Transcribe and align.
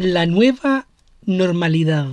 la 0.00 0.24
nueva 0.24 0.86
normalidad, 1.26 2.08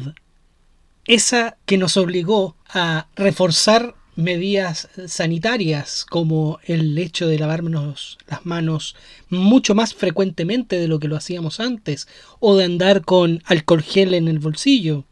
esa 1.05 1.55
que 1.65 1.77
nos 1.77 1.95
obligó 1.95 2.57
a 2.67 3.07
reforzar 3.15 3.95
medidas 4.17 4.89
sanitarias 5.07 6.03
como 6.03 6.59
el 6.65 6.97
hecho 6.97 7.29
de 7.29 7.39
lavarnos 7.39 8.17
las 8.27 8.45
manos 8.45 8.97
mucho 9.29 9.73
más 9.73 9.93
frecuentemente 9.93 10.77
de 10.77 10.89
lo 10.89 10.99
que 10.99 11.07
lo 11.07 11.15
hacíamos 11.15 11.61
antes 11.61 12.09
o 12.41 12.57
de 12.57 12.65
andar 12.65 13.05
con 13.05 13.41
alcohol 13.45 13.81
gel 13.81 14.15
en 14.15 14.27
el 14.27 14.39
bolsillo. 14.39 15.05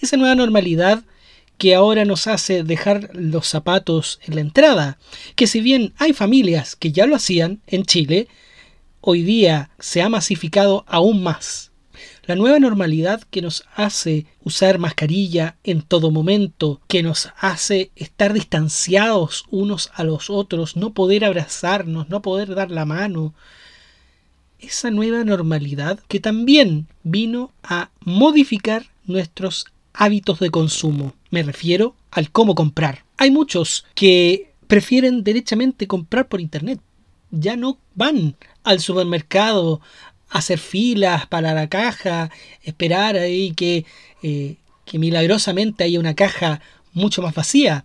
Esa 0.00 0.16
nueva 0.16 0.34
normalidad 0.34 1.04
que 1.58 1.74
ahora 1.74 2.06
nos 2.06 2.26
hace 2.26 2.62
dejar 2.62 3.10
los 3.12 3.48
zapatos 3.48 4.18
en 4.22 4.36
la 4.36 4.40
entrada, 4.40 4.98
que 5.36 5.46
si 5.46 5.60
bien 5.60 5.92
hay 5.98 6.14
familias 6.14 6.74
que 6.74 6.90
ya 6.90 7.04
lo 7.04 7.16
hacían 7.16 7.60
en 7.66 7.84
Chile, 7.84 8.28
hoy 9.02 9.20
día 9.20 9.68
se 9.78 10.00
ha 10.00 10.08
masificado 10.08 10.86
aún 10.88 11.22
más. 11.22 11.71
La 12.24 12.36
nueva 12.36 12.60
normalidad 12.60 13.22
que 13.22 13.42
nos 13.42 13.64
hace 13.74 14.26
usar 14.44 14.78
mascarilla 14.78 15.56
en 15.64 15.82
todo 15.82 16.12
momento, 16.12 16.80
que 16.86 17.02
nos 17.02 17.30
hace 17.36 17.90
estar 17.96 18.32
distanciados 18.32 19.44
unos 19.50 19.90
a 19.94 20.04
los 20.04 20.30
otros, 20.30 20.76
no 20.76 20.92
poder 20.92 21.24
abrazarnos, 21.24 22.08
no 22.08 22.22
poder 22.22 22.54
dar 22.54 22.70
la 22.70 22.84
mano. 22.84 23.34
Esa 24.60 24.92
nueva 24.92 25.24
normalidad 25.24 25.98
que 26.06 26.20
también 26.20 26.86
vino 27.02 27.50
a 27.64 27.90
modificar 28.04 28.86
nuestros 29.04 29.66
hábitos 29.92 30.38
de 30.38 30.50
consumo. 30.50 31.14
Me 31.30 31.42
refiero 31.42 31.96
al 32.12 32.30
cómo 32.30 32.54
comprar. 32.54 33.04
Hay 33.16 33.32
muchos 33.32 33.84
que 33.96 34.52
prefieren 34.68 35.24
derechamente 35.24 35.88
comprar 35.88 36.28
por 36.28 36.40
internet. 36.40 36.78
Ya 37.32 37.56
no 37.56 37.78
van 37.96 38.36
al 38.62 38.78
supermercado 38.78 39.80
hacer 40.32 40.58
filas 40.58 41.26
para 41.26 41.54
la 41.54 41.68
caja, 41.68 42.30
esperar 42.62 43.16
ahí 43.16 43.52
que, 43.52 43.84
eh, 44.22 44.56
que 44.84 44.98
milagrosamente 44.98 45.84
haya 45.84 46.00
una 46.00 46.14
caja 46.14 46.60
mucho 46.92 47.22
más 47.22 47.34
vacía. 47.34 47.84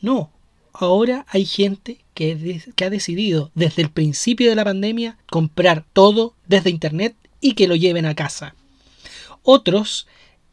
No, 0.00 0.30
ahora 0.72 1.24
hay 1.28 1.46
gente 1.46 1.98
que, 2.14 2.60
que, 2.76 2.84
ha 2.84 2.90
decidido 2.90 3.50
desde 3.54 3.82
el 3.82 3.90
principio 3.90 4.50
de 4.50 4.56
la 4.56 4.64
pandemia 4.64 5.16
comprar 5.30 5.84
todo 5.92 6.34
desde 6.46 6.70
internet 6.70 7.16
y 7.40 7.54
que 7.54 7.66
lo 7.66 7.74
lleven 7.74 8.04
a 8.04 8.14
casa. 8.14 8.54
Otros 9.42 10.06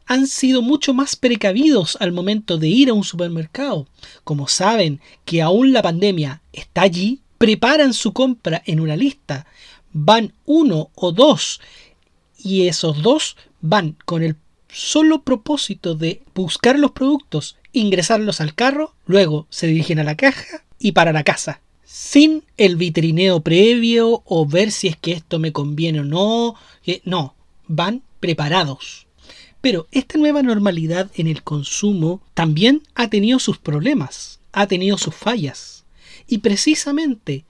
han 0.05 0.25
sido 0.25 0.61
mucho 0.61 0.93
más 0.93 1.15
precavidos 1.15 1.97
al 1.99 2.13
momento 2.13 2.57
de 2.57 2.67
ir 2.69 2.89
a 2.89 2.93
un 2.93 3.03
supermercado. 3.03 3.87
Como 4.23 4.47
saben 4.47 5.01
que 5.25 5.41
aún 5.41 5.73
la 5.73 5.83
pandemia 5.83 6.41
está 6.51 6.81
allí, 6.81 7.19
preparan 7.37 7.93
su 7.93 8.11
compra 8.11 8.63
en 8.65 8.79
una 8.79 8.95
lista 8.95 9.45
van 9.93 10.33
uno 10.45 10.89
o 10.95 11.11
dos 11.11 11.59
y 12.37 12.67
esos 12.67 13.01
dos 13.01 13.35
van 13.61 13.97
con 14.05 14.23
el 14.23 14.35
solo 14.69 15.23
propósito 15.23 15.95
de 15.95 16.21
buscar 16.35 16.77
los 16.77 16.91
productos, 16.91 17.57
ingresarlos 17.73 18.39
al 18.41 18.55
carro, 18.55 18.93
luego 19.05 19.47
se 19.49 19.67
dirigen 19.67 19.99
a 19.99 20.03
la 20.03 20.15
caja 20.15 20.63
y 20.79 20.93
para 20.93 21.11
la 21.11 21.23
casa, 21.23 21.61
sin 21.83 22.43
el 22.57 22.75
vitrineo 22.75 23.41
previo 23.41 24.21
o 24.25 24.45
ver 24.45 24.71
si 24.71 24.87
es 24.87 24.95
que 24.95 25.11
esto 25.11 25.39
me 25.39 25.51
conviene 25.51 26.01
o 26.01 26.05
no, 26.05 26.55
no, 27.03 27.35
van 27.67 28.03
preparados. 28.19 29.07
Pero 29.61 29.87
esta 29.91 30.17
nueva 30.17 30.41
normalidad 30.41 31.11
en 31.15 31.27
el 31.27 31.43
consumo 31.43 32.21
también 32.33 32.83
ha 32.95 33.09
tenido 33.09 33.39
sus 33.39 33.57
problemas, 33.57 34.39
ha 34.53 34.67
tenido 34.67 34.97
sus 34.97 35.13
fallas. 35.13 35.83
Y 36.27 36.37
precisamente 36.37 37.43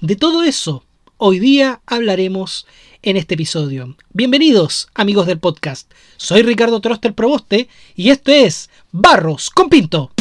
de 0.00 0.16
todo 0.16 0.42
eso 0.42 0.84
hoy 1.16 1.38
día 1.38 1.80
hablaremos 1.86 2.66
en 3.02 3.16
este 3.16 3.34
episodio. 3.34 3.96
Bienvenidos, 4.12 4.88
amigos 4.94 5.26
del 5.26 5.38
podcast. 5.38 5.92
Soy 6.16 6.42
Ricardo 6.42 6.80
Troster 6.80 7.14
Proboste 7.14 7.68
y 7.94 8.10
esto 8.10 8.32
es 8.32 8.70
Barros 8.92 9.50
con 9.50 9.68
Pinto. 9.68 10.13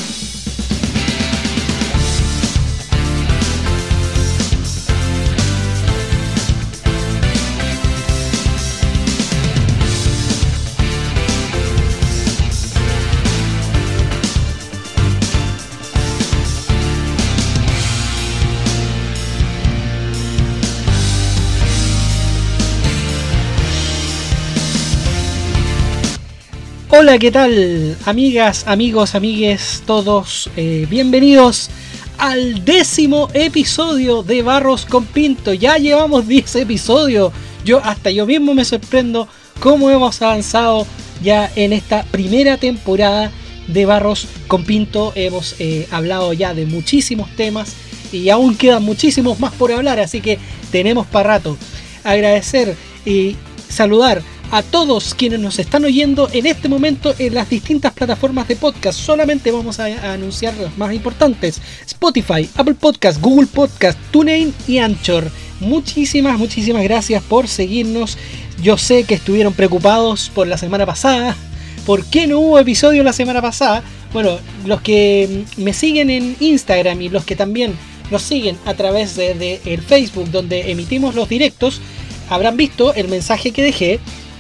Hola, 26.96 27.18
¿qué 27.18 27.32
tal? 27.32 27.98
Amigas, 28.06 28.66
amigos, 28.68 29.16
amigues, 29.16 29.82
todos, 29.88 30.48
eh, 30.56 30.86
bienvenidos 30.88 31.72
al 32.20 32.64
décimo 32.64 33.30
episodio 33.34 34.22
de 34.22 34.44
Barros 34.44 34.86
con 34.86 35.04
Pinto. 35.08 35.56
Ya 35.56 35.78
llevamos 35.78 36.28
10 36.28 36.58
episodios. 36.58 37.34
Yo 37.66 37.84
hasta 37.84 38.12
yo 38.12 38.28
mismo 38.28 38.54
me 38.54 38.64
sorprendo 38.64 39.28
cómo 39.60 39.90
hemos 39.90 40.22
avanzado 40.22 40.86
ya 41.24 41.52
en 41.56 41.74
esta 41.74 42.04
primera 42.04 42.58
temporada 42.58 43.32
de 43.68 43.88
Barros 43.88 44.28
con 44.48 44.64
Pinto. 44.64 45.14
Hemos 45.16 45.56
eh, 45.58 45.88
hablado 45.90 46.32
ya 46.34 46.54
de 46.54 46.68
muchísimos 46.68 47.36
temas 47.36 47.74
y 48.12 48.30
aún 48.30 48.56
quedan 48.56 48.84
muchísimos 48.84 49.40
más 49.40 49.52
por 49.54 49.72
hablar, 49.72 50.00
así 50.00 50.22
que 50.22 50.38
tenemos 50.72 51.08
para 51.08 51.30
rato. 51.30 51.58
Agradecer 52.04 52.76
y 53.04 53.36
saludar 53.68 54.22
a 54.54 54.62
todos 54.62 55.16
quienes 55.16 55.40
nos 55.40 55.58
están 55.58 55.84
oyendo 55.84 56.30
en 56.32 56.46
este 56.46 56.70
momento 56.70 57.16
en 57.18 57.34
las 57.34 57.50
distintas 57.50 57.92
plataformas 57.92 58.48
de 58.48 58.56
podcast. 58.56 59.00
Solamente 59.00 59.50
vamos 59.50 59.80
a, 59.80 60.14
anunciar 60.14 60.54
las 60.58 60.78
más 60.78 60.94
importantes. 60.94 61.60
Spotify, 61.88 62.48
Apple 62.56 62.76
Podcast, 62.76 63.20
Google 63.20 63.48
Podcast, 63.48 63.98
TuneIn 64.12 64.54
y 64.68 64.78
Anchor. 64.78 65.32
Muchísimas, 65.60 66.38
muchísimas 66.38 66.84
gracias 66.84 67.24
por 67.24 67.48
seguirnos. 67.48 68.16
Yo 68.62 68.78
sé 68.78 69.06
que 69.06 69.16
estuvieron 69.16 69.54
preocupados 69.54 70.30
por 70.30 70.46
la 70.46 70.60
semana 70.60 70.86
pasada. 70.86 71.36
¿Por 71.84 72.06
qué 72.06 72.28
no 72.28 72.40
hubo 72.40 72.60
episodio 72.60 73.02
la 73.02 73.12
semana 73.12 73.42
pasada? 73.42 73.82
Bueno, 74.14 74.38
los 74.68 74.82
que 74.82 75.46
me 75.58 75.74
siguen 75.74 76.12
en 76.12 76.36
Instagram 76.40 77.02
y 77.02 77.10
los 77.10 77.26
que 77.26 77.36
también 77.36 77.74
nos 78.12 78.22
siguen 78.22 78.56
a 78.66 78.76
través 78.76 79.16
de, 79.16 79.62
el 79.66 79.82
Facebook 79.82 80.30
donde 80.30 80.70
emitimos 80.70 81.16
los 81.16 81.28
directos, 81.28 81.82
habrán 82.30 82.56
visto 82.56 82.94
el 82.94 83.08
mensaje 83.08 83.50
que 83.50 83.64
dejé 83.64 84.00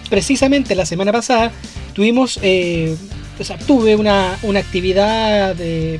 precisamente 0.09 0.75
la 0.75 0.85
semana 0.85 1.11
pasada 1.11 1.51
tuvimos, 1.93 2.39
eh, 2.41 2.95
o 3.39 3.43
sea, 3.43 3.57
tuve 3.57 3.95
una, 3.95 4.33
actividad 4.55 5.55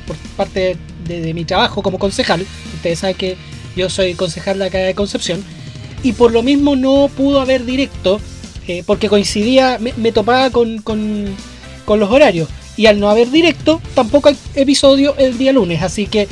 por 0.06 0.16
parte 0.36 0.76
de, 1.06 1.34
mi 1.34 1.44
trabajo 1.44 1.82
como 1.82 1.98
concejal. 1.98 2.46
Ustedes 2.74 2.98
saben 3.00 3.16
que 3.16 3.36
yo 3.76 3.90
soy 3.90 4.14
concejal 4.14 4.58
de 4.58 4.66
acá 4.66 4.78
de 4.78 4.94
Concepción. 4.94 5.44
Y 6.02 6.12
por 6.12 6.32
lo 6.32 6.42
mismo 6.42 6.76
no 6.76 7.10
pudo 7.16 7.40
haber 7.40 7.64
directo, 7.64 8.20
eh, 8.68 8.82
porque 8.86 9.08
coincidía, 9.08 9.78
me, 9.78 10.12
topaba 10.12 10.50
con, 10.50 10.82
los 11.86 12.10
horarios. 12.10 12.48
Y 12.76 12.86
al 12.86 13.00
no 13.00 13.08
haber 13.08 13.30
directo, 13.30 13.80
tampoco 13.94 14.28
hay 14.28 14.36
episodio 14.54 15.14
el 15.16 15.38
día 15.38 15.52
lunes. 15.52 15.82
Así 15.82 16.06
que 16.06 16.28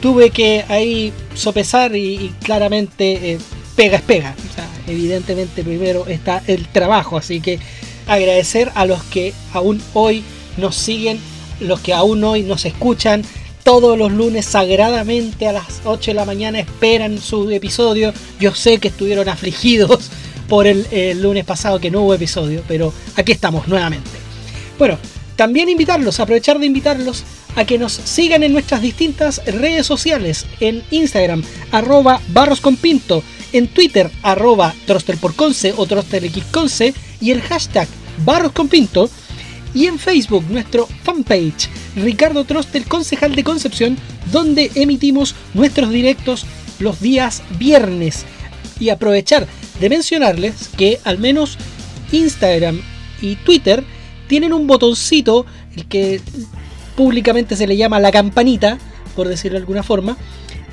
tuve 0.00 0.30
que 0.30 0.64
ahí 0.68 1.12
sopesar 1.34 1.94
y, 1.94 2.32
claramente 2.42 3.32
eh, 3.32 3.38
pega 3.76 3.96
es 3.96 4.02
pega. 4.02 4.34
O 4.50 4.54
sea, 4.54 4.68
evidentemente 4.86 5.62
primero 5.64 6.06
está 6.06 6.42
el 6.46 6.68
trabajo, 6.68 7.16
así 7.16 7.40
que 7.40 7.58
agradecer 8.06 8.70
a 8.74 8.86
los 8.86 9.02
que 9.04 9.32
aún 9.52 9.80
hoy 9.94 10.24
nos 10.56 10.76
siguen, 10.76 11.18
los 11.60 11.80
que 11.80 11.94
aún 11.94 12.22
hoy 12.24 12.42
nos 12.42 12.64
escuchan. 12.64 13.22
Todos 13.62 13.98
los 13.98 14.10
lunes 14.10 14.46
sagradamente 14.46 15.46
a 15.46 15.52
las 15.52 15.82
8 15.84 16.10
de 16.10 16.14
la 16.14 16.24
mañana 16.24 16.58
esperan 16.58 17.20
su 17.20 17.50
episodio. 17.50 18.12
Yo 18.40 18.54
sé 18.54 18.78
que 18.78 18.88
estuvieron 18.88 19.28
afligidos 19.28 20.10
por 20.48 20.66
el, 20.66 21.22
lunes 21.22 21.44
pasado 21.44 21.78
que 21.78 21.90
no 21.90 22.02
hubo 22.02 22.14
episodio, 22.14 22.62
pero 22.66 22.92
aquí 23.16 23.32
estamos 23.32 23.68
nuevamente. 23.68 24.10
Bueno, 24.78 24.98
también 25.36 25.68
invitarlos, 25.68 26.18
aprovechar 26.18 26.58
de 26.58 26.66
invitarlos 26.66 27.22
a 27.54 27.64
que 27.64 27.78
nos 27.78 27.92
sigan 27.92 28.42
en 28.42 28.52
nuestras 28.52 28.82
distintas 28.82 29.40
redes 29.46 29.86
sociales, 29.86 30.46
en 30.58 30.82
Instagram, 30.90 31.42
arroba 31.70 32.20
barrosconpinto, 32.28 33.22
en 33.52 33.68
Twitter 33.68 34.10
arroba 34.22 34.74
trosterporconce 34.86 35.74
o 35.76 35.86
trosterxconce 35.86 36.94
y 37.20 37.30
el 37.30 37.40
hashtag 37.42 37.88
barrosconpinto 38.24 39.10
y 39.74 39.86
en 39.86 39.98
Facebook 39.98 40.44
nuestro 40.50 40.88
fanpage 41.04 41.68
Ricardo 41.96 42.44
Trostel 42.44 42.84
Concejal 42.84 43.34
de 43.34 43.44
Concepción 43.44 43.96
donde 44.32 44.70
emitimos 44.74 45.34
nuestros 45.54 45.90
directos 45.90 46.44
los 46.78 47.00
días 47.00 47.42
viernes. 47.58 48.24
Y 48.78 48.88
aprovechar 48.88 49.46
de 49.78 49.88
mencionarles 49.88 50.70
que 50.76 50.98
al 51.04 51.18
menos 51.18 51.58
Instagram 52.12 52.80
y 53.20 53.36
Twitter 53.36 53.84
tienen 54.26 54.52
un 54.52 54.66
botoncito 54.66 55.44
el 55.76 55.86
que 55.86 56.20
públicamente 56.96 57.56
se 57.56 57.66
le 57.66 57.76
llama 57.76 58.00
la 58.00 58.10
campanita 58.10 58.78
por 59.14 59.28
decirlo 59.28 59.58
de 59.58 59.62
alguna 59.62 59.82
forma 59.82 60.16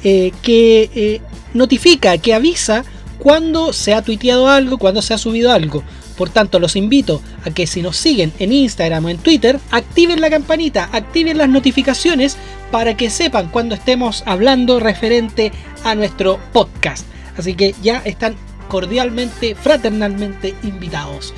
eh, 0.04 0.32
que 0.42 0.90
eh, 0.96 1.22
notifica, 1.54 2.18
que 2.18 2.34
avisa 2.34 2.84
cuando 3.20 3.74
se 3.74 3.94
ha 3.94 4.02
tuiteado 4.02 4.48
algo, 4.48 4.78
cuando 4.78 5.02
se 5.02 5.14
ha 5.14 5.18
subido 5.18 5.52
algo. 5.52 5.84
Por 6.18 6.30
tanto, 6.30 6.60
los 6.60 6.76
invito 6.76 7.22
a 7.46 7.52
que 7.52 7.68
si 7.68 7.82
nos 7.82 7.98
siguen 7.98 8.34
en 8.40 8.52
Instagram 8.52 9.06
o 9.06 9.10
en 9.10 9.18
Twitter, 9.18 9.60
activen 9.72 10.20
la 10.20 10.30
campanita, 10.30 10.90
activen 10.92 11.38
las 11.38 11.50
notificaciones 11.50 12.38
para 12.72 12.98
que 12.98 13.10
sepan 13.10 13.50
cuando 13.50 13.76
estemos 13.76 14.24
hablando 14.26 14.80
referente 14.80 15.52
a 15.84 15.94
nuestro 15.94 16.40
podcast. 16.54 17.06
Así 17.38 17.54
que 17.54 17.76
ya 17.84 18.02
están 18.04 18.36
cordialmente, 18.68 19.56
fraternalmente 19.56 20.56
invitados. 20.64 21.34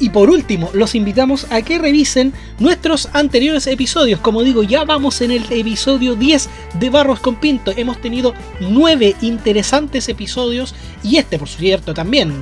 Y 0.00 0.08
por 0.08 0.30
último, 0.30 0.70
los 0.72 0.94
invitamos 0.94 1.46
a 1.50 1.60
que 1.60 1.78
revisen 1.78 2.32
nuestros 2.58 3.10
anteriores 3.12 3.66
episodios. 3.66 4.18
Como 4.20 4.42
digo, 4.42 4.62
ya 4.62 4.84
vamos 4.84 5.20
en 5.20 5.30
el 5.30 5.44
episodio 5.50 6.14
10 6.16 6.48
de 6.80 6.88
Barros 6.88 7.20
con 7.20 7.36
Pinto. 7.36 7.70
Hemos 7.76 8.00
tenido 8.00 8.32
9 8.60 9.16
interesantes 9.20 10.08
episodios 10.08 10.74
y 11.04 11.18
este, 11.18 11.38
por 11.38 11.48
cierto, 11.48 11.92
también 11.92 12.32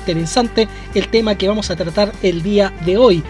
interesante 0.00 0.66
el 0.94 1.08
tema 1.08 1.36
que 1.36 1.46
vamos 1.46 1.70
a 1.70 1.76
tratar 1.76 2.12
el 2.22 2.42
día 2.42 2.74
de 2.84 2.96
hoy. 2.96 3.22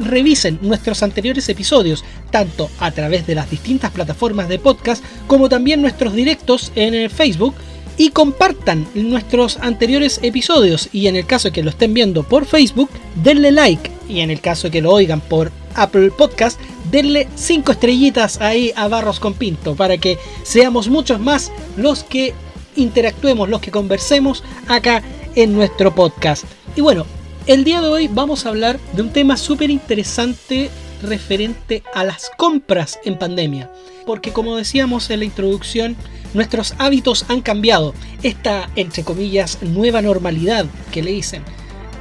Revisen 0.00 0.58
nuestros 0.60 1.04
anteriores 1.04 1.48
episodios, 1.48 2.04
tanto 2.32 2.68
a 2.80 2.90
través 2.90 3.28
de 3.28 3.36
las 3.36 3.48
distintas 3.48 3.92
plataformas 3.92 4.48
de 4.48 4.58
podcast 4.58 5.04
como 5.28 5.48
también 5.48 5.80
nuestros 5.80 6.14
directos 6.14 6.72
en 6.74 6.94
el 6.94 7.10
Facebook 7.10 7.54
y 7.96 8.10
compartan 8.10 8.86
nuestros 8.94 9.58
anteriores 9.58 10.20
episodios 10.22 10.88
y 10.92 11.06
en 11.06 11.16
el 11.16 11.26
caso 11.26 11.48
de 11.48 11.52
que 11.52 11.62
lo 11.62 11.70
estén 11.70 11.94
viendo 11.94 12.22
por 12.22 12.46
Facebook, 12.46 12.90
denle 13.22 13.52
like 13.52 13.90
y 14.08 14.20
en 14.20 14.30
el 14.30 14.40
caso 14.40 14.68
de 14.68 14.72
que 14.72 14.82
lo 14.82 14.92
oigan 14.92 15.20
por 15.20 15.52
Apple 15.74 16.10
Podcast, 16.10 16.60
denle 16.90 17.28
5 17.34 17.72
estrellitas 17.72 18.40
ahí 18.40 18.72
a 18.76 18.88
Barros 18.88 19.20
con 19.20 19.34
Pinto 19.34 19.74
para 19.74 19.98
que 19.98 20.18
seamos 20.42 20.88
muchos 20.88 21.20
más 21.20 21.52
los 21.76 22.04
que 22.04 22.34
interactuemos, 22.76 23.48
los 23.48 23.60
que 23.60 23.70
conversemos 23.70 24.42
acá 24.68 25.02
en 25.34 25.52
nuestro 25.52 25.94
podcast. 25.94 26.44
Y 26.76 26.80
bueno, 26.80 27.06
el 27.46 27.64
día 27.64 27.80
de 27.80 27.88
hoy 27.88 28.08
vamos 28.08 28.46
a 28.46 28.50
hablar 28.50 28.78
de 28.94 29.02
un 29.02 29.12
tema 29.12 29.36
súper 29.36 29.70
interesante 29.70 30.70
referente 31.02 31.82
a 31.94 32.04
las 32.04 32.30
compras 32.36 32.98
en 33.04 33.18
pandemia. 33.18 33.70
Porque 34.06 34.32
como 34.32 34.56
decíamos 34.56 35.10
en 35.10 35.20
la 35.20 35.24
introducción, 35.24 35.96
nuestros 36.34 36.74
hábitos 36.78 37.26
han 37.28 37.42
cambiado. 37.42 37.94
Esta, 38.22 38.70
entre 38.76 39.04
comillas, 39.04 39.58
nueva 39.62 40.02
normalidad 40.02 40.66
que 40.90 41.02
le 41.02 41.12
dicen, 41.12 41.42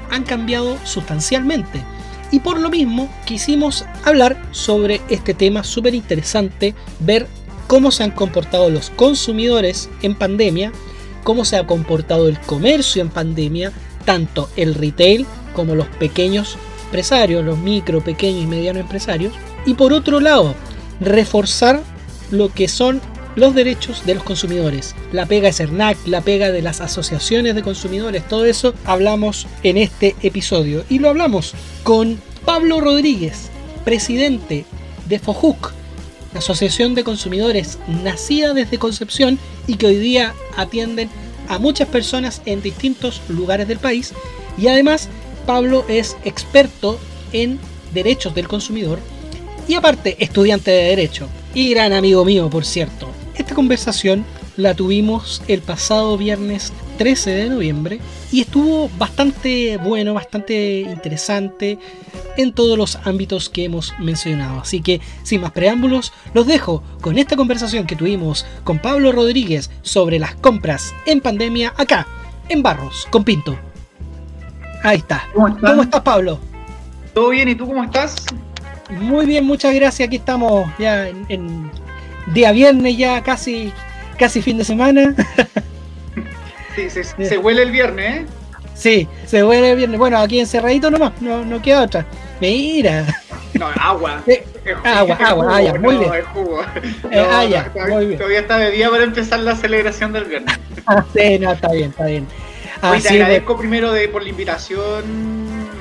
han 0.10 0.24
cambiado 0.24 0.78
sustancialmente. 0.84 1.84
Y 2.32 2.40
por 2.40 2.60
lo 2.60 2.70
mismo 2.70 3.10
quisimos 3.26 3.86
hablar 4.04 4.42
sobre 4.52 5.02
este 5.10 5.34
tema 5.34 5.64
súper 5.64 5.94
interesante, 5.96 6.74
ver 7.00 7.28
cómo 7.68 7.92
se 7.92 8.04
han 8.04 8.12
comportado 8.12 8.70
los 8.70 8.90
consumidores 8.90 9.90
en 10.02 10.16
pandemia, 10.16 10.72
cómo 11.24 11.46
se 11.46 11.58
ha 11.58 11.68
comportado 11.68 12.30
el 12.30 12.40
comercio 12.40 13.02
en 13.02 13.10
pandemia, 13.10 13.74
tanto 14.06 14.50
el 14.56 14.76
retail 14.76 15.26
como 15.54 15.76
los 15.76 15.88
pequeños 15.88 16.58
empresarios, 16.92 17.46
los 17.46 17.58
micro, 17.58 18.02
pequeños 18.02 18.44
y 18.44 18.48
medianos 18.48 18.82
empresarios. 18.82 19.34
Y 19.66 19.76
por 19.76 19.94
otro 19.94 20.20
lado, 20.20 20.54
reforzar 21.00 21.82
lo 22.32 22.54
que 22.54 22.68
son 22.68 23.00
los 23.38 23.56
derechos 23.56 24.06
de 24.06 24.16
los 24.16 24.24
consumidores. 24.26 24.94
La 25.14 25.26
pega 25.26 25.48
de 25.48 25.54
CERNAC, 25.54 25.98
la 26.06 26.20
pega 26.20 26.52
de 26.52 26.62
las 26.62 26.82
asociaciones 26.82 27.56
de 27.56 27.64
consumidores, 27.64 28.28
todo 28.28 28.44
eso 28.44 28.74
hablamos 28.84 29.48
en 29.64 29.78
este 29.78 30.18
episodio. 30.22 30.84
Y 30.90 31.00
lo 31.00 31.08
hablamos 31.08 31.54
con 31.84 32.20
Pablo 32.44 32.82
Rodríguez, 32.82 33.50
presidente 33.86 34.66
de 35.08 35.18
FOJUC, 35.18 35.72
Asociación 36.36 36.94
de 36.94 37.06
Consumidores 37.06 37.80
nacida 38.04 38.54
desde 38.54 38.80
Concepción 38.80 39.40
y 39.66 39.76
que 39.76 39.88
hoy 39.88 39.98
día 39.98 40.34
atienden 40.58 41.10
a 41.48 41.58
muchas 41.58 41.88
personas 41.88 42.42
en 42.46 42.62
distintos 42.62 43.22
lugares 43.30 43.68
del 43.70 43.80
país. 43.80 44.14
Y 44.58 44.68
además, 44.68 45.08
Pablo 45.46 45.86
es 45.88 46.18
experto 46.24 47.00
en 47.34 47.60
derechos 47.94 48.34
del 48.36 48.48
consumidor 48.48 49.00
y 49.68 49.76
aparte 49.76 50.18
estudiante 50.20 50.72
de 50.72 50.90
derecho 50.90 51.28
y 51.54 51.70
gran 51.72 51.94
amigo 51.94 52.26
mío, 52.26 52.50
por 52.50 52.66
cierto. 52.66 53.10
Esta 53.36 53.56
conversación 53.56 54.26
la 54.58 54.74
tuvimos 54.74 55.42
el 55.48 55.62
pasado 55.62 56.18
viernes 56.18 56.74
13 56.98 57.32
de 57.32 57.50
noviembre 57.50 58.00
y 58.32 58.42
estuvo 58.42 58.90
bastante 58.98 59.78
bueno, 59.78 60.14
bastante 60.14 60.82
interesante 60.82 61.80
en 62.38 62.54
todos 62.54 62.78
los 62.78 62.98
ámbitos 63.04 63.50
que 63.50 63.66
hemos 63.66 63.94
mencionado. 64.00 64.62
Así 64.62 64.82
que, 64.82 65.02
sin 65.24 65.42
más 65.42 65.52
preámbulos, 65.52 66.14
los 66.34 66.48
dejo 66.48 66.84
con 67.02 67.18
esta 67.18 67.36
conversación 67.36 67.88
que 67.88 67.96
tuvimos 67.96 68.46
con 68.64 68.80
Pablo 68.80 69.12
Rodríguez 69.12 69.72
sobre 69.82 70.20
las 70.20 70.36
compras 70.36 70.94
en 71.06 71.22
pandemia 71.22 71.74
acá, 71.78 72.08
en 72.50 72.62
Barros, 72.62 73.08
con 73.10 73.24
Pinto. 73.24 73.71
Ahí 74.84 74.98
está. 74.98 75.28
¿Cómo, 75.34 75.82
estás, 75.82 76.02
Pablo? 76.02 76.40
Todo 77.14 77.30
bien, 77.30 77.50
¿y 77.50 77.56
tú 77.56 77.68
cómo 77.68 77.84
estás? 77.84 78.26
Muy 78.90 79.26
bien, 79.26 79.46
muchas 79.46 79.74
gracias. 79.74 80.08
Aquí 80.08 80.18
estamos 80.18 80.70
ya 80.80 81.08
en, 81.08 81.72
día 82.28 82.52
viernes, 82.52 82.98
ya 82.98 83.22
casi, 83.22 83.72
casi 84.18 84.42
fin 84.42 84.58
de 84.58 84.66
semana. 84.66 85.16
Sí, 86.74 86.90
se, 86.90 87.38
huele 87.38 87.64
el 87.64 87.72
viernes, 87.72 88.22
¿eh? 88.22 88.26
Sí, 88.76 89.08
se 89.26 89.44
huele 89.44 89.72
el 89.72 89.78
viernes. 89.78 90.00
Bueno, 90.00 90.18
aquí 90.18 90.40
encerradito 90.40 90.90
nomás, 90.90 91.12
no, 91.22 91.44
no 91.44 91.62
queda 91.62 91.84
otra. 91.84 92.06
Mira. 92.40 93.08
No, 93.54 93.68
agua. 93.68 94.24
agua, 94.86 95.16
agua, 95.16 95.58
ah, 95.58 95.74
muy 95.78 95.98
bien. 95.98 96.12
Eh, 97.12 97.28
ah, 97.30 97.88
muy 97.90 98.06
bien. 98.06 98.18
Todavía 98.18 98.40
está 98.40 98.58
de 98.58 98.72
día 98.72 98.90
para 98.90 99.04
empezar 99.04 99.40
la 99.42 99.58
celebración 99.58 100.14
del 100.14 100.24
viernes. 100.24 100.58
sí, 101.14 101.40
no, 101.40 101.52
está 101.52 101.74
bien, 101.74 101.90
está 101.90 102.06
bien. 102.06 102.26
Te 102.82 103.10
agradezco 103.10 103.58
primero 103.58 103.92
de, 103.92 104.08
por 104.10 104.24
la 104.24 104.30
invitación, 104.30 105.04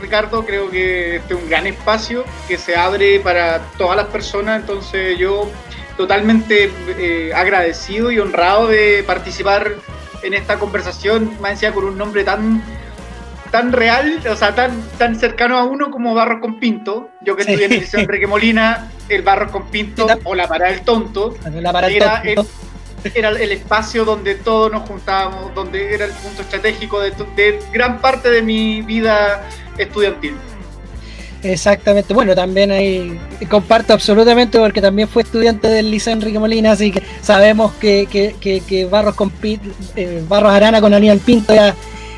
Ricardo. 0.01 0.45
Creo 0.45 0.71
que 0.71 1.17
este 1.17 1.35
es 1.35 1.41
un 1.41 1.49
gran 1.49 1.67
espacio 1.67 2.25
que 2.47 2.59
se 2.59 2.77
abre 2.77 3.21
para 3.21 3.61
todas 3.79 3.97
las 3.97 4.07
personas. 4.07 4.61
Entonces, 4.61 5.19
yo 5.19 5.51
totalmente 5.97 6.71
eh, 6.99 7.33
agradecido 7.35 8.11
y 8.11 8.19
honrado 8.19 8.69
de 8.69 9.03
participar 9.07 9.73
en 10.23 10.35
esta 10.35 10.59
conversación, 10.59 11.37
me 11.41 11.51
decía 11.51 11.73
con 11.73 11.85
un 11.85 11.97
nombre 11.97 12.25
tan 12.25 12.63
tan 13.51 13.73
real, 13.73 14.23
o 14.31 14.37
sea, 14.37 14.55
tan, 14.55 14.81
tan 14.97 15.17
cercano 15.17 15.59
a 15.59 15.65
uno 15.65 15.91
como 15.91 16.15
Barros 16.15 16.41
con 16.41 16.61
Pinto. 16.61 17.11
Yo 17.21 17.35
que 17.37 17.43
estudié 17.43 17.65
en 17.67 18.01
Enrique 18.01 18.27
Molina, 18.27 18.91
el 19.09 19.23
Barros 19.23 19.51
con 19.51 19.67
Pinto 19.67 20.07
o 20.25 20.35
la 20.35 20.47
Parada 20.47 20.71
del 20.71 20.83
Tonto, 20.83 21.35
era, 21.45 22.23
El, 22.23 22.39
era 23.15 23.31
el 23.31 23.53
espacio 23.53 24.05
donde 24.05 24.35
todos 24.35 24.71
nos 24.71 24.89
juntábamos, 24.89 25.55
donde 25.55 25.95
era 25.95 26.05
el 26.07 26.13
punto 26.13 26.43
estratégico 26.43 27.01
de, 27.01 27.59
gran 27.73 28.01
parte 28.01 28.31
de 28.31 28.43
mi 28.43 28.83
vida 28.83 29.49
estudiantil. 29.79 30.35
Exactamente, 31.43 32.13
bueno, 32.13 32.35
también 32.35 32.71
ahí 32.71 33.19
comparto 33.49 33.95
absolutamente 33.95 34.59
porque 34.59 34.83
también 34.83 35.09
fue 35.09 35.23
estudiante 35.23 35.69
del 35.69 35.91
Liceo 35.91 36.13
Enrique 36.13 36.39
Molina, 36.39 36.73
así 36.73 36.93
que 36.93 37.03
sabemos 37.23 37.73
que, 37.75 38.07
que, 38.07 38.85
Barros, 38.85 39.15
con, 39.15 39.33
eh, 39.43 40.23
Barros 40.29 40.53
Arana 40.53 40.83
con 40.83 40.93
Aníbal 40.93 41.19
Pinto 41.21 41.55
era 41.55 41.75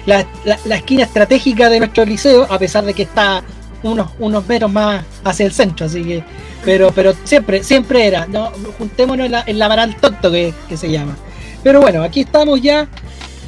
la, 0.06 0.26
la, 0.44 0.76
esquina 0.76 1.04
estratégica 1.04 1.68
de 1.68 1.78
nuestro 1.78 2.04
liceo, 2.04 2.48
a 2.50 2.58
pesar 2.58 2.84
de 2.84 2.94
que 2.94 3.04
está 3.04 3.44
unos, 3.82 4.10
unos 4.18 4.46
metros 4.46 4.70
más 4.70 5.04
hacia 5.24 5.46
el 5.46 5.52
centro, 5.52 5.86
así 5.86 6.02
que, 6.02 6.24
pero, 6.64 6.92
pero 6.92 7.14
siempre, 7.24 7.62
siempre 7.62 8.06
era, 8.06 8.26
¿no? 8.26 8.50
juntémonos 8.78 9.28
en 9.46 9.58
la, 9.58 9.68
Baral 9.68 9.96
Tonto 9.96 10.30
que, 10.30 10.54
se 10.76 10.90
llama. 10.90 11.16
Pero 11.62 11.80
bueno, 11.80 12.02
aquí 12.02 12.20
estamos 12.20 12.60
ya, 12.60 12.88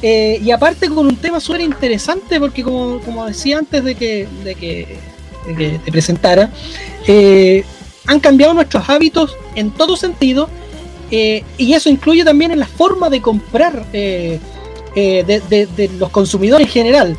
eh, 0.01 0.39
y 0.41 0.51
aparte 0.51 0.89
con 0.89 1.07
un 1.07 1.15
tema 1.15 1.39
súper 1.39 1.61
interesante, 1.61 2.39
porque 2.39 2.63
como, 2.63 2.99
como 3.01 3.25
decía 3.25 3.57
antes 3.57 3.83
de 3.83 3.95
que, 3.95 4.27
de 4.43 4.55
que 4.55 5.15
que 5.53 5.79
te 5.83 5.91
presentara, 5.91 6.49
eh, 7.07 7.63
han 8.07 8.19
cambiado 8.19 8.53
nuestros 8.53 8.89
hábitos 8.89 9.37
en 9.53 9.69
todo 9.69 9.95
sentido 9.95 10.49
eh, 11.11 11.43
y 11.57 11.73
eso 11.73 11.89
incluye 11.89 12.23
también 12.23 12.51
en 12.51 12.59
la 12.59 12.65
forma 12.65 13.11
de 13.11 13.21
comprar 13.21 13.85
de, 13.91 14.39
los 15.99 16.09
consumidores 16.09 16.67
en 16.67 16.73
general. 16.73 17.17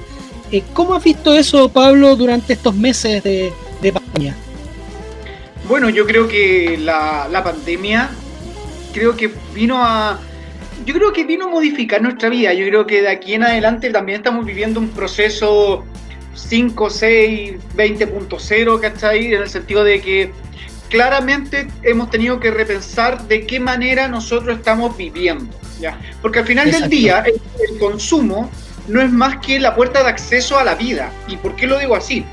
¿Cómo 0.73 0.95
has 0.95 1.05
visto 1.05 1.35
eso, 1.35 1.69
Pablo, 1.69 2.17
durante 2.17 2.55
estos 2.55 2.75
meses 2.75 3.23
de, 3.23 3.53
pandemia? 3.93 4.35
Bueno, 5.69 5.89
yo 5.89 6.07
creo 6.07 6.29
que 6.29 6.79
la, 6.79 7.29
la 7.31 7.43
pandemia 7.43 8.11
creo 8.93 9.17
que 9.17 9.31
vino 9.55 9.83
a 9.83 10.19
yo 10.85 10.95
creo 10.95 11.13
que 11.13 11.25
vino 11.25 11.47
a 11.47 11.49
modificar 11.49 12.01
nuestra 12.03 12.29
vida. 12.29 12.53
Yo 12.53 12.67
creo 12.67 12.87
que 12.87 13.03
de 13.03 13.09
aquí 13.09 13.35
en 13.35 13.43
adelante 13.43 13.91
también 13.91 14.19
estamos 14.19 14.45
viviendo 14.45 14.79
un 14.79 14.91
proceso 14.91 15.85
5, 16.35 16.91
6, 16.91 17.55
20.0, 17.77 18.81
¿cachai? 18.81 19.35
En 19.35 19.43
el 19.43 19.49
sentido 19.49 19.83
de 19.83 20.01
que 20.01 20.33
claramente 20.89 21.67
hemos 21.83 22.11
tenido 22.11 22.39
que 22.39 22.51
repensar 22.51 23.27
de 23.27 23.47
qué 23.47 23.59
manera 23.59 24.07
nosotros 24.09 24.57
estamos 24.57 24.97
viviendo, 24.97 25.53
¿ya? 25.81 25.99
Porque 26.23 26.41
al 26.41 26.47
final 26.47 26.71
del 26.71 26.89
día 26.89 27.25
el, 27.25 27.79
consumo 27.79 28.51
no 28.89 29.01
es 29.01 29.11
más 29.11 29.39
que 29.39 29.59
la 29.59 29.75
puerta 29.75 30.03
de 30.03 30.09
acceso 30.09 30.59
a 30.59 30.65
la 30.65 30.75
vida. 30.75 31.11
¿Y 31.29 31.37
por 31.37 31.57
qué 31.57 31.67
lo 31.67 31.79
digo 31.79 31.97
así? 31.97 32.25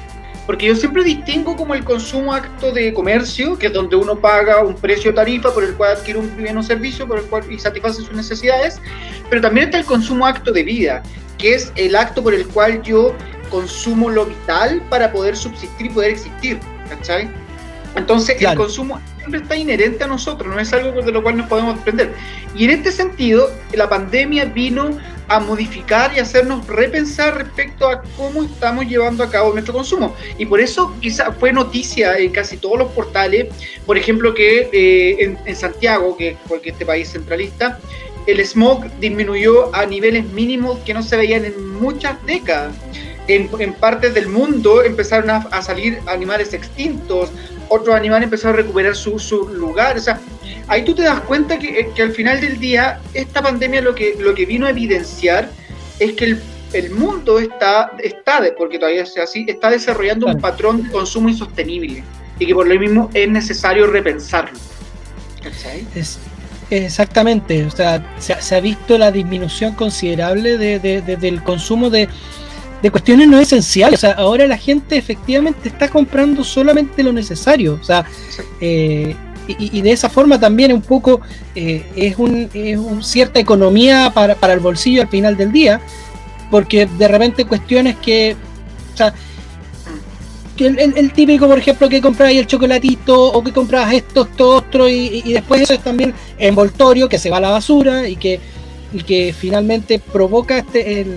porque 0.45 0.67
yo 0.67 0.75
siempre 0.75 1.03
distingo 1.03 1.55
como 1.55 1.73
el 1.73 1.83
consumo 1.83 2.33
acto 2.33 2.71
de 2.71 2.93
comercio, 2.93 3.57
que 3.57 3.67
es 3.67 3.73
donde 3.73 3.95
uno 3.95 4.19
paga 4.19 4.61
un 4.61 4.75
precio 4.75 5.13
tarifa 5.13 5.53
por 5.53 5.63
el 5.63 5.73
cual 5.75 5.95
adquiere 5.97 6.19
un 6.19 6.35
bien 6.35 6.57
o 6.57 6.63
servicio 6.63 7.07
por 7.07 7.19
el 7.19 7.25
cual 7.25 7.49
y 7.49 7.57
satisface 7.57 8.01
sus 8.01 8.11
necesidades, 8.11 8.81
pero 9.29 9.41
también 9.41 9.67
está 9.67 9.79
el 9.79 9.85
consumo 9.85 10.25
acto 10.25 10.51
de 10.51 10.63
vida, 10.63 11.01
que 11.37 11.55
es 11.55 11.71
el 11.75 11.95
acto 11.95 12.21
por 12.21 12.33
el 12.33 12.45
cual 12.47 12.81
yo 12.81 13.15
consumo 13.49 14.09
lo 14.09 14.25
vital 14.25 14.81
para 14.89 15.11
poder 15.11 15.37
subsistir 15.37 15.87
y 15.87 15.89
poder 15.89 16.11
existir, 16.11 16.59
¿cachai? 16.89 17.29
Entonces 17.95 18.41
el 18.41 18.55
consumo 18.57 18.99
siempre 19.19 19.39
está 19.39 19.55
inherente 19.55 20.03
a 20.03 20.07
nosotros, 20.07 20.53
no 20.53 20.59
es 20.59 20.73
algo 20.73 21.01
de 21.01 21.11
lo 21.11 21.23
cual 21.23 21.37
nos 21.37 21.47
podemos 21.47 21.75
desprender. 21.75 22.13
Y 22.55 22.65
en 22.65 22.71
este 22.71 22.91
sentido, 22.91 23.49
la 23.73 23.87
pandemia 23.87 24.45
vino 24.45 24.97
a 25.27 25.39
modificar 25.39 26.11
y 26.15 26.19
hacernos 26.19 26.67
repensar 26.67 27.37
respecto 27.37 27.87
a 27.87 28.01
cómo 28.17 28.43
estamos 28.43 28.85
llevando 28.85 29.23
a 29.23 29.29
cabo 29.29 29.51
nuestro 29.53 29.73
consumo. 29.73 30.15
Y 30.37 30.45
por 30.45 30.59
eso 30.59 30.93
quizá 30.99 31.31
fue 31.31 31.53
noticia 31.53 32.17
en 32.17 32.31
casi 32.31 32.57
todos 32.57 32.79
los 32.79 32.91
portales, 32.91 33.47
por 33.85 33.97
ejemplo, 33.97 34.33
que 34.33 34.69
eh, 34.71 35.37
en, 35.45 35.55
Santiago, 35.55 36.17
que 36.17 36.29
es 36.29 36.37
este 36.63 36.85
país 36.85 37.11
centralista, 37.11 37.79
el 38.25 38.39
smog 38.45 38.85
disminuyó 38.99 39.73
a 39.75 39.85
niveles 39.85 40.25
mínimos 40.31 40.79
que 40.79 40.93
no 40.93 41.03
se 41.03 41.17
veían 41.17 41.45
en 41.45 41.73
muchas 41.73 42.23
décadas. 42.25 42.73
En, 43.27 43.47
partes 43.73 44.13
del 44.13 44.27
mundo 44.27 44.83
empezaron 44.83 45.29
a, 45.29 45.61
salir 45.61 45.99
animales 46.07 46.53
extintos, 46.53 47.31
otros 47.69 47.95
animales 47.95 48.25
empezaron 48.25 48.55
a 48.55 48.57
recuperar 48.57 48.95
su, 48.95 49.17
su 49.17 49.47
lugar. 49.47 49.97
O 49.97 50.01
sea, 50.01 50.19
ahí 50.67 50.83
tú 50.83 50.93
te 50.95 51.03
das 51.03 51.21
cuenta 51.21 51.59
que, 51.59 51.89
que, 51.95 52.01
al 52.01 52.11
final 52.11 52.41
del 52.41 52.59
día 52.59 52.99
esta 53.13 53.41
pandemia 53.41 53.81
lo 53.81 53.93
que, 53.95 54.15
lo 54.19 54.33
que 54.33 54.45
vino 54.45 54.65
a 54.65 54.69
evidenciar 54.69 55.49
es 55.99 56.13
que 56.13 56.25
el, 56.25 56.41
el 56.73 56.91
mundo 56.91 57.39
está, 57.39 57.91
está 57.99 58.41
porque 58.57 58.79
todavía 58.79 59.05
sea 59.05 59.23
así, 59.23 59.45
está 59.47 59.69
desarrollando 59.69 60.27
un 60.27 60.39
patrón 60.39 60.83
de 60.83 60.89
consumo 60.89 61.29
insostenible 61.29 62.03
y 62.39 62.45
que 62.45 62.53
por 62.53 62.67
lo 62.67 62.79
mismo 62.79 63.09
es 63.13 63.29
necesario 63.29 63.87
repensarlo. 63.87 64.57
Es, 65.93 66.19
exactamente, 66.69 67.65
o 67.65 67.71
sea, 67.71 68.03
se, 68.17 68.41
se, 68.41 68.55
ha 68.55 68.59
visto 68.59 68.97
la 68.97 69.11
disminución 69.11 69.73
considerable 69.75 70.57
de, 70.57 70.79
de, 70.79 71.01
del 71.01 71.43
consumo 71.43 71.89
de, 71.89 72.07
de 72.81 72.91
cuestiones 72.91 73.27
no 73.27 73.39
esenciales. 73.39 73.99
O 73.99 74.01
sea, 74.01 74.11
ahora 74.13 74.47
la 74.47 74.57
gente 74.57 74.97
efectivamente 74.97 75.69
está 75.69 75.89
comprando 75.89 76.43
solamente 76.43 77.03
lo 77.03 77.13
necesario. 77.13 77.77
O 77.79 77.83
sea, 77.83 78.05
eh, 78.59 79.15
y, 79.47 79.81
de 79.81 79.91
esa 79.91 80.09
forma 80.09 80.39
también 80.39 80.71
un 80.71 80.81
poco 80.81 81.21
eh, 81.55 81.85
es, 81.95 82.17
un, 82.17 82.49
es 82.53 82.77
un 82.77 83.03
cierta 83.03 83.39
economía 83.39 84.11
para, 84.13 84.35
para, 84.35 84.53
el 84.53 84.59
bolsillo 84.59 85.01
al 85.01 85.09
final 85.09 85.35
del 85.35 85.51
día, 85.51 85.81
porque 86.49 86.85
de 86.85 87.07
repente 87.07 87.45
cuestiones 87.45 87.97
que, 87.97 88.35
o 88.93 88.97
sea, 88.97 89.13
que 90.55 90.67
el, 90.67 91.11
típico, 91.13 91.47
por 91.47 91.57
ejemplo, 91.57 91.89
que 91.89 92.01
compráis 92.01 92.39
el 92.39 92.47
chocolatito 92.47 93.31
o 93.31 93.43
que 93.43 93.51
compras 93.51 93.91
esto, 93.93 94.23
esto, 94.29 94.55
otro, 94.55 94.87
y, 94.87 95.21
después 95.33 95.61
eso 95.61 95.73
es 95.73 95.79
también 95.81 96.13
envoltorio 96.37 97.09
que 97.09 97.17
se 97.17 97.29
va 97.29 97.37
a 97.37 97.41
la 97.41 97.49
basura 97.49 98.07
y 98.07 98.15
que, 98.15 98.39
y 98.93 99.01
que 99.01 99.33
finalmente 99.33 99.99
provoca 99.99 100.59
este, 100.59 101.07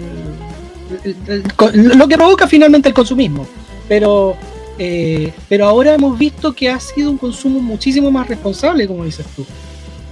lo 1.75 2.09
que 2.09 2.16
provoca 2.16 2.47
finalmente 2.47 2.88
el 2.88 2.95
consumismo. 2.95 3.47
Pero 3.88 4.37
eh, 4.78 5.33
pero 5.49 5.66
ahora 5.66 5.95
hemos 5.95 6.18
visto 6.18 6.52
que 6.52 6.71
ha 6.71 6.78
sido 6.80 7.11
un 7.11 7.18
consumo 7.18 7.61
muchísimo 7.61 8.11
más 8.11 8.28
responsable, 8.28 8.87
como 8.87 9.04
dices 9.04 9.26
tú. 9.35 9.47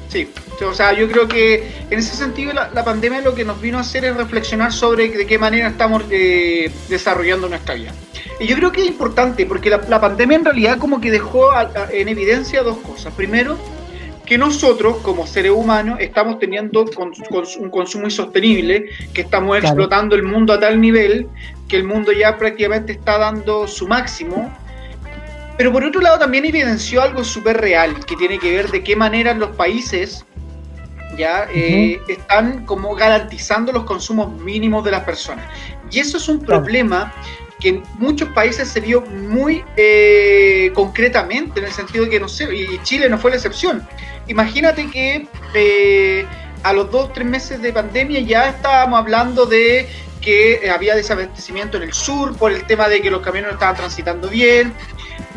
Sí, 0.09 0.29
o 0.65 0.73
sea, 0.73 0.93
yo 0.93 1.09
creo 1.09 1.27
que 1.27 1.69
en 1.91 1.99
ese 1.99 2.15
sentido 2.15 2.53
la, 2.53 2.85
pandemia 2.85 3.21
lo 3.21 3.35
que 3.35 3.45
nos 3.45 3.61
vino 3.61 3.79
a 3.79 3.81
hacer 3.81 4.05
es 4.05 4.17
reflexionar 4.17 4.73
sobre 4.73 5.09
de 5.09 5.27
qué 5.27 5.39
manera 5.39 5.69
estamos 5.69 6.05
eh, 6.11 6.71
desarrollando 6.89 7.49
nuestra 7.49 7.75
vida. 7.75 7.93
Y 8.39 8.47
yo 8.47 8.57
creo 8.57 8.71
que 8.71 8.83
es 8.83 8.87
importante 8.87 9.45
porque 9.47 9.71
la, 9.71 10.01
pandemia 10.01 10.37
en 10.39 10.45
realidad 10.45 10.79
como 10.79 11.01
que 11.01 11.11
dejó 11.11 11.49
en 11.91 12.09
evidencia 12.09 12.63
dos 12.63 12.79
cosas. 12.79 13.13
Primero, 13.15 13.59
que 14.25 14.39
nosotros 14.39 14.99
como 14.99 15.27
seres 15.27 15.53
humanos 15.53 15.99
estamos 16.01 16.39
teniendo 16.39 16.85
un 17.59 17.71
consumo 17.71 18.05
insostenible, 18.05 18.87
que 19.13 19.23
estamos 19.23 19.59
explotando 19.59 20.17
el 20.17 20.23
mundo 20.23 20.53
a 20.53 20.61
tal 20.61 20.81
nivel 20.81 21.29
que 21.69 21.77
el 21.77 21.85
mundo 21.85 22.13
ya 22.13 22.37
prácticamente 22.37 22.93
está 22.93 23.19
dando 23.19 23.67
su 23.67 23.87
máximo. 23.89 24.53
Pero 25.57 25.73
por 25.73 25.85
otro 25.85 26.01
lado 26.01 26.19
también 26.19 26.45
evidenció 26.45 27.03
algo 27.03 27.23
súper 27.23 27.59
real, 27.59 28.05
que 28.05 28.17
tiene 28.17 28.39
que 28.39 28.57
ver 28.57 28.71
de 28.71 28.83
qué 28.83 28.97
manera 28.97 29.35
los 29.35 29.55
países 29.57 30.25
ya 31.17 31.47
eh, 31.55 32.01
están 32.09 32.67
como 32.67 32.95
garantizando 32.95 33.71
los 33.71 33.85
consumos 33.85 34.33
mínimos 34.41 34.85
de 34.85 34.91
las 34.91 35.05
personas. 35.05 35.47
Y 35.91 36.01
eso 36.01 36.17
es 36.17 36.29
un 36.29 36.41
problema 36.41 37.13
que 37.61 37.69
en 37.69 37.83
muchos 37.99 38.29
países 38.31 38.69
se 38.69 38.81
vio 38.81 39.01
muy 39.03 39.65
eh, 39.77 40.71
concretamente, 40.75 41.61
en 41.61 41.67
el 41.67 41.73
sentido 41.73 42.05
de 42.05 42.11
que, 42.11 42.21
no 42.21 42.29
sé, 42.29 42.53
y 42.55 42.79
Chile 42.83 43.09
no 43.09 43.17
fue 43.17 43.31
la 43.31 43.37
excepción. 43.37 43.87
Imagínate 44.27 44.91
que 44.91 45.29
eh, 45.55 46.27
a 46.65 46.73
los 46.73 46.91
dos, 46.91 47.13
tres 47.13 47.27
meses 47.27 47.61
de 47.63 47.73
pandemia 47.73 48.21
ya 48.21 48.49
estábamos 48.49 48.99
hablando 48.99 49.47
de 49.47 49.87
que 50.21 50.71
había 50.71 50.97
desabastecimiento 50.97 51.77
en 51.77 51.83
el 51.85 51.93
sur 51.93 52.35
por 52.37 52.51
el 52.51 52.67
tema 52.67 52.89
de 52.89 53.03
que 53.03 53.11
los 53.11 53.21
camiones 53.21 53.51
no 53.51 53.55
estaban 53.55 53.77
transitando 53.77 54.29
bien, 54.29 54.73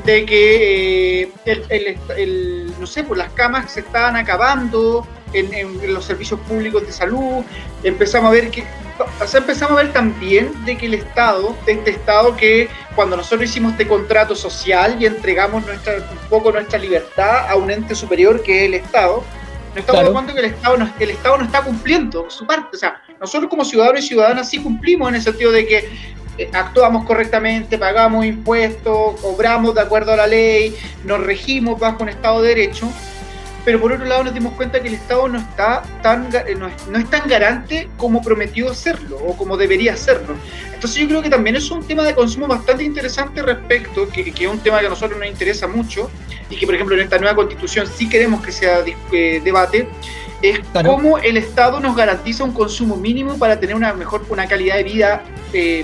de 0.06 0.26
que 0.26 1.30
eh, 1.46 2.70
no 2.80 2.88
sé, 2.88 3.04
pues 3.04 3.18
las 3.18 3.32
camas 3.34 3.74
se 3.74 3.82
estaban 3.82 4.16
acabando 4.16 5.06
en, 5.34 5.94
los 5.94 6.06
servicios 6.06 6.40
públicos 6.42 6.86
de 6.86 6.94
salud, 6.94 7.44
empezamos 7.84 8.30
a 8.30 8.32
ver 8.32 8.50
que, 8.50 8.64
o 8.98 9.38
empezamos 9.38 9.78
a 9.78 9.84
ver 9.84 9.92
también 9.92 10.64
de 10.64 10.78
que 10.78 10.86
el 10.86 10.94
Estado, 10.94 11.58
este 11.66 11.92
Estado 11.92 12.38
que 12.38 12.70
cuando 12.96 13.18
nosotros 13.18 13.50
hicimos 13.50 13.74
este 13.74 13.86
contrato 13.86 14.34
social 14.34 14.96
y 14.98 15.06
entregamos 15.06 15.66
un 15.66 16.30
poco 16.30 16.54
nuestra 16.54 16.80
libertad 16.80 17.50
a 17.50 17.58
un 17.58 17.70
ente 17.70 17.94
superior 17.94 18.42
que 18.42 18.62
es 18.62 18.68
el 18.68 18.76
Estado, 18.76 19.26
no 19.78 19.82
estamos 19.82 20.10
claro. 20.10 20.34
que 20.34 20.40
el 20.40 20.46
Estado, 20.46 20.78
no, 20.78 20.94
el 21.00 21.10
Estado 21.12 21.38
no 21.38 21.44
está 21.46 21.62
cumpliendo 21.62 22.30
su 22.30 22.48
parte. 22.48 22.76
O 22.76 22.80
sea, 22.80 23.02
nosotros 23.20 23.50
como 23.50 23.64
ciudadanos 23.64 24.04
y 24.04 24.08
ciudadanas 24.08 24.50
sí 24.50 24.58
cumplimos 24.60 25.10
en 25.10 25.16
el 25.16 25.22
sentido 25.22 25.52
de 25.52 25.68
que 25.68 25.90
eh, 26.40 26.50
actuamos 26.52 27.06
correctamente, 27.06 27.78
pagamos 27.78 28.26
impuestos, 28.26 29.20
cobramos 29.22 29.76
de 29.76 29.82
acuerdo 29.82 30.14
a 30.14 30.18
la 30.18 30.28
ley, 30.28 30.76
nos 31.04 31.24
regimos 31.24 31.80
bajo 31.80 32.04
un 32.04 32.10
Estado 32.10 32.42
de 32.42 32.50
Derecho, 32.50 32.90
pero 33.68 33.82
por 33.82 33.92
otro 33.92 34.06
lado 34.06 34.24
nos 34.24 34.34
dimos 34.34 34.54
cuenta 34.54 34.80
que 34.80 34.88
el 34.88 34.94
Estado 34.94 35.28
no 35.28 35.38
está 35.38 35.84
tan 36.02 36.30
eh, 36.34 36.56
no 36.56 36.68
es, 36.98 37.10
tan 37.10 37.28
garante 37.28 37.90
como 37.98 38.22
prometió 38.22 38.74
serlo 38.74 39.18
o 39.18 39.36
como 39.36 39.58
debería 39.58 39.98
serlo. 39.98 40.36
Entonces 40.74 41.02
yo 41.02 41.08
creo 41.10 41.22
que 41.22 41.30
también 41.30 41.58
es 41.58 41.70
un 41.70 41.86
tema 41.86 42.04
de 42.04 42.16
consumo 42.16 42.48
bastante 42.48 42.86
interesante 42.86 43.42
respecto, 43.42 44.08
que, 44.08 44.32
que 44.32 44.46
es 44.46 44.50
un 44.50 44.60
tema 44.60 44.80
que 44.80 44.86
a 44.86 44.90
nosotros 44.90 45.20
nos 45.20 45.28
interesa 45.28 45.68
mucho 45.68 46.10
y 46.50 46.56
que 46.56 46.66
por 46.66 46.76
ejemplo 46.76 46.96
en 46.96 47.02
esta 47.02 47.18
nueva 47.18 47.36
constitución 47.36 47.88
sí 47.94 48.08
queremos 48.08 48.42
que 48.42 48.54
sea 48.54 48.86
eh, 49.12 49.42
debate, 49.44 49.90
es 50.42 50.62
cómo 50.86 51.18
el 51.18 51.36
Estado 51.36 51.82
nos 51.82 51.94
garantiza 51.94 52.46
un 52.46 52.54
consumo 52.54 52.96
mínimo 52.96 53.38
para 53.38 53.60
tener 53.60 53.76
una 53.76 53.92
mejor 53.92 54.26
una 54.30 54.48
calidad 54.48 54.78
de 54.78 54.84
vida 54.84 55.24
eh, 55.52 55.84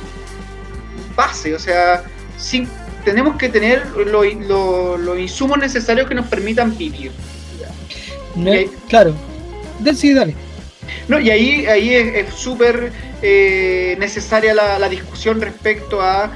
base, 1.17 1.53
o 1.53 1.59
sea, 1.59 2.05
sin, 2.37 2.65
tenemos 3.03 3.35
que 3.35 3.49
tener 3.49 3.85
los 3.87 5.19
insumos 5.19 5.57
necesarios 5.57 6.07
que 6.07 6.15
nos 6.15 6.27
permitan 6.27 6.77
vivir. 6.77 7.11
Claro, 8.87 9.15
sí, 9.95 10.13
dale. 10.13 10.35
No, 11.07 11.19
y 11.19 11.29
ahí, 11.29 11.65
ahí 11.65 11.93
es 11.93 12.33
súper 12.33 12.91
eh, 13.21 13.95
necesaria 13.99 14.53
la, 14.53 14.89
discusión 14.89 15.41
respecto 15.41 16.01
a 16.01 16.31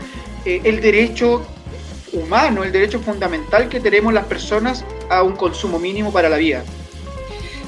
eh, 0.46 0.62
el 0.64 0.82
derecho 0.82 1.46
humano, 2.14 2.64
el 2.64 2.72
derecho 2.72 3.00
fundamental 3.00 3.70
que 3.70 3.80
tenemos 3.80 4.14
las 4.14 4.26
personas 4.26 4.86
a 5.10 5.24
un 5.24 5.36
consumo 5.36 5.80
mínimo 5.80 6.12
para 6.12 6.30
la 6.30 6.38
vida. 6.38 6.64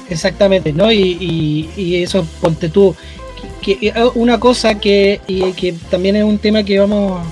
Exactamente, 0.08 0.72
¿no? 0.72 0.90
Y, 0.90 1.68
y, 1.76 2.02
eso, 2.02 2.26
ponte 2.40 2.68
tú, 2.68 2.94
que, 3.62 3.78
eh, 3.80 3.92
una 4.14 4.40
cosa 4.40 4.78
que, 4.78 5.20
y, 5.26 5.52
que 5.52 5.72
también 5.90 6.16
es 6.16 6.24
un 6.24 6.38
tema 6.38 6.64
que 6.64 6.78
vamos, 6.78 7.26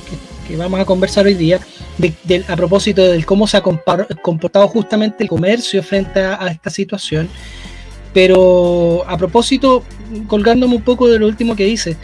que, 0.47 0.57
vamos 0.57 0.79
a 0.79 0.85
conversar 0.85 1.27
hoy 1.27 1.35
día, 1.35 1.61
de, 1.99 2.45
a 2.49 2.57
propósito 2.57 3.03
de 3.03 3.25
cómo 3.25 3.47
se 3.47 3.57
ha 3.57 3.63
comportado 3.63 4.69
justamente 4.69 5.25
el 5.25 5.29
comercio 5.29 5.83
frente 5.83 6.21
a, 6.21 6.47
esta 6.49 6.71
situación. 6.71 7.29
Pero 8.15 9.05
a 9.07 9.17
propósito, 9.19 9.85
colgándome 10.27 10.77
un 10.77 10.83
poco 10.83 11.09
de 11.09 11.19
lo 11.19 11.27
último 11.27 11.55
que 11.55 11.65
dice, 11.65 11.97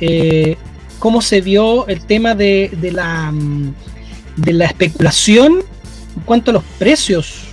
eh, 0.00 0.56
cómo 0.98 1.20
se 1.20 1.40
vio 1.40 1.86
el 1.88 2.00
tema 2.06 2.34
de, 2.34 2.70
de, 2.80 2.92
la, 2.92 3.32
de 4.36 4.52
la 4.52 4.66
especulación 4.66 5.62
en 6.16 6.22
cuanto 6.22 6.50
a 6.50 6.54
los 6.54 6.64
precios. 6.78 7.46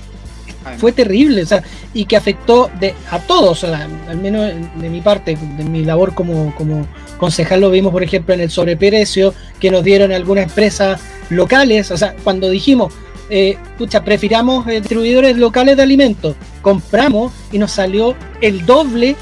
Fue 0.77 0.91
terrible, 0.91 1.43
o 1.43 1.45
sea, 1.45 1.63
y 1.93 2.05
que 2.05 2.17
afectó 2.17 2.69
de, 2.77 2.93
a 3.09 3.19
todos, 3.19 3.63
al 3.63 4.17
menos 4.21 4.51
de 4.75 4.89
mi 4.89 4.99
parte, 4.99 5.37
de 5.57 5.63
mi 5.63 5.85
labor 5.85 6.13
como, 6.13 6.53
como 6.55 6.85
concejal 7.17 7.61
lo 7.61 7.71
vimos, 7.71 7.91
por 7.91 8.03
ejemplo, 8.03 8.33
en 8.33 8.41
el 8.41 8.49
sobreprecio 8.49 9.33
que 9.59 9.71
nos 9.71 9.83
dieron 9.83 10.11
algunas 10.11 10.45
empresas 10.45 11.01
locales, 11.29 11.91
o 11.91 11.97
sea, 11.97 12.15
cuando 12.23 12.49
dijimos, 12.49 12.93
eh, 13.29 13.57
pucha, 13.77 14.03
prefiramos 14.03 14.67
eh, 14.67 14.79
distribuidores 14.79 15.37
locales 15.37 15.75
de 15.75 15.83
alimentos, 15.83 16.35
compramos 16.61 17.33
y 17.51 17.57
nos 17.57 17.71
salió 17.71 18.15
el 18.41 18.65
doble 18.65 19.15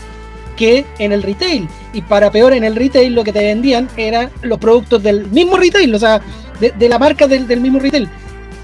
que 0.56 0.86
en 1.00 1.12
el 1.12 1.24
retail. 1.24 1.68
Y 1.94 2.02
para 2.02 2.32
peor, 2.32 2.54
en 2.54 2.64
el 2.64 2.76
retail 2.76 3.14
lo 3.14 3.24
que 3.24 3.34
te 3.34 3.44
vendían 3.44 3.90
eran 3.98 4.30
los 4.42 4.60
productos 4.60 5.02
del 5.02 5.28
mismo 5.28 5.58
retail, 5.58 5.94
o 5.96 6.00
sea, 6.00 6.22
de, 6.60 6.90
la 6.90 7.00
marca 7.00 7.28
del, 7.28 7.60
mismo 7.60 7.80
retail, 7.80 8.08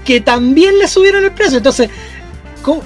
que 0.04 0.20
también 0.20 0.78
le 0.78 0.86
subieron 0.86 1.24
el 1.24 1.32
precio. 1.32 1.58
Entonces, 1.58 1.90
¿cómo, 2.62 2.82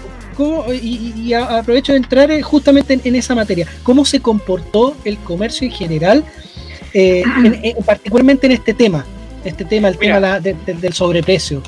y, 0.82 1.32
aprovecho 1.32 1.92
de 1.92 1.98
entrar 1.98 2.30
eh, 2.30 2.42
justamente 2.42 2.98
en, 3.02 3.16
esa 3.16 3.34
materia, 3.34 3.66
¿cómo 3.82 4.04
se 4.04 4.20
comportó 4.20 4.96
el 5.04 5.18
comercio 5.18 5.66
en 5.66 5.72
general, 5.72 6.24
eh, 6.92 7.24
particularmente 7.86 8.46
en 8.46 8.52
este 8.52 8.74
tema? 8.74 9.04
Este 9.44 9.64
tema, 9.64 9.88
el 9.88 9.98
tema 9.98 10.40
del 10.40 10.92
sobreprecio. 10.92 11.62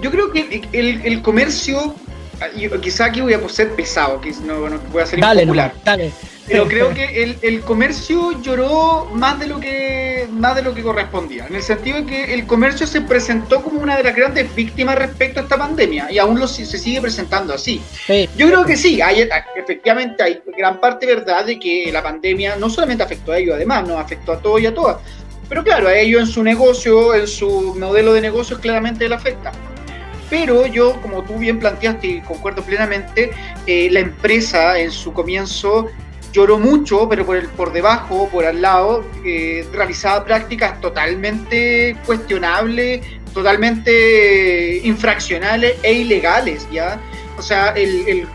Yo 0.00 0.10
creo 0.10 0.32
que 0.32 0.62
el, 0.72 1.22
comercio, 1.22 1.94
quizá 2.80 3.06
aquí 3.06 3.20
voy 3.20 3.34
a 3.34 3.48
ser 3.48 3.70
pesado, 3.72 4.20
que 4.20 4.32
no, 4.46 4.60
voy 4.90 5.02
a 5.02 5.06
ser 5.06 5.20
dale, 5.20 5.42
impopular. 5.42 5.74
dale. 5.84 6.12
Pero 6.46 6.66
creo 6.66 6.92
que 6.92 7.36
el, 7.42 7.60
comercio 7.60 8.40
lloró 8.42 9.08
más 9.12 9.38
de 9.38 9.46
lo 9.46 9.60
que 9.60 10.26
más 10.30 10.56
de 10.56 10.62
lo 10.62 10.74
que 10.74 10.82
correspondía, 10.82 11.46
en 11.46 11.54
el 11.54 11.62
sentido 11.62 11.98
de 11.98 12.06
que 12.06 12.34
el 12.34 12.46
comercio 12.46 12.86
se 12.86 13.00
presentó 13.00 13.62
como 13.62 13.80
una 13.80 13.96
de 13.96 14.02
las 14.02 14.14
grandes 14.14 14.52
víctimas 14.54 14.96
respecto 14.96 15.40
a 15.40 15.42
esta 15.44 15.56
pandemia 15.56 16.10
y 16.10 16.18
aún 16.18 16.38
lo, 16.38 16.48
se 16.48 16.64
sigue 16.64 17.00
presentando 17.00 17.54
así. 17.54 17.80
Yo 18.36 18.48
creo 18.48 18.64
que 18.64 18.76
sí, 18.76 19.00
hay, 19.00 19.28
efectivamente 19.56 20.22
hay 20.22 20.42
gran 20.56 20.80
parte 20.80 21.06
verdad 21.06 21.44
de 21.46 21.58
que 21.58 21.90
la 21.92 22.02
pandemia 22.02 22.56
no 22.56 22.68
solamente 22.68 23.04
afectó 23.04 23.32
a 23.32 23.38
ellos, 23.38 23.54
además 23.54 23.86
nos 23.86 23.98
afectó 23.98 24.32
a 24.32 24.40
todos 24.40 24.60
y 24.60 24.66
a 24.66 24.74
todas. 24.74 24.96
Pero 25.48 25.62
claro, 25.62 25.88
a 25.88 25.94
ellos 25.94 26.22
en 26.22 26.26
su 26.26 26.42
negocio, 26.42 27.14
en 27.14 27.26
su 27.26 27.74
modelo 27.78 28.14
de 28.14 28.20
negocios 28.20 28.58
claramente 28.58 29.08
le 29.08 29.14
afecta 29.14 29.52
pero 30.32 30.66
yo, 30.66 30.98
como 31.02 31.22
tú 31.24 31.36
bien 31.36 31.58
planteaste 31.58 32.06
y 32.06 32.20
concuerdo 32.22 32.62
plenamente, 32.62 33.32
eh, 33.66 33.90
la 33.90 34.00
empresa 34.00 34.78
en 34.78 34.90
su 34.90 35.12
comienzo 35.12 35.88
lloró 36.32 36.58
mucho, 36.58 37.08
pero 37.08 37.24
por, 37.24 37.36
el, 37.36 37.48
por 37.48 37.72
debajo, 37.72 38.28
por 38.30 38.44
al 38.44 38.62
lado, 38.62 39.04
eh, 39.24 39.66
realizaba 39.72 40.24
prácticas 40.24 40.80
totalmente 40.80 41.96
cuestionables, 42.06 43.02
totalmente 43.32 44.80
infraccionales 44.84 45.76
e 45.82 45.92
ilegales, 45.92 46.66
¿ya? 46.70 47.00
O 47.38 47.42
sea, 47.42 47.68
el, 47.70 48.26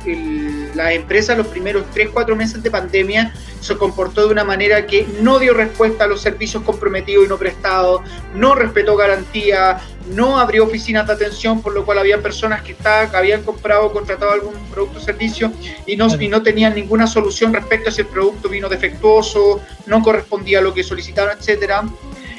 la 0.74 0.94
empresa 0.94 1.36
los 1.36 1.48
primeros 1.48 1.86
3, 1.94 2.10
4 2.12 2.36
meses 2.36 2.64
de 2.64 2.72
pandemia 2.72 3.34
se 3.62 3.78
comportó 3.78 4.26
de 4.26 4.32
una 4.32 4.44
manera 4.44 4.86
que 4.86 5.08
no 5.22 5.40
dio 5.40 5.54
respuesta 5.54 6.06
a 6.06 6.08
los 6.08 6.22
servicios 6.22 6.64
comprometidos 6.64 7.26
y 7.26 7.30
no 7.30 7.38
prestados, 7.38 8.02
no 8.36 8.56
respetó 8.56 8.96
garantía, 8.96 9.80
no 10.10 10.40
abrió 10.40 10.64
oficinas 10.64 11.08
de 11.08 11.14
atención, 11.14 11.62
por 11.62 11.74
lo 11.74 11.86
cual 11.86 12.00
había 12.00 12.22
personas 12.22 12.62
que, 12.62 12.76
habían 13.14 13.44
comprado 13.44 13.86
o 13.86 13.92
contratado 13.92 14.32
algún 14.32 14.54
producto 14.72 15.00
o 15.00 15.02
servicio 15.02 15.52
y 15.86 15.96
no, 15.96 16.08
y 16.20 16.28
no 16.28 16.42
tenían 16.42 16.76
ninguna 16.76 17.08
solución 17.08 17.54
respecto 17.54 17.90
a 17.90 17.92
si 17.92 18.02
el 18.02 18.08
producto 18.08 18.50
vino 18.50 18.70
defectuoso, 18.70 19.62
no 19.86 20.02
correspondía 20.02 20.60
a 20.60 20.62
lo 20.62 20.74
que 20.74 20.84
solicitaron, 20.84 21.38
etcétera. 21.38 21.84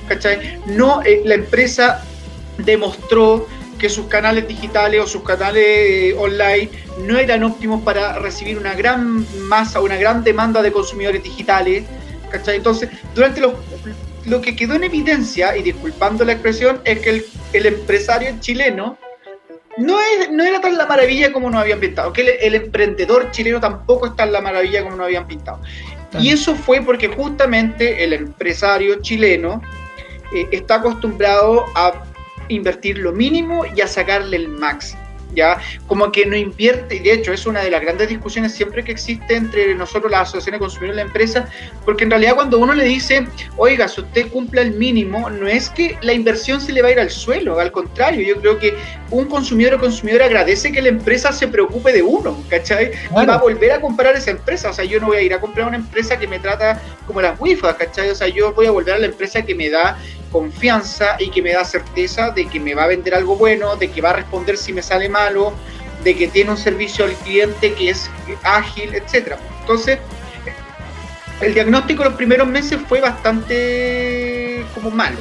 ¿Cachai? 0.09 0.61
No, 0.67 1.03
eh, 1.03 1.23
la 1.25 1.35
empresa 1.35 2.03
demostró 2.57 3.47
que 3.79 3.89
sus 3.89 4.07
canales 4.07 4.49
digitales 4.49 5.01
o 5.01 5.07
sus 5.07 5.23
canales 5.23 5.65
eh, 5.65 6.17
online 6.19 6.71
no 7.01 7.19
eran 7.19 7.45
óptimos 7.45 7.83
para 7.83 8.19
recibir 8.19 8.59
una 8.59 8.75
gran 8.75 9.25
masa, 9.47 9.81
una 9.81 9.97
gran 9.97 10.25
demanda 10.25 10.63
de 10.63 10.73
consumidores 10.73 11.23
digitales. 11.23 11.85
¿cachai? 12.31 12.57
Entonces, 12.57 12.91
durante 13.15 13.41
los, 13.41 13.55
lo 14.27 14.41
que 14.41 14.57
quedó 14.57 14.75
en 14.75 14.85
evidencia, 14.85 15.57
y 15.57 15.63
disculpando 15.63 16.25
la 16.25 16.33
expresión, 16.33 16.81
es 16.85 17.01
que 17.01 17.25
el, 17.53 17.67
empresario 17.67 18.35
chileno 18.41 18.99
no, 19.77 20.01
es, 20.01 20.31
no 20.31 20.43
era 20.45 20.61
tan 20.61 20.77
la 20.77 20.87
maravilla 20.87 21.33
como 21.33 21.51
nos 21.51 21.61
habían 21.61 21.81
pintado, 21.81 22.13
que 22.13 22.39
el, 22.41 22.55
emprendedor 22.55 23.31
chileno 23.31 23.61
tampoco 23.61 24.07
es 24.07 24.17
tan 24.17 24.33
la 24.33 24.41
maravilla 24.41 24.83
como 24.83 24.97
nos 24.97 25.07
habían 25.07 25.27
pintado. 25.27 25.61
Y 26.19 26.31
eso 26.31 26.55
fue 26.55 26.81
porque 26.81 27.09
justamente 27.09 28.03
el 28.03 28.15
empresario 28.15 29.01
chileno 29.03 29.61
eh, 30.35 30.49
está 30.53 30.77
acostumbrado 30.77 31.67
a 31.75 32.05
invertir 32.49 32.99
lo 32.99 33.13
mínimo 33.13 33.65
y 33.77 33.81
a 33.83 33.87
sacarle 33.87 34.37
el 34.37 34.49
máximo. 34.49 35.08
¿Ya? 35.39 35.57
Como 35.87 36.11
que 36.11 36.27
no 36.27 36.37
invierte, 36.37 36.97
y 36.97 36.99
de 36.99 37.13
hecho 37.13 37.33
es 37.33 37.47
una 37.47 37.63
de 37.63 37.71
las 37.71 37.81
grandes 37.81 38.09
discusiones 38.09 38.53
siempre 38.53 38.83
que 38.83 38.91
existe 38.91 39.37
entre 39.37 39.73
nosotros, 39.77 40.11
la 40.11 40.23
asociación 40.23 40.55
de 40.55 40.59
consumidores 40.59 40.95
y 40.95 40.97
la 40.97 41.07
empresa, 41.07 41.49
porque 41.85 42.03
en 42.03 42.11
realidad 42.11 42.35
cuando 42.35 42.59
uno 42.59 42.75
le 42.75 42.83
dice, 42.83 43.25
oiga, 43.57 43.87
si 43.87 44.01
usted 44.01 44.27
cumple 44.33 44.63
el 44.63 44.73
mínimo, 44.73 45.31
no 45.31 45.47
es 45.47 45.71
que 45.71 45.97
la 46.03 46.13
inversión 46.13 46.61
se 46.61 46.73
le 46.73 46.83
va 46.83 46.89
a 46.89 46.91
ir 46.91 46.99
al 46.99 47.11
suelo, 47.11 47.61
al 47.61 47.71
contrario, 47.71 48.27
yo 48.27 48.41
creo 48.41 48.59
que 48.59 48.75
un 49.11 49.27
consumidor 49.27 49.75
o 49.75 49.79
consumidora 49.79 50.25
agradece 50.25 50.73
que 50.73 50.83
la 50.83 50.89
empresa 50.89 51.33
se 51.33 51.47
preocupe 51.47 51.93
de 51.93 52.03
uno, 52.03 52.37
¿cachai? 52.51 52.91
Y 53.11 53.27
va 53.27 53.35
a 53.35 53.39
volver 53.39 53.71
a 53.71 53.81
comprar 53.81 54.17
esa 54.17 54.33
empresa, 54.33 54.71
o 54.71 54.73
sea, 54.73 54.85
yo 54.85 54.99
no 54.99 55.07
voy 55.07 55.19
a 55.19 55.23
ir 55.23 55.35
a 55.35 55.41
comprar 55.41 55.69
una 55.69 55.77
empresa 55.77 56.19
que 56.19 56.27
me 56.27 56.41
trata 56.41 56.83
como 57.07 57.21
las 57.21 57.39
WIFA, 57.41 57.77
¿cachai? 57.77 58.11
O 58.11 58.15
sea, 58.17 58.27
yo 58.27 58.53
voy 58.55 58.67
a 58.67 58.73
volver 58.73 58.95
a 58.95 58.99
la 58.99 59.07
empresa 59.07 59.43
que 59.43 59.55
me 59.55 59.71
da 59.71 59.97
confianza 60.31 61.17
y 61.19 61.31
que 61.31 61.43
me 61.43 61.53
da 61.53 61.65
certeza 61.65 62.31
de 62.31 62.47
que 62.47 62.61
me 62.61 62.75
va 62.75 62.85
a 62.85 62.87
vender 62.89 63.15
algo 63.15 63.37
bueno, 63.37 63.77
de 63.77 63.91
que 63.91 64.01
va 64.01 64.11
a 64.11 64.15
responder 64.15 64.57
si 64.57 64.73
me 64.73 64.83
sale 64.83 65.09
malo, 65.09 65.53
de 66.05 66.17
que 66.17 66.29
tiene 66.29 66.51
un 66.51 66.57
servicio 66.57 67.05
al 67.05 67.15
cliente 67.15 67.73
que 67.75 67.91
es 67.91 68.11
ágil, 68.43 68.95
etcétera. 68.95 69.39
Entonces, 69.61 69.99
el 71.41 71.55
diagnóstico 71.55 72.05
los 72.05 72.15
primeros 72.15 72.49
meses 72.49 72.79
fue 72.89 73.01
bastante 73.01 74.65
como 74.75 74.91
malo, 74.91 75.19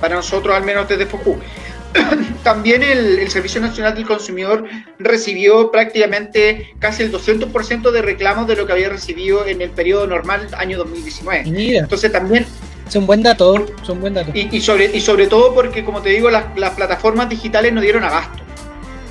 para 0.00 0.16
nosotros 0.16 0.54
al 0.54 0.64
menos 0.64 0.88
desde 0.88 1.06
FOCU. 1.06 1.38
También 2.42 2.82
el, 2.82 3.30
Servicio 3.30 3.60
Nacional 3.60 3.94
del 3.94 4.06
Consumidor 4.06 4.64
recibió 4.98 5.70
prácticamente 5.70 6.74
casi 6.78 7.02
el 7.02 7.12
200% 7.12 7.90
de 7.90 8.02
reclamos 8.02 8.46
de 8.46 8.56
lo 8.56 8.66
que 8.66 8.72
había 8.72 8.88
recibido 8.88 9.46
en 9.46 9.62
el 9.62 9.70
periodo 9.70 10.06
normal 10.06 10.48
año 10.56 10.78
2019. 10.78 11.44
Entonces 11.76 12.12
también 12.12 12.46
es 12.88 12.96
un 12.96 13.06
buen 13.06 13.22
dato, 13.22 13.66
es 13.82 13.88
un 13.88 14.00
buen 14.00 14.14
dato. 14.14 14.32
Y, 14.34 14.60
sobre, 14.60 14.96
y 14.96 15.00
sobre 15.00 15.26
todo 15.26 15.54
porque, 15.54 15.84
como 15.84 16.00
te 16.00 16.10
digo, 16.10 16.30
las, 16.30 16.44
plataformas 16.74 17.28
digitales 17.28 17.72
no 17.72 17.80
dieron 17.80 18.04
abasto. 18.04 18.42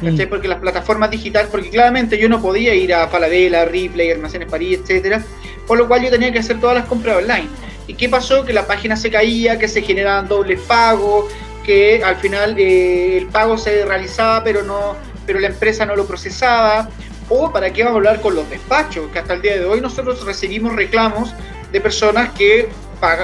Mm. 0.01 0.19
Porque 0.29 0.47
las 0.47 0.59
plataformas 0.59 1.09
digitales, 1.09 1.49
porque 1.51 1.69
claramente 1.69 2.17
yo 2.17 2.29
no 2.29 2.41
podía 2.41 2.73
ir 2.75 2.93
a 2.93 3.07
Falabella, 3.07 3.65
Ripley, 3.65 4.11
Almacenes 4.11 4.49
París, 4.49 4.79
etcétera, 4.83 5.23
por 5.65 5.77
lo 5.77 5.87
cual 5.87 6.03
yo 6.03 6.09
tenía 6.09 6.31
que 6.31 6.39
hacer 6.39 6.59
todas 6.59 6.75
las 6.75 6.85
compras 6.85 7.17
online. 7.17 7.47
¿Y 7.87 7.93
qué 7.93 8.09
pasó? 8.09 8.43
Que 8.45 8.53
la 8.53 8.67
página 8.67 8.95
se 8.95 9.09
caía, 9.09 9.57
que 9.57 9.67
se 9.67 9.81
generaban 9.81 10.27
dobles 10.27 10.59
pagos, 10.61 11.31
que 11.63 12.03
al 12.03 12.17
final 12.17 12.55
eh, 12.57 13.17
el 13.17 13.27
pago 13.27 13.57
se 13.57 13.85
realizaba, 13.85 14.43
pero 14.43 14.63
no, 14.63 14.95
pero 15.25 15.39
la 15.39 15.47
empresa 15.47 15.85
no 15.85 15.95
lo 15.95 16.05
procesaba. 16.05 16.89
O 17.29 17.51
para 17.51 17.71
qué 17.73 17.83
vamos 17.83 17.95
a 17.95 17.97
hablar 17.97 18.21
con 18.21 18.35
los 18.35 18.49
despachos, 18.49 19.11
que 19.11 19.19
hasta 19.19 19.33
el 19.33 19.41
día 19.41 19.57
de 19.57 19.65
hoy 19.65 19.81
nosotros 19.81 20.23
recibimos 20.25 20.75
reclamos 20.75 21.33
de 21.71 21.81
personas 21.81 22.29
que 22.29 22.69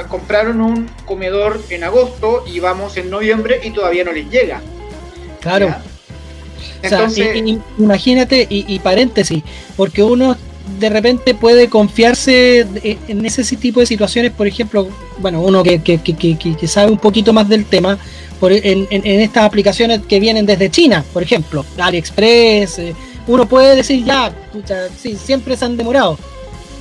compraron 0.09 0.61
un 0.61 0.89
comedor 1.05 1.61
en 1.69 1.83
agosto 1.83 2.43
y 2.47 2.59
vamos 2.59 2.97
en 2.97 3.09
noviembre 3.09 3.59
y 3.63 3.71
todavía 3.71 4.03
no 4.03 4.11
les 4.11 4.29
llega. 4.29 4.61
Claro. 5.41 5.75
Entonces, 6.81 7.35
imagínate, 7.77 8.45
y, 8.49 8.79
paréntesis, 8.79 9.41
porque 9.77 10.03
uno 10.03 10.35
de 10.79 10.89
repente 10.89 11.33
puede 11.33 11.69
confiarse 11.69 12.65
en 13.07 13.25
ese 13.25 13.43
tipo 13.55 13.79
de 13.79 13.85
situaciones, 13.85 14.31
por 14.31 14.47
ejemplo, 14.47 14.87
bueno, 15.19 15.41
uno 15.41 15.63
que, 15.63 15.81
que, 15.81 16.67
sabe 16.67 16.91
un 16.91 16.97
poquito 16.97 17.31
más 17.33 17.47
del 17.47 17.65
tema, 17.65 17.97
por, 18.39 18.51
en, 18.51 18.87
estas 18.91 19.43
aplicaciones 19.43 20.01
que 20.07 20.19
vienen 20.19 20.45
desde 20.45 20.69
China, 20.69 21.03
por 21.13 21.23
ejemplo, 21.23 21.65
AliExpress, 21.77 22.79
eh, 22.79 22.95
uno 23.27 23.47
puede 23.47 23.75
decir 23.77 24.03
ya, 24.03 24.33
sí, 24.97 25.15
siempre 25.15 25.55
se 25.55 25.65
han 25.65 25.77
demorado, 25.77 26.17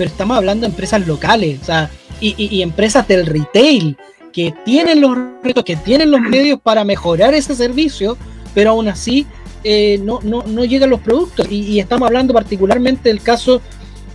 pero 0.03 0.11
estamos 0.11 0.37
hablando 0.37 0.63
de 0.63 0.71
empresas 0.73 1.07
locales, 1.07 1.61
o 1.63 1.65
sea, 1.65 1.89
y, 2.21 2.61
empresas 2.61 3.07
del 3.07 3.25
retail 3.25 3.97
que 4.33 4.53
tienen 4.65 5.01
los 5.01 5.17
retos, 5.45 5.63
que 5.63 5.77
tienen 5.77 6.11
los 6.11 6.21
medios 6.21 6.59
para 6.61 6.83
mejorar 6.83 7.35
ese 7.35 7.55
servicio, 7.55 8.19
pero 8.53 8.71
aún 8.71 8.89
así 8.89 9.29
eh, 9.63 10.01
no, 10.03 10.19
no, 10.25 10.43
no, 10.43 10.65
llegan 10.65 10.91
los 10.91 10.99
productos. 10.99 11.47
Y, 11.49 11.79
estamos 11.79 12.09
hablando 12.09 12.35
particularmente 12.35 13.11
del 13.11 13.23
caso 13.23 13.63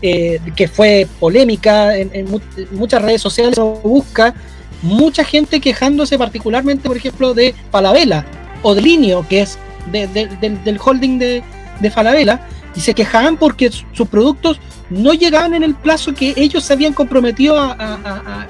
eh, 0.02 0.41
que 0.58 0.67
fue 0.67 1.08
polémica 1.21 1.95
en, 1.95 2.28
muchas 2.71 3.02
redes 3.02 3.21
sociales, 3.21 3.58
busca 3.82 4.36
mucha 4.82 5.23
gente 5.23 5.62
quejándose 5.62 6.17
particularmente, 6.17 6.89
por 6.89 6.97
ejemplo, 6.97 7.34
de 7.34 7.56
Falabella 7.71 8.26
o 8.62 8.76
de 8.76 8.82
Linio, 8.82 9.26
que 9.30 9.39
es 9.43 9.58
del 9.93 10.80
holding 10.84 11.17
de, 11.17 11.43
de 11.80 11.91
Falabella, 11.91 12.45
y 12.78 12.80
se 12.80 12.94
quejaban 12.94 13.38
porque 13.38 13.72
sus 13.92 14.08
productos 14.08 14.62
no 14.92 15.13
llegaban 15.13 15.56
en 15.56 15.63
el 15.63 15.74
plazo 15.74 16.13
que 16.13 16.34
ellos 16.38 16.63
se 16.63 16.74
habían 16.74 16.94
comprometido 16.94 17.58
a, 17.60 18.46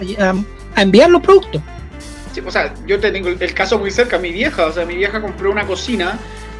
enviar 0.75 1.09
los 1.09 1.21
productos. 1.21 1.61
o 2.45 2.51
sea, 2.51 2.73
yo 2.85 2.99
tengo 2.99 3.29
el 3.29 3.53
caso 3.53 3.79
muy 3.79 3.89
cerca, 3.89 4.19
mi 4.19 4.31
vieja, 4.31 4.67
o 4.67 4.71
sea, 4.71 4.85
mi 4.85 4.95
vieja 4.95 5.21
compró 5.21 5.49
una 5.49 5.65
cocina 5.65 6.19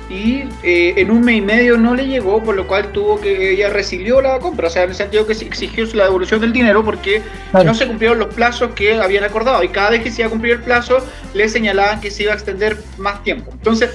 y 0.10 0.45
eh, 0.63 0.93
en 0.95 1.12
un 1.12 1.21
mes 1.21 1.38
y 1.38 1.41
medio 1.41 1.77
no 1.77 1.93
le 1.93 2.08
llegó, 2.08 2.41
por 2.41 2.56
lo 2.56 2.65
cual 2.65 2.93
tuvo 2.93 3.19
que, 3.19 3.51
ella 3.51 3.69
resilió 3.69 4.21
la 4.21 4.39
compra, 4.39 4.67
o 4.67 4.69
sea, 4.69 4.84
en 4.84 4.91
el 4.91 4.95
sentido 4.95 5.27
que 5.27 5.36
se 5.36 5.45
exigió 5.45 5.86
la 5.93 6.06
devolución 6.06 6.39
del 6.39 6.53
dinero 6.53 6.84
porque 6.86 7.21
no 7.53 7.73
se 7.75 7.86
cumplieron 7.86 8.17
los 8.17 8.34
plazos 8.34 8.71
que 8.73 8.95
habían 8.95 9.25
acordado 9.25 9.62
y 9.63 9.67
cada 9.67 9.89
vez 9.89 10.03
que 10.03 10.12
se 10.12 10.21
iba 10.21 10.27
a 10.27 10.32
cumplir 10.32 10.53
el 10.53 10.62
plazo 10.62 11.06
le 11.34 11.49
señalaban 11.49 11.99
que 11.99 12.10
se 12.10 12.23
iba 12.23 12.32
a 12.32 12.36
extender 12.36 12.77
más 12.97 13.21
tiempo. 13.23 13.51
Entonces, 13.51 13.89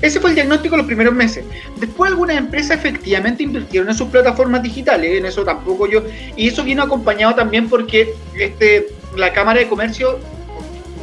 ese 0.00 0.20
fue 0.20 0.30
el 0.30 0.36
diagnóstico 0.36 0.76
los 0.76 0.86
primeros 0.86 1.14
meses. 1.14 1.44
Después 1.76 2.10
algunas 2.10 2.36
empresas 2.36 2.78
efectivamente 2.78 3.42
invirtieron 3.42 3.88
en 3.88 3.94
sus 3.94 4.08
plataformas 4.08 4.62
digitales, 4.62 5.18
en 5.18 5.26
eso 5.26 5.44
tampoco 5.44 5.86
yo, 5.86 6.02
y 6.36 6.48
eso 6.48 6.62
vino 6.64 6.82
acompañado 6.82 7.34
también 7.34 7.68
porque 7.68 8.14
este, 8.38 8.88
la 9.16 9.32
Cámara 9.32 9.60
de 9.60 9.68
Comercio 9.68 10.18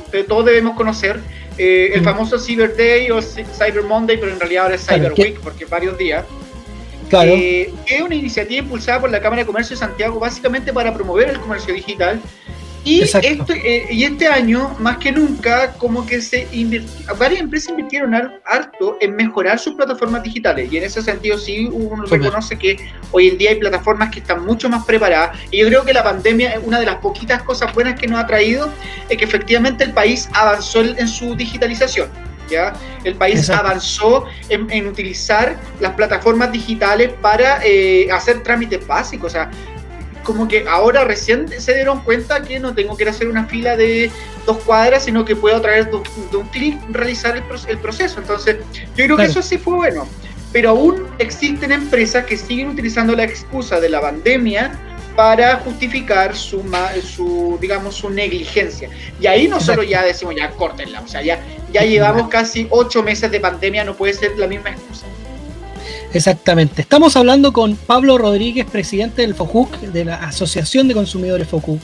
ustedes 0.05 0.27
todos 0.27 0.45
debemos 0.45 0.75
conocer, 0.75 1.19
eh, 1.57 1.91
el 1.93 2.01
mm. 2.01 2.03
famoso 2.03 2.39
Cyber 2.39 2.75
Day 2.75 3.09
o 3.11 3.21
Cyber 3.21 3.83
Monday, 3.83 4.17
pero 4.17 4.31
en 4.31 4.39
realidad 4.39 4.63
ahora 4.63 4.75
es 4.75 4.85
Cyber 4.85 5.13
Week 5.13 5.39
porque 5.41 5.65
varios 5.65 5.97
días. 5.97 6.25
Claro. 7.09 7.31
Eh, 7.31 7.71
es 7.85 8.01
una 8.01 8.15
iniciativa 8.15 8.59
impulsada 8.59 8.99
por 8.99 9.11
la 9.11 9.21
Cámara 9.21 9.43
de 9.43 9.45
Comercio 9.45 9.75
de 9.75 9.79
Santiago 9.79 10.19
básicamente 10.19 10.73
para 10.73 10.93
promover 10.93 11.29
el 11.29 11.39
comercio 11.39 11.73
digital 11.73 12.19
y 12.85 13.01
este, 13.01 13.19
eh, 13.49 13.87
y 13.89 14.03
este 14.03 14.27
año, 14.27 14.75
más 14.79 14.97
que 14.97 15.11
nunca, 15.11 15.73
como 15.73 16.05
que 16.05 16.21
se 16.21 16.47
varias 17.17 17.41
empresas 17.41 17.69
invirtieron 17.69 18.13
harto 18.13 18.97
en 19.01 19.15
mejorar 19.15 19.57
sus 19.57 19.73
plataformas 19.73 20.21
digitales. 20.21 20.71
Y 20.71 20.77
en 20.77 20.83
ese 20.83 21.01
sentido 21.01 21.39
sí 21.39 21.67
uno 21.71 22.05
reconoce 22.05 22.55
que 22.59 22.77
hoy 23.11 23.29
en 23.29 23.39
día 23.39 23.49
hay 23.49 23.55
plataformas 23.55 24.11
que 24.11 24.19
están 24.19 24.45
mucho 24.45 24.69
más 24.69 24.85
preparadas. 24.85 25.35
Y 25.49 25.61
yo 25.61 25.67
creo 25.67 25.83
que 25.83 25.93
la 25.93 26.03
pandemia 26.03 26.53
es 26.53 26.59
una 26.63 26.79
de 26.79 26.85
las 26.85 26.97
poquitas 26.97 27.41
cosas 27.41 27.73
buenas 27.73 27.99
que 27.99 28.05
nos 28.05 28.19
ha 28.19 28.27
traído, 28.27 28.71
es 29.09 29.17
que 29.17 29.25
efectivamente 29.25 29.83
el 29.83 29.91
país 29.91 30.29
avanzó 30.33 30.81
en 30.81 31.07
su 31.07 31.35
digitalización. 31.35 32.07
¿Ya? 32.51 32.73
El 33.03 33.15
país 33.15 33.49
avanzó 33.49 34.25
en, 34.49 34.87
utilizar 34.87 35.57
las 35.79 35.93
plataformas 35.93 36.51
digitales 36.51 37.11
para 37.19 37.59
eh, 37.65 38.07
hacer 38.11 38.43
trámites 38.43 38.85
básicos. 38.85 39.31
O 39.31 39.33
sea, 39.33 39.49
como 40.25 40.49
que 40.49 40.65
ahora 40.67 41.05
recién 41.05 41.47
se 41.61 41.73
dieron 41.73 42.01
cuenta 42.01 42.41
que 42.41 42.59
no 42.59 42.73
tengo 42.73 42.97
que 42.97 43.03
ir 43.03 43.07
a 43.07 43.11
hacer 43.11 43.29
una 43.29 43.45
fila 43.45 43.77
de 43.77 44.11
dos 44.45 44.57
cuadras, 44.57 45.05
sino 45.05 45.23
que 45.23 45.35
puedo 45.37 45.55
a 45.55 45.61
través 45.61 45.85
de, 45.85 46.37
un 46.37 46.47
clic 46.49 46.77
realizar 46.89 47.37
el, 47.37 47.77
proceso. 47.77 48.19
Entonces, 48.19 48.57
yo 48.97 49.05
creo 49.05 49.15
que 49.15 49.25
eso 49.25 49.41
sí 49.41 49.57
fue 49.57 49.75
bueno. 49.75 50.05
Pero 50.51 50.71
aún 50.71 51.07
existen 51.19 51.71
empresas 51.71 52.25
que 52.25 52.37
siguen 52.37 52.69
utilizando 52.69 53.15
la 53.15 53.23
excusa 53.23 53.79
de 53.79 53.89
la 53.89 54.01
pandemia 54.01 54.71
para 55.15 55.57
justificar 55.57 56.35
su, 56.35 56.63
su 57.03 57.57
digamos, 57.61 57.95
su 57.95 58.09
negligencia. 58.09 58.89
Y 59.21 59.27
ahí 59.27 59.47
nosotros 59.47 59.87
ya 59.87 60.03
decimos, 60.03 60.35
ya 60.35 60.49
córtenla, 60.51 61.01
o 61.01 61.07
sea, 61.07 61.21
ya, 61.21 61.39
ya 61.71 61.83
llevamos 61.83 62.29
casi 62.29 62.67
ocho 62.69 63.03
meses 63.03 63.31
de 63.31 63.39
pandemia, 63.39 63.83
no 63.83 63.95
puede 63.95 64.13
ser 64.13 64.37
la 64.37 64.47
misma 64.47 64.71
excusa. 64.71 65.05
Exactamente. 66.15 66.81
Estamos 66.81 67.17
hablando 67.17 67.51
con 67.51 67.75
Pablo 67.75 68.17
Rodríguez, 68.17 68.65
presidente 68.65 69.21
del 69.21 69.35
FOCUC, 69.35 69.81
de 69.81 70.05
la 70.05 70.15
Asociación 70.15 70.87
de 70.87 70.93
Consumidores 70.93 71.45
FOCUC. 71.45 71.81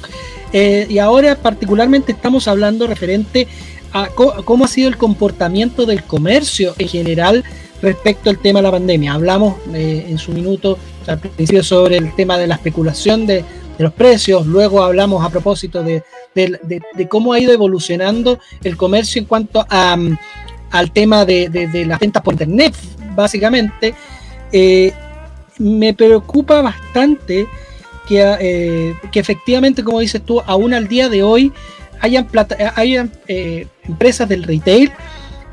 Eh, 0.54 0.88
y 0.90 1.00
ahora 1.00 1.36
particularmente 1.36 2.14
estamos 2.14 2.48
hablando 2.48 2.88
referente 2.88 3.50
a 3.92 4.08
cómo 4.08 4.64
ha 4.64 4.68
sido 4.70 4.88
el 4.88 4.96
comportamiento 4.96 5.86
del 5.86 6.04
comercio 6.04 6.74
en 6.78 6.88
general 6.88 7.44
respecto 7.82 8.30
al 8.30 8.40
tema 8.40 8.60
de 8.60 8.64
la 8.64 8.72
pandemia. 8.72 9.12
Hablamos 9.12 9.56
eh, 9.74 10.06
en 10.08 10.18
su 10.18 10.32
minuto 10.32 10.78
al 11.08 11.20
principio 11.20 11.62
sobre 11.62 11.98
el 11.98 12.16
tema 12.16 12.38
de 12.38 12.48
la 12.48 12.56
especulación 12.56 13.28
de, 13.28 13.44
los 13.80 13.94
precios, 13.94 14.46
luego 14.46 14.84
hablamos 14.84 15.26
a 15.26 15.30
propósito 15.32 15.84
de, 15.84 16.04
cómo 17.10 17.34
ha 17.34 17.40
ido 17.40 17.52
evolucionando 17.52 18.38
el 18.64 18.78
comercio 18.78 19.20
en 19.20 19.26
cuanto 19.26 19.66
a, 19.68 19.98
mm, 19.98 20.18
al 20.72 20.92
tema 20.92 21.26
de, 21.26 21.50
las 21.88 22.00
ventas 22.00 22.22
por 22.24 22.34
internet, 22.34 22.74
básicamente, 23.16 23.94
eh, 24.52 24.94
me 25.58 25.94
preocupa 25.94 26.62
bastante 26.62 27.48
que, 28.08 28.36
eh, 28.40 28.96
que, 29.12 29.20
efectivamente, 29.20 29.84
como 29.84 30.00
dices 30.00 30.22
tú, 30.24 30.42
aún 30.46 30.74
al 30.74 30.88
día 30.88 31.10
de 31.10 31.24
hoy 31.24 31.52
hayan, 32.00 32.28
hayan 32.76 33.12
eh, 33.28 33.68
empresas 33.88 34.28
del 34.28 34.44
retail 34.44 34.92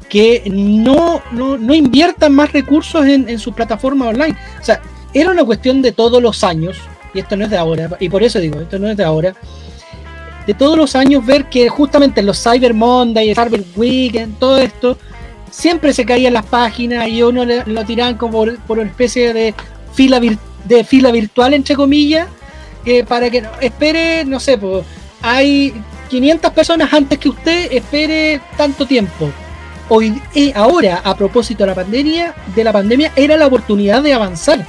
que 0.09 0.43
no, 0.51 1.23
no, 1.33 1.75
inviertan 1.75 2.35
más 2.35 2.53
recursos 2.53 3.07
en, 3.07 3.29
en 3.29 3.39
su 3.39 3.53
plataforma 3.53 4.09
online. 4.09 4.37
O 4.61 4.65
sea, 4.65 4.81
era 5.13 5.31
una 5.31 5.45
cuestión 5.45 5.83
de 5.83 5.93
todos 5.93 6.23
los 6.23 6.43
años, 6.43 6.79
y 7.13 7.21
esto 7.21 7.37
no 7.37 7.45
es 7.45 7.51
de 7.51 7.59
ahora, 7.59 7.91
y 8.01 8.09
por 8.09 8.23
eso 8.23 8.39
digo, 8.41 8.61
esto 8.61 8.79
no 8.79 8.89
es 8.89 8.97
de 8.97 9.05
ahora, 9.05 9.35
de 10.47 10.55
todos 10.55 10.79
los 10.79 10.97
años 10.97 11.27
ver 11.27 11.51
que 11.51 11.69
justamente 11.69 12.21
en 12.21 12.27
los 12.27 12.43
Cyber 12.43 12.73
Monday, 12.73 13.35
Cyber 13.35 13.63
Weekend, 13.77 14.39
todo 14.39 14.57
esto, 14.57 14.97
siempre 15.51 15.93
se 15.93 16.05
caían 16.05 16.33
las 16.33 16.47
páginas 16.47 17.09
y 17.09 17.23
uno 17.23 17.45
lo 17.45 17.85
tiraban 17.85 18.17
como 18.17 18.45
por, 18.67 18.79
una 18.79 18.89
especie 18.89 19.33
de 19.33 19.55
fila, 19.93 20.21
de 20.65 20.85
fila 20.85 21.11
virtual, 21.11 21.55
entre 21.55 21.75
comillas, 21.75 22.29
que 22.85 23.05
para 23.05 23.31
que 23.31 23.45
espere, 23.61 24.25
no 24.25 24.41
sé, 24.41 24.59
pues, 24.59 24.85
hay 25.23 25.75
500 26.09 26.53
personas 26.53 26.93
antes 26.93 27.19
que 27.19 27.29
usted, 27.29 27.73
espere 27.73 28.41
tanto 28.57 28.87
tiempo. 28.87 29.31
Hoy, 29.89 30.21
eh, 30.35 30.53
ahora, 30.55 31.01
a 31.03 31.17
propósito 31.17 31.65
de 31.65 31.69
la 31.69 31.75
pandemia, 31.75 32.35
de 32.55 32.65
la 32.65 32.73
pandemia, 32.73 33.13
era 33.17 33.37
la 33.37 33.47
oportunidad 33.47 34.03
de 34.03 34.13
avanzar. 34.13 34.65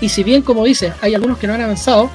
Y 0.00 0.08
si 0.08 0.22
bien, 0.22 0.42
como 0.42 0.64
dice, 0.64 0.92
hay 1.00 1.14
algunos 1.14 1.38
que 1.38 1.46
no 1.46 1.54
han 1.54 1.60
avanzado, 1.60 2.10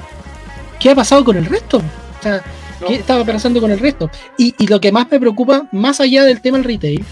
¿qué 0.79 0.91
ha 0.91 0.95
pasado 0.95 1.23
con 1.25 1.37
el 1.37 1.45
resto? 1.45 1.77
O 1.77 2.23
sea, 2.23 2.41
¿qué 2.87 2.95
estaba 2.95 3.25
pasando 3.25 3.59
con 3.59 3.71
el 3.71 3.79
resto? 3.79 4.09
Y, 4.37 4.55
y, 4.57 4.67
lo 4.67 4.79
que 4.79 4.91
más 4.91 5.09
me 5.11 5.19
preocupa, 5.19 5.67
más 5.71 5.99
allá 5.99 6.23
del 6.23 6.41
tema 6.41 6.57
del 6.57 6.65
retail, 6.65 7.05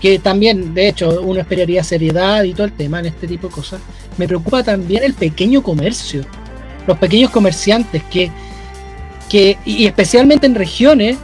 que 0.00 0.18
también, 0.18 0.74
de 0.74 0.88
hecho, 0.88 1.20
uno 1.22 1.40
esperaría 1.40 1.82
seriedad 1.82 2.42
y 2.44 2.52
todo 2.52 2.66
el 2.66 2.72
tema 2.72 3.00
en 3.00 3.06
este 3.06 3.26
tipo 3.26 3.48
de 3.48 3.54
cosas. 3.54 3.80
Me 4.18 4.26
preocupa 4.26 4.62
también 4.62 5.02
el 5.02 5.14
pequeño 5.14 5.62
comercio, 5.62 6.24
los 6.86 6.98
pequeños 6.98 7.30
comerciantes 7.30 8.02
que, 8.04 8.30
que 9.28 9.58
y 9.64 9.86
especialmente 9.86 10.46
en 10.46 10.54
regiones, 10.54 11.16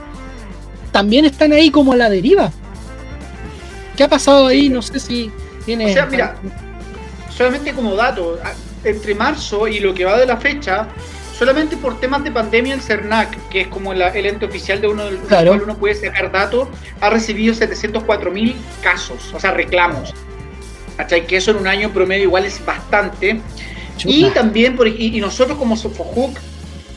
también 0.91 1.25
están 1.25 1.53
ahí 1.53 1.71
como 1.71 1.93
a 1.93 1.97
la 1.97 2.11
deriva. 2.11 2.53
¿Qué 3.97 4.05
ha 4.05 4.09
pasado 4.09 4.47
ahí? 4.47 4.69
No 4.69 4.83
sé 4.83 5.01
si 5.01 5.31
tiene... 5.65 5.91
O 5.91 5.93
sea, 5.93 6.07
mira, 6.07 6.37
solamente 7.35 7.73
como 7.73 7.95
dato, 7.95 8.39
entre 8.85 9.15
marzo 9.15 9.69
y 9.69 9.81
lo 9.81 9.95
que 9.95 10.05
va 10.05 10.19
de 10.19 10.27
la 10.27 10.37
fecha, 10.37 10.89
solamente 11.43 11.77
por 11.77 11.99
temas 11.99 12.23
de 12.23 12.31
pandemia 12.31 12.73
el 12.73 12.81
CERNAC, 12.81 13.49
que 13.49 13.63
es 13.63 13.67
como 13.67 13.93
el 13.93 14.27
ente 14.27 14.47
oficial 14.47 14.81
de 14.81 14.87
uno 14.87 15.07
del 15.07 15.19
cual 15.19 15.63
uno 15.63 15.77
puede 15.77 15.97
sacar 15.97 16.31
datos, 16.31 16.69
ha 17.01 17.11
recibido 17.11 17.53
704 17.53 18.31
mil 18.31 18.55
casos, 18.81 19.35
o 19.35 19.41
sea, 19.41 19.51
reclamos. 19.51 20.15
¿Cachai? 20.97 21.27
Que 21.27 21.39
eso 21.39 21.51
en 21.51 21.57
un 21.57 21.67
año 21.67 21.93
promedio 21.93 22.25
igual 22.25 22.45
es 22.45 22.65
bastante. 22.65 23.41
Y 24.05 24.31
también, 24.31 24.77
por, 24.77 24.87
y, 24.87 25.21
nosotros 25.21 25.59
como 25.59 25.77
Sofohook 25.77 26.39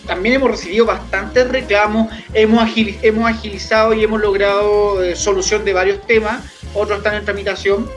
también 0.06 0.36
hemos 0.36 0.52
recibido 0.52 0.86
bastantes 0.86 1.50
reclamos, 1.50 2.14
hemos, 2.36 2.70
hemos 3.02 3.28
agilizado 3.28 3.96
y 3.96 4.04
hemos 4.04 4.22
logrado 4.22 5.04
eh, 5.04 5.16
solución 5.16 5.66
de 5.66 5.74
varios 5.74 6.06
temas, 6.06 6.44
otros 6.76 7.00
están 7.00 7.16
en 7.16 7.26
tramitación. 7.26 7.90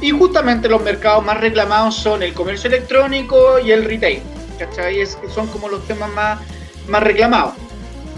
Y 0.00 0.10
justamente 0.10 0.68
los 0.68 0.82
mercados 0.82 1.24
más 1.24 1.40
reclamados 1.40 1.94
son 1.94 2.24
el 2.24 2.34
comercio 2.34 2.66
electrónico 2.66 3.60
y 3.60 3.70
el 3.70 3.84
retail. 3.84 4.33
¿Cachai? 4.58 5.00
Es, 5.00 5.18
son 5.34 5.46
como 5.48 5.68
los 5.68 5.86
temas 5.86 6.10
más, 6.12 6.40
más 6.88 7.02
reclamados. 7.02 7.54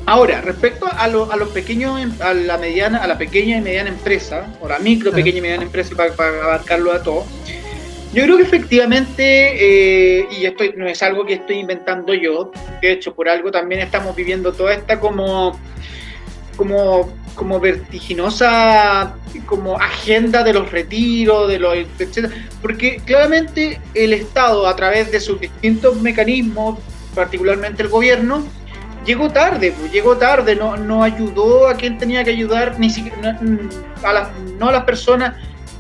Ahora, 0.07 0.41
respecto 0.41 0.87
a, 0.87 1.05
a 1.05 1.09
los 1.09 1.49
pequeños, 1.49 2.21
a 2.21 2.33
la 2.33 2.59
mediana, 2.59 2.99
a 2.99 3.09
la 3.09 3.19
pequeña 3.19 3.57
y 3.57 3.61
mediana 3.61 3.89
empresa, 3.89 4.47
o 4.61 4.69
la 4.69 4.79
micro, 4.79 5.11
pequeña 5.11 5.39
y 5.39 5.41
mediana 5.41 5.65
empresa, 5.65 5.97
para, 5.97 6.15
para 6.15 6.45
abarcarlo 6.45 6.93
a 6.93 7.03
todo, 7.03 7.27
yo 8.13 8.23
creo 8.23 8.37
que 8.37 8.45
efectivamente, 8.45 9.21
eh, 9.21 10.29
y 10.31 10.47
esto 10.47 10.65
no 10.77 10.87
es 10.87 11.03
algo 11.03 11.27
que 11.27 11.35
estoy 11.35 11.59
inventando 11.59 12.15
yo, 12.15 12.53
de 12.81 12.93
hecho, 12.93 13.15
por 13.15 13.29
algo 13.29 13.51
también 13.51 13.81
estamos 13.81 14.15
viviendo 14.15 14.53
toda 14.53 14.75
esta 14.75 15.01
como, 15.01 15.59
como, 16.57 17.13
como 17.35 17.61
vertiginosa 17.61 19.15
como 19.47 19.77
agenda 19.77 20.43
de 20.43 20.53
los 20.53 20.71
retiros, 20.71 21.49
de 21.49 21.59
los 21.59 21.77
etcétera, 21.77 22.31
porque 22.63 23.01
claramente 23.05 23.81
el 23.95 24.13
Estado 24.13 24.67
a 24.67 24.75
través 24.75 25.13
de 25.13 25.21
sus 25.21 25.41
distintos 25.41 26.01
mecanismos, 26.01 26.79
particularmente 27.15 27.83
el 27.83 27.89
gobierno, 27.89 28.47
llegó 29.05 29.31
tarde, 29.31 29.75
pues, 29.79 29.93
llegó 29.93 30.17
tarde, 30.17 30.57
no, 30.57 30.77
no 30.77 31.03
ayudó 31.03 31.69
a 31.69 31.75
quien 31.75 31.99
tenía 31.99 32.25
que 32.25 32.31
ayudar, 32.31 32.79
ni 32.79 32.91
siquiera 32.91 33.39
a 34.03 34.13
las, 34.13 34.29
no 34.59 34.69
a 34.69 34.73
las 34.73 34.85
personas, 34.85 35.35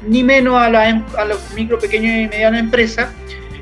ni 0.07 0.23
menos 0.23 0.57
a, 0.57 0.71
la, 0.71 1.05
a 1.19 1.25
los 1.25 1.53
micro, 1.55 1.79
pequeños 1.79 2.12
y 2.15 2.29
medianas 2.29 2.61
empresas. 2.61 3.09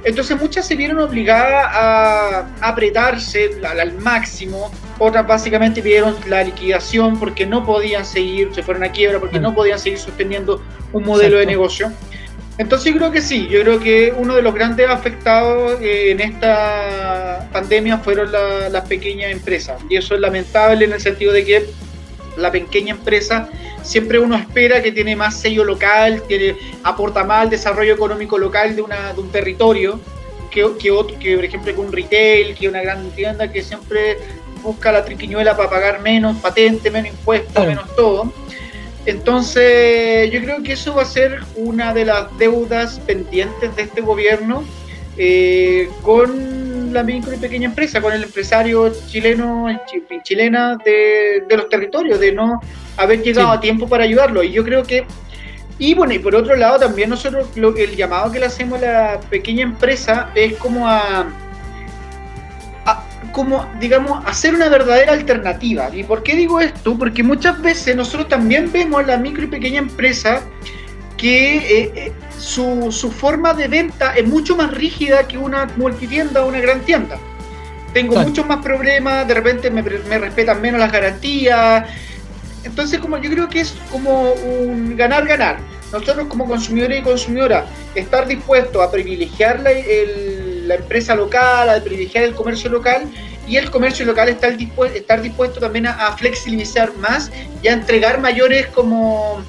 Entonces 0.05 0.39
muchas 0.39 0.67
se 0.67 0.77
vieron 0.77 0.99
obligadas 0.99 1.67
a 1.73 2.47
apretarse 2.61 3.53
al 3.67 3.95
máximo 3.95 4.71
otras 4.99 5.27
básicamente 5.27 5.83
pidieron 5.83 6.17
la 6.27 6.43
liquidación 6.43 7.19
porque 7.19 7.47
no 7.47 7.65
podían 7.65 8.05
seguir, 8.05 8.55
se 8.55 8.63
fueron 8.63 8.85
a 8.85 8.93
quiebra 8.93 9.19
porque 9.19 9.41
no 9.41 9.55
podían 9.55 9.79
seguir 9.79 9.99
sosteniendo 9.99 10.63
un 10.93 11.05
modelo 11.05 11.39
de 11.39 11.47
negocio. 11.47 11.93
Entonces 12.57 12.93
yo 12.93 12.99
creo 12.99 13.11
que 13.11 13.21
sí, 13.21 13.49
yo 13.49 13.61
creo 13.63 13.81
que 13.81 14.15
uno 14.17 14.37
de 14.37 14.43
los 14.43 14.55
grandes 14.55 14.89
afectados 14.89 15.81
eh, 15.81 16.13
en 16.13 16.21
esta 16.21 17.49
pandemia 17.53 17.99
fueron 17.99 18.31
las 18.31 18.85
pequeñas 18.87 19.33
empresas. 19.33 19.83
Y 19.89 19.97
eso 19.97 20.15
es 20.15 20.21
lamentable 20.21 20.85
en 20.85 20.93
el 20.93 21.01
sentido 21.01 21.33
de 21.33 21.45
que 21.45 21.67
la 22.37 22.53
pequeña 22.53 22.95
empresa 22.95 23.49
siempre 23.83 24.19
uno 24.19 24.37
espera 24.37 24.83
que 24.83 24.93
tiene 24.93 25.17
más 25.17 25.41
sello 25.41 25.65
local, 25.65 26.23
tiene, 26.29 26.57
aporta 26.85 27.25
más 27.25 27.43
al 27.43 27.51
desarrollo 27.51 27.95
económico 27.95 28.39
local 28.39 28.75
de, 28.75 28.83
una, 28.83 29.13
de 29.13 29.21
un 29.21 29.31
territorio 29.31 30.01
que, 30.51 30.65
que, 30.79 30.91
otro, 30.91 31.19
que 31.19 31.35
por 31.35 31.45
ejemplo 31.45 31.75
que 31.75 31.81
un 31.81 31.93
retail, 31.93 32.55
que 32.55 32.69
una 32.69 32.83
gran 32.83 33.11
tienda 33.11 33.51
que 33.51 33.63
siempre 33.63 34.17
busca 34.65 34.91
la 34.91 35.05
triquiñuela 35.05 35.57
para 35.57 35.71
pagar 35.71 36.01
menos 36.01 36.37
patente, 36.39 36.91
menos 36.91 37.13
impuestos, 37.13 37.65
menos 37.65 37.95
todo. 37.95 38.33
Entonces, 39.07 40.31
yo 40.33 40.41
creo 40.41 40.63
que 40.63 40.73
eso 40.73 40.95
va 40.95 41.03
a 41.03 41.07
ser 41.07 41.41
una 41.57 41.93
de 41.93 42.07
las 42.07 42.37
deudas 42.39 42.99
pendientes 43.01 43.77
de 43.77 43.83
este 43.83 44.01
gobierno 44.01 44.65
eh, 45.17 45.89
con 46.03 46.93
la 46.93 47.03
micro 47.03 47.35
y 47.35 47.37
pequeña 47.37 47.69
empresa, 47.69 48.01
con 48.01 48.13
el 48.13 48.23
empresario 48.23 48.91
chileno, 49.07 49.67
chilena 50.23 50.77
de, 50.85 51.45
los 51.51 51.69
territorios, 51.69 52.19
de 52.19 52.33
no 52.33 52.61
haber 52.97 53.23
llegado 53.23 53.51
a 53.51 53.61
tiempo 53.61 53.87
para 53.87 54.05
ayudarlo. 54.05 54.43
Y 54.43 54.53
yo 54.53 54.65
creo 54.65 54.83
que, 54.85 55.05
y 55.79 55.95
bueno, 55.95 56.15
y 56.15 56.19
por 56.19 56.35
otro 56.35 56.57
lado 56.57 56.79
también 56.79 57.11
nosotros, 57.11 57.49
el 57.57 57.97
llamado 57.97 58.33
que 58.33 58.39
le 58.39 58.47
hacemos 58.47 58.83
a 58.83 58.87
la 58.87 59.21
pequeña 59.29 59.65
empresa 59.65 60.31
es 60.35 60.55
como 60.55 60.89
a, 60.89 61.27
como, 63.33 63.67
digamos, 63.81 64.25
hacer 64.27 64.55
una 64.55 64.69
verdadera 64.69 65.13
alternativa. 65.13 65.91
¿Y 65.93 66.05
por 66.05 66.23
qué 66.23 66.35
digo 66.35 66.61
esto? 66.61 66.97
Porque 66.99 67.23
muchas 67.23 67.61
veces 67.61 67.97
nosotros 67.97 68.29
también 68.29 68.71
vemos 68.73 69.03
a 69.03 69.07
la 69.07 69.17
micro 69.17 69.45
y 69.45 69.47
pequeña 69.49 69.79
empresa 69.79 70.43
que 71.17 71.57
eh, 71.57 71.93
eh, 71.95 72.13
su, 72.39 72.91
su, 72.91 73.11
forma 73.11 73.55
de 73.55 73.69
venta 73.69 74.15
es 74.15 74.27
mucho 74.27 74.57
más 74.57 74.73
rígida 74.73 75.27
que 75.27 75.39
una 75.39 75.67
multitienda 75.77 76.45
o 76.45 76.49
una 76.49 76.61
gran 76.61 76.81
tienda. 76.81 77.19
Tengo 77.93 78.19
muchos 78.19 78.45
más 78.47 78.63
problemas, 78.63 79.27
de 79.29 79.35
repente 79.35 79.71
me, 79.71 79.83
me, 79.83 80.19
respetan 80.19 80.61
menos 80.61 80.81
las 80.81 80.91
garantías. 80.91 81.89
Entonces, 82.65 82.99
como 82.99 83.19
yo 83.19 83.31
creo 83.31 83.49
que 83.49 83.61
es 83.61 83.75
como 83.91 84.33
un 84.33 84.97
ganar-ganar. 84.97 85.59
Nosotros 85.93 86.27
como 86.27 86.47
consumidores 86.47 86.99
y 86.99 87.03
consumidoras, 87.03 87.67
estar 87.95 88.27
dispuestos 88.27 88.83
a 88.83 88.91
privilegiar 88.91 89.61
la, 89.61 89.71
la 90.67 90.77
empresa 90.77 91.15
local, 91.15 91.69
a 91.69 91.83
privilegiar 91.83 92.25
el 92.25 92.35
comercio 92.35 92.71
local 92.71 93.05
y 93.47 93.57
el 93.57 93.71
comercio 93.71 94.07
local 94.07 94.29
estar 94.29 94.57
dispuesto, 94.57 94.97
estar 94.97 95.21
dispuesto 95.23 95.61
también 95.61 95.87
a, 95.87 96.09
a 96.09 96.17
flexibilizar 96.17 96.95
más 96.97 97.31
y 97.63 97.69
a 97.69 97.73
entregar 97.73 98.21
mayores 98.21 98.67
como 98.69 99.43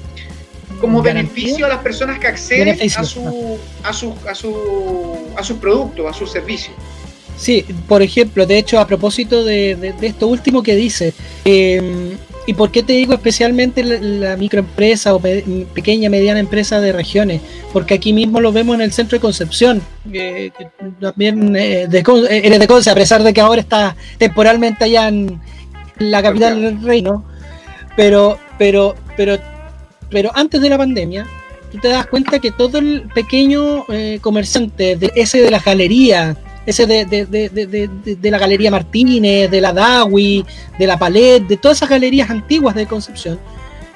como 0.80 1.02
beneficio 1.02 1.66
a 1.66 1.68
las 1.68 1.78
personas 1.78 2.18
que 2.18 2.26
acceden 2.26 2.78
a 2.96 3.04
su, 3.04 3.58
a, 3.82 3.92
su, 3.92 4.14
a, 4.28 4.34
su, 4.34 5.32
a 5.36 5.42
sus 5.42 5.56
productos, 5.58 6.06
a 6.08 6.12
sus 6.12 6.30
servicios. 6.30 6.74
Sí, 7.36 7.64
por 7.86 8.02
ejemplo, 8.02 8.46
de 8.46 8.58
hecho, 8.58 8.80
a 8.80 8.86
propósito 8.86 9.44
de, 9.44 9.94
esto 10.00 10.26
último 10.26 10.62
que 10.62 10.74
dice, 10.74 11.12
em, 11.44 12.16
¿y 12.46 12.54
por 12.54 12.70
qué 12.70 12.82
te 12.82 12.92
digo 12.94 13.12
especialmente 13.12 13.82
la, 13.82 14.36
microempresa 14.36 15.14
o 15.14 15.20
pequeña, 15.20 16.08
mediana 16.08 16.40
empresa 16.40 16.80
de 16.80 16.92
regiones? 16.92 17.40
Porque 17.72 17.94
aquí 17.94 18.12
mismo 18.12 18.40
lo 18.40 18.52
vemos 18.52 18.76
en 18.76 18.82
el 18.82 18.92
centro 18.92 19.16
de 19.16 19.20
Concepción, 19.20 19.82
que 20.10 20.52
también 21.00 21.54
eh, 21.56 21.86
de, 21.88 21.98
eh, 21.98 22.40
eres 22.44 22.60
de 22.60 22.66
Conce, 22.66 22.90
a 22.90 22.94
pesar 22.94 23.22
de 23.22 23.34
que 23.34 23.40
ahora 23.40 23.60
está 23.60 23.96
temporalmente 24.18 24.84
allá 24.84 25.08
en 25.08 25.40
la 25.98 26.22
capital 26.22 26.60
del 26.60 26.82
reino, 26.82 27.24
pero, 27.96 28.38
pero, 28.58 28.94
pero 29.16 29.38
pero 30.10 30.30
antes 30.34 30.60
de 30.60 30.68
la 30.68 30.78
pandemia, 30.78 31.26
tú 31.72 31.78
te 31.78 31.88
das 31.88 32.06
cuenta 32.06 32.38
que 32.38 32.50
todo 32.50 32.78
el 32.78 33.08
pequeño 33.14 33.84
eh, 33.88 34.18
comerciante, 34.20 34.96
de, 34.96 35.12
ese 35.14 35.42
de 35.42 35.50
la 35.50 35.58
galería, 35.58 36.36
ese 36.66 36.86
de, 36.86 37.04
de, 37.06 38.30
la 38.30 38.38
Galería 38.38 38.70
Martínez, 38.70 39.50
de 39.50 39.60
la 39.60 39.72
Dawi, 39.72 40.44
de 40.78 40.86
la 40.86 40.98
Palet, 40.98 41.46
de 41.46 41.56
todas 41.56 41.78
esas 41.78 41.88
galerías 41.88 42.28
antiguas 42.28 42.74
de 42.74 42.86
Concepción, 42.86 43.38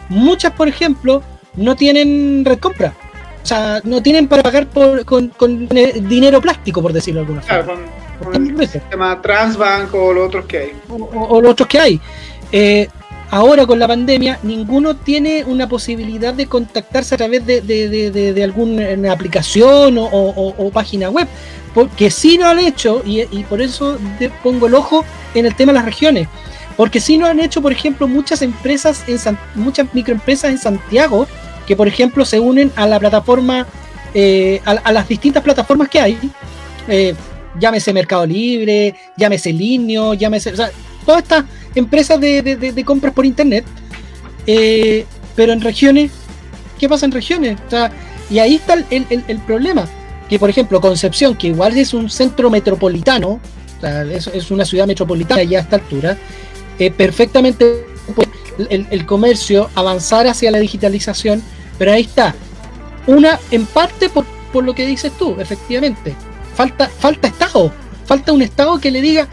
muchas, 0.08 0.52
por 0.52 0.68
ejemplo, 0.68 1.22
no 1.56 1.74
tienen 1.76 2.44
red 2.44 2.58
compra. 2.58 2.94
O 3.42 3.46
sea, 3.46 3.80
no 3.84 4.02
tienen 4.02 4.28
para 4.28 4.42
pagar 4.42 4.66
por, 4.66 5.04
con, 5.04 5.32
eh, 5.74 6.00
dinero 6.02 6.40
plástico, 6.40 6.82
por 6.82 6.92
decirlo 6.92 7.20
de 7.20 7.26
alguna 7.26 7.42
forma. 7.42 7.64
Claro, 7.64 7.80
con, 8.22 8.60
el 8.60 8.68
sistema 8.68 9.20
Transbank 9.20 9.94
o 9.94 10.12
los 10.12 10.28
otros 10.28 10.44
que 10.44 10.58
hay. 10.58 10.72
O, 10.88 11.40
los 11.40 11.52
otros 11.52 11.68
que 11.68 11.80
hay. 11.80 12.00
Eh, 12.52 12.88
Ahora 13.30 13.64
con 13.64 13.78
la 13.78 13.86
pandemia, 13.86 14.40
ninguno 14.42 14.96
tiene 14.96 15.44
una 15.44 15.68
posibilidad 15.68 16.34
de 16.34 16.46
contactarse 16.46 17.14
a 17.14 17.18
través 17.18 17.46
de, 17.46 18.40
alguna 18.42 19.12
aplicación 19.12 19.96
o, 19.98 20.70
página 20.72 21.10
web, 21.10 21.28
porque 21.72 22.10
sí 22.10 22.38
lo 22.38 22.46
han 22.46 22.58
hecho, 22.58 23.02
y, 23.06 23.24
por 23.44 23.62
eso 23.62 23.98
pongo 24.42 24.66
el 24.66 24.74
ojo 24.74 25.04
en 25.34 25.46
el 25.46 25.54
tema 25.54 25.72
de 25.72 25.78
las 25.78 25.84
regiones, 25.84 26.26
porque 26.76 26.98
sí 26.98 27.18
lo 27.18 27.26
han 27.26 27.38
hecho, 27.38 27.62
por 27.62 27.70
ejemplo, 27.70 28.08
muchas 28.08 28.42
empresas, 28.42 29.04
en 29.06 29.38
muchas 29.54 29.94
microempresas 29.94 30.50
en 30.50 30.58
Santiago, 30.58 31.28
que 31.68 31.76
por 31.76 31.86
ejemplo 31.86 32.24
se 32.24 32.40
unen 32.40 32.72
a 32.74 32.88
la 32.88 32.98
plataforma, 32.98 33.64
eh, 34.12 34.60
a, 34.64 34.90
las 34.90 35.06
distintas 35.06 35.44
plataformas 35.44 35.88
que 35.88 36.00
hay, 36.00 36.18
eh, 36.88 37.14
llámese 37.60 37.92
Mercado 37.92 38.26
Libre, 38.26 38.96
llámese 39.16 39.52
Linio, 39.52 40.14
llámese, 40.14 40.52
todas 41.10 41.24
estas 41.24 41.44
empresas 41.74 42.20
de, 42.20 42.84
compras 42.86 43.12
por 43.12 43.26
internet, 43.26 43.64
eh, 44.46 45.04
pero 45.34 45.52
en 45.52 45.60
regiones, 45.60 46.12
¿qué 46.78 46.88
pasa 46.88 47.06
en 47.06 47.12
regiones? 47.12 47.58
y 48.30 48.38
ahí 48.38 48.54
está 48.54 48.74
el, 48.74 49.38
problema, 49.44 49.88
que 50.28 50.38
por 50.38 50.48
ejemplo 50.48 50.80
Concepción, 50.80 51.34
que 51.34 51.48
igual 51.48 51.76
es 51.76 51.94
un 51.94 52.08
centro 52.08 52.48
metropolitano, 52.48 53.40
es, 54.12 54.50
una 54.52 54.64
ciudad 54.64 54.86
metropolitana 54.86 55.42
ya 55.42 55.58
a 55.58 55.62
esta 55.62 55.76
altura, 55.76 56.16
eh, 56.78 56.92
perfectamente 56.92 57.86
el, 58.68 58.86
el, 58.88 59.04
comercio 59.04 59.68
avanzar 59.74 60.28
hacia 60.28 60.52
la 60.52 60.58
digitalización, 60.60 61.42
pero 61.76 61.92
ahí 61.92 62.02
está, 62.02 62.36
una 63.08 63.40
en 63.50 63.66
parte 63.66 64.08
por, 64.08 64.24
por 64.52 64.62
lo 64.62 64.76
que 64.76 64.86
dices 64.86 65.10
tú, 65.18 65.34
efectivamente, 65.40 66.14
falta, 66.54 66.88
falta 66.88 67.26
Estado, 67.26 67.72
falta 68.06 68.32
un 68.32 68.42
Estado 68.42 68.78
que 68.78 68.92
le 68.92 69.00
diga, 69.00 69.26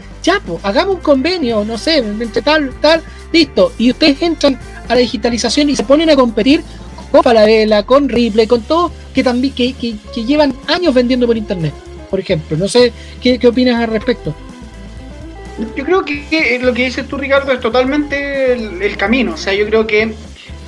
hagamos 0.62 0.96
un 0.96 1.00
convenio, 1.00 1.64
no 1.64 1.78
sé, 1.78 1.98
entre 1.98 2.42
tal, 2.42 2.72
tal, 2.80 3.02
listo. 3.32 3.72
Y 3.78 3.90
ustedes 3.90 4.20
entran 4.22 4.58
a 4.88 4.94
la 4.94 5.00
digitalización 5.00 5.70
y 5.70 5.76
se 5.76 5.84
ponen 5.84 6.10
a 6.10 6.16
competir 6.16 6.62
con 7.10 7.22
Falabella, 7.22 7.82
con 7.82 8.08
Ripley, 8.08 8.46
con 8.46 8.62
todos 8.62 8.92
que 9.14 9.22
también 9.22 9.54
que, 9.54 9.74
llevan 10.24 10.54
años 10.66 10.94
vendiendo 10.94 11.26
por 11.26 11.36
internet, 11.36 11.74
por 12.10 12.20
ejemplo. 12.20 12.56
No 12.56 12.68
sé 12.68 12.92
qué, 13.20 13.38
qué 13.38 13.48
opinas 13.48 13.82
al 13.82 13.90
respecto. 13.90 14.34
Yo 15.76 15.84
creo 15.84 16.04
que 16.04 16.58
lo 16.62 16.72
que 16.72 16.84
dices 16.84 17.08
tú, 17.08 17.16
Ricardo, 17.16 17.50
es 17.52 17.60
totalmente 17.60 18.52
el, 18.52 18.96
camino. 18.96 19.34
O 19.34 19.36
sea, 19.36 19.52
yo 19.54 19.66
creo 19.66 19.86
que 19.86 20.14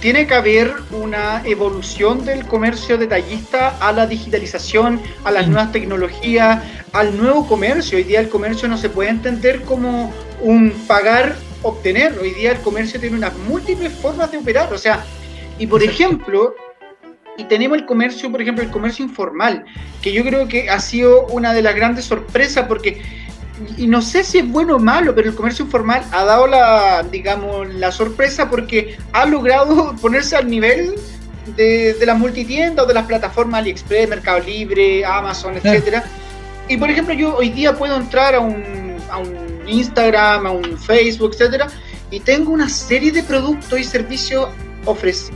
tiene 0.00 0.26
que 0.26 0.34
haber 0.34 0.72
una 0.92 1.42
evolución 1.44 2.24
del 2.24 2.46
comercio 2.46 2.96
detallista 2.96 3.76
a 3.80 3.92
la 3.92 4.06
digitalización, 4.06 5.00
a 5.24 5.30
las 5.30 5.46
nuevas 5.46 5.72
tecnologías, 5.72 6.62
al 6.92 7.16
nuevo 7.16 7.46
comercio. 7.46 7.98
Hoy 7.98 8.04
día 8.04 8.20
el 8.20 8.30
comercio 8.30 8.66
no 8.66 8.78
se 8.78 8.88
puede 8.88 9.10
entender 9.10 9.62
como 9.62 10.12
un 10.40 10.72
pagar, 10.86 11.36
obtener. 11.62 12.18
Hoy 12.18 12.30
día 12.30 12.52
el 12.52 12.60
comercio 12.60 12.98
tiene 12.98 13.16
unas 13.16 13.36
múltiples 13.36 13.92
formas 13.92 14.30
de 14.32 14.38
operar. 14.38 14.72
O 14.72 14.78
sea, 14.78 15.04
y 15.58 15.66
por 15.66 15.82
ejemplo, 15.82 16.54
y 17.36 17.44
tenemos 17.44 17.76
el 17.76 17.84
comercio, 17.84 18.30
por 18.30 18.40
ejemplo, 18.40 18.64
el 18.64 18.70
comercio 18.70 19.04
informal, 19.04 19.66
que 20.00 20.12
yo 20.12 20.24
creo 20.24 20.48
que 20.48 20.70
ha 20.70 20.80
sido 20.80 21.26
una 21.26 21.52
de 21.52 21.60
las 21.60 21.74
grandes 21.74 22.06
sorpresas 22.06 22.66
porque 22.66 23.02
y 23.76 23.86
no 23.86 24.02
sé 24.02 24.24
si 24.24 24.38
es 24.38 24.48
bueno 24.48 24.76
o 24.76 24.78
malo, 24.78 25.14
pero 25.14 25.28
el 25.28 25.34
comercio 25.34 25.64
informal 25.64 26.04
ha 26.12 26.24
dado 26.24 26.46
la, 26.46 27.04
digamos, 27.10 27.72
la 27.74 27.92
sorpresa 27.92 28.48
porque 28.48 28.96
ha 29.12 29.26
logrado 29.26 29.94
ponerse 30.00 30.36
al 30.36 30.48
nivel 30.48 30.94
de, 31.56 31.94
de 31.94 32.06
las 32.06 32.18
multitiendas 32.18 32.84
o 32.84 32.88
de 32.88 32.94
las 32.94 33.06
plataformas 33.06 33.60
AliExpress, 33.60 34.08
Mercado 34.08 34.40
Libre, 34.40 35.04
Amazon, 35.04 35.56
etcétera. 35.56 36.04
Y 36.68 36.76
por 36.76 36.90
ejemplo, 36.90 37.14
yo 37.14 37.36
hoy 37.36 37.50
día 37.50 37.76
puedo 37.76 37.96
entrar 37.96 38.34
a 38.34 38.40
un, 38.40 38.96
a 39.10 39.18
un 39.18 39.62
Instagram, 39.66 40.46
a 40.46 40.50
un 40.52 40.78
Facebook, 40.78 41.32
etcétera, 41.34 41.66
y 42.10 42.20
tengo 42.20 42.52
una 42.52 42.68
serie 42.68 43.12
de 43.12 43.22
productos 43.22 43.78
y 43.78 43.84
servicios 43.84 44.48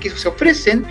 que 0.00 0.10
se 0.10 0.28
ofrecen 0.28 0.86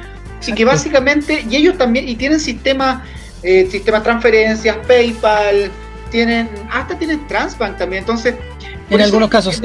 y 0.46 0.54
que 0.54 0.66
básicamente, 0.66 1.46
y 1.50 1.56
ellos 1.56 1.78
también, 1.78 2.08
y 2.08 2.16
tienen 2.16 2.40
sistemas, 2.40 3.02
eh, 3.42 3.68
sistemas 3.70 4.04
transferencias, 4.04 4.78
PayPal, 4.86 5.72
tienen, 6.14 6.48
hasta 6.72 6.98
tienen 6.98 7.28
Transbank 7.28 7.78
también, 7.78 8.04
entonces... 8.04 8.36
En 8.90 9.02
algunos 9.02 9.30
casos 9.30 9.60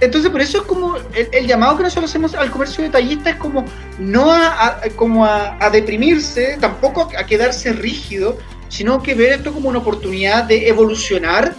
entonces 0.00 0.30
por 0.30 0.40
eso 0.40 0.58
es 0.58 0.64
como 0.64 0.96
el, 1.32 1.46
llamado 1.46 1.76
que 1.76 1.82
nosotros 1.82 2.08
hacemos 2.08 2.32
al 2.34 2.52
comercio 2.52 2.84
detallista 2.84 3.30
es 3.30 3.36
como 3.36 3.64
no 3.98 4.32
a, 4.32 4.80
como 4.94 5.26
a, 5.26 5.70
deprimirse, 5.72 6.56
tampoco 6.60 7.10
a 7.18 7.26
quedarse 7.26 7.72
rígido, 7.72 8.38
sino 8.68 9.02
que 9.02 9.14
ver 9.14 9.32
esto 9.32 9.52
como 9.52 9.68
una 9.68 9.80
oportunidad 9.80 10.44
de 10.44 10.68
evolucionar 10.68 11.52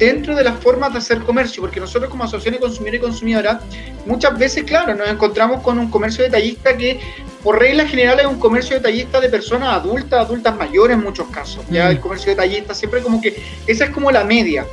dentro 0.00 0.34
de 0.34 0.42
las 0.42 0.58
formas 0.58 0.92
de 0.92 0.98
hacer 0.98 1.18
comercio, 1.20 1.60
porque 1.60 1.78
nosotros 1.78 2.10
como 2.10 2.24
asociación 2.24 2.54
de 2.54 2.60
consumidor 2.60 2.94
y 2.94 2.98
consumidora, 3.00 3.60
muchas 4.06 4.36
veces, 4.38 4.64
claro, 4.64 4.94
nos 4.94 5.08
encontramos 5.08 5.62
con 5.62 5.78
un 5.78 5.90
comercio 5.90 6.24
detallista 6.24 6.74
que 6.74 6.98
por 7.44 7.58
regla 7.58 7.86
general 7.86 8.18
es 8.18 8.26
un 8.26 8.40
comercio 8.40 8.76
detallista 8.76 9.20
de 9.20 9.28
personas 9.28 9.74
adultas, 9.74 10.20
adultas 10.20 10.56
mayores 10.56 10.96
en 10.96 11.04
muchos 11.04 11.28
casos. 11.28 11.64
Ya 11.68 11.86
mm. 11.86 11.90
el 11.90 12.00
comercio 12.00 12.30
detallista 12.30 12.74
siempre 12.74 13.02
como 13.02 13.20
que 13.20 13.42
esa 13.66 13.84
es 13.84 13.90
como 13.90 14.10
la 14.10 14.24
media. 14.24 14.66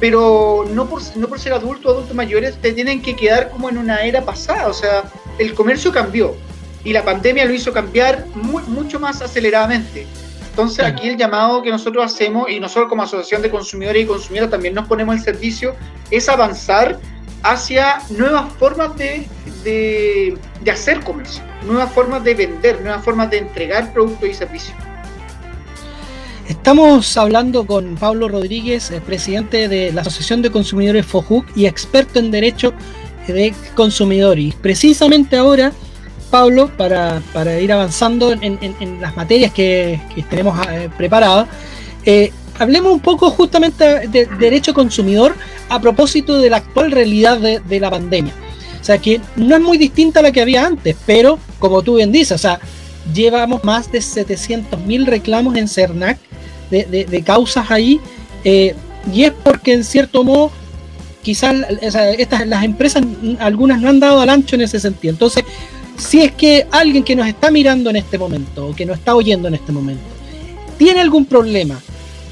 Pero 0.00 0.64
no 0.72 0.88
por, 0.88 1.02
no 1.16 1.28
por 1.28 1.40
ser 1.40 1.52
adultos 1.52 1.86
o 1.86 1.94
adultos 1.94 2.14
mayores 2.14 2.60
te 2.60 2.72
tienen 2.72 3.00
que 3.00 3.14
quedar 3.14 3.50
como 3.50 3.68
en 3.68 3.78
una 3.78 4.02
era 4.02 4.24
pasada. 4.24 4.66
O 4.66 4.72
sea, 4.72 5.04
el 5.38 5.54
comercio 5.54 5.92
cambió 5.92 6.36
y 6.82 6.92
la 6.92 7.04
pandemia 7.04 7.44
lo 7.44 7.54
hizo 7.54 7.72
cambiar 7.72 8.26
mucho 8.34 8.98
más 8.98 9.22
aceleradamente. 9.22 10.06
Entonces 10.58 10.84
aquí 10.84 11.06
el 11.06 11.16
llamado 11.16 11.62
que 11.62 11.70
nosotros 11.70 12.04
hacemos 12.04 12.50
y 12.50 12.58
nosotros 12.58 12.88
como 12.88 13.04
asociación 13.04 13.42
de 13.42 13.48
consumidores 13.48 14.02
y 14.02 14.06
consumidoras 14.06 14.50
también 14.50 14.74
nos 14.74 14.88
ponemos 14.88 15.14
el 15.14 15.22
servicio 15.22 15.76
es 16.10 16.28
avanzar 16.28 16.98
hacia 17.44 18.02
nuevas 18.10 18.52
formas 18.54 18.96
de, 18.96 19.28
de, 19.62 20.36
hacer 20.68 20.98
comercio, 21.04 21.44
nuevas 21.64 21.92
formas 21.92 22.24
de 22.24 22.34
vender, 22.34 22.80
nuevas 22.80 23.04
formas 23.04 23.30
de 23.30 23.38
entregar 23.38 23.92
productos 23.92 24.30
y 24.30 24.34
servicios. 24.34 24.76
Estamos 26.48 27.16
hablando 27.16 27.64
con 27.64 27.94
Pablo 27.94 28.26
Rodríguez, 28.28 28.92
presidente 29.06 29.68
de 29.68 29.92
la 29.92 30.00
Asociación 30.00 30.42
de 30.42 30.50
Consumidores 30.50 31.06
FOJUC 31.06 31.56
y 31.56 31.66
experto 31.66 32.18
en 32.18 32.32
derecho 32.32 32.74
de 33.28 33.54
consumidor. 33.76 34.40
Y 34.40 34.50
precisamente 34.60 35.36
ahora, 35.36 35.72
Pablo, 36.30 36.70
para, 36.76 37.22
ir 37.60 37.72
avanzando 37.72 38.32
en, 38.32 39.00
las 39.00 39.16
materias 39.16 39.52
que, 39.52 40.00
tenemos 40.30 40.58
eh, 40.68 40.88
preparadas, 40.96 41.48
eh, 42.04 42.32
hablemos 42.58 42.92
un 42.92 43.00
poco 43.00 43.30
justamente 43.30 44.08
de 44.08 44.26
derecho 44.38 44.74
consumidor 44.74 45.34
a 45.68 45.80
propósito 45.80 46.38
de 46.38 46.50
la 46.50 46.58
actual 46.58 46.90
realidad 46.92 47.38
de, 47.38 47.80
la 47.80 47.90
pandemia. 47.90 48.32
O 48.80 48.84
sea, 48.84 48.98
que 48.98 49.20
no 49.36 49.56
es 49.56 49.62
muy 49.62 49.78
distinta 49.78 50.20
a 50.20 50.22
la 50.22 50.32
que 50.32 50.40
había 50.40 50.64
antes, 50.64 50.96
pero 51.04 51.38
como 51.58 51.82
tú 51.82 51.96
bien 51.96 52.12
dices, 52.12 52.32
o 52.32 52.38
sea, 52.38 52.60
llevamos 53.12 53.64
más 53.64 53.90
de 53.90 53.98
700.000 53.98 55.06
reclamos 55.06 55.56
en 55.56 55.68
CERNAC 55.68 56.18
de, 56.70 57.22
causas 57.24 57.70
ahí, 57.70 58.00
eh, 58.44 58.74
y 59.12 59.24
es 59.24 59.32
porque 59.42 59.72
en 59.72 59.84
cierto 59.84 60.22
modo 60.24 60.50
quizás 61.22 61.56
estas, 62.18 62.46
las 62.46 62.64
empresas, 62.64 63.02
algunas 63.38 63.80
no 63.80 63.88
han 63.88 64.00
dado 64.00 64.20
al 64.20 64.30
ancho 64.30 64.56
en 64.56 64.62
ese 64.62 64.80
sentido. 64.80 65.12
Entonces, 65.12 65.44
si 65.98 66.22
es 66.22 66.32
que 66.32 66.66
alguien 66.70 67.02
que 67.04 67.16
nos 67.16 67.26
está 67.26 67.50
mirando 67.50 67.90
en 67.90 67.96
este 67.96 68.18
momento 68.18 68.68
o 68.68 68.74
que 68.74 68.86
nos 68.86 68.98
está 68.98 69.14
oyendo 69.14 69.48
en 69.48 69.54
este 69.54 69.72
momento 69.72 70.02
tiene 70.78 71.00
algún 71.00 71.26
problema, 71.26 71.80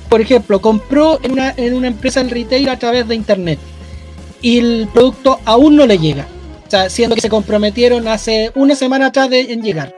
por 0.08 0.20
ejemplo, 0.20 0.60
compró 0.60 1.18
en 1.22 1.32
una, 1.32 1.88
empresa 1.88 2.20
en 2.20 2.30
retail 2.30 2.68
a 2.68 2.78
través 2.78 3.08
de 3.08 3.16
internet 3.16 3.58
y 4.40 4.58
el 4.58 4.88
producto 4.94 5.40
aún 5.44 5.74
no 5.74 5.84
le 5.84 5.98
llega, 5.98 6.28
o 6.66 6.70
sea, 6.70 6.88
siendo 6.88 7.16
que 7.16 7.20
se 7.20 7.28
comprometieron 7.28 8.06
hace 8.06 8.52
una 8.54 8.76
semana 8.76 9.06
atrás 9.06 9.28
de, 9.30 9.40
en 9.52 9.62
llegar. 9.62 9.92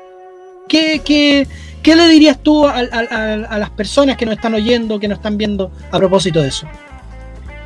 ¿Qué, 0.67 1.03
qué, 1.05 1.47
qué 1.83 1.95
le 1.95 2.09
dirías 2.09 2.39
tú 2.43 2.67
a, 2.67 2.79
a 2.79 3.59
las 3.59 3.71
personas 3.71 4.17
que 4.17 4.25
nos 4.25 4.37
están 4.37 4.55
oyendo, 4.55 4.99
que 4.99 5.09
nos 5.09 5.19
están 5.19 5.37
viendo 5.37 5.71
a 5.91 5.99
propósito 5.99 6.41
de 6.41 6.49
eso? 6.49 6.67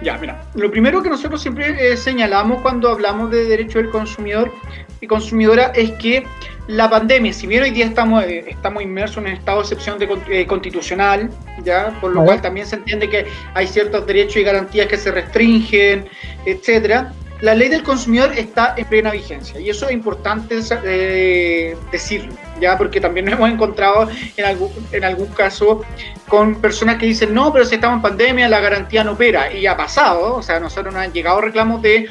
Ya, 0.03 0.19
mira, 0.19 0.43
lo 0.55 0.71
primero 0.71 1.01
que 1.01 1.09
nosotros 1.09 1.41
siempre 1.41 1.93
eh, 1.93 1.97
señalamos 1.97 2.61
cuando 2.61 2.91
hablamos 2.91 3.31
de 3.31 3.45
derecho 3.45 3.79
del 3.79 3.89
consumidor 3.91 4.53
y 5.01 5.07
consumidora 5.07 5.73
es 5.77 5.93
que 5.93 6.27
la 6.67 6.91
pandemia, 6.91 7.33
si 7.33 7.47
bien 7.47 7.63
hoy 7.63 7.71
día 7.71 7.87
estamos, 7.87 8.25
eh, 8.25 8.45
estamos 8.49 8.83
inmersos 8.83 9.19
en 9.19 9.25
un 9.25 9.33
estado 9.33 9.59
de 9.59 9.63
excepción 9.63 9.99
de, 10.01 10.09
eh, 10.29 10.47
constitucional, 10.47 11.31
ya, 11.65 11.97
por 12.01 12.13
lo 12.13 12.25
cual 12.25 12.43
también 12.43 12.67
se 12.67 12.77
entiende 12.77 13.09
que 13.09 13.27
hay 13.55 13.67
ciertos 13.69 14.05
derechos 14.05 14.39
y 14.39 14.43
garantías 14.43 14.89
que 14.89 14.97
se 14.97 15.13
restringen, 15.13 16.07
etcétera, 16.47 17.13
la 17.43 17.57
ley 17.57 17.69
del 17.69 17.83
consumidor 17.83 18.33
está 18.39 18.75
en 18.77 18.87
plena 18.87 19.11
vigencia 19.11 19.59
y 19.59 19.69
eso 19.69 19.87
es 19.87 19.93
importante 19.93 20.61
eh, 20.85 21.77
decirlo, 21.91 22.33
ya 22.61 22.79
porque 22.79 23.01
también 23.01 23.27
nos 23.27 23.35
hemos 23.35 23.51
encontrado 23.51 24.09
en 24.37 24.45
algún, 24.45 24.71
en 24.93 25.03
algún 25.03 25.27
caso 25.27 25.83
con 26.29 26.55
personas 26.61 26.99
que 26.99 27.07
dicen, 27.07 27.35
no, 27.35 27.53
pero 27.53 27.65
si 27.65 27.75
estamos 27.75 27.97
en 27.97 28.03
pandemia, 28.03 28.49
la 28.49 28.61
garantía 28.61 29.03
no 29.03 29.13
opera. 29.13 29.53
Y 29.53 29.67
ha 29.67 29.77
pasado, 29.77 30.37
o 30.37 30.43
sea, 30.43 30.61
nosotros 30.61 30.95
nos 30.95 31.03
han 31.03 31.13
llegado 31.13 31.41
reclamos 31.41 31.83
de, 31.83 32.09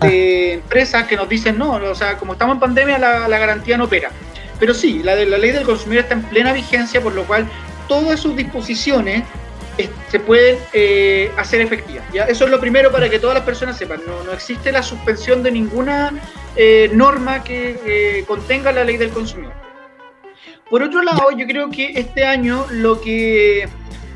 de 0.00 0.54
empresas 0.54 1.06
que 1.06 1.14
nos 1.14 1.28
dicen, 1.28 1.56
no, 1.56 1.74
o 1.74 1.94
sea, 1.94 2.16
como 2.18 2.32
estamos 2.32 2.54
en 2.54 2.60
pandemia, 2.60 2.98
la, 2.98 3.28
la 3.28 3.38
garantía 3.38 3.76
no 3.76 3.84
opera. 3.84 4.10
Pero 4.58 4.74
sí, 4.74 5.00
la, 5.04 5.14
la 5.14 5.38
ley 5.38 5.52
del 5.52 5.62
consumidor 5.62 6.02
está 6.02 6.14
en 6.14 6.22
plena 6.22 6.52
vigencia, 6.52 7.00
por 7.00 7.14
lo 7.14 7.22
cual 7.22 7.46
todas 7.86 8.18
sus 8.18 8.34
disposiciones 8.34 9.22
se 10.10 10.20
pueden 10.20 10.58
eh, 10.72 11.30
hacer 11.36 11.60
efectivas. 11.60 12.04
¿ya? 12.12 12.24
Eso 12.24 12.44
es 12.44 12.50
lo 12.50 12.60
primero 12.60 12.90
para 12.90 13.08
que 13.08 13.18
todas 13.18 13.34
las 13.34 13.44
personas 13.44 13.76
sepan. 13.76 14.00
No, 14.06 14.24
no 14.24 14.32
existe 14.32 14.72
la 14.72 14.82
suspensión 14.82 15.42
de 15.42 15.50
ninguna 15.50 16.12
eh, 16.56 16.90
norma 16.92 17.44
que 17.44 17.78
eh, 17.84 18.24
contenga 18.26 18.72
la 18.72 18.84
ley 18.84 18.96
del 18.96 19.10
consumidor. 19.10 19.52
Por 20.70 20.82
otro 20.82 21.02
lado, 21.02 21.30
yo 21.36 21.46
creo 21.46 21.70
que 21.70 21.92
este 21.94 22.24
año 22.24 22.66
lo 22.70 23.00
que... 23.00 23.68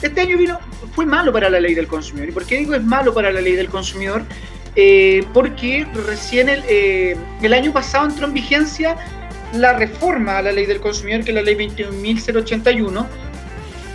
Este 0.03 0.23
año 0.23 0.39
vino, 0.39 0.59
fue 0.95 1.05
malo 1.05 1.31
para 1.31 1.51
la 1.51 1.61
ley 1.61 1.75
del 1.75 1.87
consumidor. 1.87 2.31
¿Y 2.31 2.33
por 2.33 2.47
qué 2.47 2.57
digo 2.57 2.75
es 2.75 2.83
malo 2.83 3.13
para 3.13 3.31
la 3.31 3.41
ley 3.41 3.55
del 3.55 3.69
consumidor? 3.69 4.25
porque 5.35 5.85
recién 6.07 6.49
el, 6.49 6.63
el 7.43 7.53
año 7.53 7.71
pasado 7.73 8.07
entró 8.07 8.27
en 8.27 8.33
vigencia 8.33 8.97
la 9.53 9.75
reforma 9.75 10.39
a 10.39 10.43
la 10.43 10.53
ley 10.53 10.65
del 10.65 10.81
consumidor, 10.81 11.23
que 11.25 11.33
es 11.33 11.35
la 11.35 11.43
ley 11.43 11.55
21.081, 11.57 13.07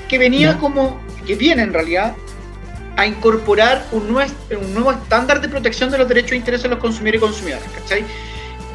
que 0.08 0.18
venía 0.18 0.58
como 0.58 1.00
que 1.26 1.36
viene 1.36 1.64
en 1.64 1.74
realidad 1.74 2.16
a 2.98 3.06
incorporar 3.06 3.86
un 3.92 4.08
nuevo, 4.12 4.32
un 4.52 4.74
nuevo 4.74 4.92
estándar 4.92 5.42
de 5.42 5.50
protección 5.50 5.92
de 5.92 5.98
los 5.98 6.08
derechos 6.08 6.34
e 6.34 6.36
intereses 6.38 6.64
de 6.64 6.70
los 6.70 6.80
consumidores 6.80 7.20
y 7.20 7.26
consumidoras, 7.26 7.66
¿cachai? 7.74 8.06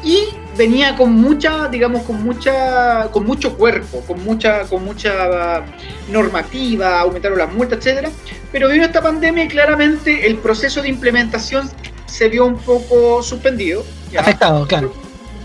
Y 0.03 0.29
venía 0.57 0.95
con 0.95 1.13
mucha, 1.13 1.67
digamos, 1.67 2.03
con 2.03 2.23
mucha, 2.23 3.09
con 3.11 3.25
mucho 3.25 3.55
cuerpo, 3.55 4.01
con 4.01 4.23
mucha, 4.23 4.63
con 4.63 4.83
mucha 4.83 5.63
normativa, 6.09 6.99
aumentaron 6.99 7.37
las 7.37 7.53
multas, 7.53 7.79
etcétera. 7.79 8.09
Pero 8.51 8.69
vino 8.69 8.83
esta 8.83 9.01
pandemia 9.01 9.45
y 9.45 9.47
claramente 9.47 10.27
el 10.27 10.37
proceso 10.37 10.81
de 10.81 10.89
implementación 10.89 11.69
se 12.05 12.29
vio 12.29 12.45
un 12.45 12.57
poco 12.57 13.23
suspendido. 13.23 13.83
Afectado, 14.17 14.67
claro. 14.67 14.93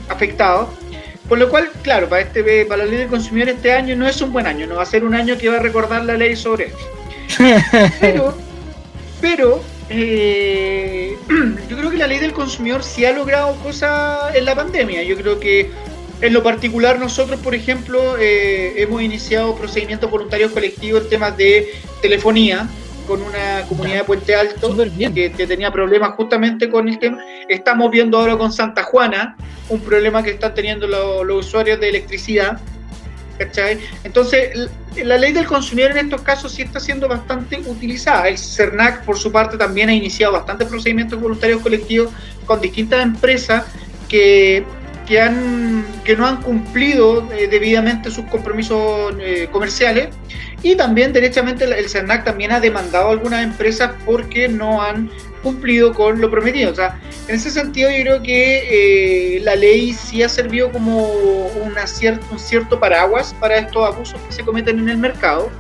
Afectado. 0.09 0.71
Por 1.29 1.39
lo 1.39 1.49
cual, 1.49 1.71
claro, 1.83 2.09
para, 2.09 2.23
este, 2.23 2.65
para 2.67 2.85
la 2.85 2.91
ley 2.91 2.99
del 2.99 3.09
consumidor 3.09 3.49
este 3.49 3.73
año 3.73 3.97
no 3.97 4.07
es 4.07 4.21
un 4.21 4.33
buen 4.33 4.47
año, 4.47 4.67
no 4.67 4.77
va 4.77 4.83
a 4.83 4.87
ser 4.87 5.05
un 5.05 5.15
año 5.15 5.37
que 5.37 5.49
va 5.49 5.57
a 5.57 5.61
recordar 5.61 6.05
la 6.05 6.15
ley 6.15 6.37
sobre 6.37 6.67
eso. 6.67 6.79
Pero, 8.01 8.39
pero 9.21 9.63
eh, 9.91 11.17
yo 11.69 11.77
creo 11.77 11.91
que 11.91 11.99
la 11.99 12.07
ley 12.07 12.19
del 12.19 12.33
consumidor 12.33 12.83
sí 12.83 13.05
ha 13.05 13.13
logrado 13.13 13.55
cosas 13.57 14.35
en 14.35 14.45
la 14.45 14.55
pandemia. 14.55 15.03
Yo 15.03 15.17
creo 15.17 15.41
que 15.41 15.71
en 16.21 16.33
lo 16.33 16.43
particular 16.43 16.99
nosotros, 16.99 17.41
por 17.41 17.55
ejemplo, 17.55 18.17
eh, 18.19 18.75
hemos 18.77 19.03
iniciado 19.03 19.55
procedimientos 19.55 20.11
voluntarios 20.11 20.53
colectivos 20.53 21.03
en 21.03 21.09
temas 21.11 21.37
de 21.37 21.73
telefonía 22.01 22.69
con 23.07 23.23
una 23.23 23.63
comunidad 23.69 23.99
de 23.99 24.05
Puente 24.05 24.35
Alto 24.35 24.77
que, 24.77 25.47
tenía 25.47 25.71
problemas 25.71 26.11
justamente 26.17 26.69
con 26.69 26.89
el 26.89 26.99
tema. 26.99 27.19
Estamos 27.49 27.91
viendo 27.91 28.19
ahora 28.19 28.37
con 28.37 28.53
Santa 28.53 28.83
Juana 28.83 29.37
un 29.69 29.81
problema 29.81 30.23
que 30.23 30.31
están 30.31 30.55
teniendo 30.55 30.87
los 30.87 31.47
usuarios 31.47 31.81
de 31.81 31.89
electricidad 31.89 32.61
entonces, 34.05 34.71
la 34.97 35.19
ley 35.19 35.33
del 35.33 35.47
consumidor 35.47 35.91
en 35.93 35.99
estos 35.99 36.23
casos 36.23 36.53
sí 36.53 36.63
está 36.63 36.81
siendo 36.81 37.07
bastante 37.09 37.59
utilizada. 37.67 38.29
El 38.29 38.39
CERNAC, 38.39 39.05
por 39.05 39.19
su 39.19 39.31
parte, 39.31 39.59
también 39.59 39.89
ha 39.89 39.95
iniciado 39.95 40.33
bastantes 40.33 40.69
procedimientos 40.69 41.21
voluntarios 41.21 41.61
colectivos 41.61 42.11
con 42.47 42.61
distintas 42.61 43.03
empresas 43.03 43.65
que, 44.09 44.65
que, 45.07 45.21
han, 45.21 45.85
que 46.05 46.17
no 46.17 46.27
han 46.27 46.43
cumplido 46.43 47.31
eh, 47.33 47.49
debidamente 47.49 48.11
sus 48.11 48.25
compromisos 48.27 49.15
eh, 49.21 49.49
comerciales. 49.51 50.09
Y 50.63 50.75
también, 50.75 51.13
derechamente, 51.13 51.65
el 51.65 51.89
CERNAC 51.89 52.25
también 52.25 52.53
ha 52.53 52.61
demandado 52.61 53.09
a 53.09 53.11
algunas 53.13 53.45
empresas 53.45 53.93
porque 54.05 54.49
no 54.49 54.83
han 54.83 55.11
cumplido 55.43 55.95
con 55.95 56.21
lo 56.21 56.31
prometido. 56.31 56.73
O 56.73 56.75
sea, 56.75 57.01
en 57.29 57.37
ese 57.37 57.51
sentido 57.51 57.89
yo 57.91 58.03
creo 58.03 58.23
que 58.23 59.37
eh, 59.37 59.41
la 59.41 59.55
ley 59.55 59.93
sí 59.93 60.23
ha 60.23 60.29
servido 60.29 60.73
como 60.73 61.07
una 61.07 61.85
un 62.31 62.39
cierto 62.39 62.81
paraguas 62.81 63.35
para 63.39 63.59
estos 63.59 63.87
abusos 63.87 64.21
que 64.23 64.33
se 64.33 64.43
cometen 64.43 64.81
en 64.81 64.89
el 64.89 64.99
mercado. 64.99 65.51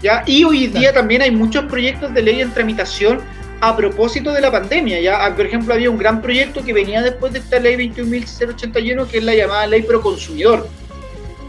¿ya? 0.00 0.22
Y 0.26 0.44
hoy 0.44 0.68
día 0.68 0.92
también 0.92 1.22
hay 1.22 1.32
muchos 1.32 1.64
proyectos 1.64 2.14
de 2.14 2.22
ley 2.22 2.40
en 2.40 2.52
tramitación 2.52 3.20
a 3.60 3.76
propósito 3.76 4.32
de 4.32 4.40
la 4.40 4.50
pandemia. 4.50 5.00
¿ya? 5.00 5.24
Ah, 5.24 5.34
por 5.34 5.46
ejemplo, 5.46 5.74
había 5.74 5.90
un 5.90 5.98
gran 5.98 6.22
proyecto 6.22 6.64
que 6.64 6.72
venía 6.72 7.02
después 7.02 7.32
de 7.32 7.40
esta 7.40 7.58
ley 7.58 7.76
21.081, 7.76 9.06
que 9.06 9.18
es 9.18 9.24
la 9.24 9.34
llamada 9.34 9.66
ley 9.66 9.82
pro 9.82 10.00
consumidor. 10.00 10.68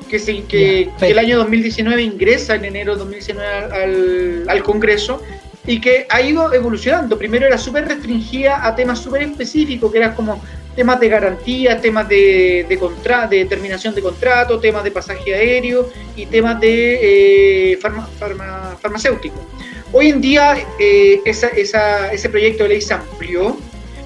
Que, 0.10 0.20
se, 0.20 0.44
que, 0.44 0.90
el 1.00 1.20
año 1.20 1.38
2019 1.38 2.02
ingresa 2.02 2.56
en 2.56 2.66
enero 2.66 2.94
de 2.94 3.00
2019 3.00 3.48
al, 3.48 4.46
al 4.50 4.64
Congreso 4.64 5.22
y 5.66 5.80
que 5.80 6.06
ha 6.10 6.22
ido 6.22 6.54
evolucionando. 6.54 7.18
Primero 7.18 7.48
era 7.48 7.58
súper 7.58 7.88
restringida 7.88 8.66
a 8.66 8.76
temas 8.76 9.00
súper 9.00 9.22
específicos, 9.22 9.92
que 9.92 10.00
eran 10.00 10.14
como 10.14 10.42
temas 10.76 11.00
de 11.00 11.10
garantía, 11.10 11.80
temas 11.80 12.08
de, 12.08 12.66
de, 12.68 13.28
de 13.30 13.46
terminación 13.46 13.94
de 13.94 14.02
contrato, 14.02 14.60
temas 14.60 14.84
de 14.84 14.92
pasaje 14.92 15.34
aéreo 15.34 15.90
y 16.16 16.26
temas 16.26 16.60
de 16.60 17.74
eh, 17.74 17.80
farmacéutico. 18.82 19.46
Hoy 19.94 20.10
en 20.10 20.22
día 20.22 20.56
eh, 20.80 21.22
ese 21.26 22.30
proyecto 22.30 22.64
de 22.64 22.70
ley 22.70 22.82
se 22.82 22.94
amplió. 22.94 23.58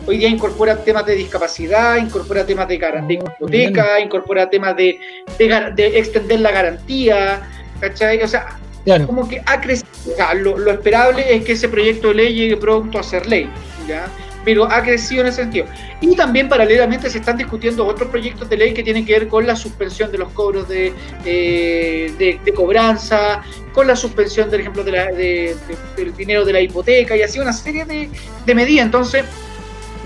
Hoy 0.07 0.17
día 0.17 0.29
incorpora 0.29 0.83
temas 0.83 1.05
de 1.05 1.15
discapacidad, 1.15 1.97
incorpora 1.97 2.45
temas 2.45 2.67
de, 2.67 2.77
garantía 2.77 3.19
oh, 3.23 3.29
hipoteca, 3.29 3.99
incorpora 3.99 4.49
temas 4.49 4.75
de, 4.75 4.99
de, 5.39 5.97
extender 5.97 6.39
la 6.41 6.51
garantía, 6.51 7.41
¿cachai? 7.79 8.21
O 8.21 8.27
sea, 8.27 8.59
como 9.07 9.27
que 9.27 9.41
ha 9.45 9.59
crecido. 9.61 9.89
lo, 10.35 10.71
esperable 10.71 11.35
es 11.35 11.43
que 11.43 11.53
ese 11.53 11.69
proyecto 11.69 12.09
de 12.09 12.15
ley 12.15 12.33
llegue 12.35 12.57
pronto 12.57 12.99
a 12.99 13.03
ser 13.03 13.25
ley, 13.25 13.49
¿ya? 13.87 14.05
Pero 14.45 14.71
ha 14.71 14.81
crecido 14.83 15.21
en 15.21 15.27
ese 15.27 15.41
sentido. 15.41 15.65
Y 15.99 16.15
también 16.15 16.47
paralelamente 16.47 17.09
se 17.09 17.17
están 17.17 17.37
discutiendo 17.37 17.85
otros 17.85 18.09
proyectos 18.09 18.47
de 18.47 18.57
ley 18.57 18.73
que 18.73 18.83
tienen 18.83 19.05
que 19.05 19.13
ver 19.13 19.27
con 19.27 19.45
la 19.45 19.55
suspensión 19.55 20.11
de 20.11 20.19
los 20.19 20.31
cobros 20.31 20.69
de, 20.69 20.93
eh, 21.25 22.13
de, 22.17 22.53
cobranza, 22.53 23.41
con 23.73 23.87
la 23.87 23.95
suspensión, 23.95 24.49
por 24.49 24.59
ejemplo, 24.59 24.83
de 24.83 24.91
la, 24.91 25.05
del 25.07 26.15
dinero 26.15 26.45
de 26.45 26.53
la 26.53 26.61
hipoteca 26.61 27.17
y 27.17 27.23
así 27.23 27.39
una 27.39 27.53
serie 27.53 27.85
de, 27.85 28.55
medidas. 28.55 28.85
Entonces, 28.85 29.25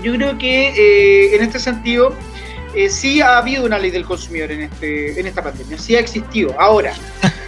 yo 0.02 0.14
creo 0.14 0.38
que 0.38 0.68
eh, 0.70 1.36
en 1.36 1.42
este 1.42 1.58
sentido 1.58 2.14
eh, 2.74 2.88
sí 2.88 3.20
ha 3.20 3.38
habido 3.38 3.64
una 3.64 3.78
ley 3.78 3.90
del 3.90 4.04
consumidor 4.04 4.52
en, 4.52 4.62
este, 4.62 5.20
en 5.20 5.26
esta 5.26 5.42
pandemia, 5.42 5.76
sí 5.78 5.96
ha 5.96 6.00
existido. 6.00 6.54
Ahora, 6.58 6.94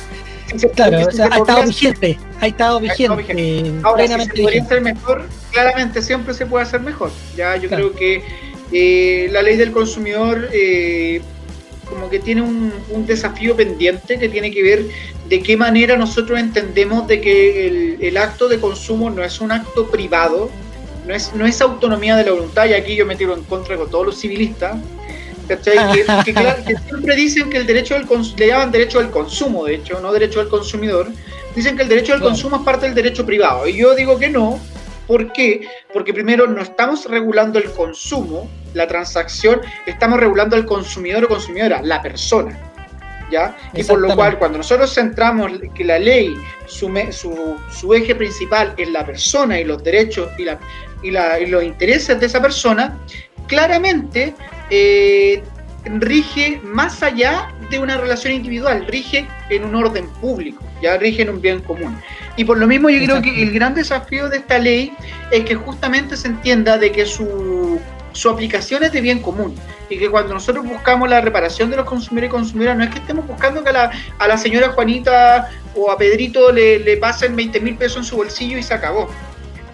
claro, 0.75 0.99
ha 0.99 1.37
estado 1.37 1.65
vigente, 1.65 2.19
ha 2.41 2.47
estado 2.47 2.81
vigente. 2.81 3.73
Ahora, 3.83 4.07
si 4.07 4.25
se 4.25 4.43
podría 4.43 4.63
hacer 4.63 4.81
mejor, 4.81 5.27
claramente 5.51 6.03
siempre 6.03 6.35
se 6.35 6.47
puede 6.47 6.65
hacer 6.65 6.81
mejor. 6.81 7.11
Ya, 7.37 7.57
yo 7.57 7.69
creo 7.69 7.93
que 7.93 8.23
eh, 8.73 9.29
la 9.31 9.43
ley 9.43 9.57
del 9.57 9.71
consumidor 9.71 10.49
eh, 10.53 11.21
como 11.93 12.09
que 12.09 12.19
tiene 12.19 12.43
un, 12.43 12.73
desafío 13.07 13.55
pendiente 13.55 14.19
que 14.19 14.29
tiene 14.29 14.51
que 14.51 14.63
ver 14.63 14.87
de 15.29 15.43
qué 15.43 15.57
manera 15.57 15.97
nosotros 15.97 16.39
entendemos 16.39 17.07
de 17.07 17.21
que 17.21 17.99
el, 18.01 18.17
acto 18.17 18.49
de 18.49 18.59
consumo 18.59 19.11
no 19.11 19.23
es 19.23 19.41
un 19.41 19.53
acto 19.53 19.89
privado, 19.89 20.51
no 21.07 21.15
es, 21.15 21.35
no 21.35 21.47
es 21.47 21.61
autonomía 21.61 22.17
de 22.17 22.25
la 22.25 22.33
voluntad, 22.33 22.67
y 22.67 22.75
aquí 22.75 22.97
yo 22.97 23.05
me 23.05 23.17
tiro 23.17 23.35
en 23.35 23.43
contra 23.45 23.77
con 23.77 23.91
todos 23.91 24.07
los 24.07 24.19
civilistas, 24.19 24.79
Que, 25.61 26.77
siempre 26.89 27.17
dicen 27.17 27.51
que 27.51 27.59
el 27.59 27.67
derecho 27.67 27.95
del 27.95 28.07
le 28.37 28.47
llaman 28.47 28.71
derecho 28.71 28.99
al 28.99 29.11
consumo, 29.11 29.65
de 29.65 29.77
hecho, 29.77 30.01
no 30.01 30.13
derecho 30.13 30.41
al 30.41 30.49
consumidor. 30.49 31.09
Dicen 31.55 31.77
que 31.77 31.83
el 31.83 31.89
derecho 31.89 32.15
al 32.15 32.21
consumo 32.21 32.57
es 32.57 32.63
parte 32.63 32.87
del 32.87 32.95
derecho 32.95 33.27
privado. 33.27 33.67
Y 33.67 33.77
yo 33.77 33.95
digo 33.95 34.19
que 34.19 34.29
no. 34.29 34.59
¿Por 35.07 35.33
qué? 35.33 35.67
Porque 35.93 36.15
primero 36.15 36.47
no 36.47 36.63
estamos 36.63 37.07
regulando 37.07 37.59
el 37.59 37.71
consumo, 37.73 38.49
la 38.73 38.87
transacción, 38.87 39.61
estamos 39.87 40.19
regulando 40.19 40.57
al 40.57 40.65
consumidor 40.65 41.25
o 41.25 41.29
consumidora, 41.29 41.83
la 41.83 42.01
persona. 42.01 42.59
¿Ya? 43.31 43.57
Y 43.73 43.83
por 43.85 43.99
lo 43.99 44.15
cual, 44.15 44.39
cuando 44.39 44.59
nosotros 44.59 44.95
centramos 44.95 45.53
que 45.75 45.85
la 45.85 45.99
ley, 45.99 46.35
su, 46.67 46.93
su, 47.71 47.95
eje 47.95 48.15
principal 48.15 48.75
es 48.77 48.91
la 48.91 49.07
persona 49.07 49.59
y 49.59 49.65
los 49.65 49.83
derechos 49.83 50.29
y, 50.39 50.45
la, 50.45 50.59
y, 51.03 51.11
la, 51.11 51.41
y 51.41 51.47
los 51.47 51.65
intereses 51.65 52.21
de 52.21 52.27
esa 52.27 52.43
persona, 52.43 52.99
claramente 53.47 54.35
eh, 54.75 55.43
rige 55.85 56.61
más 56.65 57.03
allá 57.03 57.49
de 57.71 57.79
una 57.79 57.99
relación 57.99 58.33
individual, 58.33 58.87
rige 58.89 59.27
en 59.51 59.65
un 59.65 59.75
orden 59.75 60.09
público, 60.21 60.65
ya 60.81 60.97
rige 60.97 61.23
en 61.23 61.29
un 61.29 61.43
bien 61.43 61.61
común. 61.61 62.01
Y 62.37 62.45
por 62.45 62.57
lo 62.57 62.67
mismo 62.67 62.89
yo 62.89 63.05
creo 63.05 63.21
que 63.21 63.43
el 63.43 63.53
gran 63.53 63.75
desafío 63.75 64.31
de 64.31 64.39
esta 64.39 64.59
ley 64.59 64.95
es 65.31 65.45
que 65.45 65.55
justamente 65.57 66.17
se 66.17 66.29
entienda 66.29 66.79
de 66.79 66.91
que 66.91 67.05
su, 67.05 67.79
su 68.13 68.31
aplicación 68.31 68.83
es 68.83 68.93
de 68.93 69.03
bien 69.03 69.21
común 69.21 69.55
y 69.91 69.99
que 69.99 70.09
cuando 70.09 70.33
nosotros 70.33 70.65
buscamos 70.65 71.11
la 71.11 71.21
reparación 71.21 71.71
de 71.71 71.77
los 71.77 71.85
consumidores 71.85 72.29
y 72.29 72.31
consumidoras 72.31 72.79
no 72.79 72.85
es 72.85 72.91
que 72.91 72.99
estemos 72.99 73.27
buscando 73.27 73.63
que 73.63 73.69
a 73.69 73.73
la, 73.73 73.91
a 74.19 74.29
la 74.29 74.39
señora 74.39 74.71
Juanita 74.71 75.51
o 75.75 75.91
a 75.91 75.99
Pedrito 75.99 76.51
le, 76.51 76.79
le 76.79 76.97
pasen 76.97 77.37
20 77.37 77.61
mil 77.61 77.77
pesos 77.77 77.99
en 77.99 78.05
su 78.05 78.17
bolsillo 78.17 78.57
y 78.57 78.63
se 78.63 78.73
acabó. 78.73 79.11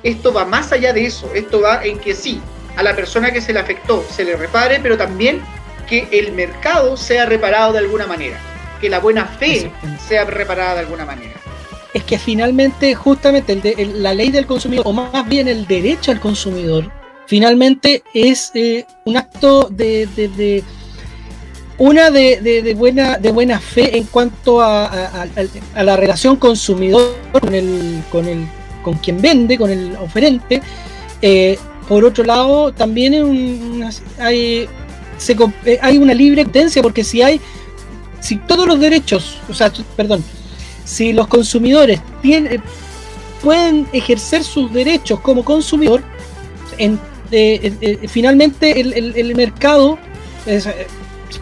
Esto 0.03 0.33
va 0.33 0.45
más 0.45 0.73
allá 0.73 0.93
de 0.93 1.07
eso, 1.07 1.31
esto 1.35 1.61
va 1.61 1.85
en 1.85 2.01
que 2.01 2.15
sí, 2.15 2.41
a 2.79 2.83
la 2.85 2.95
persona 2.95 3.33
que 3.33 3.41
se 3.41 3.53
le 3.53 3.59
afectó 3.59 4.05
se 4.09 4.25
le 4.25 4.37
repare, 4.37 4.79
pero 4.81 4.97
también 4.97 5.43
que 5.89 6.07
el 6.13 6.33
mercado 6.33 6.97
sea 6.97 7.27
reparado 7.27 7.73
de 7.73 7.81
alguna 7.81 8.07
manera, 8.07 8.39
que 8.81 8.89
la 8.89 9.01
buena 9.01 9.27
fe 9.27 9.73
sea 10.07 10.25
reparada 10.25 10.75
de 10.75 10.81
alguna 10.81 11.05
manera. 11.05 11.35
Es 11.93 12.05
que 12.05 12.19
finalmente, 12.21 12.95
justamente, 12.95 13.59
la 13.95 14.15
ley 14.15 14.31
del 14.31 14.47
consumidor, 14.47 14.87
o 14.87 14.93
más 14.93 15.29
bien 15.29 15.49
el 15.49 15.67
derecho 15.67 16.13
al 16.13 16.21
consumidor, 16.21 16.89
finalmente 17.27 18.05
es 18.15 18.53
eh, 18.55 18.87
un 19.07 19.17
acto 19.17 19.69
de, 19.73 20.63
una 21.79 22.11
de, 22.11 22.75
buena, 22.77 23.19
de 23.19 23.33
buena 23.33 23.59
fe 23.59 23.99
en 23.99 24.05
cuanto 24.05 24.61
a, 24.61 25.27
la 25.75 25.97
relación 25.97 26.37
consumidor 26.37 27.13
con 27.33 27.53
el, 27.53 28.05
con 28.13 28.29
el 28.29 28.47
con 28.85 28.95
quien 28.99 29.21
vende, 29.21 29.59
con 29.59 29.71
el 29.71 29.97
oferente. 29.97 30.63
Eh, 31.21 31.59
por 31.89 32.05
otro 32.05 32.23
lado, 32.23 32.73
también 32.73 33.15
hay, 34.19 34.69
eh, 35.65 35.79
hay 35.81 35.99
una 35.99 36.13
libre 36.13 36.45
competencia 36.45 36.83
porque 36.83 37.03
si 37.03 37.23
hay, 37.23 37.41
si 38.21 38.37
todos 38.37 38.67
los 38.67 38.79
derechos, 38.79 39.39
o 39.49 39.55
sea, 39.55 39.73
perdón, 39.97 40.23
si 40.85 41.15
los 41.15 41.27
consumidores 41.29 42.01
tienen, 42.21 42.63
pueden 43.43 43.87
ejercer 43.93 44.45
sus 44.45 44.71
derechos 44.73 45.21
como 45.21 45.43
consumidor, 45.43 46.03
eh, 46.79 46.97
eh, 47.31 47.99
finalmente 48.07 48.81
el, 48.81 49.35
mercado 49.35 49.99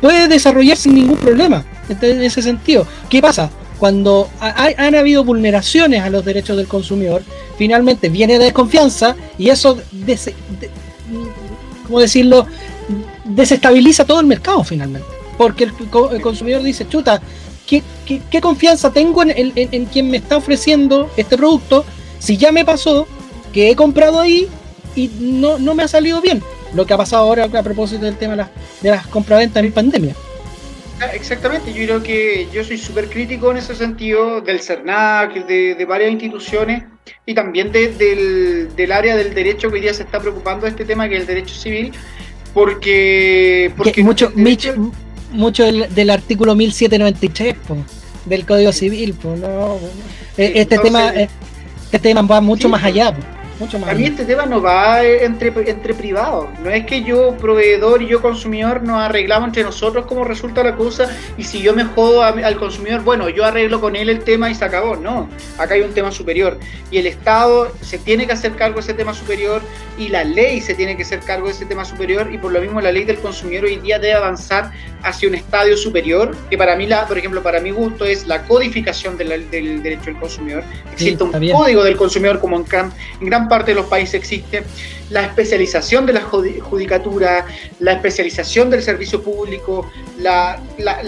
puede 0.00 0.28
desarrollar 0.28 0.76
sin 0.76 0.94
ningún 0.94 1.16
problema 1.16 1.64
en 1.88 2.22
ese 2.22 2.40
sentido. 2.40 2.86
¿Qué 3.10 3.20
pasa? 3.20 3.50
Cuando 3.78 4.28
han 4.40 4.94
habido 4.94 5.22
vulneraciones 5.22 6.02
a 6.02 6.08
los 6.08 6.24
derechos 6.24 6.56
del 6.56 6.66
consumidor, 6.66 7.22
finalmente 7.58 8.08
viene 8.08 8.38
de 8.38 8.46
desconfianza 8.46 9.16
y 9.38 9.50
eso, 9.50 9.78
¿cómo 11.86 12.00
decirlo?, 12.00 12.46
desestabiliza 13.24 14.04
todo 14.04 14.20
el 14.20 14.26
mercado 14.26 14.64
finalmente. 14.64 15.08
Porque 15.36 15.64
el, 15.64 16.20
consumidor 16.22 16.62
dice, 16.62 16.88
chuta, 16.88 17.20
¿qué, 17.66 17.82
confianza 18.40 18.92
tengo 18.92 19.22
en, 19.22 19.86
quien 19.86 20.10
me 20.10 20.16
está 20.16 20.36
ofreciendo 20.36 21.10
este 21.16 21.36
producto 21.36 21.84
si 22.18 22.36
ya 22.36 22.52
me 22.52 22.64
pasó 22.64 23.06
que 23.52 23.70
he 23.70 23.76
comprado 23.76 24.20
ahí 24.20 24.48
y 24.94 25.10
no, 25.20 25.58
no 25.58 25.74
me 25.74 25.82
ha 25.82 25.88
salido 25.88 26.20
bien? 26.22 26.42
Lo 26.72 26.86
que 26.86 26.94
ha 26.94 26.96
pasado 26.96 27.24
ahora 27.24 27.44
a 27.44 27.62
propósito 27.62 28.04
del 28.04 28.16
tema 28.16 28.32
de 28.32 28.38
las, 28.38 28.50
de 28.80 28.90
las 28.90 29.06
compraventas 29.06 29.62
en 29.62 29.72
pandemia. 29.72 30.16
Exactamente, 31.12 31.72
yo 31.74 31.84
creo 31.84 32.02
que 32.02 32.48
yo 32.52 32.64
soy 32.64 32.78
súper 32.78 33.10
crítico 33.10 33.50
en 33.50 33.58
ese 33.58 33.74
sentido 33.74 34.40
del 34.40 34.60
CERNAC, 34.60 35.46
de, 35.46 35.84
varias 35.86 36.10
instituciones 36.10 36.84
y 37.26 37.34
también 37.34 37.70
del, 37.70 38.74
del, 38.74 38.92
área 38.92 39.14
del 39.14 39.34
derecho 39.34 39.68
que 39.68 39.74
hoy 39.74 39.80
día 39.82 39.92
se 39.92 40.04
está 40.04 40.20
preocupando 40.20 40.64
de 40.64 40.70
este 40.70 40.86
tema, 40.86 41.06
que 41.08 41.16
es 41.16 41.20
el 41.20 41.26
derecho 41.26 41.54
civil, 41.54 41.92
porque... 42.54 43.70
porque 43.76 44.02
mucho, 44.02 44.32
mucho 45.32 45.64
del, 45.64 46.10
artículo 46.10 46.54
1793 46.54 47.56
del 48.24 48.46
Código 48.46 48.72
Civil, 48.72 49.14
no, 49.22 49.78
e, 50.38 50.52
este, 50.54 50.78
tema, 50.78 51.12
este 51.12 51.98
tema 51.98 52.22
va 52.22 52.40
mucho 52.40 52.70
más 52.70 52.82
allá. 52.82 53.14
A 53.86 53.94
mí 53.94 54.04
este 54.04 54.26
tema 54.26 54.44
no 54.44 54.60
va 54.60 55.02
entre, 55.02 55.52
entre 55.70 55.94
privados. 55.94 56.46
No 56.62 56.68
es 56.68 56.84
que 56.84 57.02
yo, 57.02 57.34
proveedor 57.38 58.02
y 58.02 58.06
yo, 58.06 58.20
consumidor, 58.20 58.82
nos 58.82 58.98
arreglamos 58.98 59.48
entre 59.48 59.62
nosotros 59.62 60.04
como 60.04 60.24
resulta 60.24 60.62
la 60.62 60.76
cosa 60.76 61.08
y 61.38 61.44
si 61.44 61.62
yo 61.62 61.72
me 61.72 61.84
jodo 61.84 62.22
al 62.22 62.56
consumidor, 62.56 63.02
bueno, 63.02 63.30
yo 63.30 63.44
arreglo 63.44 63.80
con 63.80 63.96
él 63.96 64.10
el 64.10 64.22
tema 64.24 64.50
y 64.50 64.54
se 64.54 64.64
acabó. 64.64 64.96
No, 64.96 65.28
acá 65.58 65.74
hay 65.74 65.80
un 65.80 65.94
tema 65.94 66.10
superior. 66.10 66.58
Y 66.90 66.98
el 66.98 67.06
Estado 67.06 67.72
se 67.80 67.98
tiene 67.98 68.26
que 68.26 68.32
hacer 68.32 68.54
cargo 68.56 68.76
de 68.76 68.82
ese 68.82 68.94
tema 68.94 69.14
superior 69.14 69.62
y 69.96 70.08
la 70.08 70.24
ley 70.24 70.60
se 70.60 70.74
tiene 70.74 70.96
que 70.96 71.02
hacer 71.02 71.20
cargo 71.20 71.46
de 71.46 71.52
ese 71.52 71.64
tema 71.64 71.84
superior 71.84 72.32
y 72.32 72.36
por 72.36 72.52
lo 72.52 72.60
mismo 72.60 72.80
la 72.82 72.92
ley 72.92 73.04
del 73.04 73.16
consumidor 73.18 73.64
hoy 73.64 73.76
día 73.76 73.98
debe 73.98 74.14
avanzar 74.14 74.70
hacia 75.02 75.28
un 75.28 75.34
estadio 75.34 75.76
superior, 75.76 76.36
que 76.50 76.58
para 76.58 76.76
mí, 76.76 76.86
la, 76.86 77.06
por 77.06 77.16
ejemplo, 77.16 77.42
para 77.42 77.60
mi 77.60 77.70
gusto 77.70 78.04
es 78.04 78.26
la 78.26 78.42
codificación 78.42 79.16
del 79.16 79.50
derecho 79.50 80.06
del 80.06 80.16
consumidor. 80.16 80.64
Existe 80.92 81.22
un 81.22 81.30
código 81.30 81.84
del 81.84 81.96
consumidor 81.96 82.40
como 82.40 82.56
en 82.56 82.66
en 83.20 83.26
gran 83.26 83.45
parte 83.48 83.72
de 83.72 83.76
los 83.76 83.86
países 83.86 84.14
existe, 84.14 84.64
la 85.10 85.22
especialización 85.22 86.06
de 86.06 86.12
la 86.14 86.22
judicatura, 86.22 87.46
la 87.78 87.92
especialización 87.92 88.70
del 88.70 88.82
servicio 88.82 89.22
público, 89.22 89.90
la, 90.18 90.60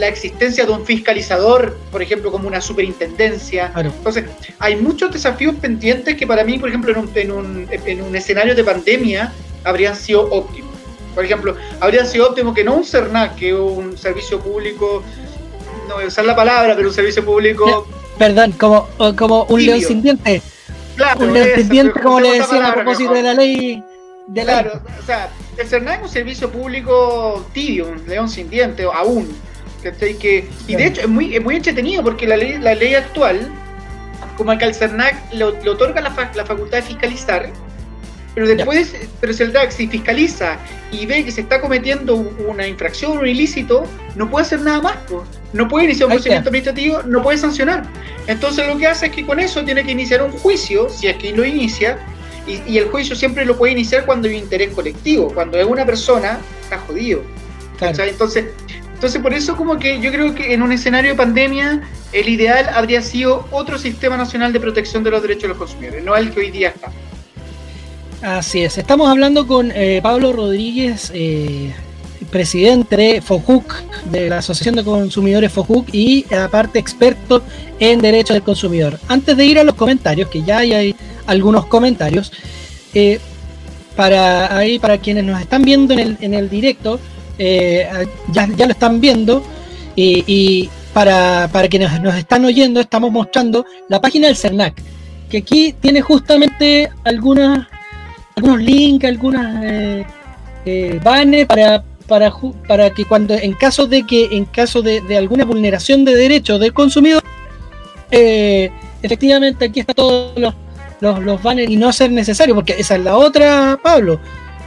existencia 0.07 0.65
de 0.65 0.73
un 0.73 0.85
fiscalizador, 0.85 1.77
por 1.91 2.03
ejemplo, 2.03 2.31
como 2.31 2.47
una 2.47 2.61
superintendencia. 2.61 3.73
Entonces, 3.77 4.25
hay 4.59 4.77
muchos 4.77 5.13
desafíos 5.13 5.55
pendientes 5.57 6.17
que 6.17 6.27
para 6.27 6.45
mí, 6.45 6.59
por 6.59 6.69
ejemplo, 6.69 6.93
en 6.93 7.33
un, 7.33 7.69
en 7.71 8.03
un, 8.03 8.17
escenario 8.17 8.55
de 8.55 8.65
pandemia 8.65 9.33
habrían 9.65 9.97
sido 9.97 10.29
óptimos. 10.31 10.71
Por 11.15 11.25
ejemplo, 11.25 11.57
habría 11.81 12.05
sido 12.05 12.29
óptimo 12.29 12.55
que 12.55 12.63
no 12.63 12.75
un 12.75 12.85
CERNAC, 12.85 13.37
que 13.37 13.53
un 13.53 13.99
servicio 13.99 14.39
público, 14.39 15.03
no 15.89 15.95
voy 15.95 16.05
a 16.05 16.07
usar 16.07 16.25
la 16.25 16.37
palabra, 16.37 16.77
pero 16.77 16.89
un 16.89 16.95
servicio 16.95 17.25
público... 17.25 17.89
Perdón, 18.19 18.53
como, 18.53 18.89
como 19.17 19.45
un 19.45 19.65
león 19.65 19.81
sin 19.81 20.03
dientes 20.03 20.43
Claro, 20.99 21.27
un 21.27 21.33
dependiente, 21.33 22.01
como 22.01 22.21
le 22.21 22.41
decían 22.41 22.65
a 22.65 22.75
propósito 22.75 23.13
de 23.15 23.23
la 23.23 23.35
ley. 23.35 23.83
De 24.27 24.43
claro, 24.43 24.83
o 25.01 25.07
sea, 25.07 25.31
el 25.57 25.67
CERNAC 25.67 26.01
es 26.01 26.03
un 26.03 26.09
servicio 26.11 26.51
público 26.51 27.47
tibio, 27.55 27.89
un 27.89 28.07
león 28.07 28.29
sin 28.29 28.51
dientes, 28.51 28.87
aún. 28.93 29.35
Que, 29.83 30.47
y 30.67 30.75
de 30.75 30.87
hecho 30.87 31.03
es 31.03 31.09
muy, 31.09 31.37
es 31.37 31.43
muy 31.43 31.57
entretenido 31.57 32.03
porque 32.03 32.27
la 32.27 32.37
ley, 32.37 32.59
la 32.59 32.75
ley 32.75 32.95
actual, 32.95 33.49
como 34.37 34.59
que 34.59 34.65
al 34.65 34.75
CERNAC 34.75 35.33
le, 35.33 35.45
otorga 35.45 36.01
la, 36.01 36.13
la 36.35 36.45
facultad 36.45 36.79
de 36.79 36.83
fiscalizar, 36.83 37.53
pero 38.35 38.47
después, 38.55 38.95
pero 39.21 39.33
si 39.33 39.43
el 39.43 39.53
DAX 39.53 39.75
si 39.75 39.89
fiscaliza 39.89 40.59
y 40.93 41.07
ve 41.07 41.25
que 41.25 41.33
se 41.33 41.41
está 41.41 41.61
cometiendo 41.61 42.15
una 42.15 42.67
infracción 42.67 43.19
o 43.19 43.21
un 43.21 43.27
ilícito, 43.27 43.85
no 44.15 44.31
puede 44.31 44.47
hacer 44.47 44.61
nada 44.61 44.81
más. 44.81 44.97
No 45.53 45.67
puede 45.69 45.87
iniciar 45.87 46.07
un 46.07 46.13
procedimiento 46.15 46.51
administrativo, 46.51 47.03
no 47.05 47.23
puede 47.23 47.39
sancionar. 47.39 47.85
Entonces 48.27 48.67
lo 48.67 48.77
que 48.77 48.87
hace 48.87 49.07
es 49.07 49.13
que 49.13 49.25
con 49.25 49.41
eso 49.41 49.65
tiene 49.65 49.85
que 49.85 49.93
iniciar 49.93 50.23
un 50.23 50.33
juicio, 50.33 50.89
si 50.91 51.07
es 51.07 51.17
que 51.17 51.33
lo 51.33 51.45
inicia, 51.45 51.99
y, 52.47 52.79
el 52.79 52.87
juicio 52.87 53.15
siempre 53.15 53.45
lo 53.45 53.57
puede 53.59 53.73
iniciar 53.73 54.07
cuando 54.07 54.29
hay 54.29 54.37
interés 54.37 54.73
colectivo. 54.75 55.31
Cuando 55.33 55.59
es 55.59 55.67
una 55.67 55.85
persona, 55.85 56.39
está 56.63 56.79
jodido. 56.79 57.23
Entonces, 57.81 58.47
entonces, 58.99 59.23
por 59.23 59.33
eso 59.33 59.57
como 59.57 59.79
que 59.79 60.01
yo 60.01 60.11
creo 60.11 60.35
que 60.35 60.53
en 60.53 60.61
un 60.61 60.73
escenario 60.73 61.13
de 61.13 61.17
pandemia, 61.17 61.83
el 62.13 62.29
ideal 62.29 62.69
habría 62.75 63.01
sido 63.01 63.47
otro 63.53 63.79
sistema 63.79 64.17
nacional 64.17 64.53
de 64.53 64.59
protección 64.59 65.05
de 65.05 65.13
los 65.13 65.23
derechos 65.23 65.43
de 65.43 65.49
los 65.51 65.59
consumidores, 65.59 66.03
no 66.03 66.17
el 66.17 66.33
que 66.33 66.41
hoy 66.41 66.51
día 66.51 66.71
está. 66.71 66.91
Así 68.23 68.65
es, 68.65 68.77
estamos 68.77 69.09
hablando 69.09 69.47
con 69.47 69.71
eh, 69.71 70.01
Pablo 70.03 70.33
Rodríguez, 70.33 71.13
eh, 71.15 71.73
presidente 72.31 72.97
de 72.97 73.23
FOCUC, 73.23 73.75
de 74.11 74.29
la 74.29 74.39
Asociación 74.39 74.77
de 74.77 74.85
Consumidores 74.85 75.53
FOCUC, 75.53 75.93
y 75.93 76.25
aparte 76.35 76.79
experto 76.79 77.43
en 77.79 78.01
derechos 78.01 78.35
del 78.35 78.43
consumidor. 78.43 78.99
Antes 79.09 79.37
de 79.37 79.45
ir 79.45 79.59
a 79.59 79.65
los 79.65 79.75
comentarios, 79.75 80.29
que 80.29 80.43
ya 80.43 80.59
hay 80.59 80.95
algunos 81.27 81.67
comentarios, 81.67 82.33
eh, 82.95 83.21
para 83.97 84.57
ahí 84.57 84.79
para 84.79 84.99
quienes 84.99 85.25
nos 85.25 85.41
están 85.41 85.63
viendo 85.63 85.93
en 85.93 86.01
el, 86.01 86.19
en 86.21 86.35
el 86.35 86.49
directo, 86.49 87.01
eh, 87.39 87.89
ya, 88.33 88.49
ya, 88.57 88.67
lo 88.67 88.73
están 88.73 89.01
viendo, 89.01 89.43
y, 89.97 90.71
para, 90.93 91.49
para, 91.53 91.69
quienes 91.69 92.01
nos 92.01 92.15
están 92.15 92.45
oyendo, 92.45 92.81
estamos 92.81 93.11
mostrando 93.11 93.67
la 93.89 94.01
página 94.01 94.29
del 94.29 94.37
CERNAC, 94.37 94.81
que 95.29 95.39
aquí 95.39 95.75
tiene 95.81 96.01
justamente 96.01 96.91
algunas, 97.05 97.67
algunos 98.37 98.61
links, 98.61 99.05
algunas 99.05 99.65
eh, 99.65 100.07
eh, 100.65 101.01
banners 101.03 101.47
para, 101.47 101.85
para, 102.09 102.33
para 102.67 102.91
que 102.91 103.05
cuando 103.05 103.35
en 103.35 103.53
caso 103.53 103.87
de 103.87 104.05
que 104.05 104.29
en 104.33 104.47
caso 104.47 104.83
de, 104.83 105.01
de 105.03 105.17
alguna 105.17 105.45
vulneración 105.45 106.05
de 106.05 106.17
derechos 106.17 106.59
del 106.59 106.73
consumidor, 106.73 107.23
eh, 108.11 108.71
efectivamente 109.03 109.67
aquí 109.67 109.81
está 109.81 109.95
todos 109.95 110.37
los 110.37 110.55
los, 111.01 111.21
los 111.23 111.43
banners 111.43 111.71
y 111.71 111.77
no 111.77 111.93
ser 111.93 112.11
necesario, 112.11 112.55
porque 112.55 112.75
esa 112.79 112.97
es 112.97 113.05
la 113.05 113.17
otra, 113.17 113.79
Pablo, 113.83 114.19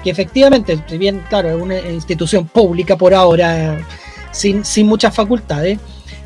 que 0.03 0.09
efectivamente, 0.09 0.79
si 0.87 0.97
bien, 0.97 1.21
claro, 1.29 1.49
es 1.49 1.61
una 1.61 1.79
institución 1.79 2.47
pública 2.47 2.95
por 2.95 3.13
ahora, 3.13 3.79
sin, 4.31 4.63
sin 4.65 4.87
muchas 4.87 5.13
facultades, 5.13 5.79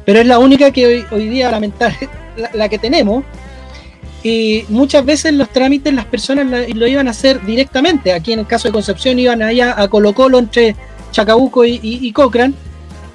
pero 0.05 0.19
es 0.19 0.27
la 0.27 0.39
única 0.39 0.71
que 0.71 0.85
hoy, 0.85 1.05
hoy 1.11 1.29
día, 1.29 1.49
lamentablemente, 1.49 2.09
la, 2.37 2.51
la, 2.53 2.69
que 2.69 2.77
tenemos. 2.77 3.23
Y 4.21 4.65
muchas 4.69 5.05
veces 5.05 5.33
los 5.33 5.49
trámites 5.49 5.93
las 5.93 6.05
personas 6.05 6.47
lo 6.73 6.87
iban 6.87 7.07
a 7.07 7.11
hacer 7.11 7.45
directamente. 7.45 8.11
Aquí 8.11 8.33
en 8.33 8.39
el 8.39 8.47
caso 8.47 8.67
de 8.67 8.71
Concepción 8.71 9.19
iban 9.19 9.43
allá 9.43 9.79
a 9.79 9.87
Colo 9.87 10.13
Colo 10.13 10.39
entre 10.39 10.75
Chacabuco 11.15 11.63
y, 11.63 11.79
y, 11.81 12.11
Cochrane, 12.11 12.53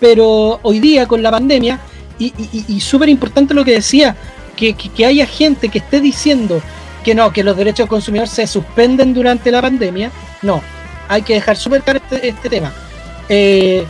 pero 0.01 0.59
hoy 0.63 0.81
día 0.81 1.07
con 1.07 1.23
la 1.23 1.31
pandemia, 1.31 1.79
y, 2.19 2.81
súper 2.81 3.11
importante 3.11 3.53
lo 3.53 3.63
que 3.63 3.73
decía, 3.73 4.17
que, 4.57 4.75
haya 5.05 5.27
gente 5.27 5.69
que 5.69 5.79
esté 5.79 6.01
diciendo 6.01 6.63
que 7.05 7.15
no, 7.15 7.31
que 7.31 7.45
los 7.45 7.57
derechos 7.59 7.85
del 7.85 7.89
consumidor 7.89 8.27
se 8.27 8.47
suspenden 8.47 9.13
durante 9.13 9.51
la 9.51 9.61
pandemia. 9.61 10.11
No, 10.41 10.63
hay 11.09 11.21
que 11.21 11.35
dejar 11.35 11.59
súper 11.59 11.83
claro 11.83 12.01
este, 12.03 12.29
este, 12.29 12.49
tema. 12.49 12.73
Eh, 13.29 13.85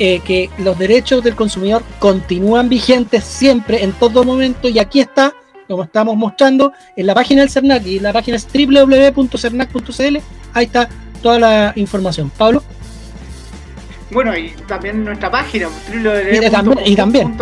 eh, 0.00 0.20
que 0.24 0.50
los 0.58 0.76
derechos 0.76 1.22
del 1.22 1.36
consumidor 1.36 1.84
continúan 2.00 2.68
vigentes 2.68 3.22
siempre, 3.22 3.84
en 3.84 3.92
todo 3.92 4.24
momento, 4.24 4.68
y 4.68 4.80
aquí 4.80 4.98
está, 4.98 5.32
como 5.68 5.84
estamos 5.84 6.16
mostrando, 6.16 6.72
en 6.96 7.06
la 7.06 7.14
página 7.14 7.42
del 7.42 7.50
CERNAC, 7.50 7.86
y 7.86 8.00
la 8.00 8.12
página 8.12 8.36
es 8.36 8.48
www.cernac.cl, 8.52 10.16
ahí 10.52 10.64
está 10.64 10.88
toda 11.22 11.38
la 11.38 11.72
información. 11.76 12.28
Pablo. 12.36 12.64
Bueno, 14.12 14.36
y 14.36 14.50
también 14.66 15.04
nuestra 15.04 15.30
página, 15.30 15.68
y 15.88 16.50
también, 16.50 16.78
y 16.84 16.96
también. 16.96 17.36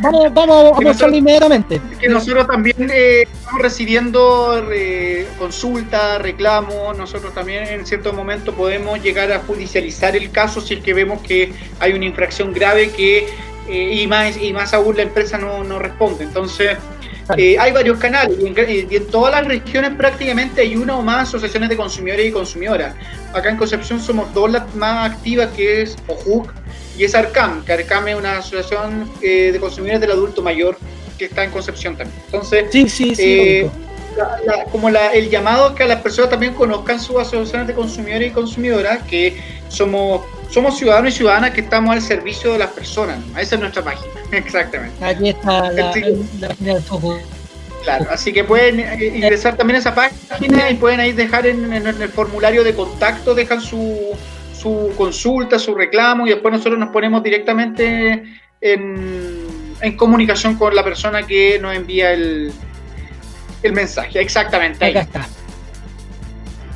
Vamos, 0.00 0.32
vamos 0.32 0.78
a 0.78 0.80
mostrarlo 0.80 1.16
inmediatamente. 1.16 1.80
Que 2.00 2.08
nosotros 2.08 2.46
también 2.46 2.90
eh, 2.90 3.22
estamos 3.22 3.62
recibiendo 3.62 4.66
eh, 4.72 5.26
consultas, 5.38 6.20
reclamos, 6.22 6.96
nosotros 6.96 7.34
también 7.34 7.64
en 7.64 7.86
cierto 7.86 8.12
momento 8.12 8.54
podemos 8.54 9.02
llegar 9.02 9.30
a 9.32 9.40
judicializar 9.40 10.16
el 10.16 10.30
caso 10.30 10.60
si 10.60 10.74
es 10.74 10.80
que 10.80 10.94
vemos 10.94 11.20
que 11.20 11.52
hay 11.78 11.92
una 11.92 12.06
infracción 12.06 12.52
grave 12.52 12.90
que 12.90 13.26
eh, 13.68 14.00
y 14.02 14.06
más 14.06 14.36
y 14.36 14.52
más 14.52 14.72
aún 14.74 14.96
la 14.96 15.02
empresa 15.02 15.38
no, 15.38 15.62
no 15.64 15.78
responde. 15.78 16.24
Entonces, 16.24 16.76
eh, 17.36 17.58
hay 17.58 17.72
varios 17.72 17.98
canales 17.98 18.38
y 18.40 18.46
en, 18.46 18.88
y 18.90 18.96
en, 18.96 19.06
todas 19.08 19.32
las 19.32 19.46
regiones 19.46 19.92
prácticamente 19.96 20.62
hay 20.62 20.76
una 20.76 20.96
o 20.96 21.02
más 21.02 21.28
asociaciones 21.28 21.68
de 21.68 21.76
consumidores 21.76 22.26
y 22.26 22.32
consumidoras. 22.32 22.94
Acá 23.34 23.50
en 23.50 23.56
Concepción 23.56 24.00
somos 24.00 24.32
dos 24.32 24.50
las 24.50 24.74
más 24.74 25.12
activas, 25.12 25.50
que 25.54 25.82
es 25.82 25.96
OJUC 26.06 26.50
y 26.96 27.04
es 27.04 27.14
ARCAM, 27.14 27.64
que 27.64 27.72
ARCAM 27.72 28.08
es 28.08 28.16
una 28.16 28.38
asociación 28.38 29.10
eh, 29.20 29.50
de 29.52 29.60
consumidores 29.60 30.00
del 30.00 30.12
adulto 30.12 30.40
mayor 30.40 30.78
que 31.18 31.26
está 31.26 31.44
en 31.44 31.50
Concepción 31.50 31.96
también. 31.96 32.18
Entonces, 32.26 32.66
sí, 32.70 32.88
sí, 32.88 33.14
sí, 33.14 33.22
eh, 33.22 33.70
la, 34.16 34.38
la, 34.46 34.64
como 34.64 34.88
la, 34.88 35.12
el 35.12 35.28
llamado 35.28 35.74
que 35.74 35.84
las 35.84 36.00
personas 36.00 36.30
también 36.30 36.54
conozcan 36.54 36.98
sus 36.98 37.16
asociaciones 37.16 37.68
de 37.68 37.74
consumidores 37.74 38.28
y 38.28 38.30
consumidoras, 38.30 39.02
que 39.02 39.36
somos 39.68 40.22
somos 40.50 40.78
ciudadanos 40.78 41.14
y 41.14 41.16
ciudadanas 41.18 41.50
que 41.50 41.60
estamos 41.60 41.94
al 41.94 42.02
servicio 42.02 42.52
de 42.52 42.58
las 42.58 42.70
personas. 42.70 43.18
Esa 43.38 43.54
es 43.56 43.60
nuestra 43.60 43.82
página, 43.82 44.12
exactamente. 44.32 45.04
Aquí 45.04 45.30
está 45.30 45.70
la, 45.72 45.92
página 45.92 46.74
del 46.74 46.82
foco. 46.82 47.18
Claro, 47.84 48.06
así 48.10 48.32
que 48.32 48.44
pueden 48.44 48.80
ingresar 49.14 49.56
también 49.56 49.76
a 49.76 49.78
esa 49.78 49.94
página 49.94 50.70
y 50.70 50.74
pueden 50.74 51.00
ahí 51.00 51.12
dejar 51.12 51.46
en, 51.46 51.72
en, 51.72 51.86
en 51.86 52.02
el 52.02 52.08
formulario 52.08 52.64
de 52.64 52.74
contacto, 52.74 53.34
dejan 53.34 53.60
su, 53.60 54.16
su, 54.52 54.92
consulta, 54.96 55.58
su 55.58 55.74
reclamo 55.74 56.26
y 56.26 56.30
después 56.30 56.52
nosotros 56.52 56.78
nos 56.78 56.90
ponemos 56.90 57.22
directamente 57.22 58.24
en, 58.60 59.46
en 59.80 59.96
comunicación 59.96 60.56
con 60.56 60.74
la 60.74 60.82
persona 60.82 61.26
que 61.26 61.58
nos 61.60 61.74
envía 61.74 62.12
el, 62.12 62.52
el 63.62 63.72
mensaje. 63.72 64.20
Exactamente. 64.20 64.84
Ahí. 64.84 64.90
Acá 64.90 65.00
está. 65.00 65.28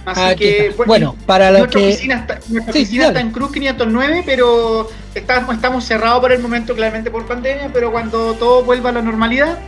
Así 0.04 0.20
Aquí 0.20 0.44
que, 0.44 0.74
bueno, 0.76 0.86
bueno, 0.86 1.16
para 1.26 1.50
lo 1.50 1.58
nuestra 1.58 1.80
que. 1.80 1.88
Oficina 1.88 2.14
está, 2.16 2.38
nuestra 2.48 2.72
sí, 2.72 2.80
oficina 2.80 3.06
está 3.08 3.20
en 3.20 3.30
Cruz 3.30 3.52
509, 3.52 4.22
pero 4.26 4.90
estamos, 5.14 5.54
estamos 5.54 5.84
cerrados 5.84 6.20
por 6.20 6.32
el 6.32 6.40
momento, 6.40 6.74
claramente 6.74 7.10
por 7.10 7.24
pandemia. 7.26 7.70
Pero 7.72 7.92
cuando 7.92 8.34
todo 8.34 8.64
vuelva 8.64 8.90
a 8.90 8.94
la 8.94 9.02
normalidad, 9.02 9.58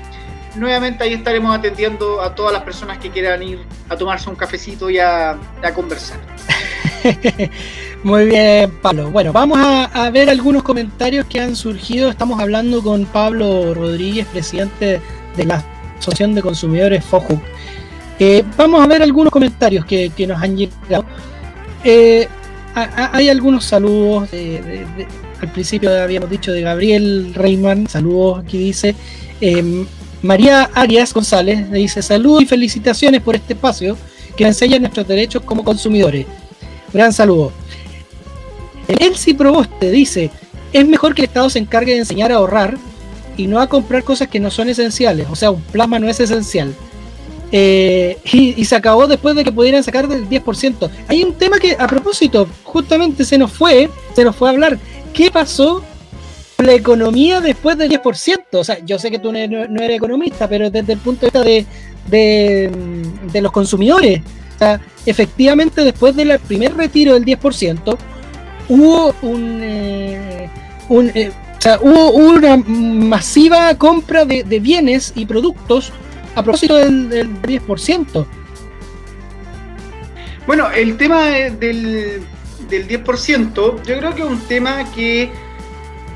nuevamente 0.57 1.05
ahí 1.05 1.15
estaremos 1.15 1.57
atendiendo 1.57 2.21
a 2.21 2.35
todas 2.35 2.53
las 2.53 2.63
personas 2.63 2.99
que 2.99 3.11
quieran 3.11 3.43
ir 3.43 3.61
a 3.89 3.97
tomarse 3.97 4.29
un 4.29 4.37
cafecito 4.37 4.91
y 4.91 4.99
a, 4.99 5.31
a 5.63 5.75
conversar. 5.75 6.19
Muy 8.03 8.27
bien, 8.27 8.71
Pablo. 8.83 9.11
Bueno, 9.11 9.33
vamos 9.33 9.59
a, 9.59 9.85
a, 9.85 10.11
ver 10.11 10.29
algunos 10.29 10.63
comentarios 10.63 11.27
que 11.27 11.41
han 11.41 11.55
surgido. 11.55 12.11
Estamos 12.11 12.41
hablando 12.41 12.83
con 12.83 13.07
Pablo 13.07 13.73
Rodríguez, 13.73 14.27
presidente 14.27 15.01
de 15.37 15.45
la 15.45 15.65
Asociación 15.99 16.35
de 16.35 16.43
Consumidores 16.43 17.05
FOJUC. 17.05 17.54
Eh, 18.19 18.45
vamos 18.57 18.83
a 18.83 18.87
ver 18.87 19.03
algunos 19.03 19.33
comentarios 19.33 19.85
que, 19.85 20.13
nos 20.27 20.41
han 20.41 20.57
llegado. 20.57 21.05
Eh, 21.83 22.29
hay 22.75 23.29
algunos 23.29 23.65
saludos. 23.65 24.29
Al 25.41 25.53
principio 25.53 25.91
habíamos 26.03 26.31
dicho 26.31 26.53
de 26.53 26.63
Gabriel 26.63 27.35
Reyman. 27.35 27.89
Saludos, 27.89 28.41
aquí 28.41 28.59
dice. 28.59 28.95
Eh, 29.41 29.85
María 30.23 30.71
Arias 30.75 31.13
González 31.13 31.69
le 31.69 31.79
dice 31.79 32.01
saludos 32.01 32.45
y 32.45 32.47
felicitaciones 32.47 33.21
por 33.21 33.35
este 33.35 33.53
espacio 33.53 33.99
que 34.37 34.47
enseña 34.47 34.79
nuestros 34.79 35.07
derechos 35.07 35.43
como 35.43 35.63
consumidores. 35.63 36.27
Gran 36.93 37.13
saludo. 37.13 37.53
Elsie 38.89 39.35
Proboste 39.35 39.91
dice, 39.91 40.31
es 40.73 40.87
mejor 40.87 41.15
que 41.15 41.23
el 41.23 41.29
Estado 41.29 41.51
se 41.51 41.59
encargue 41.59 41.93
de 41.93 41.99
enseñar 41.99 42.33
a 42.33 42.37
ahorrar 42.37 42.77
y 43.37 43.47
no 43.47 43.61
a 43.61 43.69
comprar 43.69 44.03
cosas 44.03 44.29
que 44.29 44.41
no 44.41 44.51
son 44.51 44.69
esenciales. 44.69 45.27
O 45.31 45.37
sea, 45.37 45.51
un 45.51 45.61
plasma 45.61 45.99
no 45.99 46.09
es 46.09 46.21
esencial. 46.21 46.75
Eh, 47.57 48.19
y, 48.33 48.65
se 48.65 48.75
acabó 48.75 49.07
después 49.07 49.37
de 49.37 49.45
que 49.45 49.53
pudieran 49.53 49.85
sacar 49.85 50.09
del 50.09 50.29
10%. 50.29 50.91
Hay 51.07 51.23
un 51.23 51.35
tema 51.35 51.61
que, 51.61 51.77
a 51.79 51.87
propósito, 51.87 52.49
justamente 52.65 53.25
se 53.25 53.39
nos 53.39 53.53
fue, 53.53 53.89
se 54.13 54.25
nos 54.25 54.35
fue 54.35 54.49
a 54.49 54.51
hablar. 54.51 54.77
¿Qué 55.13 55.31
pasó 55.31 55.81
con 56.57 56.67
la 56.67 56.73
economía 56.73 57.41
después 57.41 57.79
del 57.79 57.93
10%? 57.93 58.41
O 58.55 58.65
sea, 58.65 58.85
yo 58.85 58.99
sé 58.99 59.09
que 59.09 59.21
tú 59.21 59.31
no 59.31 59.39
eres, 59.39 59.71
no 59.71 59.81
eres 59.85 59.99
economista, 59.99 60.49
pero 60.49 60.69
desde 60.69 60.95
el 60.95 60.99
punto 60.99 61.21
de 61.21 61.27
vista 61.27 62.11
de, 62.11 62.73
de, 63.33 63.41
los 63.41 63.53
consumidores. 63.53 64.21
O 64.57 64.59
sea, 64.59 64.81
efectivamente, 65.07 65.85
después 65.85 66.17
del 66.17 66.37
primer 66.41 66.77
retiro 66.77 67.15
del 67.15 67.25
10%, 67.25 67.97
hubo 68.69 69.15
un. 69.23 69.61
Eh, 69.63 70.51
eh, 70.91 71.33
o 71.57 71.61
sea, 71.61 71.79
hubo 71.81 72.11
una 72.11 72.57
masiva 72.57 73.79
compra 73.79 74.25
de 74.25 74.59
bienes 74.59 75.13
y 75.15 75.25
productos 75.25 75.93
a 76.35 76.43
propósito 76.43 76.77
del, 76.77 77.09
del 77.09 77.43
10%. 77.43 78.27
Bueno, 80.47 80.71
el 80.71 80.97
tema 80.97 81.27
del, 81.27 82.23
del 82.69 82.89
10%, 82.89 83.83
yo 83.83 83.99
creo 83.99 84.15
que 84.15 84.23
es 84.23 84.29
un 84.29 84.41
tema 84.41 84.91
que 84.93 85.31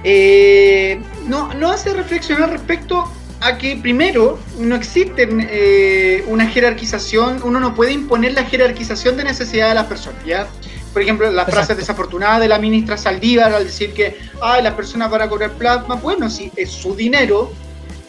eh, 0.05 1.01
no, 1.27 1.55
no 1.55 1.71
hace 1.71 1.93
reflexionar 1.93 2.51
respecto 2.51 3.11
a 3.41 3.57
que 3.57 3.77
primero 3.77 4.39
no 4.59 4.75
existe 4.75 5.29
eh, 5.31 6.25
una 6.27 6.47
jerarquización, 6.47 7.41
uno 7.43 7.61
no 7.61 7.75
puede 7.75 7.93
imponer 7.93 8.33
la 8.33 8.45
jerarquización 8.45 9.17
de 9.17 9.25
necesidad 9.25 9.69
de 9.69 9.75
las 9.75 9.87
personas, 9.87 10.25
¿ya? 10.25 10.49
Por 10.93 11.03
ejemplo, 11.03 11.31
las 11.31 11.49
frases 11.49 11.77
desafortunadas 11.77 12.41
de 12.41 12.49
la 12.49 12.59
ministra 12.59 12.97
Saldívar 12.97 13.53
al 13.53 13.65
decir 13.65 13.93
que 13.93 14.19
ah, 14.43 14.61
las 14.61 14.75
personas 14.75 15.11
van 15.11 15.23
a 15.23 15.29
cobrar 15.29 15.53
plasma, 15.53 15.95
bueno, 15.97 16.29
si 16.29 16.51
es 16.57 16.71
su 16.71 16.97
dinero, 16.97 17.53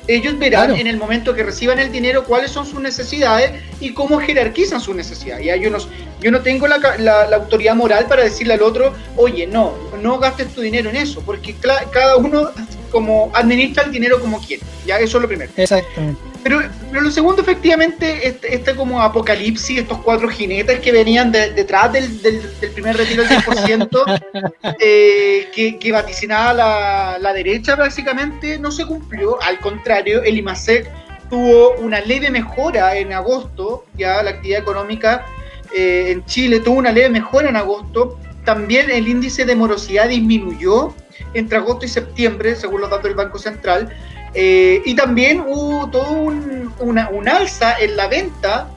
ellos 0.10 0.40
verán 0.40 0.68
claro. 0.68 0.82
en 0.82 0.88
el 0.88 0.98
momento 0.98 1.36
que 1.36 1.44
reciban 1.44 1.78
el 1.78 1.92
dinero 1.92 2.24
cuáles 2.24 2.50
son 2.50 2.66
sus 2.66 2.82
necesidades 2.82 3.62
y 3.80 3.94
cómo 3.94 4.20
jerarquizan 4.20 4.82
sus 4.82 4.96
necesidades. 4.96 5.46
Y 5.46 5.52
hay 5.52 5.66
unos, 5.68 5.88
yo 6.20 6.32
no 6.32 6.42
tengo 6.42 6.68
la, 6.68 6.80
la, 6.98 7.28
la, 7.28 7.36
autoridad 7.36 7.76
moral 7.76 8.08
para 8.08 8.24
decirle 8.24 8.56
al 8.56 8.64
otro, 8.64 8.96
oye, 9.16 9.46
no, 9.46 9.76
no 10.02 10.18
gastes 10.18 10.48
tu 10.48 10.62
dinero 10.62 10.90
en 10.90 10.96
eso, 10.96 11.22
porque 11.24 11.56
cada 11.56 12.18
uno 12.18 12.50
como 12.90 13.32
administra 13.34 13.84
el 13.84 13.92
dinero 13.92 14.20
como 14.20 14.40
quiere. 14.40 14.64
Ya 14.86 14.98
eso 14.98 15.18
es 15.18 15.22
lo 15.22 15.28
primero. 15.28 15.52
Exactamente. 15.56 16.20
Pero, 16.44 16.62
pero 16.90 17.02
lo 17.02 17.12
segundo, 17.12 17.42
efectivamente, 17.42 18.28
este, 18.28 18.56
este, 18.56 18.76
como 18.76 19.02
apocalipsis, 19.02 19.80
estos 19.80 19.98
cuatro 20.00 20.30
jinetes 20.30 20.80
que 20.80 20.92
venían 20.92 21.32
detrás 21.32 21.92
del, 21.92 22.22
del, 22.22 22.42
primer 22.74 22.96
retiro 22.96 23.24
del 23.24 23.40
10%, 23.40 24.22
eh, 24.80 25.50
que, 25.54 25.78
que, 25.78 25.92
vaticinaba 25.92 26.54
la, 26.54 27.18
la, 27.20 27.34
derecha 27.34 27.76
básicamente, 27.76 28.58
no 28.58 28.72
se 28.72 28.86
cumplió. 28.86 29.42
Al 29.42 29.60
contrario, 29.60 30.24
el 30.24 30.38
IMASEC 30.38 30.90
tuvo 31.30 31.76
una 31.76 32.00
leve 32.00 32.30
mejora 32.30 32.96
en 32.98 33.12
agosto, 33.12 33.86
ya 33.98 34.24
la 34.24 34.32
actividad 34.32 34.62
económica 34.62 35.26
eh, 35.74 36.12
en 36.12 36.26
Chile 36.26 36.60
tuvo 36.60 36.78
una 36.78 36.92
leve 36.92 37.10
mejora 37.10 37.50
en 37.50 37.56
agosto. 37.56 38.18
También 38.44 38.90
el 38.90 39.08
índice 39.08 39.46
de 39.46 39.56
morosidad 39.56 40.10
disminuyó 40.10 40.96
entre 41.34 41.58
agosto 41.58 41.86
y 41.86 41.90
septiembre, 41.90 42.56
según 42.56 42.82
los 42.82 42.90
datos 42.90 43.06
del 43.06 43.16
Banco 43.16 43.40
Central. 43.40 43.96
Eh, 44.34 44.82
y 44.86 44.96
también 44.96 45.42
hubo 45.42 45.90
todo 45.90 46.12
un, 46.12 46.74
una, 46.80 47.10
alza 47.36 47.80
en 47.80 47.96
la 47.96 48.08
venta 48.08 48.70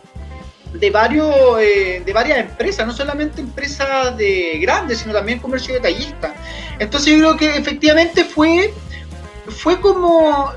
de, 0.73 0.91
varios, 0.91 1.35
eh, 1.61 2.03
de 2.05 2.13
varias 2.13 2.39
empresas, 2.39 2.87
no 2.87 2.93
solamente 2.93 3.41
empresas 3.41 4.17
de 4.17 4.59
grandes, 4.61 5.01
sino 5.01 5.13
también 5.13 5.39
comercio 5.39 5.75
detallista. 5.75 6.35
Entonces 6.79 7.13
yo 7.13 7.19
creo 7.19 7.37
que 7.37 7.57
efectivamente 7.59 8.25
fue, 8.25 8.73
fue 9.49 9.81
como, 9.81 10.53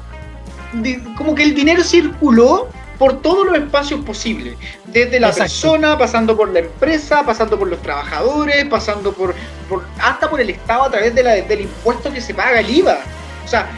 como 1.17 1.35
que 1.35 1.43
el 1.43 1.53
dinero 1.53 1.83
circuló 1.83 2.69
por 2.97 3.21
todos 3.21 3.45
los 3.45 3.57
espacios 3.57 4.03
posibles, 4.05 4.55
desde 4.87 5.19
la 5.19 5.31
persona, 5.31 5.97
pasando 5.97 6.35
por 6.35 6.49
la 6.49 6.59
empresa, 6.59 7.23
pasando 7.25 7.57
por 7.57 7.67
los 7.67 7.81
trabajadores, 7.81 8.65
pasando 8.65 9.13
por, 9.13 9.35
hasta 9.99 10.29
por 10.29 10.39
el 10.39 10.49
Estado 10.49 10.83
a 10.83 10.91
través 10.91 11.13
de 11.13 11.23
la, 11.23 11.31
del 11.33 11.61
impuesto 11.61 12.11
que 12.11 12.21
se 12.21 12.33
paga 12.33 12.59
el 12.59 12.69
IVA. 12.69 12.99
O 13.43 13.47
sea, 13.47 13.69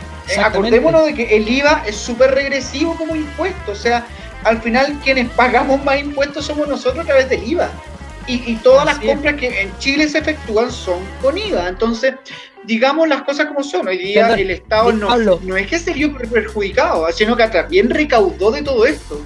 acordémonos 0.43 1.05
de 1.05 1.13
que 1.13 1.35
el 1.35 1.47
IVA 1.47 1.83
es 1.85 1.95
súper 1.95 2.31
regresivo 2.31 2.95
como 2.95 3.15
impuesto, 3.15 3.71
o 3.71 3.75
sea, 3.75 4.05
al 4.43 4.61
final 4.61 4.99
quienes 5.03 5.29
pagamos 5.29 5.83
más 5.83 5.99
impuestos 5.99 6.45
somos 6.45 6.67
nosotros 6.67 7.03
a 7.03 7.07
través 7.07 7.29
del 7.29 7.43
IVA. 7.43 7.69
Y, 8.29 8.55
todas 8.57 8.85
las 8.85 8.99
compras 8.99 9.35
que 9.35 9.61
en 9.61 9.77
Chile 9.77 10.09
se 10.09 10.17
efectúan 10.17 10.69
son 10.69 10.99
con 11.21 11.37
IVA. 11.37 11.69
Entonces, 11.69 12.13
digamos 12.67 13.07
las 13.07 13.23
cosas 13.23 13.47
como 13.47 13.63
son. 13.63 13.87
Hoy 13.87 13.97
día 13.97 14.35
el 14.35 14.51
Estado 14.51 14.91
no, 14.91 15.17
no, 15.17 15.57
es 15.57 15.67
que 15.67 15.79
se 15.79 15.93
vio 15.93 16.15
perjudicado, 16.15 17.07
sino 17.11 17.35
que 17.35 17.47
también 17.47 17.89
recaudó 17.89 18.51
de 18.51 18.61
todo 18.61 18.85
esto. 18.85 19.19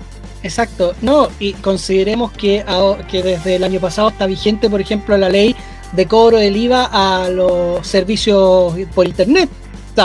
Exacto, 0.43 0.95
no, 1.01 1.29
y 1.39 1.53
consideremos 1.53 2.31
que, 2.31 2.63
que 3.09 3.21
desde 3.21 3.57
el 3.57 3.63
año 3.63 3.79
pasado 3.79 4.09
está 4.09 4.25
vigente, 4.25 4.69
por 4.69 4.81
ejemplo, 4.81 5.17
la 5.17 5.29
ley 5.29 5.55
de 5.91 6.07
cobro 6.07 6.37
del 6.37 6.55
IVA 6.55 6.89
a 6.91 7.29
los 7.29 7.85
servicios 7.85 8.73
por 8.95 9.05
Internet 9.05 9.49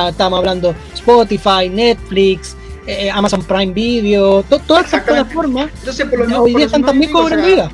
estamos 0.08 0.38
hablando 0.38 0.74
Spotify, 0.94 1.68
Netflix, 1.70 2.56
eh, 2.86 3.10
Amazon 3.10 3.42
Prime 3.42 3.72
Video, 3.72 4.42
todas 4.42 4.84
estas 4.84 5.02
plataformas. 5.02 5.70
Entonces, 5.78 6.06
por 6.06 6.28
lo 6.28 6.42
hoy 6.42 6.54
día 6.54 6.66
están 6.66 6.82
también 6.82 7.12
cobran 7.12 7.44
vida. 7.44 7.70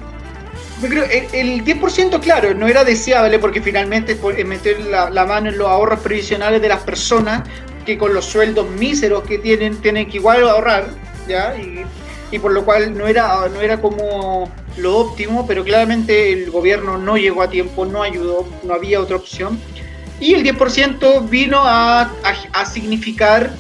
Yo 0.83 0.89
creo 0.89 1.05
el, 1.05 1.65
10%, 1.65 2.21
claro, 2.21 2.55
no 2.55 2.67
era 2.67 2.83
deseable 2.83 3.39
porque 3.39 3.63
finalmente 3.63 4.19
es 4.37 4.47
meter 4.47 4.81
la, 4.81 5.25
mano 5.25 5.49
en 5.49 5.57
los 5.57 5.69
ahorros 5.69 6.01
previsionales 6.01 6.61
de 6.61 6.69
las 6.69 6.83
personas 6.83 7.49
que 7.87 7.97
con 7.97 8.13
los 8.13 8.25
sueldos 8.25 8.69
míseros 8.71 9.23
que 9.23 9.39
tienen, 9.39 9.77
tienen 9.77 10.11
que 10.11 10.17
igual 10.17 10.49
ahorrar, 10.49 10.89
¿ya? 11.29 11.55
Y, 11.57 11.85
y 12.33 12.39
por 12.39 12.53
lo 12.53 12.65
cual 12.65 12.97
no 12.97 13.07
era, 13.07 13.49
no 13.49 13.61
era 13.61 13.81
como 13.81 14.51
lo 14.79 14.99
óptimo, 14.99 15.47
pero 15.47 15.63
claramente 15.63 16.33
el 16.33 16.51
gobierno 16.51 16.97
no 16.99 17.17
llegó 17.17 17.43
a 17.43 17.51
tiempo, 17.51 17.85
no 17.85 18.03
ayudó, 18.03 18.49
no 18.65 18.75
había 18.75 19.01
otra 19.01 19.17
opción. 19.17 19.61
Y 20.19 20.35
el 20.35 20.43
10% 20.45 21.29
vino 21.29 21.61
a, 21.63 22.11
a, 22.53 22.67
significar, 22.67 23.55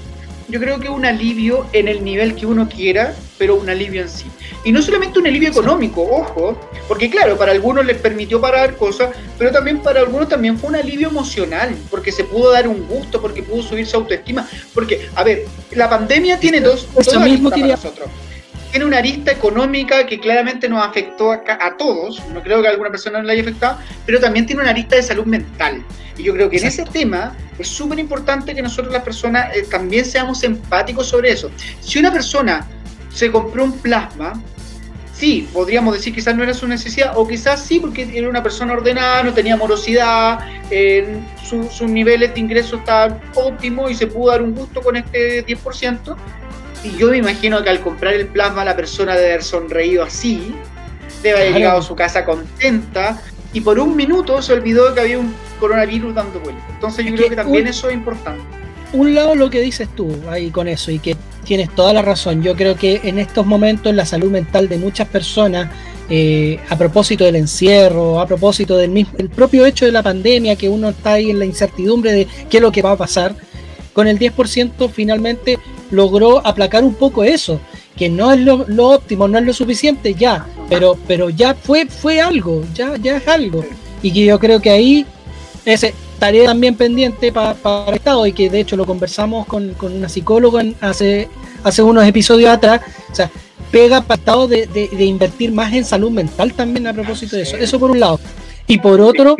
yo 0.48 0.58
creo 0.58 0.80
que 0.80 0.88
un 0.88 1.04
alivio 1.04 1.66
en 1.72 1.86
el 1.88 2.02
nivel 2.02 2.34
que 2.34 2.46
uno 2.46 2.68
quiera, 2.68 3.14
pero 3.38 3.56
un 3.56 3.68
alivio 3.68 4.02
en 4.02 4.08
sí. 4.08 4.26
Y 4.64 4.72
no 4.72 4.80
solamente 4.80 5.18
un 5.18 5.26
alivio 5.26 5.48
económico, 5.48 6.02
ojo, 6.02 6.56
porque 6.86 7.10
claro, 7.10 7.36
para 7.36 7.52
algunos 7.52 7.84
les 7.84 7.96
permitió 7.96 8.40
parar 8.40 8.76
cosas, 8.76 9.10
pero 9.38 9.50
también 9.50 9.80
para 9.80 10.00
algunos 10.00 10.28
también 10.28 10.58
fue 10.58 10.70
un 10.70 10.76
alivio 10.76 11.08
emocional, 11.08 11.74
porque 11.90 12.12
se 12.12 12.24
pudo 12.24 12.52
dar 12.52 12.68
un 12.68 12.86
gusto, 12.86 13.20
porque 13.20 13.42
pudo 13.42 13.62
subir 13.62 13.86
su 13.86 13.96
autoestima. 13.96 14.48
Porque, 14.72 15.08
a 15.16 15.24
ver, 15.24 15.46
la 15.72 15.90
pandemia 15.90 16.38
tiene 16.38 16.60
dos, 16.60 16.88
Eso 16.96 17.20
mismo 17.20 17.50
quería... 17.50 17.76
para 17.76 17.90
nosotros 17.90 18.08
tiene 18.72 18.86
una 18.86 18.98
arista 18.98 19.30
económica 19.30 20.06
que 20.06 20.18
claramente 20.18 20.66
nos 20.66 20.82
afectó 20.82 21.32
a, 21.32 21.42
a, 21.60 21.76
todos, 21.76 22.26
no 22.32 22.42
creo 22.42 22.62
que 22.62 22.68
a 22.68 22.70
alguna 22.70 22.88
persona 22.88 23.18
no 23.18 23.24
le 23.24 23.34
haya 23.34 23.42
afectado, 23.42 23.78
pero 24.06 24.18
también 24.18 24.46
tiene 24.46 24.62
una 24.62 24.70
arista 24.70 24.96
de 24.96 25.02
salud 25.02 25.26
mental. 25.26 25.84
Y 26.16 26.22
yo 26.22 26.32
creo 26.32 26.48
que 26.48 26.56
en 26.56 26.66
ese 26.66 26.84
tema 26.84 27.36
es 27.58 27.68
súper 27.68 27.98
importante 27.98 28.54
que 28.54 28.62
nosotros 28.62 28.90
las 28.92 29.02
personas 29.02 29.54
eh, 29.54 29.66
también 29.70 30.06
seamos 30.06 30.42
empáticos 30.42 31.06
sobre 31.06 31.32
eso. 31.32 31.50
Si 31.80 31.98
una 31.98 32.10
persona 32.10 32.66
se 33.12 33.30
compró 33.30 33.64
un 33.64 33.78
plasma, 33.78 34.42
sí, 35.22 35.48
podríamos 35.52 35.94
decir 35.94 36.12
quizás 36.12 36.34
no 36.34 36.42
era 36.42 36.52
su 36.52 36.66
necesidad, 36.66 37.12
o 37.16 37.28
quizás 37.28 37.64
sí, 37.64 37.78
porque 37.78 38.10
era 38.12 38.28
una 38.28 38.42
persona 38.42 38.72
ordenada, 38.72 39.22
no 39.22 39.32
tenía 39.32 39.56
morosidad, 39.56 40.40
sus 41.44 41.82
niveles 41.82 42.34
de 42.34 42.40
ingresos 42.40 42.80
estaban 42.80 43.20
óptimos 43.36 43.92
y 43.92 43.94
se 43.94 44.08
pudo 44.08 44.32
dar 44.32 44.42
un 44.42 44.52
gusto 44.52 44.80
con 44.80 44.96
este 44.96 45.46
10%. 45.46 46.16
Y 46.82 46.96
yo 46.96 47.10
me 47.10 47.18
imagino 47.18 47.62
que 47.62 47.70
al 47.70 47.80
comprar 47.80 48.14
el 48.14 48.26
plasma 48.26 48.64
la 48.64 48.74
persona 48.74 49.14
debe 49.14 49.34
haber 49.34 49.44
sonreído 49.44 50.02
así, 50.02 50.56
debe 51.22 51.38
haber 51.38 51.54
llegado 51.54 51.78
a 51.78 51.82
su 51.82 51.94
casa 51.94 52.24
contenta, 52.24 53.22
y 53.52 53.60
por 53.60 53.78
un 53.78 53.94
minuto 53.94 54.42
se 54.42 54.54
olvidó 54.54 54.92
que 54.92 55.02
había 55.02 55.20
un 55.20 55.32
coronavirus 55.60 56.16
dando 56.16 56.40
vuelta. 56.40 56.64
Entonces 56.68 57.06
yo 57.06 57.14
creo 57.14 57.28
que, 57.28 57.36
también 57.36 57.68
eso 57.68 57.88
es 57.88 57.94
importante. 57.94 58.42
Un 58.92 59.14
lado 59.14 59.34
lo 59.34 59.48
que 59.48 59.60
dices 59.60 59.88
tú 59.94 60.14
ahí 60.28 60.50
con 60.50 60.68
eso 60.68 60.90
y 60.90 60.98
que 60.98 61.16
tienes 61.44 61.74
toda 61.74 61.92
la 61.92 62.02
razón. 62.02 62.42
Yo 62.42 62.54
creo 62.54 62.76
que 62.76 63.00
en 63.04 63.18
estos 63.18 63.46
momentos 63.46 63.94
la 63.94 64.06
salud 64.06 64.30
mental 64.30 64.68
de 64.68 64.78
muchas 64.78 65.08
personas, 65.08 65.70
eh, 66.10 66.58
a 66.68 66.76
propósito 66.76 67.24
del 67.24 67.36
encierro, 67.36 68.20
a 68.20 68.26
propósito 68.26 68.76
del 68.76 68.90
mismo, 68.90 69.14
el 69.18 69.30
propio 69.30 69.64
hecho 69.64 69.86
de 69.86 69.92
la 69.92 70.02
pandemia, 70.02 70.56
que 70.56 70.68
uno 70.68 70.90
está 70.90 71.14
ahí 71.14 71.30
en 71.30 71.38
la 71.38 71.44
incertidumbre 71.44 72.12
de 72.12 72.26
qué 72.50 72.58
es 72.58 72.62
lo 72.62 72.70
que 72.72 72.82
va 72.82 72.92
a 72.92 72.96
pasar, 72.96 73.34
con 73.92 74.06
el 74.06 74.18
10% 74.18 74.90
finalmente 74.90 75.58
logró 75.90 76.46
aplacar 76.46 76.84
un 76.84 76.94
poco 76.94 77.24
eso, 77.24 77.60
que 77.96 78.08
no 78.08 78.32
es 78.32 78.40
lo, 78.40 78.64
óptimo, 78.88 79.28
no 79.28 79.38
es 79.38 79.44
lo 79.44 79.52
suficiente 79.52 80.14
ya, 80.14 80.46
pero, 80.68 80.96
pero 81.06 81.30
ya 81.30 81.54
fue, 81.54 81.86
fue 81.86 82.20
algo, 82.20 82.64
ya, 82.74 82.96
ya 82.96 83.18
es 83.18 83.28
algo. 83.28 83.64
Y 84.02 84.12
que 84.12 84.24
yo 84.24 84.38
creo 84.38 84.60
que 84.60 84.70
ahí 84.70 85.06
ese 85.64 85.94
tarea 86.22 86.44
también 86.44 86.76
pendiente 86.76 87.32
para 87.32 87.56
el 87.88 87.94
Estado 87.94 88.24
y 88.28 88.32
que 88.32 88.48
de 88.48 88.60
hecho 88.60 88.76
lo 88.76 88.86
conversamos 88.86 89.44
con, 89.44 89.74
una 89.80 90.08
psicóloga 90.08 90.62
hace, 90.80 91.28
hace 91.64 91.82
unos 91.82 92.06
episodios 92.06 92.48
atrás. 92.48 92.80
O 93.10 93.14
sea, 93.14 93.28
pega 93.72 94.02
para 94.02 94.14
el 94.14 94.20
Estado 94.20 94.46
de, 94.46 94.88
invertir 95.00 95.50
más 95.50 95.72
en 95.72 95.84
salud 95.84 96.12
mental 96.12 96.52
también 96.54 96.86
a 96.86 96.92
propósito 96.92 97.34
de 97.34 97.42
eso. 97.42 97.56
Eso 97.56 97.80
por 97.80 97.90
un 97.90 97.98
lado. 97.98 98.20
Y 98.68 98.78
por 98.78 99.00
otro, 99.00 99.36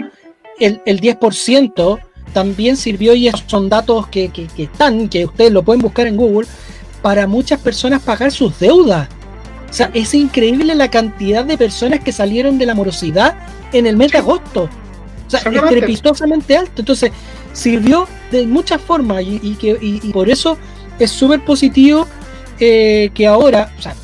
el, 0.59 0.83
el 0.85 1.01
10% 1.01 2.01
también 2.33 2.77
sirvió, 2.77 3.15
y 3.15 3.29
esos 3.29 3.45
son 3.47 3.69
datos 3.69 4.09
que, 4.09 4.31
que, 4.31 4.49
están, 4.57 5.09
que 5.09 5.27
ustedes 5.27 5.53
lo 5.53 5.63
pueden 5.63 5.83
buscar 5.83 6.09
en 6.09 6.17
Google, 6.17 6.49
para 7.01 7.29
muchas 7.29 7.61
personas 7.61 8.03
pagar 8.03 8.33
sus 8.33 8.59
deudas. 8.59 9.09
O 9.71 9.73
sea, 9.73 9.89
es 9.95 10.15
increíble 10.15 10.75
la 10.75 10.91
cantidad 10.91 11.45
de 11.45 11.57
personas 11.57 12.01
que 12.01 12.11
salieron 12.11 12.59
de 12.59 12.67
la 12.67 12.75
morosidad 12.75 13.37
en 13.73 13.87
el 13.87 13.97
mes 13.97 14.11
de 14.11 14.19
agosto. 14.19 14.69
O 15.39 15.41
sea, 15.41 15.51
estrepitosamente 15.51 16.57
alto. 16.57 16.73
Entonces, 16.79 17.13
sirvió 17.53 18.07
de 18.31 18.47
muchas 18.47 18.81
formas 18.81 19.23
y, 19.23 19.55
que, 19.55 19.79
y, 19.81 20.13
por 20.13 20.29
eso 20.29 20.59
es 20.99 21.11
súper 21.11 21.45
positivo 21.45 22.07
eh, 22.59 23.11
que 23.15 23.27
ahora, 23.27 23.73
o 23.79 23.83
sea, 23.83 23.95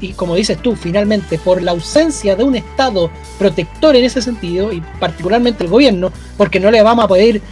y 0.00 0.12
como 0.12 0.34
dices 0.34 0.60
tú, 0.62 0.76
finalmente, 0.76 1.38
por 1.38 1.62
la 1.62 1.72
ausencia 1.72 2.34
de 2.34 2.44
un 2.44 2.56
Estado 2.56 3.10
protector 3.38 3.94
en 3.96 4.04
ese 4.04 4.22
sentido, 4.22 4.72
y 4.72 4.80
particularmente 4.98 5.64
el 5.64 5.70
gobierno, 5.70 6.10
porque 6.36 6.58
no 6.58 6.70
le 6.70 6.82
vamos 6.82 7.04
a 7.04 7.08
pedir 7.08 7.42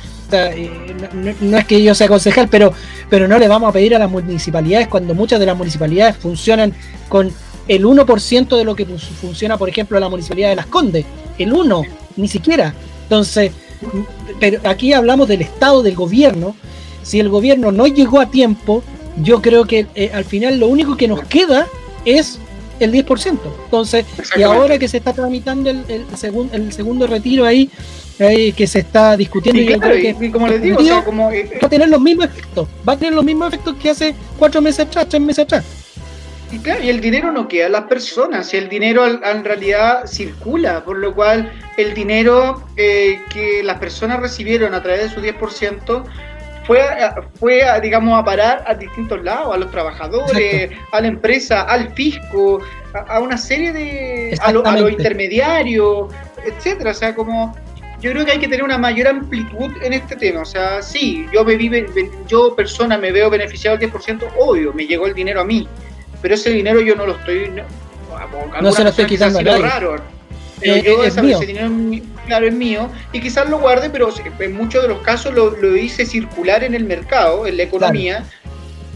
no, 1.41 1.57
es 1.57 1.64
que 1.64 1.83
yo 1.83 1.95
sea 1.95 2.09
concejal, 2.09 2.49
pero, 2.49 2.72
pero 3.09 3.26
no 3.29 3.39
le 3.39 3.49
vamos 3.49 3.70
a 3.70 3.72
pedir 3.72 3.95
a 3.95 3.99
las 3.99 4.11
municipalidades 4.11 4.89
cuando 4.89 5.14
muchas 5.14 5.41
de 5.41 5.47
las 5.47 5.57
municipalidades 5.57 6.16
funcionan 6.16 6.74
con 7.09 7.33
el 7.66 7.85
1% 7.85 8.57
de 8.57 8.64
lo 8.64 8.74
que 8.74 8.85
funciona, 8.87 9.57
por 9.57 9.68
ejemplo, 9.68 9.99
la 10.01 10.09
municipalidad 10.09 10.51
de 10.51 10.57
Las 10.57 10.66
Condes. 10.66 11.05
El 11.39 11.53
1, 11.53 11.83
ni 12.16 12.29
siquiera. 12.29 12.74
Entonces, 13.09 13.53
pero 14.39 14.61
aquí 14.65 14.93
hablamos 14.93 15.29
del 15.29 15.41
Estado, 15.41 15.83
del 15.83 15.95
gobierno. 15.95 16.55
Si 17.03 17.19
el 17.21 17.31
gobierno 17.31 17.73
no 17.73 17.87
llegó 17.87 18.21
a 18.21 18.31
tiempo, 18.31 18.83
yo 19.23 19.41
creo 19.41 19.65
que 19.65 19.87
eh, 19.95 20.11
al 20.13 20.25
final 20.25 20.61
lo 20.61 20.69
único 20.69 20.97
que 20.97 21.09
nos 21.09 21.23
queda 21.25 21.67
es 22.05 22.39
el 22.81 22.93
10%. 22.93 23.39
Entonces, 23.65 24.05
y 24.37 24.43
ahora 24.43 24.79
que 24.79 24.89
se 24.89 24.99
está 24.99 25.15
tramitando 25.15 25.71
el, 25.71 25.85
el, 25.89 26.05
el 26.53 26.73
segundo 26.73 27.07
retiro 27.07 27.47
ahí, 27.47 27.71
que 28.19 28.67
se 28.67 28.81
está 28.81 29.17
discutiendo. 29.17 29.63
y, 29.97 30.31
como 30.31 30.49
les 30.49 30.61
digo, 30.61 30.79
como, 31.05 31.31
eh, 31.31 31.59
va 31.63 31.67
a 31.67 31.71
tener 31.71 31.89
los 31.89 32.01
mismos 32.01 32.27
efectos. 32.27 32.69
Va 32.87 32.93
a 32.93 32.97
tener 32.99 33.15
los 33.15 33.25
mismos 33.25 33.49
efectos 33.49 33.77
que 33.77 33.91
hace 33.91 34.15
cuatro 34.39 34.61
meses 34.61 34.81
atrás, 34.81 35.07
tres 35.09 35.23
meses 35.23 35.45
atrás. 35.45 35.65
Y 36.51 36.59
claro, 36.61 36.83
y 36.83 36.89
el 36.89 37.01
dinero 37.01 37.31
no 37.31 37.47
queda 37.47 37.67
en 37.67 37.73
las 37.73 37.85
personas, 37.85 38.55
el 38.55 38.69
dinero 38.71 39.07
en 39.07 39.45
realidad 39.45 40.07
circula, 40.07 40.83
por 40.83 40.97
lo 40.97 41.15
cual 41.15 41.53
el 41.77 41.93
dinero 41.93 42.65
eh, 42.77 43.21
que 43.31 43.63
las 43.63 43.79
personas 43.79 44.21
recibieron 44.21 44.73
a 44.75 44.83
través 44.83 45.03
de 45.03 45.09
su 45.11 45.21
10% 45.21 46.05
fue, 46.65 46.81
fue 47.39 47.63
digamos, 47.83 48.19
a 48.19 48.25
parar 48.25 48.65
a 48.67 48.75
distintos 48.75 49.23
lados, 49.23 49.55
a 49.55 49.59
los 49.59 49.71
trabajadores, 49.71 50.71
a 50.93 51.01
la 51.01 51.07
empresa, 51.07 51.63
al 51.63 51.93
fisco, 51.95 52.61
a, 52.95 53.21
una 53.21 53.37
serie 53.39 53.73
de... 53.73 54.39
a, 54.41 54.53
los 54.53 54.91
intermediarios, 54.91 56.13
etcétera. 56.45 56.91
O 56.91 56.95
sea, 56.95 57.15
como 57.15 57.57
yo 58.01 58.13
creo 58.13 58.25
que 58.25 58.33
hay 58.33 58.39
que 58.39 58.49
tener 58.49 58.63
una 58.63 58.79
mayor 58.79 59.09
amplitud 59.09 59.71
en 59.83 59.93
este 59.93 60.15
tema. 60.17 60.43
O 60.43 60.45
sea, 60.45 60.83
sí, 60.83 61.27
yo 61.33 61.45
me 61.45 61.57
yo 62.27 62.55
persona 62.55 62.99
me 62.99 63.13
veo 63.13 63.31
beneficiado 63.31 63.77
al 63.77 63.83
10%, 63.83 64.25
obvio, 64.39 64.73
me 64.73 64.87
llegó 64.87 65.07
el 65.07 65.15
dinero 65.15 65.41
a 65.41 65.45
mí, 65.45 65.67
pero 66.23 66.35
ese 66.35 66.51
dinero 66.51 66.81
yo 66.81 66.95
no 66.95 67.07
lo 67.07 67.16
estoy... 67.16 67.51
No, 68.61 68.73
se 68.73 68.83
lo 68.83 68.91
estoy 68.91 69.07
quitando 69.07 69.39
a 69.39 69.43
nadie. 69.43 69.62
Raro, 69.62 69.97
pero 70.61 70.75
eh, 70.75 70.83
yo 70.85 71.05
ese 71.05 71.47
dinero, 71.47 71.71
claro, 72.27 72.47
es 72.47 72.55
mío, 72.55 72.91
y 73.12 73.21
quizás 73.21 73.49
lo 73.49 73.59
guarde, 73.59 73.91
pero 73.91 74.09
en 74.39 74.57
muchos 74.57 74.83
de 74.83 74.89
los 74.89 75.01
casos 75.03 75.35
lo, 75.35 75.51
lo 75.51 75.77
hice 75.77 76.05
circular 76.05 76.64
en 76.64 76.75
el 76.75 76.85
mercado, 76.85 77.47
en 77.47 77.57
la 77.57 77.62
economía, 77.62 78.25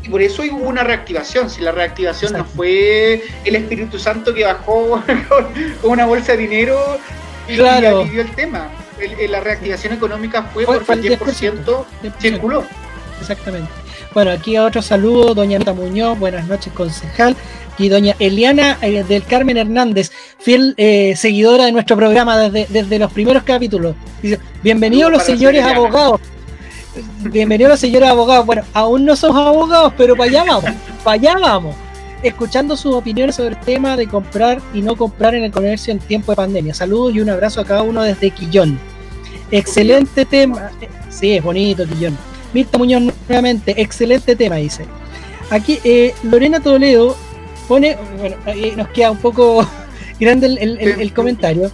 y 0.03 0.09
por 0.09 0.21
eso 0.21 0.43
hubo 0.43 0.69
una 0.69 0.83
reactivación. 0.83 1.49
Si 1.49 1.61
la 1.61 1.73
reactivación 1.73 2.33
no 2.33 2.45
fue 2.45 3.23
el 3.45 3.55
Espíritu 3.55 3.99
Santo 3.99 4.35
que 4.35 4.45
bajó 4.45 5.01
con 5.29 5.91
una 5.91 6.07
bolsa 6.07 6.33
de 6.33 6.39
dinero 6.39 6.99
y, 7.49 7.57
claro. 7.57 8.03
el 8.03 8.31
tema. 8.33 8.69
la 9.29 9.41
reactivación 9.41 9.93
económica 9.93 10.43
fue, 10.43 10.65
porque 10.65 10.93
el 10.93 11.19
10%, 11.19 11.85
circuló. 12.19 12.65
Exactamente. 13.21 13.71
Bueno, 14.15 14.31
aquí 14.31 14.59
otro 14.59 14.83
saludo, 14.83 15.35
doña 15.35 15.57
Anita 15.57 15.73
Muñoz, 15.73 16.19
buenas 16.19 16.47
noches, 16.47 16.73
concejal. 16.73 17.35
Y 17.79 17.89
doña 17.89 18.15
Eliana 18.19 18.77
eh, 18.83 19.03
del 19.03 19.25
Carmen 19.25 19.57
Hernández, 19.57 20.13
fiel 20.39 20.75
eh, 20.77 21.15
seguidora 21.17 21.65
de 21.65 21.73
nuestro 21.73 21.97
programa 21.97 22.37
desde, 22.37 22.67
desde 22.71 22.99
los 22.99 23.11
primeros 23.11 23.43
capítulos. 23.45 23.97
Dice, 24.21 24.39
bienvenidos 24.63 25.11
los 25.11 25.23
señores 25.23 25.65
abogados. 25.65 26.21
Bienvenidos 27.21 27.71
los 27.71 27.81
señores 27.81 28.11
abogados. 28.11 28.45
Bueno, 28.45 28.63
aún 28.75 29.07
no 29.07 29.17
somos 29.17 29.47
abogados, 29.47 29.95
pero 29.97 30.15
para 30.15 30.29
allá 30.31 30.45
vamos, 30.45 30.71
para 31.03 31.15
allá 31.15 31.39
vamos. 31.41 31.75
Escuchando 32.23 32.77
sus 32.77 32.95
opiniones 32.95 33.37
sobre 33.37 33.51
el 33.51 33.61
tema 33.61 33.97
de 33.97 34.07
comprar 34.07 34.61
y 34.75 34.83
no 34.83 34.95
comprar 34.95 35.35
en 35.35 35.45
el 35.45 35.51
comercio 35.51 35.93
en 35.93 35.99
tiempo 35.99 36.33
de 36.33 36.37
pandemia. 36.37 36.75
Saludos 36.75 37.15
y 37.15 37.21
un 37.21 37.31
abrazo 37.31 37.63
a 37.63 37.65
cada 37.65 37.83
uno 37.83 38.03
desde 38.03 38.31
Quillón. 38.31 38.79
Excelente 39.51 40.27
tema. 40.27 40.71
Sí, 41.09 41.37
es 41.37 41.43
bonito, 41.43 41.87
Quillón. 41.87 42.17
Mirta 42.53 42.77
Muñoz 42.77 43.12
nuevamente, 43.33 43.81
excelente 43.81 44.37
tema, 44.37 44.57
dice. 44.57 44.85
Aquí 45.51 45.79
eh, 45.85 46.15
Lorena 46.23 46.61
Toledo 46.61 47.17
pone, 47.67 47.97
bueno, 48.19 48.37
nos 48.77 48.89
queda 48.89 49.11
un 49.11 49.17
poco 49.19 49.67
grande 50.21 50.47
el, 50.47 51.13
comentario. 51.15 51.71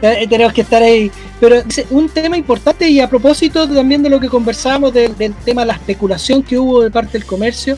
Eh, 0.00 0.26
tenemos 0.28 0.54
que 0.54 0.62
estar 0.62 0.82
ahí. 0.82 1.10
Pero 1.38 1.62
dice, 1.62 1.86
un 1.90 2.08
tema 2.08 2.38
importante 2.38 2.88
y 2.88 2.98
a 3.00 3.10
propósito 3.10 3.68
también 3.68 4.02
de 4.02 4.08
lo 4.08 4.18
que 4.18 4.28
conversábamos 4.28 4.94
del, 4.94 5.14
tema 5.44 5.62
de 5.62 5.66
la 5.66 5.74
especulación 5.74 6.42
que 6.42 6.58
hubo 6.58 6.82
de 6.82 6.90
parte 6.90 7.12
del 7.12 7.26
comercio, 7.26 7.76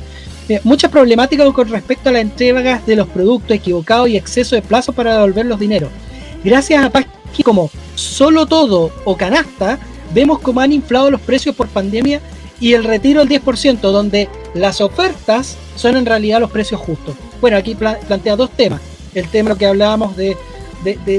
eh, 0.48 0.60
muchas 0.62 0.90
problemáticas 0.90 1.52
con 1.52 1.68
respecto 1.68 2.08
a 2.08 2.12
la 2.12 2.20
entrega 2.20 2.80
de 2.86 2.96
los 2.96 3.08
productos 3.08 3.56
equivocados 3.56 4.08
y 4.08 4.16
exceso 4.16 4.54
de 4.54 4.62
plazo 4.62 4.92
para 4.92 5.14
devolver 5.14 5.46
los 5.46 5.58
dineros. 5.58 5.90
Gracias 6.44 6.84
a 6.84 6.90
páginas 6.90 7.16
como 7.44 7.70
Solo 7.96 8.46
Todo 8.46 8.92
o 9.04 9.16
Canasta, 9.16 9.78
vemos 10.14 10.38
cómo 10.38 10.60
han 10.60 10.72
inflado 10.72 11.10
los 11.10 11.20
precios 11.20 11.56
por 11.56 11.66
pandemia 11.68 12.20
y 12.62 12.74
el 12.74 12.84
retiro 12.84 13.24
del 13.24 13.42
10%, 13.42 13.80
donde 13.80 14.28
las 14.54 14.80
ofertas 14.80 15.56
son 15.74 15.96
en 15.96 16.06
realidad 16.06 16.38
los 16.38 16.52
precios 16.52 16.80
justos. 16.80 17.16
Bueno, 17.40 17.56
aquí 17.56 17.74
plantea 17.74 18.36
dos 18.36 18.50
temas. 18.50 18.80
El 19.14 19.26
tema 19.26 19.58
que 19.58 19.66
hablábamos 19.66 20.16
de, 20.16 20.36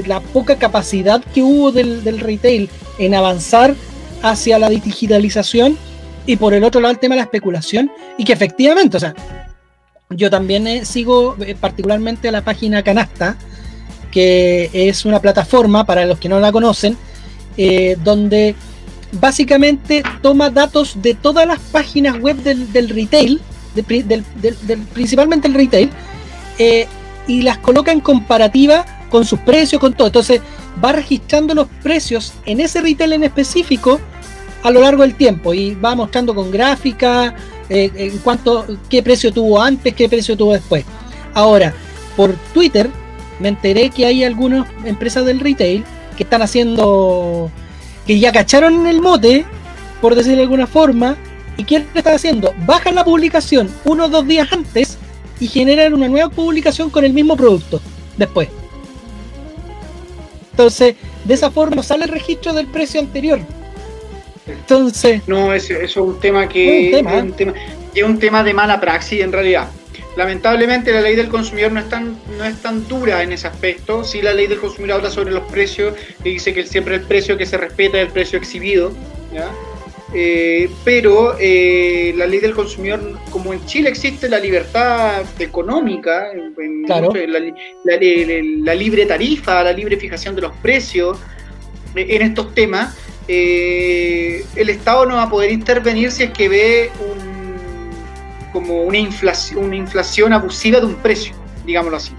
la 0.06 0.20
poca 0.20 0.56
capacidad 0.56 1.22
que 1.22 1.42
hubo 1.42 1.70
del, 1.70 2.18
retail 2.18 2.70
en 2.98 3.14
avanzar 3.14 3.74
hacia 4.22 4.58
la 4.58 4.70
digitalización 4.70 5.76
y 6.24 6.36
por 6.36 6.54
el 6.54 6.64
otro 6.64 6.80
lado 6.80 6.92
el 6.92 6.98
tema 6.98 7.14
de 7.14 7.20
la 7.20 7.24
especulación 7.24 7.92
y 8.16 8.24
que 8.24 8.32
efectivamente, 8.32 8.96
o 8.96 9.00
sea, 9.00 9.14
yo 10.08 10.30
también 10.30 10.66
eh, 10.66 10.86
sigo 10.86 11.36
eh, 11.40 11.54
particularmente 11.60 12.32
la 12.32 12.42
página 12.42 12.82
Canasta, 12.82 13.36
que 14.10 14.70
es 14.72 15.04
una 15.04 15.20
plataforma 15.20 15.84
para 15.84 16.06
los 16.06 16.18
que 16.18 16.30
no 16.30 16.40
la 16.40 16.52
conocen, 16.52 16.96
eh, 17.58 17.98
donde 18.02 18.54
básicamente 19.20 20.02
toma 20.22 20.50
datos 20.50 21.00
de 21.00 21.14
todas 21.14 21.46
las 21.46 21.58
páginas 21.58 22.18
web 22.20 22.36
del, 22.36 22.88
retail, 22.88 23.40
principalmente 24.92 25.48
el 25.48 25.54
retail, 25.54 25.90
eh, 26.58 26.86
y 27.26 27.42
las 27.42 27.58
coloca 27.58 27.92
en 27.92 28.00
comparativa 28.00 28.84
con 29.10 29.24
sus 29.24 29.38
precios, 29.40 29.80
con 29.80 29.94
todo. 29.94 30.08
Entonces 30.08 30.40
va 30.82 30.92
registrando 30.92 31.54
los 31.54 31.68
precios 31.82 32.32
en 32.46 32.60
ese 32.60 32.80
retail 32.80 33.14
en 33.14 33.24
específico 33.24 34.00
a 34.62 34.70
lo 34.70 34.80
largo 34.80 35.02
del 35.02 35.14
tiempo 35.14 35.54
y 35.54 35.74
va 35.74 35.94
mostrando 35.94 36.34
con 36.34 36.50
gráfica 36.50 37.34
eh, 37.68 37.90
en 37.94 38.18
cuanto 38.18 38.66
qué 38.88 39.02
precio 39.02 39.32
tuvo 39.32 39.60
antes, 39.60 39.94
qué 39.94 40.08
precio 40.08 40.36
tuvo 40.36 40.52
después. 40.52 40.84
Ahora, 41.34 41.74
por 42.16 42.34
Twitter 42.52 42.90
me 43.40 43.48
enteré 43.48 43.90
que 43.90 44.06
hay 44.06 44.24
algunas 44.24 44.66
empresas 44.84 45.24
del 45.24 45.40
retail 45.40 45.84
que 46.16 46.22
están 46.22 46.42
haciendo 46.42 47.50
que 48.06 48.18
ya 48.18 48.32
cacharon 48.32 48.86
el 48.86 49.00
mote, 49.00 49.44
por 50.00 50.14
decirlo 50.14 50.38
de 50.38 50.42
alguna 50.42 50.66
forma, 50.66 51.16
y 51.56 51.64
¿qué 51.64 51.84
está 51.94 52.14
haciendo? 52.14 52.54
Bajan 52.66 52.94
la 52.94 53.04
publicación 53.04 53.70
uno 53.84 54.06
o 54.06 54.08
dos 54.08 54.26
días 54.26 54.52
antes 54.52 54.98
y 55.40 55.46
generan 55.46 55.94
una 55.94 56.08
nueva 56.08 56.30
publicación 56.30 56.90
con 56.90 57.04
el 57.04 57.12
mismo 57.12 57.36
producto 57.36 57.80
después. 58.16 58.48
Entonces, 60.50 60.96
de 61.24 61.34
esa 61.34 61.50
forma 61.50 61.82
sale 61.82 62.04
el 62.04 62.10
registro 62.10 62.52
del 62.52 62.66
precio 62.66 63.00
anterior. 63.00 63.40
Entonces. 64.46 65.22
No, 65.26 65.52
eso, 65.52 65.74
es 65.74 65.96
un 65.96 66.20
tema 66.20 66.48
que. 66.48 66.98
Es 66.98 67.04
un 67.04 67.32
tema, 67.32 67.54
es 67.94 68.02
un 68.02 68.18
tema 68.18 68.44
de 68.44 68.54
mala 68.54 68.80
praxis 68.80 69.20
en 69.20 69.32
realidad. 69.32 69.68
Lamentablemente 70.16 70.92
la 70.92 71.00
ley 71.00 71.16
del 71.16 71.28
consumidor 71.28 71.72
no 71.72 71.80
es 71.80 71.88
tan, 71.88 72.18
no 72.38 72.44
es 72.44 72.62
tan 72.62 72.86
dura 72.86 73.22
en 73.22 73.32
ese 73.32 73.48
aspecto. 73.48 74.04
Sí 74.04 74.22
la 74.22 74.32
ley 74.32 74.46
del 74.46 74.58
consumidor 74.58 74.98
habla 74.98 75.10
sobre 75.10 75.32
los 75.32 75.42
precios 75.50 75.94
y 76.22 76.30
dice 76.30 76.54
que 76.54 76.64
siempre 76.64 76.94
el 76.94 77.02
precio 77.02 77.36
que 77.36 77.46
se 77.46 77.56
respeta 77.56 77.98
es 77.98 78.06
el 78.06 78.12
precio 78.12 78.38
exhibido. 78.38 78.92
Eh, 80.16 80.70
pero 80.84 81.36
eh, 81.40 82.14
la 82.16 82.26
ley 82.26 82.38
del 82.38 82.54
consumidor, 82.54 83.18
como 83.30 83.52
en 83.52 83.66
Chile 83.66 83.88
existe 83.88 84.28
la 84.28 84.38
libertad 84.38 85.24
económica, 85.40 86.28
la, 87.26 88.74
libre 88.74 89.06
tarifa, 89.06 89.64
la 89.64 89.72
libre 89.72 89.96
fijación 89.96 90.36
de 90.36 90.42
los 90.42 90.52
precios 90.58 91.18
eh, 91.96 92.06
en 92.10 92.22
estos 92.22 92.54
temas, 92.54 92.96
el 93.26 94.68
Estado 94.68 95.06
no 95.06 95.16
va 95.16 95.24
a 95.24 95.30
poder 95.30 95.50
intervenir 95.50 96.12
si 96.12 96.24
es 96.24 96.30
que 96.30 96.48
ve 96.48 96.90
un 97.00 97.33
como 98.54 98.84
una 98.84 98.98
inflación, 98.98 99.64
una 99.64 99.74
inflación 99.74 100.32
abusiva 100.32 100.78
de 100.78 100.86
un 100.86 100.94
precio, 100.94 101.34
digámoslo 101.66 101.96
así. 101.96 102.12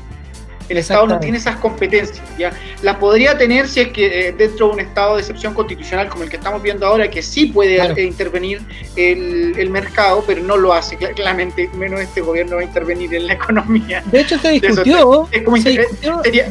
El 0.68 0.78
Estado 0.78 1.08
no 1.08 1.20
tiene 1.20 1.38
esas 1.38 1.58
competencias. 1.58 2.22
¿ya? 2.38 2.52
Las 2.82 2.98
podría 2.98 3.38
tener 3.38 3.68
si 3.68 3.82
es 3.82 3.90
que 3.90 4.28
eh, 4.28 4.32
dentro 4.34 4.68
de 4.68 4.74
un 4.74 4.80
estado 4.80 5.16
de 5.16 5.22
excepción 5.22 5.54
constitucional 5.54 6.10
como 6.10 6.24
el 6.24 6.30
que 6.30 6.38
estamos 6.38 6.62
viendo 6.62 6.86
ahora, 6.88 7.10
que 7.10 7.22
sí 7.22 7.46
puede 7.46 7.78
eh, 7.78 8.04
intervenir 8.04 8.62
el, 8.96 9.70
mercado, 9.70 10.24
pero 10.28 10.42
no 10.42 10.58
lo 10.58 10.74
hace. 10.74 10.98
Claramente, 10.98 11.70
menos 11.76 12.02
este 12.02 12.20
gobierno 12.20 12.56
va 12.56 12.64
a 12.64 12.66
intervenir 12.66 13.14
en 13.14 13.28
la 13.28 13.34
economía. 13.34 14.04
De 14.12 14.22
hecho, 14.22 14.38
se 14.40 14.50
discutió. 14.60 15.30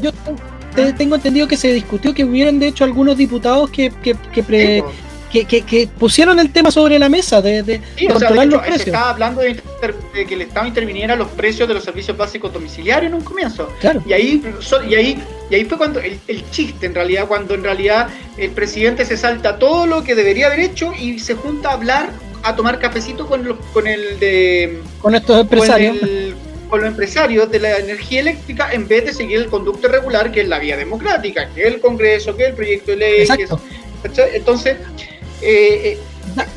yo 0.01 0.95
tengo 0.97 1.17
entendido 1.17 1.47
que 1.47 1.57
se 1.57 1.73
discutió 1.73 2.15
que 2.15 2.25
hubieran, 2.25 2.59
de 2.59 2.69
hecho, 2.69 2.85
algunos 2.85 3.19
diputados 3.19 3.69
que, 3.69 3.91
que, 4.03 4.15
que 4.33 4.85
que, 5.43 5.89
pusieron 5.99 6.39
el 6.39 6.53
tema 6.53 6.71
sobre 6.71 6.99
la 6.99 7.09
mesa 7.09 7.43
de, 7.43 7.81
controlar 8.09 8.47
los 8.47 8.63
precios. 8.63 8.87
Estaba 8.87 9.11
hablando 9.11 9.41
de, 9.41 9.61
que 10.27 10.35
el 10.35 10.43
Estado 10.43 10.67
interviniera 10.67 11.17
los 11.17 11.29
precios 11.29 11.67
de 11.67 11.75
los 11.75 11.83
servicios 11.83 12.17
básicos 12.17 12.53
domiciliarios 12.53 13.11
en 13.11 13.19
un 13.19 13.25
comienzo. 13.25 13.69
Y 14.07 14.13
ahí, 14.13 14.43
y 14.89 14.95
ahí, 14.95 15.23
y 15.51 15.55
ahí 15.55 15.65
fue 15.65 15.77
cuando 15.77 16.01
el, 16.01 16.51
chiste, 16.51 16.87
en 16.87 16.95
realidad, 16.95 17.27
cuando 17.27 17.55
en 17.55 17.65
realidad 17.65 18.09
el 18.37 18.51
presidente 18.51 19.05
se 19.05 19.17
salta 19.17 19.59
todo 19.59 19.87
lo 19.87 20.05
que 20.05 20.15
debería 20.15 20.47
haber 20.47 20.61
hecho 20.61 20.93
y 20.97 21.19
se 21.19 21.35
junta 21.35 21.71
a 21.71 21.73
hablar, 21.73 22.11
a 22.45 22.55
tomar 22.55 22.79
cafecito 22.79 23.27
con, 23.27 23.45
los, 23.45 23.59
con 23.73 23.89
el 23.89 24.21
de. 24.21 24.81
Con 25.01 25.15
estos 25.17 25.41
empresarios. 25.41 25.99
Con, 25.99 26.81
los 26.81 26.89
empresarios 26.89 27.49
de 27.53 27.61
la 27.61 27.77
energía 27.77 28.19
eléctrica 28.19 28.73
en 28.73 28.89
vez 28.89 29.05
de 29.05 29.13
seguir 29.13 29.37
el 29.37 29.47
conducto 29.47 29.87
regular 29.87 30.33
que 30.33 30.41
es 30.41 30.49
la 30.49 30.59
vía 30.59 30.77
democrática, 30.77 31.49
que 31.55 31.61
es 31.61 31.75
el 31.75 31.81
Congreso, 31.81 32.37
que 32.37 32.45
es 32.45 32.49
el 32.49 32.55
proyecto 32.57 32.91
de 32.91 32.97
ley. 32.97 33.29
entonces, 34.35 34.79
eh, 35.45 35.93
eh, 35.93 35.99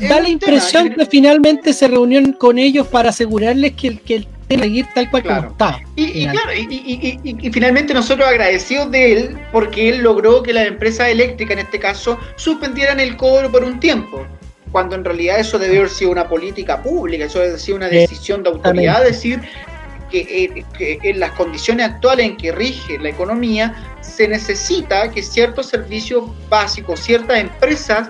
da, 0.08 0.20
la 0.20 0.28
impresión 0.28 0.90
que 0.90 1.06
finalmente 1.06 1.72
se 1.72 1.88
reunieron 1.88 2.32
con 2.32 2.58
ellos 2.58 2.86
para 2.86 3.10
asegurarles 3.10 3.72
que 3.72 3.88
el, 3.88 4.00
que 4.00 4.14
el 4.16 4.28
seguir 4.48 4.86
tal 4.94 5.10
cual 5.10 5.22
como 5.22 5.50
está. 5.50 5.80
Y, 5.96 6.26
claro, 6.26 6.52
y, 6.54 7.50
finalmente 7.52 7.92
nosotros 7.92 8.26
agradecidos 8.26 8.90
de 8.90 9.12
él 9.12 9.38
porque 9.52 9.90
él 9.90 9.98
logró 9.98 10.42
que 10.42 10.52
las 10.52 10.66
empresas 10.66 11.08
eléctricas, 11.08 11.52
en 11.52 11.64
este 11.64 11.78
caso, 11.78 12.18
suspendieran 12.36 13.00
el 13.00 13.16
cobro 13.16 13.50
por 13.50 13.64
un 13.64 13.78
tiempo. 13.78 14.26
Cuando 14.72 14.96
en 14.96 15.04
realidad 15.04 15.38
eso 15.38 15.58
debe 15.58 15.78
haber 15.78 15.90
sido 15.90 16.10
una 16.10 16.28
política 16.28 16.82
pública, 16.82 17.24
eso 17.24 17.38
debe 17.38 17.50
haber 17.50 17.60
sido 17.60 17.76
una 17.76 17.88
decisión 17.88 18.42
de 18.42 18.50
autoridad, 18.50 19.04
decir 19.04 19.40
que, 20.10 20.18
eh, 20.20 20.64
que, 20.76 20.98
en 21.02 21.20
las 21.20 21.32
condiciones 21.32 21.86
actuales 21.86 22.26
en 22.26 22.36
que 22.36 22.52
rige 22.52 22.98
la 22.98 23.08
economía, 23.10 23.74
se 24.00 24.28
necesita 24.28 25.10
que 25.10 25.22
ciertos 25.22 25.66
servicios 25.66 26.24
básicos, 26.48 27.00
ciertas 27.00 27.38
empresas 27.38 28.08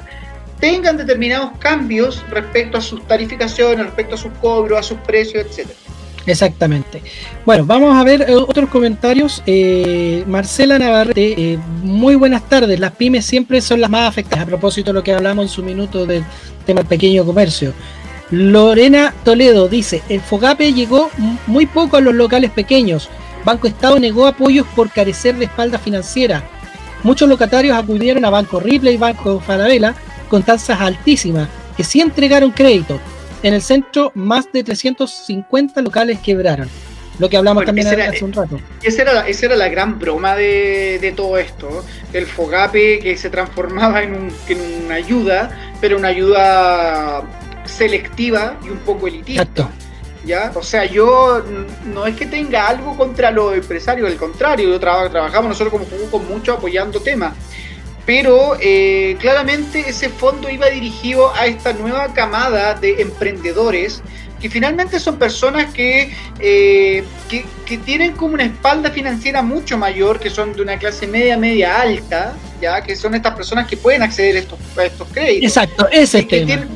tengan 0.60 0.96
determinados 0.96 1.52
cambios 1.58 2.24
respecto 2.30 2.78
a 2.78 2.80
sus 2.80 3.06
tarificaciones, 3.06 3.86
respecto 3.86 4.14
a 4.14 4.18
sus 4.18 4.32
cobros, 4.40 4.78
a 4.78 4.82
sus 4.82 4.98
precios, 4.98 5.44
etcétera. 5.46 5.78
Exactamente. 6.26 7.02
Bueno, 7.46 7.64
vamos 7.64 7.96
a 7.96 8.04
ver 8.04 8.22
eh, 8.28 8.34
otros 8.34 8.68
comentarios. 8.68 9.42
Eh, 9.46 10.24
Marcela 10.26 10.78
Navarrete, 10.78 11.54
eh, 11.54 11.58
muy 11.82 12.16
buenas 12.16 12.46
tardes. 12.48 12.78
Las 12.78 12.92
pymes 12.92 13.24
siempre 13.24 13.60
son 13.62 13.80
las 13.80 13.88
más 13.88 14.06
afectadas. 14.08 14.44
A 14.44 14.46
propósito 14.46 14.90
de 14.90 14.94
lo 14.94 15.02
que 15.02 15.12
hablamos 15.12 15.46
en 15.46 15.48
su 15.48 15.62
minuto 15.62 16.04
del 16.04 16.24
tema 16.66 16.80
del 16.80 16.88
pequeño 16.88 17.24
comercio. 17.24 17.72
Lorena 18.30 19.14
Toledo 19.24 19.68
dice, 19.68 20.02
el 20.10 20.20
FOGAPE 20.20 20.74
llegó 20.74 21.10
muy 21.46 21.64
poco 21.64 21.96
a 21.96 22.02
los 22.02 22.14
locales 22.14 22.50
pequeños. 22.50 23.08
Banco 23.42 23.66
Estado 23.66 23.98
negó 23.98 24.26
apoyos 24.26 24.66
por 24.76 24.90
carecer 24.90 25.36
de 25.36 25.46
espalda 25.46 25.78
financiera. 25.78 26.42
Muchos 27.04 27.26
locatarios 27.26 27.74
acudieron 27.74 28.24
a 28.26 28.30
Banco 28.30 28.60
Ripley 28.60 28.94
y 28.94 28.98
Banco 28.98 29.40
Falabella 29.40 29.94
con 30.28 30.42
tasas 30.42 30.80
altísimas, 30.80 31.48
que 31.76 31.84
sí 31.84 32.00
entregaron 32.00 32.50
crédito. 32.50 33.00
En 33.42 33.54
el 33.54 33.62
centro, 33.62 34.10
más 34.14 34.50
de 34.52 34.64
350 34.64 35.80
locales 35.82 36.18
quebraron. 36.20 36.68
Lo 37.18 37.28
que 37.28 37.36
hablamos 37.36 37.64
también 37.64 37.88
hace 37.88 38.24
un 38.24 38.32
rato. 38.32 38.60
Esa 38.82 39.02
era, 39.02 39.28
esa 39.28 39.46
era 39.46 39.56
la 39.56 39.68
gran 39.68 39.98
broma 39.98 40.36
de, 40.36 41.12
todo 41.16 41.36
esto. 41.36 41.84
El 42.12 42.26
FOGAPE 42.26 43.00
que 43.00 43.16
se 43.16 43.28
transformaba 43.28 44.02
en, 44.02 44.14
un, 44.14 44.32
en 44.48 44.84
una 44.84 44.94
ayuda, 44.94 45.50
pero 45.80 45.96
una 45.96 46.08
ayuda 46.08 47.22
selectiva 47.64 48.56
y 48.64 48.70
un 48.70 48.78
poco 48.78 49.08
elitista. 49.08 49.42
Exacto. 49.42 49.70
¿Ya? 50.24 50.52
O 50.54 50.62
sea, 50.62 50.84
yo 50.84 51.42
no 51.86 52.06
es 52.06 52.14
que 52.14 52.26
tenga 52.26 52.68
algo 52.68 52.96
contra 52.96 53.30
los 53.30 53.54
empresarios, 53.54 54.10
al 54.10 54.16
contrario, 54.16 54.68
yo 54.68 54.78
trabajamos 54.78 55.48
nosotros 55.48 55.72
como 55.72 56.10
con 56.10 56.28
mucho 56.28 56.52
apoyando 56.52 57.00
temas 57.00 57.32
pero 58.08 58.56
eh, 58.58 59.18
claramente 59.20 59.84
ese 59.86 60.08
fondo 60.08 60.48
iba 60.48 60.70
dirigido 60.70 61.30
a 61.34 61.44
esta 61.44 61.74
nueva 61.74 62.14
camada 62.14 62.72
de 62.72 63.02
emprendedores 63.02 64.02
que 64.40 64.48
finalmente 64.48 64.98
son 64.98 65.18
personas 65.18 65.74
que, 65.74 66.14
eh, 66.40 67.04
que, 67.28 67.76
tienen 67.76 68.12
como 68.12 68.32
una 68.32 68.44
espalda 68.44 68.90
financiera 68.90 69.42
mucho 69.42 69.76
mayor, 69.76 70.18
que 70.18 70.30
son 70.30 70.54
de 70.54 70.62
una 70.62 70.78
clase 70.78 71.06
media, 71.06 71.36
media 71.36 71.82
alta, 71.82 72.34
ya 72.62 72.80
que 72.80 72.96
son 72.96 73.14
estas 73.14 73.34
personas 73.34 73.66
que 73.66 73.76
pueden 73.76 74.02
acceder 74.02 74.36
a 74.36 74.38
estos, 74.38 74.58
estos 74.82 75.08
créditos. 75.08 75.44
Exacto, 75.44 75.86
ese 75.90 76.20
es 76.20 76.32
el 76.32 76.66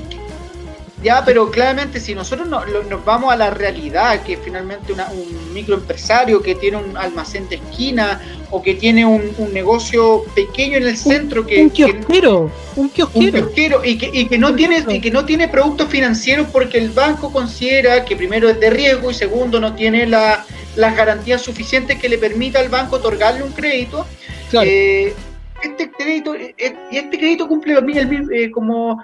ya, 1.02 1.24
pero 1.24 1.50
claramente 1.50 2.00
si 2.00 2.14
nosotros 2.14 2.48
nos 2.48 3.04
vamos 3.04 3.32
a 3.32 3.36
la 3.36 3.50
realidad, 3.50 4.22
que 4.22 4.36
finalmente 4.36 4.92
un 4.92 5.52
microempresario 5.52 6.42
que 6.42 6.54
tiene 6.54 6.76
un 6.76 6.96
almacén 6.96 7.48
de 7.48 7.56
esquina 7.56 8.20
o 8.50 8.62
que 8.62 8.74
tiene 8.74 9.04
un, 9.04 9.32
negocio 9.52 10.24
pequeño 10.34 10.76
en 10.76 10.84
el 10.84 10.96
centro, 10.96 11.46
que, 11.46 11.62
un 11.62 11.70
kiosquero, 11.70 12.50
un 12.76 12.88
kiosquero, 12.88 13.84
y, 13.84 13.98
que, 13.98 14.38
no 14.38 14.54
tiene 14.54 14.84
y 14.88 15.00
que 15.00 15.10
no 15.10 15.24
tiene 15.24 15.48
productos 15.48 15.88
financieros 15.88 16.46
porque 16.52 16.78
el 16.78 16.90
banco 16.90 17.32
considera 17.32 18.04
que 18.04 18.16
primero 18.16 18.48
es 18.48 18.60
de 18.60 18.70
riesgo 18.70 19.10
y 19.10 19.14
segundo 19.14 19.60
no 19.60 19.74
tiene 19.74 20.06
la, 20.06 20.44
las 20.76 20.96
garantías 20.96 21.42
suficientes 21.42 21.98
que 21.98 22.08
le 22.08 22.18
permita 22.18 22.60
al 22.60 22.68
banco 22.68 22.96
otorgarle 22.96 23.42
un 23.42 23.52
crédito. 23.52 24.06
Eh, 24.52 25.14
este 25.62 25.90
crédito 25.90 26.34
eh, 26.34 26.54
eh, 26.58 26.74
y 26.90 26.98
este 26.98 27.18
crédito 27.18 27.48
cumple 27.48 27.74
el, 27.74 28.50
como 28.50 29.02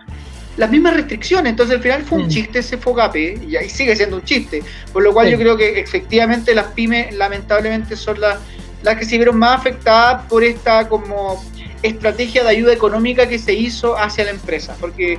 las 0.59 0.71
mismas 0.71 0.95
restricciones. 0.95 1.51
Entonces 1.51 1.77
al 1.77 1.83
final 1.83 2.03
fue 2.03 2.19
un 2.19 2.27
mm. 2.27 2.29
chiste 2.29 2.59
ese 2.59 2.77
FOGAPE 2.77 3.41
y 3.49 3.57
ahí 3.57 3.71
sigue 3.71 3.97
siendo 3.97 4.17
un 4.17 4.25
chiste. 4.25 4.63
Por 4.93 5.03
lo 5.03 5.15
cual 5.15 5.31
yo 5.31 5.39
creo 5.39 5.57
que 5.57 5.81
efectivamente 5.81 6.55
las 6.55 6.67
pymes 6.73 7.15
lamentablemente 7.15 7.97
son 7.97 8.21
las, 8.21 8.39
las 8.83 8.97
que 8.97 9.05
se 9.05 9.17
vieron 9.17 9.39
más 9.39 9.59
afectadas 9.59 10.27
por 10.29 10.45
esta 10.45 10.89
como 10.89 11.43
estrategia 11.83 12.43
de 12.43 12.51
ayuda 12.51 12.73
económica 12.73 13.29
que 13.29 13.39
se 13.39 13.55
hizo 13.55 13.97
hacia 13.97 14.25
la 14.25 14.31
empresa. 14.31 14.77
Porque 14.81 15.19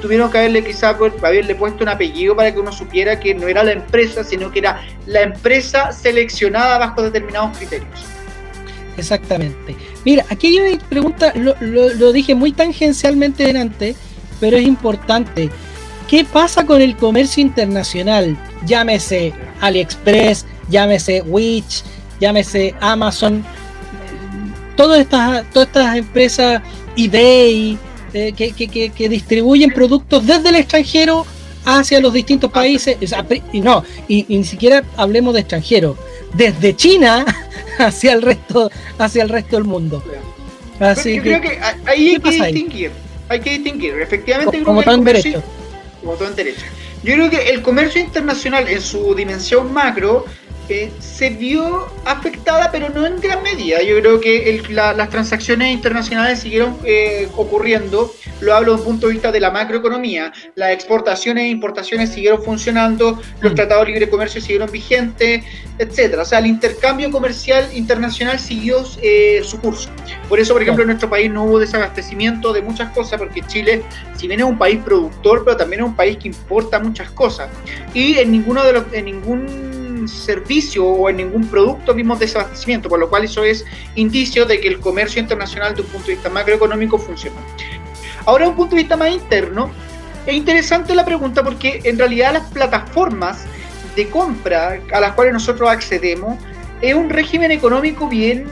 tuvieron 0.00 0.30
que 0.30 0.38
haberle 0.38 0.64
quizá 0.64 0.88
haberle 0.88 1.54
puesto 1.54 1.84
un 1.84 1.88
apellido 1.88 2.34
para 2.34 2.52
que 2.52 2.58
uno 2.58 2.72
supiera 2.72 3.20
que 3.20 3.34
no 3.34 3.46
era 3.46 3.62
la 3.62 3.72
empresa, 3.72 4.24
sino 4.24 4.50
que 4.50 4.60
era 4.60 4.82
la 5.06 5.22
empresa 5.22 5.92
seleccionada 5.92 6.78
bajo 6.78 7.02
determinados 7.02 7.56
criterios. 7.56 8.04
Exactamente. 8.96 9.76
Mira, 10.04 10.24
aquí 10.30 10.46
hay 10.46 10.72
una 10.72 10.88
pregunta, 10.88 11.32
lo, 11.36 11.54
lo 11.60 12.12
dije 12.12 12.34
muy 12.34 12.52
tangencialmente 12.52 13.44
delante, 13.44 13.94
pero 14.40 14.56
es 14.56 14.66
importante. 14.66 15.50
¿Qué 16.08 16.24
pasa 16.24 16.64
con 16.64 16.80
el 16.80 16.96
comercio 16.96 17.42
internacional? 17.42 18.36
Llámese 18.64 19.32
AliExpress, 19.60 20.46
llámese 20.68 21.22
Witch, 21.22 21.82
llámese 22.20 22.74
Amazon, 22.80 23.44
todas 24.76 25.00
estas, 25.00 25.50
todas 25.50 25.68
estas 25.68 25.96
empresas 25.96 26.62
eBay 26.96 27.78
eh, 28.12 28.32
que, 28.32 29.08
distribuyen 29.08 29.70
productos 29.70 30.24
desde 30.24 30.50
el 30.50 30.56
extranjero 30.56 31.26
hacia 31.64 32.00
los 32.00 32.12
distintos 32.12 32.50
países. 32.52 32.96
y 33.52 33.60
no, 33.60 33.82
y, 34.06 34.24
ni 34.28 34.44
siquiera 34.44 34.84
hablemos 34.96 35.34
de 35.34 35.40
extranjero, 35.40 35.98
desde 36.34 36.76
China 36.76 37.24
hacia 37.78 38.12
el 38.12 38.22
resto, 38.22 38.70
hacia 38.98 39.24
el 39.24 39.28
resto 39.28 39.56
del 39.56 39.64
mundo. 39.64 40.02
Así 40.78 41.14
que, 41.14 41.20
creo 41.20 41.40
que 41.40 41.58
ahí 41.86 42.08
hay 42.10 42.20
que 42.20 42.30
distinguir 42.30 43.05
hay 43.28 43.40
que 43.40 43.50
distinguir. 43.50 43.94
Efectivamente, 44.00 44.62
como, 44.62 44.82
todo 44.82 44.94
en 44.94 45.04
derecho. 45.04 45.42
Como 46.00 46.14
todo 46.14 46.28
en 46.28 46.36
derecho. 46.36 46.64
Yo 47.02 47.14
creo 47.14 47.30
que 47.30 47.50
el 47.50 47.62
comercio 47.62 48.00
internacional 48.00 48.68
en 48.68 48.80
su 48.80 49.14
dimensión 49.14 49.72
macro 49.72 50.24
eh, 50.68 50.90
se 50.98 51.30
vio 51.30 51.86
afectada, 52.04 52.70
pero 52.72 52.88
no 52.88 53.06
en 53.06 53.20
gran 53.20 53.42
medida. 53.42 53.82
Yo 53.82 53.98
creo 54.00 54.20
que 54.20 54.62
las 54.70 55.10
transacciones 55.10 55.72
internacionales 55.72 56.40
siguieron 56.40 56.76
eh, 56.84 57.28
ocurriendo, 57.36 58.12
lo 58.40 58.54
hablo 58.54 58.72
desde 58.72 58.84
un 58.84 58.92
punto 58.92 59.06
de 59.06 59.12
vista 59.14 59.30
de 59.30 59.40
la 59.40 59.50
macroeconomía. 59.50 60.32
Las 60.56 60.72
exportaciones 60.72 61.44
e 61.44 61.48
importaciones 61.48 62.10
siguieron 62.10 62.42
funcionando, 62.42 63.20
los 63.40 63.52
mm. 63.52 63.56
tratados 63.56 63.86
de 63.86 63.92
libre 63.92 64.10
comercio 64.10 64.40
siguieron 64.40 64.70
vigentes, 64.70 65.44
etcétera. 65.78 66.22
O 66.22 66.24
sea, 66.24 66.40
el 66.40 66.46
intercambio 66.46 67.10
comercial 67.10 67.68
internacional 67.72 68.38
siguió 68.38 68.84
eh, 69.02 69.42
su 69.44 69.60
curso. 69.60 69.90
Por 70.28 70.40
eso, 70.40 70.52
por 70.52 70.62
ejemplo, 70.62 70.82
en 70.82 70.88
nuestro 70.88 71.08
país 71.08 71.30
no 71.30 71.44
hubo 71.44 71.58
desabastecimiento 71.60 72.52
de 72.52 72.62
muchas 72.62 72.90
cosas, 72.92 73.18
porque 73.18 73.42
Chile, 73.42 73.82
si 74.16 74.26
bien 74.26 74.40
es 74.40 74.46
un 74.46 74.58
país 74.58 74.80
productor, 74.84 75.44
pero 75.44 75.56
también 75.56 75.82
es 75.82 75.86
un 75.86 75.96
país 75.96 76.16
que 76.16 76.28
importa 76.28 76.80
muchas 76.80 77.10
cosas. 77.10 77.48
Y 77.94 78.18
en 78.18 78.32
ninguno 78.32 78.64
de 78.64 78.72
los, 78.72 78.84
en 78.92 79.04
ningún 79.04 79.75
servicio 80.08 80.84
o 80.84 81.08
en 81.08 81.16
ningún 81.18 81.46
producto 81.46 81.94
vimos 81.94 82.18
desabastecimiento, 82.18 82.88
por 82.88 82.98
lo 82.98 83.08
cual 83.08 83.24
eso 83.24 83.44
es 83.44 83.64
indicio 83.94 84.46
de 84.46 84.60
que 84.60 84.68
el 84.68 84.80
comercio 84.80 85.20
internacional 85.20 85.74
de 85.74 85.82
un 85.82 85.88
punto 85.88 86.08
de 86.08 86.14
vista 86.14 86.28
macroeconómico 86.28 86.98
funciona. 86.98 87.36
Ahora, 88.24 88.48
un 88.48 88.56
punto 88.56 88.74
de 88.74 88.82
vista 88.82 88.96
más 88.96 89.10
interno, 89.10 89.70
es 90.26 90.34
interesante 90.34 90.94
la 90.94 91.04
pregunta 91.04 91.44
porque 91.44 91.80
en 91.84 91.98
realidad 91.98 92.32
las 92.32 92.50
plataformas 92.50 93.44
de 93.94 94.08
compra 94.08 94.80
a 94.92 95.00
las 95.00 95.12
cuales 95.12 95.32
nosotros 95.32 95.70
accedemos 95.70 96.36
es 96.80 96.94
un 96.94 97.08
régimen 97.08 97.50
económico 97.52 98.08
bien 98.08 98.46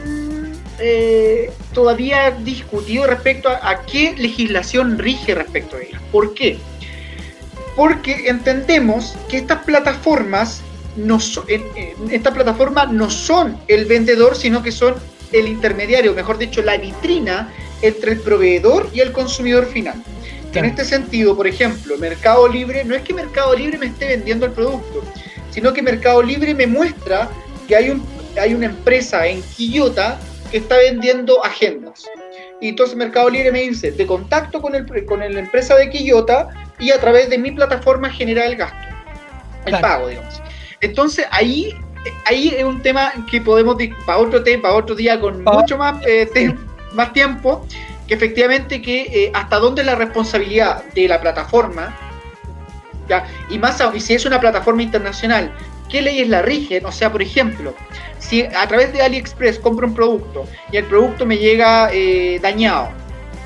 eh, 0.79 1.51
todavía 1.73 2.31
discutido 2.31 3.05
respecto 3.07 3.49
a, 3.49 3.69
a, 3.69 3.81
qué 3.83 4.13
legislación 4.17 4.97
rige 4.97 5.33
respecto 5.35 5.77
a 5.77 5.81
ellas. 5.81 6.01
¿Por 6.11 6.33
qué? 6.33 6.57
Porque 7.75 8.27
entendemos 8.27 9.15
que 9.29 9.37
estas 9.37 9.63
plataformas 9.63 10.61
no 10.95 11.19
esta 12.09 12.33
plataforma 12.33 12.85
no 12.85 13.09
son 13.09 13.57
el 13.67 13.85
vendedor, 13.85 14.35
sino 14.35 14.63
que 14.63 14.71
son 14.71 14.95
el 15.31 15.47
intermediario, 15.47 16.13
mejor 16.13 16.37
dicho, 16.37 16.61
la 16.61 16.77
vitrina 16.77 17.51
entre 17.81 18.13
el 18.13 18.19
proveedor 18.19 18.89
y 18.93 19.01
el 19.01 19.11
consumidor 19.11 19.65
final. 19.65 20.01
En 20.53 20.63
este 20.63 20.85
sentido, 20.85 21.35
por 21.35 21.47
ejemplo, 21.47 21.97
Mercado 21.97 22.47
Libre, 22.47 22.85
no 22.85 22.95
es 22.95 23.01
que 23.01 23.13
Mercado 23.13 23.53
Libre 23.53 23.77
me 23.77 23.87
esté 23.87 24.07
vendiendo 24.07 24.45
el 24.45 24.53
producto, 24.53 25.03
sino 25.51 25.73
que 25.73 25.81
Mercado 25.81 26.21
Libre 26.21 26.53
me 26.53 26.65
muestra 26.65 27.29
que 27.67 27.75
hay, 27.75 27.89
un, 27.89 28.01
hay 28.39 28.53
una 28.53 28.67
empresa 28.67 29.27
en 29.27 29.41
Quillota 29.41 30.17
que 30.49 30.57
está 30.57 30.77
vendiendo 30.77 31.43
agendas. 31.43 32.05
Y 32.61 32.69
entonces 32.69 32.95
Mercado 32.95 33.29
Libre 33.29 33.51
me 33.51 33.61
dice, 33.61 33.91
de 33.91 34.07
contacto 34.07 34.61
con, 34.61 34.75
el, 34.75 35.05
con 35.05 35.19
la 35.19 35.25
empresa 35.25 35.75
de 35.75 35.89
Quillota 35.89 36.47
y 36.79 36.91
a 36.91 37.01
través 37.01 37.29
de 37.29 37.37
mi 37.37 37.51
plataforma 37.51 38.09
genera 38.09 38.45
el 38.45 38.55
gasto, 38.55 38.87
el 39.65 39.77
pago, 39.81 40.07
digamos. 40.07 40.41
Entonces 40.81 41.25
ahí, 41.31 41.73
ahí 42.25 42.53
es 42.57 42.63
un 42.63 42.81
tema 42.81 43.11
que 43.29 43.41
podemos 43.41 43.77
para 44.05 44.19
otro 44.19 44.43
tema, 44.43 44.63
para 44.63 44.75
otro 44.75 44.95
día 44.95 45.19
con 45.19 45.43
mucho 45.43 45.77
más, 45.77 46.05
eh, 46.05 46.55
más 46.93 47.13
tiempo, 47.13 47.65
que 48.07 48.13
efectivamente 48.13 48.81
que 48.81 49.01
eh, 49.01 49.31
hasta 49.33 49.57
dónde 49.57 49.81
es 49.81 49.87
la 49.87 49.95
responsabilidad 49.95 50.83
de 50.93 51.07
la 51.07 51.19
plataforma, 51.21 51.95
¿ya? 53.09 53.25
y 53.49 53.57
más 53.57 53.81
aún, 53.81 53.95
y 53.95 53.99
si 53.99 54.13
es 54.13 54.25
una 54.25 54.39
plataforma 54.39 54.83
internacional, 54.83 55.51
¿qué 55.89 56.01
leyes 56.01 56.29
la 56.29 56.41
rigen? 56.41 56.85
O 56.85 56.91
sea, 56.91 57.11
por 57.11 57.21
ejemplo, 57.21 57.73
si 58.19 58.43
a 58.43 58.67
través 58.67 58.93
de 58.93 59.01
AliExpress 59.01 59.59
compro 59.59 59.87
un 59.87 59.93
producto 59.93 60.45
y 60.71 60.77
el 60.77 60.85
producto 60.85 61.25
me 61.25 61.37
llega 61.37 61.89
eh, 61.93 62.39
dañado, 62.41 62.89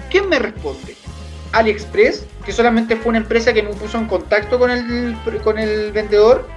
¿quién 0.10 0.28
me 0.30 0.40
responde? 0.40 0.96
AliExpress, 1.52 2.26
que 2.46 2.52
solamente 2.52 2.96
fue 2.96 3.10
una 3.10 3.20
empresa 3.20 3.54
que 3.54 3.64
me 3.64 3.70
puso 3.70 3.98
en 3.98 4.06
contacto 4.06 4.60
con 4.60 4.72
el, 4.72 5.16
con 5.44 5.58
el 5.58 5.92
vendedor, 5.92 6.48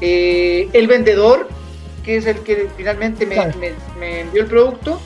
eh, 0.00 0.68
el 0.72 0.86
vendedor, 0.86 1.48
que 2.04 2.16
es 2.16 2.26
el 2.26 2.40
que 2.40 2.68
finalmente 2.76 3.26
me, 3.26 4.20
envió 4.20 4.42
el 4.42 4.48
producto, 4.48 5.00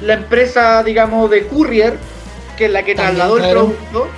la 0.00 0.14
empresa, 0.14 0.82
digamos, 0.82 1.30
de 1.30 1.46
courier, 1.46 1.96
que 2.56 2.66
es 2.66 2.70
la 2.70 2.82
que 2.82 2.94
trasladó 2.94 3.38
el 3.38 3.50
producto, 3.50 4.08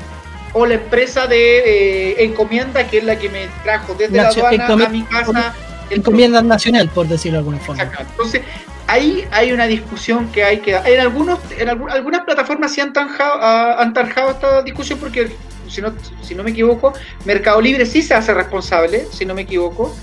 o 0.52 0.66
la 0.66 0.74
empresa 0.74 1.26
de 1.26 1.58
eh, 1.58 2.24
encomienda, 2.24 2.86
que 2.86 2.98
es 2.98 3.04
la 3.04 3.18
que 3.18 3.28
me 3.28 3.48
trajo 3.62 3.94
desde 3.94 4.16
la 4.16 4.28
aduana 4.28 4.86
a 4.86 4.88
mi 4.88 5.02
casa. 5.02 5.54
Encomienda 5.90 6.40
nacional, 6.42 6.88
por 6.88 7.06
decirlo 7.06 7.36
de 7.36 7.40
alguna 7.40 7.58
forma. 7.58 7.82
Entonces, 7.82 8.40
ahí 8.86 9.26
hay 9.30 9.52
una 9.52 9.66
discusión 9.66 10.30
que 10.32 10.44
hay 10.44 10.58
que 10.58 10.74
En, 10.74 11.00
algunos, 11.00 11.38
en 11.58 11.68
algunas 11.68 12.24
plataformas 12.24 12.72
sí 12.72 12.80
han 12.80 12.92
tanjado, 12.92 13.42
han 13.42 13.92
tanjado 13.92 14.30
esta 14.30 14.62
discusión 14.62 14.98
porque, 14.98 15.30
si 15.74 15.82
no, 15.82 15.92
si 16.22 16.34
no 16.34 16.44
me 16.44 16.50
equivoco, 16.50 16.92
Mercado 17.24 17.60
Libre 17.60 17.86
sí 17.86 18.02
se 18.02 18.14
hace 18.14 18.32
responsable, 18.32 19.06
si 19.10 19.24
no 19.24 19.34
me 19.34 19.42
equivoco. 19.42 19.94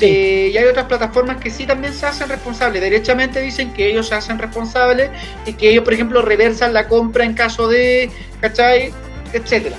Eh, 0.00 0.52
y 0.54 0.56
hay 0.56 0.64
otras 0.64 0.86
plataformas 0.86 1.38
que 1.38 1.50
sí 1.50 1.66
también 1.66 1.92
se 1.92 2.06
hacen 2.06 2.28
responsables. 2.28 2.80
Derechamente 2.80 3.40
dicen 3.40 3.72
que 3.72 3.90
ellos 3.90 4.08
se 4.08 4.14
hacen 4.14 4.38
responsables 4.38 5.10
y 5.44 5.54
que 5.54 5.70
ellos, 5.70 5.82
por 5.82 5.92
ejemplo, 5.92 6.22
reversan 6.22 6.72
la 6.72 6.86
compra 6.86 7.24
en 7.24 7.34
caso 7.34 7.68
de, 7.68 8.10
¿cachai? 8.40 8.92
Etcétera. 9.32 9.76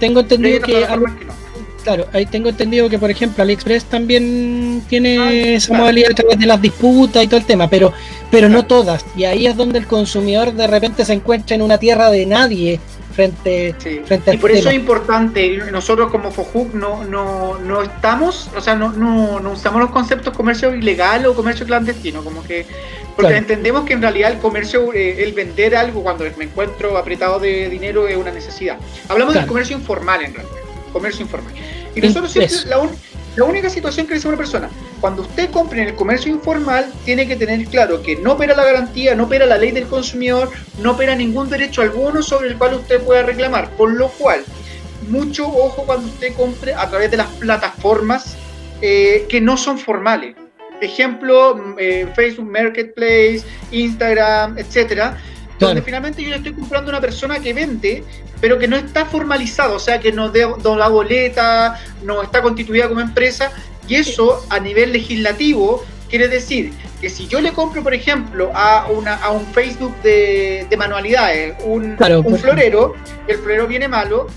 Tengo 0.00 0.20
entendido 0.20 0.60
que, 0.60 0.84
Claro, 1.82 2.06
ahí 2.12 2.26
tengo 2.26 2.48
entendido 2.48 2.88
que, 2.88 2.98
por 2.98 3.10
ejemplo, 3.10 3.42
AliExpress 3.42 3.84
también 3.86 4.82
tiene 4.88 5.18
ah, 5.18 5.32
esa 5.32 5.74
modalidad 5.74 6.12
a 6.12 6.14
través 6.14 6.38
de 6.38 6.46
las 6.46 6.62
disputas 6.62 7.24
y 7.24 7.26
todo 7.26 7.40
el 7.40 7.46
tema, 7.46 7.68
pero, 7.68 7.92
pero 8.30 8.48
no 8.48 8.64
todas. 8.64 9.04
Y 9.16 9.24
ahí 9.24 9.46
es 9.46 9.56
donde 9.56 9.80
el 9.80 9.86
consumidor 9.86 10.52
de 10.52 10.68
repente 10.68 11.04
se 11.04 11.12
encuentra 11.12 11.56
en 11.56 11.62
una 11.62 11.78
tierra 11.78 12.10
de 12.10 12.24
nadie 12.24 12.78
frente, 13.12 13.74
frente 14.04 14.30
a 14.30 14.34
Y 14.34 14.38
por 14.38 14.50
eso 14.50 14.68
es 14.68 14.74
importante, 14.74 15.56
nosotros 15.70 16.10
como 16.10 16.30
FOJUC 16.30 16.74
no, 16.74 17.04
no, 17.04 17.58
no 17.58 17.82
estamos, 17.82 18.50
o 18.56 18.60
sea, 18.60 18.74
no, 18.74 18.92
no, 18.92 19.40
no 19.40 19.52
usamos 19.52 19.80
los 19.80 19.90
conceptos 19.90 20.36
comercio 20.36 20.74
ilegal 20.74 21.26
o 21.26 21.34
comercio 21.34 21.66
clandestino, 21.66 22.22
como 22.24 22.42
que 22.42 22.66
porque 23.16 23.36
entendemos 23.36 23.84
que 23.84 23.92
en 23.92 24.02
realidad 24.02 24.32
el 24.32 24.38
comercio, 24.38 24.92
eh, 24.92 25.22
el 25.22 25.32
vender 25.32 25.76
algo 25.76 26.02
cuando 26.02 26.24
me 26.36 26.44
encuentro 26.44 26.96
apretado 26.96 27.38
de 27.38 27.68
dinero 27.68 28.08
es 28.08 28.16
una 28.16 28.30
necesidad. 28.30 28.78
Hablamos 29.08 29.34
del 29.34 29.46
comercio 29.46 29.76
informal 29.76 30.22
en 30.22 30.34
realidad, 30.34 30.56
comercio 30.92 31.22
informal. 31.22 31.52
Y 31.94 32.00
nosotros 32.00 32.32
siempre, 32.32 32.56
la, 32.66 32.78
única 33.40 33.70
situación 33.70 34.06
que 34.06 34.14
dice 34.14 34.28
una 34.28 34.36
persona, 34.36 34.68
cuando 35.00 35.22
usted 35.22 35.50
compre 35.50 35.82
en 35.82 35.88
el 35.88 35.94
comercio 35.94 36.30
informal, 36.30 36.92
tiene 37.04 37.26
que 37.26 37.36
tener 37.36 37.64
claro 37.66 38.02
que 38.02 38.16
no 38.16 38.32
opera 38.32 38.54
la 38.54 38.64
garantía, 38.64 39.14
no 39.14 39.24
opera 39.24 39.46
la 39.46 39.58
ley 39.58 39.70
del 39.70 39.86
consumidor, 39.86 40.50
no 40.82 40.92
opera 40.92 41.14
ningún 41.14 41.48
derecho 41.48 41.82
alguno 41.82 42.22
sobre 42.22 42.48
el 42.48 42.58
cual 42.58 42.74
usted 42.74 43.00
pueda 43.02 43.22
reclamar. 43.22 43.70
Por 43.70 43.92
lo 43.92 44.08
cual, 44.08 44.44
mucho 45.08 45.46
ojo 45.46 45.84
cuando 45.84 46.08
usted 46.08 46.34
compre 46.34 46.74
a 46.74 46.88
través 46.88 47.10
de 47.10 47.16
las 47.16 47.28
plataformas 47.28 48.36
eh, 48.82 49.26
que 49.28 49.40
no 49.40 49.56
son 49.56 49.78
formales 49.78 50.36
ejemplo, 50.82 51.54
mm, 51.56 51.74
eh, 51.78 52.08
Facebook 52.14 52.50
Marketplace, 52.50 53.42
Instagram, 53.70 54.58
etcétera, 54.58 55.16
donde 55.58 55.82
finalmente 55.82 56.22
yo 56.22 56.30
le 56.30 56.36
estoy 56.36 56.52
comprando 56.52 56.90
a 56.90 56.94
una 56.94 57.00
persona 57.00 57.38
que 57.38 57.52
vende, 57.52 58.04
pero 58.40 58.58
que 58.58 58.66
no 58.66 58.76
está 58.76 59.06
formalizado, 59.06 59.76
o 59.76 59.78
sea, 59.78 60.00
que 60.00 60.12
no 60.12 60.30
da 60.30 60.76
la 60.76 60.88
boleta, 60.88 61.80
no 62.02 62.22
está 62.22 62.42
constituida 62.42 62.88
como 62.88 63.00
empresa, 63.00 63.52
y 63.88 63.96
eso 63.96 64.44
a 64.48 64.58
nivel 64.58 64.92
legislativo 64.92 65.84
quiere 66.08 66.28
decir 66.28 66.72
que 67.00 67.08
si 67.08 67.26
yo 67.26 67.40
le 67.40 67.52
compro, 67.52 67.82
por 67.82 67.94
ejemplo, 67.94 68.50
a, 68.54 68.86
una, 68.90 69.16
a 69.16 69.30
un 69.30 69.46
Facebook 69.46 69.94
de, 70.02 70.68
manualidades, 70.76 71.56
un, 71.64 71.96
un 72.24 72.38
florero, 72.38 72.94
el 73.26 73.38
florero 73.38 73.66
viene 73.66 73.88
malo, 73.88 74.28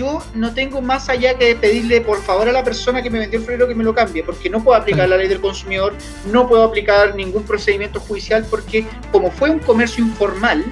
yo 0.00 0.22
no 0.34 0.54
tengo 0.54 0.80
más 0.80 1.10
allá 1.10 1.34
que 1.34 1.54
pedirle 1.54 2.00
por 2.00 2.22
favor 2.22 2.48
a 2.48 2.52
la 2.52 2.64
persona 2.64 3.02
que 3.02 3.10
me 3.10 3.18
vendió 3.18 3.38
el 3.38 3.44
florero 3.44 3.68
que 3.68 3.74
me 3.74 3.84
lo 3.84 3.94
cambie, 3.94 4.22
porque 4.24 4.48
no 4.48 4.64
puedo 4.64 4.78
aplicar 4.78 5.06
la 5.10 5.18
ley 5.18 5.28
del 5.28 5.42
consumidor, 5.42 5.94
no 6.32 6.48
puedo 6.48 6.64
aplicar 6.64 7.14
ningún 7.14 7.42
procedimiento 7.42 8.00
judicial, 8.00 8.46
porque 8.48 8.86
como 9.12 9.30
fue 9.30 9.50
un 9.50 9.58
comercio 9.58 10.02
informal, 10.02 10.64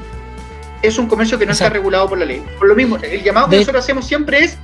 es 0.81 0.99
un 0.99 1.09
comercio 1.09 1.39
que 1.39 1.45
no 1.45 1.53
está 1.53 1.69
regulado 1.69 2.09
por 2.09 2.17
la 2.17 2.25
ley. 2.25 2.43
Por 2.59 2.69
lo 2.69 2.75
mismo, 2.75 2.97
el 2.97 3.23
llamado 3.23 3.51
que 3.51 3.57
nosotros 3.57 3.85
hacemos 3.85 4.07
siempre 4.07 4.39
es 4.45 4.57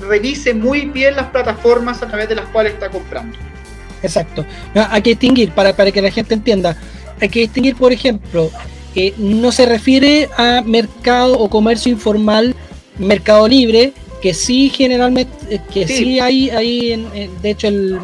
revise 0.00 0.52
muy 0.52 0.86
bien 0.86 1.14
las 1.14 1.26
plataformas 1.26 2.02
a 2.02 2.08
través 2.08 2.28
de 2.28 2.34
las 2.34 2.46
cuales 2.46 2.72
está 2.72 2.90
comprando. 2.90 3.38
Exacto. 4.02 4.44
hay 4.74 5.00
que 5.00 5.10
distinguir, 5.10 5.52
para, 5.52 5.76
para 5.76 5.92
que 5.92 6.02
la 6.02 6.10
gente 6.10 6.34
entienda, 6.34 6.76
hay 7.20 7.28
que 7.28 7.38
distinguir, 7.40 7.76
por 7.76 7.92
ejemplo, 7.92 8.50
que 8.94 9.14
no 9.16 9.52
se 9.52 9.64
refiere 9.64 10.28
a 10.36 10.60
mercado 10.66 11.38
o 11.38 11.48
comercio 11.48 11.92
informal 11.92 12.56
Mercado 12.98 13.48
Libre, 13.48 13.92
que 14.20 14.34
sí 14.34 14.70
generalmente, 14.70 15.32
eh, 15.50 15.60
que 15.72 15.86
sí, 15.86 16.20
hay, 16.20 16.48
hay 16.50 17.04
de 17.42 17.50
hecho 17.50 17.68
el, 17.68 17.98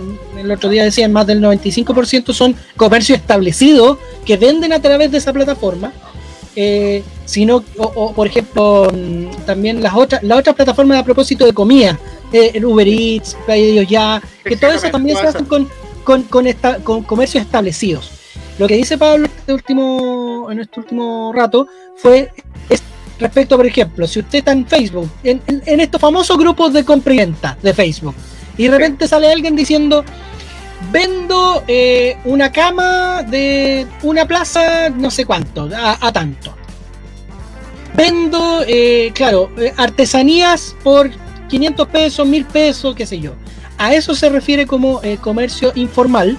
otro 0.51 0.69
día 0.69 0.85
decían 0.85 1.13
más 1.13 1.27
del 1.27 1.41
95% 1.41 2.33
son 2.33 2.57
comercios 2.77 3.19
establecidos 3.19 3.99
que 4.25 4.37
venden 4.37 4.73
a 4.73 4.83
través 4.83 5.11
de 5.11 5.19
esa 5.19 5.33
plataforma. 5.33 5.93
Eh, 6.61 7.05
sino, 7.25 7.63
o, 7.77 8.13
por 8.15 8.27
ejemplo, 8.27 8.91
mm, 8.93 9.45
también 9.47 9.81
las 9.81 9.95
otras, 9.95 10.23
las 10.25 10.41
otras 10.41 10.57
plataformas 10.57 10.99
a 10.99 11.05
propósito 11.05 11.45
de 11.45 11.53
comida, 11.53 11.97
eh, 12.33 12.51
el 12.55 12.65
Uber 12.65 12.89
Eats, 12.89 13.37
Pedidos 13.47 13.87
Ya, 13.87 14.21
que 14.43 14.57
todo 14.57 14.73
eso 14.73 14.91
también 14.91 15.17
se 15.17 15.27
hacen 15.29 15.45
con, 15.45 15.69
con, 16.03 16.27
con 16.83 17.03
comercios 17.05 17.45
establecidos. 17.45 18.11
Lo 18.59 18.67
que 18.67 18.75
dice 18.75 18.99
Pablo 18.99 19.27
en 19.27 19.31
este 19.39 19.53
último, 19.53 20.49
en 20.51 20.59
este 20.59 20.81
último 20.81 21.33
rato 21.33 21.69
fue 21.97 22.33
respecto, 23.19 23.57
por 23.57 23.67
ejemplo, 23.67 24.07
si 24.07 24.21
usted 24.21 24.39
está 24.39 24.53
en 24.53 24.67
Facebook, 24.67 25.11
en, 25.23 25.41
estos 25.81 26.01
famosos 26.01 26.37
grupos 26.39 26.73
de 26.73 26.85
compra 26.85 27.15
y 27.15 27.19
venta 27.19 27.57
de 27.63 27.75
Facebook, 27.75 28.15
y 28.57 28.65
de 28.65 28.71
repente 28.71 29.09
sale 29.09 29.31
alguien 29.31 29.57
diciendo, 29.57 30.05
vendo 30.93 31.65
eh, 31.67 32.17
una 32.25 32.51
cama 32.53 33.23
de 33.23 33.87
una 34.03 34.27
plaza, 34.27 34.91
no 34.91 35.11
sé 35.11 35.25
cuánto, 35.25 35.69
a, 35.75 36.13
tanto. 36.13 36.55
Vendo, 37.95 38.63
eh, 38.67 39.11
claro, 39.15 39.51
eh, 39.59 39.73
artesanías 39.77 40.77
por 40.85 41.11
500 41.49 41.89
pesos, 41.89 42.27
1000 42.27 42.45
pesos, 42.47 42.95
qué 42.95 43.07
sé 43.07 43.19
yo. 43.19 43.33
A 43.77 43.95
eso 43.95 44.15
se 44.15 44.29
refiere 44.29 44.67
como 44.67 45.01
comercio 45.21 45.73
informal. 45.77 46.37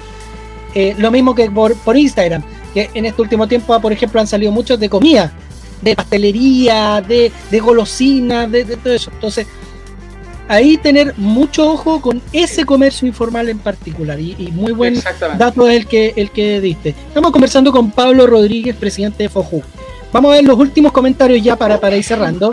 lo 0.97 1.09
mismo 1.11 1.33
que 1.33 1.49
por, 1.49 1.75
por 1.77 1.97
Instagram, 1.97 2.43
que 2.73 2.89
en 2.93 3.05
este 3.05 3.21
último 3.21 3.47
tiempo, 3.47 3.79
por 3.79 3.91
ejemplo, 3.91 4.19
han 4.19 4.27
salido 4.27 4.51
muchos 4.51 4.79
de 4.79 4.89
comida 4.89 5.33
de 5.81 5.95
pastelería, 5.95 7.01
de, 7.01 7.31
de 7.49 7.59
golosina, 7.59 8.47
de, 8.47 8.65
todo 8.65 8.93
eso. 8.93 9.11
Entonces, 9.13 9.47
ahí 10.47 10.77
tener 10.77 11.13
mucho 11.17 11.71
ojo 11.71 12.01
con 12.01 12.21
ese 12.33 12.65
comercio 12.65 13.07
informal 13.07 13.49
en 13.49 13.59
particular 13.59 14.19
y, 14.19 14.49
muy 14.51 14.71
buen 14.71 15.01
dato 15.37 15.69
es 15.69 15.77
el 15.77 15.87
que, 15.87 16.13
el 16.15 16.31
que 16.31 16.59
diste. 16.59 16.89
Estamos 16.89 17.31
conversando 17.31 17.71
con 17.71 17.91
Pablo 17.91 18.27
Rodríguez, 18.27 18.75
presidente 18.75 19.23
de 19.23 19.29
FOJU. 19.29 19.61
Vamos 20.11 20.31
a 20.31 20.35
ver 20.35 20.43
los 20.43 20.57
últimos 20.57 20.91
comentarios 20.91 21.43
ya 21.43 21.55
para, 21.55 21.79
para 21.79 21.95
ir 21.95 22.03
cerrando. 22.03 22.51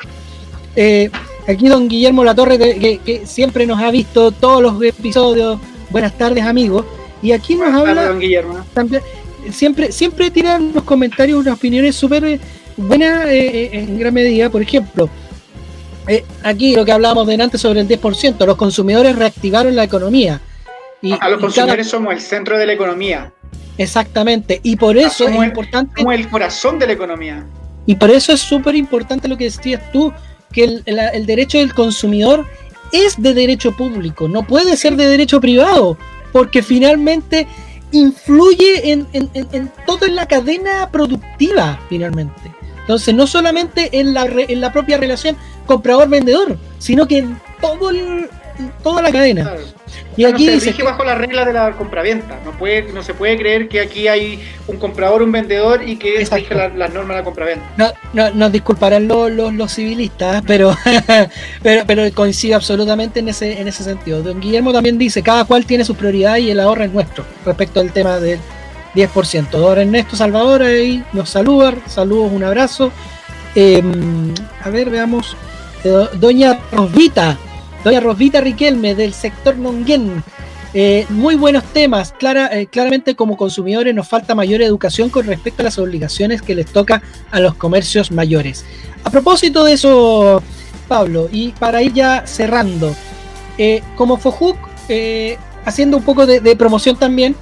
Eh, 0.75 1.11
aquí 1.49 1.69
don 1.69 1.89
Guillermo 1.89 2.23
Latorre, 2.23 2.59
que, 2.59 3.01
que 3.05 3.27
siempre 3.27 3.67
nos 3.67 3.81
ha 3.81 3.91
visto 3.91 4.31
todos 4.31 4.63
los 4.63 4.83
episodios. 4.83 5.59
Buenas 5.91 6.17
tardes, 6.19 6.45
amigos. 6.45 6.85
Y 7.23 7.33
aquí 7.33 7.55
nos 7.55 7.73
habla. 7.73 8.09
don 8.09 8.21
Guillermo. 8.21 8.65
También, 8.75 9.03
siempre, 9.51 9.93
siempre 9.93 10.31
tiran 10.31 10.73
los 10.75 10.85
comentarios 10.85 11.41
unas 11.41 11.55
opiniones 11.55 11.97
súper 11.97 12.39
buena 12.77 13.33
eh, 13.33 13.47
eh, 13.47 13.71
en 13.73 13.99
gran 13.99 14.15
medida, 14.15 14.51
por 14.51 14.63
ejemplo, 14.63 15.09
eh, 16.09 16.25
aquí 16.43 16.75
lo 16.75 16.85
que 16.85 16.93
hablábamos 16.93 17.27
de 17.27 17.35
antes 17.35 17.61
sobre 17.61 17.81
el 17.81 17.89
10%, 17.89 18.45
los 18.47 18.57
consumidores 18.57 19.17
reactivaron 19.17 19.75
la 19.75 19.85
economía. 19.85 20.41
Y, 21.03 21.13
a 21.13 21.29
los 21.29 21.41
consumidores 21.41 21.89
somos 21.89 22.15
el 22.15 22.21
centro 22.21 22.59
de 22.59 22.67
la 22.67 22.73
economía. 22.73 23.33
Exactamente, 23.79 24.61
y 24.63 24.77
por 24.77 24.97
eso 24.97 25.29
es 25.29 25.35
importante... 25.35 25.97
Como 25.97 26.13
el 26.13 26.29
corazón 26.29 26.79
de 26.79 26.87
la 26.87 26.93
economía. 26.95 27.47
Y 27.85 27.97
por 27.97 28.11
eso 28.11 28.33
es 28.33 28.41
súper 28.41 28.75
importante 28.75 29.29
lo 29.29 29.37
que 29.37 29.45
decías 29.45 29.93
tú, 29.93 30.13
que 30.53 30.65
el, 30.65 30.83
el, 30.87 31.27
derecho 31.27 31.59
del 31.59 31.75
consumidor 31.75 32.47
es 32.93 33.21
de 33.21 33.35
derecho 33.35 33.73
público, 33.73 34.29
no 34.29 34.47
puede 34.47 34.77
ser 34.77 34.97
de 34.97 35.07
derecho 35.07 35.41
privado, 35.41 35.99
porque 36.33 36.63
finalmente 36.63 37.47
influye 37.93 38.93
en, 38.93 39.07
en, 39.13 39.31
en, 39.35 39.73
todo 39.87 40.07
en 40.07 40.17
la 40.17 40.27
cadena 40.27 40.91
productiva, 40.91 41.79
finalmente. 41.89 42.56
Entonces, 42.87 43.15
no 43.15 43.27
solamente 43.27 43.99
en 43.99 44.15
la, 44.15 44.27
en 44.27 44.61
la 44.61 44.73
propia 44.73 44.97
relación 44.97 45.37
comprador-vendedor, 45.67 46.57
sino 46.79 47.09
que 47.09 47.19
en 47.19 47.41
todo 47.61 47.91
toda 48.83 49.03
la 49.03 49.13
cadena. 49.13 49.55
Y 50.17 50.25
aquí 50.25 50.47
se 50.61 50.71
rige 50.71 50.83
bajo 50.83 51.05
las 51.05 51.19
reglas 51.19 51.47
de 51.47 51.53
la 51.53 51.73
compraventa. 51.73 52.39
No 52.45 52.53
puede, 52.53 52.93
no 52.93 53.03
se 53.03 53.13
puede 53.13 53.37
creer 53.37 53.69
que 53.69 53.81
aquí 53.81 54.09
hay 54.09 54.41
un 54.67 54.79
comprador, 54.79 55.23
un 55.23 55.33
vendedor 55.33 55.87
y 55.87 55.97
que 55.97 56.27
rige 56.31 56.55
las 56.55 56.95
normas 56.95 57.09
de 57.09 57.15
la 57.17 57.25
compraventa. 57.25 57.67
No, 57.77 57.93
no, 58.13 58.31
nos 58.31 58.53
disculparán 58.53 59.09
los, 59.09 59.31
los, 59.31 59.73
civilistas, 59.73 60.43
pero, 60.47 60.75
pero, 61.63 61.85
pero 61.87 62.15
coincido 62.15 62.57
absolutamente 62.57 63.21
en 63.21 63.29
ese, 63.29 63.61
en 63.61 63.69
ese 63.69 63.83
sentido. 63.83 64.23
Don 64.23 64.41
Guillermo 64.41 64.73
también 64.73 64.97
dice, 64.97 65.23
cada 65.23 65.45
cual 65.45 65.67
tiene 65.67 65.85
su 65.85 65.95
prioridad 65.95 66.37
y 66.37 66.51
el 66.51 66.61
ahorro 66.61 66.85
es 66.85 66.93
nuestro, 66.93 67.25
respecto 67.45 67.81
al 67.81 67.93
tema 67.93 68.19
del 68.19 68.39
10%. 68.97 69.51
Don 69.51 69.79
Ernesto 69.79 70.17
Salvador 70.17 70.63
ahí 70.63 71.05
nos 71.13 71.31
saluda, 71.31 71.75
saludos, 71.87 72.33
un 72.33 72.43
abrazo. 72.43 72.91
Em, 73.55 74.35
a 74.63 74.71
ver, 74.71 74.91
veamos. 74.91 75.37
Eh, 75.85 76.09
doña 76.15 76.59
Rosvita, 76.73 77.39
doña 77.85 78.01
Rosvita 78.01 78.41
Riquelme 78.41 78.95
del 78.95 79.13
sector 79.13 79.57
Nonguén. 79.57 80.25
Eh, 80.75 81.07
muy 81.11 81.37
buenos 81.37 81.65
temas. 81.65 82.13
Clara, 82.13 82.49
eh, 82.53 82.67
claramente 82.67 83.15
como 83.15 83.37
consumidores 83.37 83.95
nos 83.95 84.09
falta 84.09 84.35
mayor 84.35 84.63
educación 84.63 85.11
con 85.11 85.27
respecto 85.27 85.63
a 85.63 85.65
las 85.65 85.79
obligaciones 85.79 86.43
que 86.43 86.55
les 86.55 86.67
toca 86.67 87.03
a 87.31 87.41
los 87.41 87.55
comercios 87.55 88.11
mayores. 88.11 88.65
A 89.05 89.11
propósito 89.11 89.65
de 89.65 89.75
eso, 89.75 90.43
Pablo, 90.89 91.29
y 91.31 91.53
para 91.53 91.83
ir 91.83 91.93
ya 91.93 92.27
cerrando, 92.27 92.95
como 93.97 94.19
Fojuk, 94.19 94.59
haciendo 95.65 95.97
un 95.97 96.03
poco 96.03 96.27
de, 96.27 96.57
promoción 96.57 96.97
también, 96.97 97.37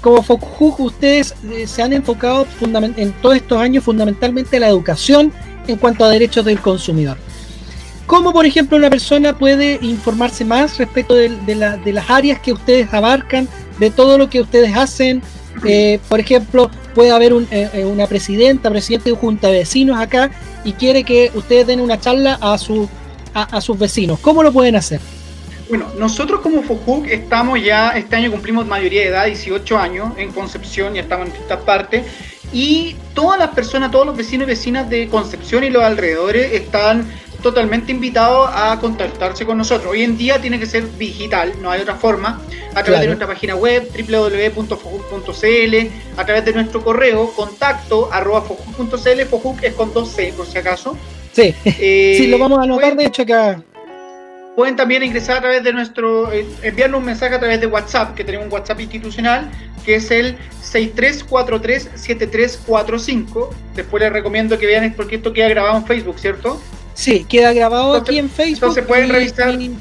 como 0.00 0.22
Fojuk 0.22 0.80
ustedes 0.80 1.34
se 1.66 1.82
han 1.82 1.92
enfocado 1.92 2.46
en 2.96 3.12
todos 3.20 3.36
estos 3.36 3.58
años 3.58 3.84
fundamentalmente 3.84 4.56
en 4.56 4.62
la 4.62 4.68
educación 4.68 5.32
en 5.66 5.76
cuanto 5.76 6.04
a 6.04 6.10
derechos 6.10 6.44
del 6.44 6.60
consumidor. 6.60 7.16
¿Cómo, 8.10 8.32
por 8.32 8.44
ejemplo, 8.44 8.76
una 8.76 8.90
persona 8.90 9.38
puede 9.38 9.78
informarse 9.82 10.44
más 10.44 10.78
respecto 10.78 11.14
de, 11.14 11.30
las 11.54 12.10
áreas 12.10 12.40
que 12.40 12.52
ustedes 12.52 12.92
abarcan, 12.92 13.48
de 13.78 13.90
todo 13.90 14.18
lo 14.18 14.28
que 14.28 14.40
ustedes 14.40 14.76
hacen? 14.76 15.22
Eh, 15.64 16.00
por 16.08 16.18
ejemplo, 16.18 16.72
puede 16.92 17.12
haber 17.12 17.32
eh, 17.32 17.70
eh, 17.72 17.84
una 17.84 18.08
presidenta, 18.08 18.68
presidente 18.68 19.10
de 19.10 19.16
junta 19.16 19.46
de 19.46 19.58
vecinos 19.58 19.96
acá 19.96 20.32
y 20.64 20.72
quiere 20.72 21.04
que 21.04 21.30
ustedes 21.34 21.68
den 21.68 21.80
una 21.80 22.00
charla 22.00 22.36
a, 22.40 22.58
su, 22.58 22.88
a, 23.32 23.60
sus 23.60 23.78
vecinos. 23.78 24.18
¿Cómo 24.18 24.42
lo 24.42 24.52
pueden 24.52 24.74
hacer? 24.74 25.00
Bueno, 25.70 25.86
nosotros 25.96 26.40
como 26.40 26.62
FOJUC 26.64 27.06
estamos 27.06 27.62
ya, 27.62 27.90
este 27.90 28.16
año 28.16 28.32
cumplimos 28.32 28.66
mayoría 28.66 29.02
de 29.02 29.06
edad, 29.06 29.26
18 29.26 29.78
años, 29.78 30.12
en 30.16 30.32
Concepción, 30.32 30.96
y 30.96 30.98
estamos 30.98 31.26
en 31.26 31.32
distintas 31.32 31.60
partes, 31.60 32.06
y 32.52 32.96
todas 33.14 33.38
las 33.38 33.50
personas, 33.50 33.92
todos 33.92 34.04
los 34.04 34.16
vecinos 34.16 34.48
y 34.48 34.50
vecinas 34.50 34.90
de 34.90 35.08
Concepción 35.08 35.62
y 35.62 35.70
los 35.70 35.84
alrededores 35.84 36.52
están 36.54 37.08
totalmente 37.40 37.92
invitado 37.92 38.48
a 38.48 38.80
contactarse 38.80 39.46
con 39.46 39.58
nosotros. 39.58 39.92
Hoy 39.92 40.02
en 40.02 40.18
día 40.18 40.40
tiene 40.40 40.58
que 40.58 40.66
ser 40.66 40.98
digital, 40.98 41.52
no 41.62 41.70
hay 41.70 41.82
otra 41.82 41.94
forma, 41.94 42.40
a 42.74 42.82
través 42.82 43.02
de 43.02 43.06
nuestra 43.06 43.28
página 43.28 43.54
web 43.54 43.88
www.fojuc.cl, 43.96 45.76
a 46.16 46.26
través 46.26 46.44
de 46.44 46.52
nuestro 46.52 46.82
correo 46.82 47.32
contacto 47.32 48.12
arroba 48.12 48.42
fojuc.cl, 48.42 49.22
fojuc 49.30 49.62
es 49.62 49.74
con 49.74 49.94
dos 49.94 50.08
C 50.10 50.34
por 50.36 50.46
si 50.46 50.58
acaso. 50.58 50.98
Sí, 51.32 51.54
eh, 51.64 52.14
sí, 52.18 52.26
lo 52.26 52.38
vamos 52.38 52.58
a 52.58 52.62
anotar 52.64 52.96
de 52.96 53.04
hecho 53.04 53.22
acá. 53.22 53.62
Pueden 54.56 54.76
también 54.76 55.02
ingresar 55.02 55.38
a 55.38 55.40
través 55.40 55.62
de 55.62 55.72
nuestro, 55.72 56.30
eh, 56.32 56.46
enviarnos 56.62 56.98
un 56.98 57.06
mensaje 57.06 57.34
a 57.34 57.38
través 57.38 57.60
de 57.60 57.66
WhatsApp, 57.66 58.14
que 58.14 58.24
tenemos 58.24 58.46
un 58.46 58.52
WhatsApp 58.52 58.80
institucional, 58.80 59.50
que 59.84 59.94
es 59.96 60.10
el 60.10 60.38
63437345. 60.62 63.50
Después 63.74 64.02
les 64.02 64.10
recomiendo 64.12 64.58
que 64.58 64.66
vean, 64.66 64.92
porque 64.94 65.16
esto 65.16 65.32
queda 65.32 65.48
grabado 65.48 65.78
en 65.78 65.86
Facebook, 65.86 66.18
¿cierto? 66.18 66.60
Sí, 66.94 67.24
queda 67.28 67.52
grabado 67.52 67.94
aquí 67.94 68.18
en 68.18 68.28
Facebook. 68.28 68.54
Entonces 68.54 68.84
pueden 68.84 69.10
revisar. 69.10 69.54
Y, 69.60 69.76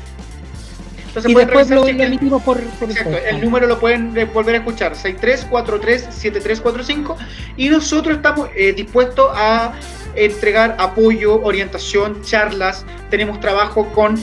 entonces 1.08 1.34
pueden 1.34 1.48
después 1.48 1.72
lo, 1.72 1.88
emitimos 1.88 2.44
por, 2.44 2.62
por 2.62 2.92
exacto, 2.92 3.18
el 3.18 3.42
número 3.42 3.66
lo 3.66 3.80
pueden 3.80 4.14
volver 4.32 4.54
a 4.56 4.60
escuchar, 4.60 4.94
6343-7345. 4.94 7.16
Y 7.58 7.70
nosotros 7.70 8.18
estamos 8.18 8.50
eh, 8.56 8.74
dispuestos 8.74 9.32
a 9.34 9.74
entregar 10.16 10.76
apoyo, 10.80 11.42
orientación, 11.42 12.22
charlas. 12.24 12.86
Tenemos 13.10 13.40
trabajo 13.40 13.88
con, 13.94 14.22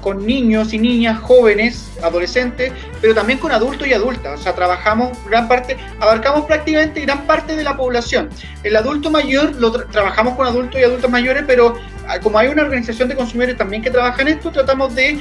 con 0.00 0.26
niños 0.26 0.72
y 0.72 0.78
niñas, 0.78 1.20
jóvenes, 1.20 1.90
adolescentes, 2.02 2.72
pero 3.00 3.14
también 3.14 3.38
con 3.38 3.52
adultos 3.52 3.86
y 3.86 3.92
adultas. 3.92 4.40
O 4.40 4.42
sea, 4.42 4.54
trabajamos 4.54 5.16
gran 5.28 5.48
parte, 5.48 5.76
abarcamos 6.00 6.46
prácticamente 6.46 7.00
gran 7.00 7.26
parte 7.26 7.56
de 7.56 7.64
la 7.64 7.76
población. 7.76 8.30
El 8.62 8.76
adulto 8.76 9.10
mayor 9.10 9.54
lo 9.56 9.72
trabajamos 9.72 10.34
con 10.36 10.46
adultos 10.46 10.80
y 10.80 10.84
adultas 10.84 11.10
mayores, 11.10 11.44
pero 11.46 11.74
ah, 12.08 12.18
como 12.20 12.38
hay 12.38 12.48
una 12.48 12.62
organización 12.62 13.08
de 13.08 13.16
consumidores 13.16 13.56
también 13.56 13.82
que 13.82 13.90
trabaja 13.90 14.22
en 14.22 14.28
esto, 14.28 14.50
tratamos 14.50 14.94
de 14.94 15.20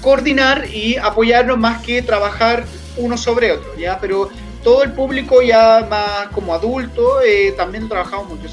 coordinar 0.00 0.66
y 0.72 0.96
apoyarnos 0.96 1.58
más 1.58 1.82
que 1.82 2.02
trabajar 2.02 2.64
uno 2.96 3.16
sobre 3.16 3.52
otro, 3.52 3.76
¿ya? 3.76 3.98
Pero 4.00 4.30
todo 4.62 4.82
el 4.82 4.92
público 4.92 5.42
ya 5.42 5.86
más 5.88 6.28
como 6.28 6.54
adulto 6.54 7.20
eh, 7.22 7.54
también 7.56 7.88
trabajamos 7.88 8.28
mucho. 8.28 8.48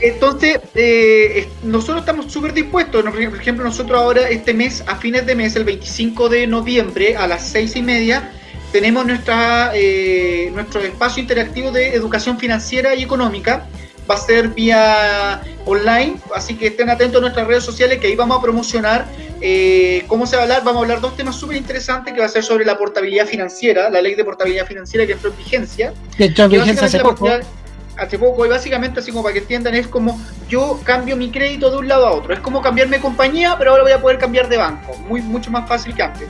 Entonces, 0.00 0.60
eh, 0.74 1.48
nosotros 1.62 2.00
estamos 2.00 2.32
súper 2.32 2.52
dispuestos. 2.52 3.02
Por 3.02 3.40
ejemplo, 3.40 3.64
nosotros 3.64 3.98
ahora 3.98 4.28
este 4.28 4.54
mes, 4.54 4.82
a 4.86 4.96
fines 4.96 5.26
de 5.26 5.34
mes, 5.34 5.56
el 5.56 5.64
25 5.64 6.28
de 6.28 6.46
noviembre, 6.46 7.16
a 7.16 7.26
las 7.26 7.46
seis 7.46 7.76
y 7.76 7.82
media, 7.82 8.32
tenemos 8.72 9.04
nuestra, 9.04 9.72
eh, 9.74 10.50
nuestro 10.54 10.80
espacio 10.80 11.20
interactivo 11.20 11.72
de 11.72 11.94
educación 11.94 12.38
financiera 12.38 12.94
y 12.94 13.02
económica. 13.02 13.66
Va 14.10 14.14
a 14.14 14.18
ser 14.18 14.48
vía 14.48 15.40
online, 15.66 16.16
así 16.34 16.56
que 16.56 16.68
estén 16.68 16.90
atentos 16.90 17.18
a 17.18 17.20
nuestras 17.20 17.46
redes 17.46 17.62
sociales 17.62 18.00
que 18.00 18.08
ahí 18.08 18.16
vamos 18.16 18.38
a 18.38 18.42
promocionar 18.42 19.06
eh, 19.40 20.04
¿Cómo 20.06 20.26
se 20.26 20.36
va 20.36 20.42
a 20.42 20.44
hablar? 20.44 20.64
Vamos 20.64 20.80
a 20.80 20.82
hablar 20.82 21.00
dos 21.00 21.16
temas 21.16 21.36
súper 21.36 21.56
interesantes 21.56 22.12
que 22.12 22.20
va 22.20 22.26
a 22.26 22.28
ser 22.28 22.42
sobre 22.42 22.64
la 22.64 22.76
portabilidad 22.76 23.26
financiera, 23.26 23.88
la 23.88 24.02
ley 24.02 24.14
de 24.14 24.24
portabilidad 24.24 24.66
financiera 24.66 25.06
que 25.06 25.12
entró 25.12 25.30
en 25.30 25.36
vigencia. 25.38 25.94
Que 26.16 26.26
entró 26.26 26.44
en 26.44 26.50
vigencia 26.50 26.86
hace 26.86 27.00
poco. 27.00 27.28
Hace 27.96 28.18
poco, 28.18 28.46
y 28.46 28.48
básicamente, 28.48 29.00
así 29.00 29.10
como 29.10 29.24
para 29.24 29.34
que 29.34 29.40
entiendan, 29.40 29.74
es 29.74 29.86
como 29.86 30.18
yo 30.48 30.80
cambio 30.84 31.16
mi 31.16 31.30
crédito 31.30 31.70
de 31.70 31.78
un 31.78 31.88
lado 31.88 32.06
a 32.06 32.12
otro. 32.12 32.32
Es 32.32 32.40
como 32.40 32.62
cambiarme 32.62 32.96
de 32.96 33.02
compañía, 33.02 33.56
pero 33.58 33.72
ahora 33.72 33.82
voy 33.82 33.92
a 33.92 34.00
poder 34.00 34.16
cambiar 34.16 34.48
de 34.48 34.56
banco. 34.56 34.96
Muy, 35.08 35.20
mucho 35.20 35.50
más 35.50 35.68
fácil 35.68 35.94
que 35.94 36.02
antes. 36.02 36.28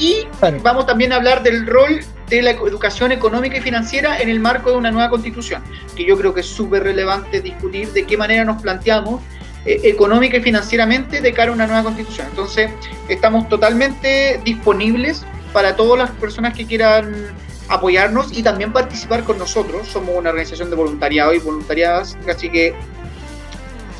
Y 0.00 0.26
vamos 0.62 0.86
también 0.86 1.12
a 1.12 1.16
hablar 1.16 1.42
del 1.42 1.66
rol 1.66 2.00
de 2.30 2.40
la 2.40 2.52
educación 2.52 3.12
económica 3.12 3.58
y 3.58 3.60
financiera 3.60 4.18
en 4.18 4.30
el 4.30 4.40
marco 4.40 4.70
de 4.70 4.78
una 4.78 4.90
nueva 4.90 5.10
constitución, 5.10 5.62
que 5.94 6.06
yo 6.06 6.16
creo 6.16 6.32
que 6.32 6.40
es 6.40 6.46
súper 6.46 6.84
relevante 6.84 7.42
discutir 7.42 7.92
de 7.92 8.06
qué 8.06 8.16
manera 8.16 8.46
nos 8.46 8.62
planteamos 8.62 9.20
eh, 9.66 9.80
económica 9.84 10.38
y 10.38 10.40
financieramente 10.40 11.20
de 11.20 11.32
cara 11.34 11.50
a 11.50 11.54
una 11.54 11.66
nueva 11.66 11.82
constitución. 11.82 12.28
Entonces, 12.30 12.70
estamos 13.10 13.46
totalmente 13.50 14.40
disponibles 14.42 15.26
para 15.52 15.76
todas 15.76 15.98
las 15.98 16.10
personas 16.12 16.56
que 16.56 16.64
quieran 16.64 17.36
apoyarnos 17.68 18.32
y 18.32 18.42
también 18.42 18.72
participar 18.72 19.24
con 19.24 19.36
nosotros. 19.36 19.86
Somos 19.86 20.16
una 20.16 20.30
organización 20.30 20.70
de 20.70 20.76
voluntariado 20.76 21.34
y 21.34 21.40
voluntariadas, 21.40 22.16
así 22.26 22.48
que 22.48 22.74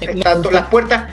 están 0.01 0.43
las 0.51 0.67
puertas, 0.69 1.11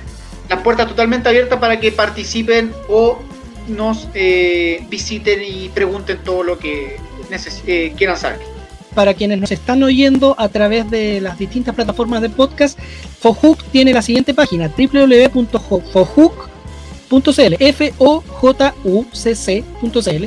las 0.47 0.61
puertas 0.61 0.87
totalmente 0.87 1.27
abiertas 1.27 1.59
para 1.59 1.77
que 1.77 1.91
participen 1.91 2.71
o 2.87 3.21
nos 3.67 4.07
eh, 4.13 4.85
visiten 4.89 5.39
y 5.43 5.69
pregunten 5.69 6.19
todo 6.23 6.43
lo 6.43 6.57
que 6.57 6.97
eh, 7.67 7.93
quieran 7.97 8.17
saber 8.17 8.39
para 8.97 9.13
quienes 9.13 9.39
nos 9.39 9.51
están 9.51 9.83
oyendo 9.83 10.33
a 10.39 10.49
través 10.49 10.89
de 10.89 11.21
las 11.21 11.37
distintas 11.37 11.75
plataformas 11.75 12.19
de 12.19 12.29
podcast, 12.29 12.79
Fojuk 13.19 13.63
tiene 13.65 13.93
la 13.93 14.01
siguiente 14.01 14.33
página, 14.33 14.71
www.fojuk.cl, 14.75 15.55
f 17.59 17.93
o 17.99 18.21
j 18.21 18.73
u 18.83 19.05
c 19.13 19.35
c.cl 19.35 20.25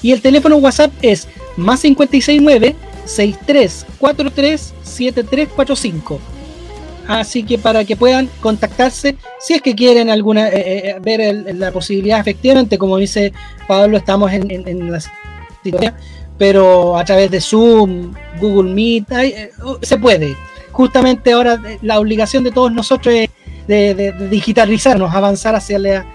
y 0.00 0.12
el 0.12 0.22
teléfono 0.22 0.56
WhatsApp 0.56 0.90
es 1.02 1.28
más 1.58 1.82
569 1.82 2.74
6343 3.04 4.74
7345. 4.82 6.35
Así 7.08 7.42
que 7.44 7.58
para 7.58 7.84
que 7.84 7.96
puedan 7.96 8.28
contactarse, 8.40 9.16
si 9.38 9.54
es 9.54 9.62
que 9.62 9.74
quieren 9.74 10.10
alguna 10.10 10.48
eh, 10.48 10.90
eh, 10.90 10.96
ver 11.00 11.54
la 11.54 11.70
posibilidad, 11.70 12.18
efectivamente, 12.20 12.78
como 12.78 12.96
dice 12.96 13.32
Pablo, 13.68 13.96
estamos 13.96 14.32
en, 14.32 14.50
en, 14.50 14.66
en 14.66 14.90
la 14.90 15.00
situación 15.00 15.94
pero 16.38 16.96
a 16.96 17.04
través 17.04 17.30
de 17.30 17.40
Zoom, 17.40 18.12
Google 18.40 18.72
Meet, 18.72 19.12
eh, 19.12 19.50
uh, 19.64 19.76
se 19.82 19.96
puede. 19.96 20.36
Justamente 20.72 21.32
ahora 21.32 21.60
eh, 21.66 21.78
la 21.82 21.98
obligación 21.98 22.44
de 22.44 22.50
todos 22.50 22.72
nosotros 22.72 23.14
es 23.14 23.30
de, 23.66 24.12
digitalizarnos, 24.30 25.14
avanzar 25.14 25.54
hacia 25.54 25.78
la 25.78 26.06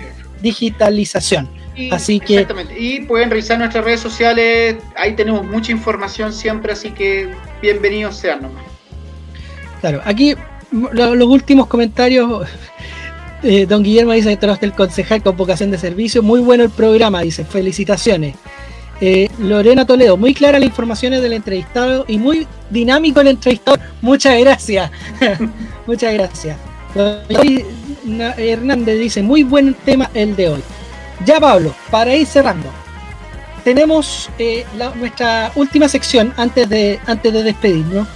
digitalización. 0.42 1.50
así 1.92 2.20
que 2.20 2.36
exactamente. 2.36 2.80
y 2.80 3.02
pueden 3.02 3.30
revisar 3.30 3.58
nuestras 3.58 3.84
redes 3.84 4.00
sociales, 4.00 4.78
ahí 4.96 5.14
tenemos 5.16 5.46
mucha 5.46 5.72
información 5.72 6.32
siempre, 6.34 6.74
así 6.74 6.92
que 6.92 7.30
bienvenidos 7.62 8.18
sean 8.18 8.44
nomás. 8.44 8.64
Claro, 9.82 10.02
aquí 10.06 10.36
los 10.72 11.28
últimos 11.28 11.68
comentarios. 11.68 12.48
Eh, 13.44 13.66
don 13.66 13.82
Guillermo 13.82 14.12
dice 14.12 14.38
que 14.38 14.66
el 14.66 14.74
concejal 14.74 15.24
con 15.24 15.36
vocación 15.36 15.72
de 15.72 15.78
servicio. 15.78 16.22
Muy 16.22 16.40
bueno 16.42 16.64
el 16.64 16.70
programa, 16.70 17.22
dice. 17.22 17.44
Felicitaciones. 17.44 18.36
Eh, 19.04 19.30
Lorena 19.40 19.86
Toledo, 19.86 20.16
muy 20.16 20.36
clara 20.36 20.60
las 20.60 20.68
informaciones 20.68 21.24
del 21.24 21.34
entrevistado 21.34 22.06
y 22.08 22.20
muy 22.20 22.48
dinámico 22.70 23.20
el 23.22 23.30
entrevistador. 23.30 23.80
Muchas 24.02 24.40
gracias. 24.40 24.92
Muchas 25.88 26.14
gracias. 26.14 26.58
Hernández 28.38 29.00
dice, 29.00 29.24
muy 29.24 29.44
buen 29.44 29.74
tema 29.74 30.10
el 30.14 30.36
de 30.36 30.50
hoy. 30.50 30.64
Ya 31.26 31.40
Pablo, 31.40 31.74
para 31.90 32.16
ir 32.16 32.28
cerrando, 32.28 32.70
tenemos 33.64 34.30
eh, 34.40 34.66
nuestra 34.96 35.52
última 35.56 35.88
sección 35.88 36.34
antes 36.38 36.68
de, 36.70 37.00
antes 37.06 37.32
de 37.32 37.44
despedirnos, 37.44 38.08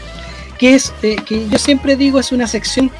que 0.57 0.75
es, 0.75 0.93
eh, 1.01 1.17
que 1.25 1.47
yo 1.49 1.57
siempre 1.57 1.95
digo, 1.95 2.19
es 2.19 2.31
una 2.31 2.47
sección 2.47 2.91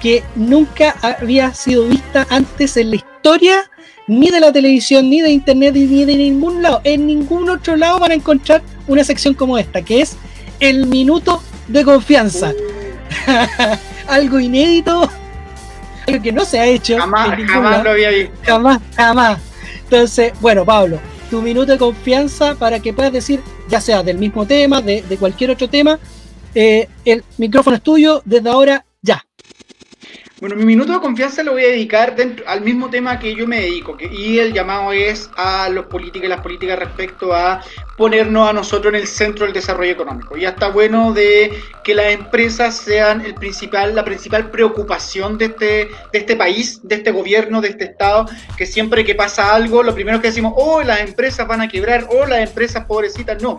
que 0.00 0.22
nunca 0.36 0.94
había 1.02 1.52
sido 1.54 1.86
vista 1.86 2.26
antes 2.30 2.76
en 2.76 2.90
la 2.90 2.96
historia 2.96 3.70
ni 4.06 4.30
de 4.30 4.40
la 4.40 4.52
televisión, 4.52 5.10
ni 5.10 5.20
de 5.20 5.30
internet, 5.30 5.74
ni 5.74 6.04
de 6.04 6.16
ningún 6.16 6.62
lado. 6.62 6.80
En 6.84 7.06
ningún 7.06 7.48
otro 7.50 7.76
lado 7.76 7.98
van 7.98 8.12
a 8.12 8.14
encontrar 8.14 8.62
una 8.86 9.04
sección 9.04 9.34
como 9.34 9.58
esta, 9.58 9.82
que 9.82 10.00
es 10.00 10.16
el 10.60 10.86
minuto 10.86 11.42
de 11.68 11.84
confianza. 11.84 12.52
algo 14.08 14.40
inédito, 14.40 15.08
algo 16.06 16.22
que 16.22 16.32
no 16.32 16.44
se 16.44 16.58
ha 16.58 16.66
hecho. 16.66 16.98
Jamás, 16.98 17.38
jamás 17.46 17.84
lo 17.84 17.90
había 17.90 18.08
visto. 18.10 18.32
Jamás, 18.42 18.80
jamás. 18.96 19.38
Entonces, 19.84 20.32
bueno, 20.40 20.64
Pablo, 20.64 20.98
tu 21.30 21.42
minuto 21.42 21.72
de 21.72 21.78
confianza 21.78 22.54
para 22.54 22.80
que 22.80 22.92
puedas 22.92 23.12
decir, 23.12 23.40
ya 23.68 23.80
sea 23.80 24.02
del 24.02 24.18
mismo 24.18 24.46
tema, 24.46 24.80
de, 24.80 25.02
cualquier 25.18 25.50
otro 25.50 25.68
tema. 25.68 25.98
Eh, 26.54 26.88
el 27.04 27.24
micrófono 27.36 27.76
es 27.76 27.82
tuyo 27.82 28.22
desde 28.24 28.50
ahora, 28.50 28.84
ya. 29.02 29.24
Bueno, 30.40 30.54
mi 30.54 30.64
minuto 30.64 30.92
de 30.92 31.00
confianza 31.00 31.42
lo 31.42 31.52
voy 31.52 31.64
a 31.64 31.68
dedicar 31.68 32.14
al 32.46 32.60
mismo 32.60 32.88
tema 32.90 33.18
que 33.18 33.34
yo 33.34 33.44
me 33.48 33.60
dedico, 33.60 33.96
que, 33.96 34.06
y 34.06 34.38
el 34.38 34.52
llamado 34.52 34.92
es 34.92 35.28
a 35.36 35.68
los 35.68 35.86
políticos 35.86 36.26
y 36.26 36.28
las 36.28 36.42
políticas 36.42 36.78
respecto 36.78 37.34
a 37.34 37.60
ponernos 37.96 38.48
a 38.48 38.52
nosotros 38.52 38.94
en 38.94 39.00
el 39.00 39.08
centro 39.08 39.46
del 39.46 39.52
desarrollo 39.52 39.90
económico. 39.90 40.36
Ya 40.36 40.50
está 40.50 40.68
bueno 40.68 41.12
de 41.12 41.52
que 41.82 41.92
las 41.92 42.12
empresas 42.12 42.76
sean 42.76 43.20
el 43.22 43.34
principal, 43.34 43.96
la 43.96 44.04
principal 44.04 44.48
preocupación 44.48 45.38
de 45.38 45.46
este, 45.46 45.66
de 46.12 46.18
este 46.18 46.36
país, 46.36 46.80
de 46.84 46.94
este 46.94 47.10
gobierno, 47.10 47.60
de 47.60 47.70
este 47.70 47.86
Estado, 47.86 48.26
que 48.56 48.64
siempre 48.64 49.04
que 49.04 49.16
pasa 49.16 49.52
algo, 49.52 49.82
lo 49.82 49.92
primero 49.92 50.20
que 50.20 50.28
decimos, 50.28 50.52
oh, 50.54 50.82
las 50.82 51.00
empresas 51.00 51.48
van 51.48 51.62
a 51.62 51.68
quebrar, 51.68 52.06
oh, 52.12 52.26
las 52.26 52.48
empresas 52.48 52.84
pobrecitas, 52.84 53.42
no 53.42 53.58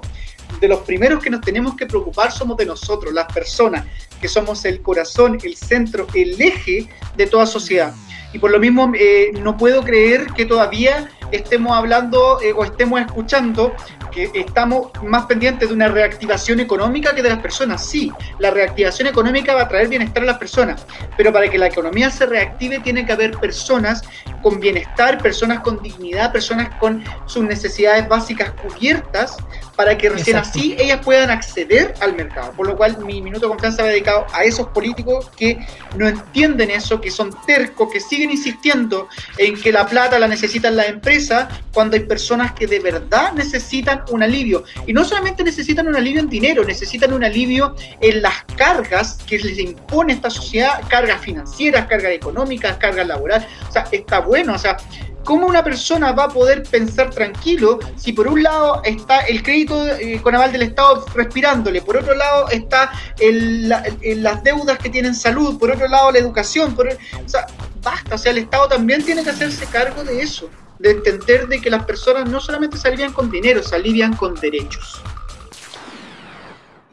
de 0.60 0.68
los 0.68 0.80
primeros 0.82 1.24
que 1.24 1.30
nos 1.30 1.42
tenemos 1.42 1.76
que 1.76 1.86
preocupar 1.86 2.32
somos 2.32 2.58
de 2.58 2.66
nosotros, 2.66 3.14
las 3.14 3.32
personas, 3.32 3.86
que 4.20 4.28
somos 4.28 4.66
el 4.66 4.82
corazón, 4.82 5.38
el 5.44 5.56
centro, 5.56 6.08
el 6.14 6.40
eje 6.42 6.90
de 7.16 7.28
toda 7.28 7.46
sociedad. 7.46 7.94
Y 8.34 8.40
por 8.40 8.52
lo 8.52 8.60
mismo 8.60 8.92
eh, 8.96 9.32
no 9.42 9.58
puedo 9.58 9.84
creer 9.84 10.28
que 10.34 10.46
todavía 10.46 11.10
estemos 11.32 11.76
hablando 11.76 12.40
eh, 12.42 12.54
o 12.54 12.64
estemos 12.64 13.00
escuchando 13.02 13.74
que 14.12 14.32
estamos 14.34 14.92
más 15.04 15.26
pendientes 15.26 15.70
de 15.70 15.76
una 15.76 15.88
reactivación 15.88 16.60
económica 16.60 17.14
que 17.14 17.22
de 17.22 17.30
las 17.30 17.40
personas. 17.40 17.86
Sí, 17.86 18.12
la 18.40 18.52
reactivación 18.52 19.08
económica 19.08 19.54
va 19.56 19.64
a 19.64 19.68
traer 19.68 19.88
bienestar 19.88 20.24
a 20.24 20.26
las 20.26 20.38
personas, 20.38 20.86
pero 21.18 21.32
para 21.32 21.50
que 21.50 21.58
la 21.58 21.68
economía 21.68 22.10
se 22.10 22.26
reactive 22.26 22.80
tiene 22.80 23.06
que 23.06 23.14
haber 23.14 23.38
personas 23.38 24.02
con 24.42 24.60
bienestar, 24.60 25.22
personas 25.22 25.60
con 25.62 25.82
dignidad, 25.82 26.32
personas 26.32 26.70
con 26.80 27.04
sus 27.26 27.44
necesidades 27.44 28.08
básicas 28.08 28.52
cubiertas 28.52 29.38
para 29.80 29.98
que 29.98 30.10
recién 30.10 30.36
así 30.36 30.76
ellas 30.78 31.00
puedan 31.06 31.30
acceder 31.30 31.94
al 32.02 32.14
mercado. 32.14 32.52
Por 32.52 32.68
lo 32.68 32.76
cual 32.76 32.98
mi 33.06 33.22
minuto 33.22 33.46
de 33.46 33.52
confianza 33.52 33.82
va 33.82 33.88
dedicado 33.88 34.26
a 34.34 34.44
esos 34.44 34.68
políticos 34.68 35.32
que 35.38 35.58
no 35.96 36.06
entienden 36.06 36.70
eso, 36.70 37.00
que 37.00 37.10
son 37.10 37.34
tercos, 37.48 37.88
que 37.90 38.02
siguen 38.02 38.30
insistiendo 38.30 39.08
en 39.38 39.56
que 39.56 39.72
la 39.72 39.88
plata 39.88 40.20
la 40.20 40.28
necesitan 40.28 40.76
las 40.76 40.90
empresas 40.90 41.48
cuando 41.74 41.96
hay 41.96 42.02
personas 42.02 42.52
que 42.52 42.68
de 42.68 42.80
verdad 42.82 43.32
necesitan 43.32 44.04
un 44.12 44.22
alivio. 44.22 44.66
Y 44.86 44.92
no 44.92 45.06
solamente 45.06 45.46
necesitan 45.46 45.88
un 45.88 45.96
alivio 45.96 46.20
en 46.20 46.28
dinero, 46.28 46.66
necesitan 46.66 47.14
un 47.14 47.24
alivio 47.24 47.74
en 48.02 48.22
las 48.22 48.44
cargas 48.58 49.20
que 49.26 49.40
les 49.40 49.60
impone 49.60 50.12
esta 50.12 50.30
sociedad, 50.30 50.82
cargas 50.90 51.22
financieras, 51.22 51.88
cargas 51.88 52.12
económicas, 52.12 52.76
cargas 52.76 53.08
laborales. 53.08 53.48
O 53.70 53.72
sea, 53.72 53.88
está 53.94 54.20
bueno, 54.20 54.56
o 54.56 54.60
sea, 54.60 54.76
¿Cómo 55.24 55.48
una 55.48 55.64
persona 55.64 56.12
va 56.12 56.26
a 56.26 56.30
poder 56.30 56.64
pensar 56.64 57.10
tranquilo 57.12 57.80
si 57.96 58.14
por 58.14 58.28
un 58.28 58.42
lado 58.42 58.82
está 58.84 59.20
el 59.22 59.44
crédito 59.44 59.88
eh, 59.88 60.20
con 60.22 60.36
aval 60.36 60.52
del 60.52 60.64
Estado 60.64 61.06
respirándole, 61.14 61.82
por 61.82 61.98
otro 61.98 62.16
lado 62.16 62.50
está 62.50 62.92
las 63.20 64.44
deudas 64.44 64.80
que 64.80 64.90
tienen 64.90 65.14
salud, 65.14 65.60
por 65.60 65.72
otro 65.72 65.88
lado 65.88 66.12
la 66.12 66.20
educación? 66.20 66.76
Por, 66.76 66.88
o 66.88 67.30
sea, 67.30 67.48
basta, 67.82 68.16
o 68.16 68.18
sea, 68.18 68.32
el 68.32 68.40
Estado 68.40 68.68
también 68.70 69.04
tiene 69.04 69.24
que 69.24 69.30
hacerse 69.30 69.66
cargo 69.68 70.04
de 70.04 70.22
eso, 70.22 70.50
de 70.80 70.92
entender 70.92 71.48
de 71.48 71.62
que 71.62 71.70
las 71.70 71.86
personas 71.86 72.30
no 72.30 72.40
solamente 72.40 72.78
se 72.78 72.88
alivian 72.88 73.14
con 73.14 73.30
dinero, 73.30 73.62
se 73.62 73.76
alivian 73.76 74.16
con 74.16 74.36
derechos. 74.36 75.02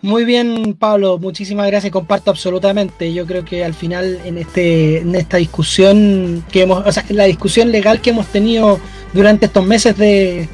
Muy 0.07 0.25
bien, 0.25 0.77
Pablo, 0.79 1.19
muchísimas 1.19 1.67
gracias, 1.67 1.93
comparto 1.93 2.31
absolutamente. 2.31 3.13
Yo 3.13 3.27
creo 3.27 3.45
que 3.45 3.65
al 3.65 3.75
final 3.75 4.21
en 4.25 4.39
este 4.39 4.99
en 4.99 5.17
esta 5.17 5.39
discusión 5.39 6.45
que 6.53 6.63
hemos, 6.63 6.87
o 6.87 6.93
sea, 6.93 7.05
la 7.09 7.25
discusión 7.25 7.73
legal 7.73 8.01
que 8.01 8.11
hemos 8.11 8.29
tenido 8.29 8.79
durante 9.13 9.47
estos 9.47 9.67
meses 9.67 9.99
de, 9.99 10.49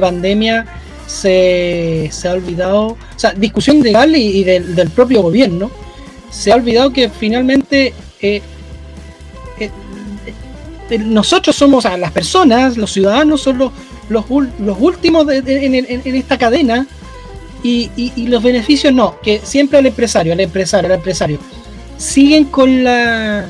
pandemia 0.00 0.66
se, 1.08 2.10
ha 2.24 2.30
olvidado, 2.30 2.90
o 2.90 2.96
sea, 3.16 3.32
discusión 3.32 3.80
legal 3.82 4.14
y, 4.14 4.44
del, 4.44 4.90
propio 4.90 5.20
gobierno, 5.20 5.68
se 6.30 6.52
ha 6.52 6.54
olvidado 6.54 6.92
que 6.92 7.08
finalmente 7.08 7.94
eh, 8.20 8.40
eh, 9.58 9.70
eh, 10.90 10.98
nosotros 10.98 11.56
somos, 11.56 11.86
a 11.86 11.96
las 11.96 12.12
personas, 12.12 12.76
los 12.76 12.92
ciudadanos 12.92 13.40
son 13.40 13.58
los, 13.58 13.72
los, 14.08 14.24
últimos 14.78 15.26
en 15.28 16.14
esta 16.14 16.38
cadena 16.38 16.86
y, 17.62 18.26
los 18.26 18.42
beneficios 18.42 18.92
no, 18.92 19.20
que 19.20 19.40
siempre 19.42 19.78
al 19.78 19.86
empresario, 19.86 20.32
al 20.32 20.40
empresario, 20.40 20.90
al 20.90 20.96
empresario. 20.96 21.38
Siguen 21.96 22.46
con 22.46 22.82
la 22.82 23.46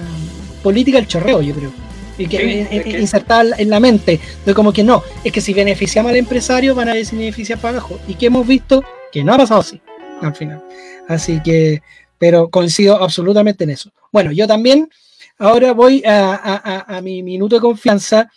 política 0.63 0.99
del 0.99 1.07
chorreo, 1.07 1.41
yo 1.41 1.55
creo. 1.55 1.73
Y 2.19 2.27
que, 2.27 2.97
insertar 3.01 3.47
en 3.57 3.71
la 3.71 3.81
mente. 3.81 4.21
De 4.45 4.55
como 4.55 4.73
que 4.73 4.85
no, 4.85 5.03
es 5.25 5.33
que 5.33 5.41
si 5.41 5.55
beneficiamos 5.55 6.11
al 6.11 6.17
empresario 6.17 6.75
van 6.75 6.91
a 6.91 6.95
beneficiar 6.95 7.59
para 7.59 7.79
abajo. 7.79 7.99
Y 8.07 8.15
que 8.15 8.27
hemos 8.27 8.47
visto 8.47 8.85
que 9.11 9.25
no 9.25 9.33
ha 9.33 9.39
pasado 9.39 9.61
así, 9.61 9.81
al 10.21 10.35
final. 10.35 10.63
Así 11.09 11.41
que, 11.43 11.83
pero 12.19 12.51
coincido 12.51 13.03
absolutamente 13.03 13.65
en 13.65 13.71
eso. 13.71 13.91
Bueno, 14.13 14.33
yo 14.33 14.47
también 14.47 14.91
ahora 15.39 15.73
voy 15.73 16.03
a, 16.07 17.01
mi 17.03 17.23
minuto 17.23 17.57
de 17.57 17.61
confianza 17.61 18.31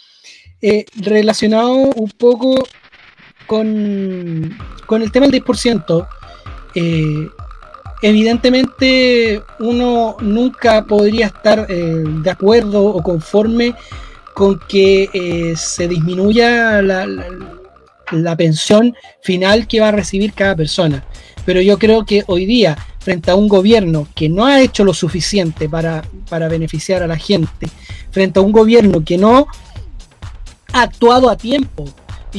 eh, 0.61 0.85
relacionado 0.95 1.73
un 1.73 2.09
poco 2.17 2.65
con, 3.47 4.57
con 4.85 5.01
el 5.01 5.11
tema 5.11 5.27
del 5.27 5.43
10%, 5.43 6.07
eh, 6.75 7.29
evidentemente 8.01 9.41
uno 9.59 10.17
nunca 10.21 10.85
podría 10.85 11.27
estar 11.27 11.65
eh, 11.69 12.03
de 12.05 12.29
acuerdo 12.29 12.83
o 12.85 13.01
conforme 13.01 13.73
con 14.33 14.59
que 14.67 15.09
eh, 15.13 15.55
se 15.55 15.87
disminuya 15.87 16.81
la, 16.81 17.07
la, 18.11 18.35
pensión 18.35 18.93
final 19.21 19.65
que 19.65 19.79
va 19.79 19.87
a 19.87 19.91
recibir 19.93 20.33
cada 20.33 20.55
persona. 20.55 21.05
Pero 21.45 21.61
yo 21.61 21.79
creo 21.79 22.05
que 22.05 22.23
hoy 22.27 22.45
día, 22.45 22.77
frente 22.99 23.31
a 23.31 23.35
un 23.35 23.47
gobierno 23.47 24.07
que 24.13 24.27
no 24.27 24.45
ha 24.45 24.61
hecho 24.61 24.83
lo 24.83 24.93
suficiente 24.93 25.69
para, 25.69 26.03
para 26.29 26.49
beneficiar 26.49 27.01
a 27.01 27.07
la 27.07 27.17
gente, 27.17 27.69
frente 28.11 28.39
a 28.39 28.41
un 28.41 28.51
gobierno 28.51 29.05
que 29.05 29.17
no 29.17 29.47
ha 30.73 30.81
actuado 30.81 31.29
a 31.29 31.37
tiempo 31.37 31.85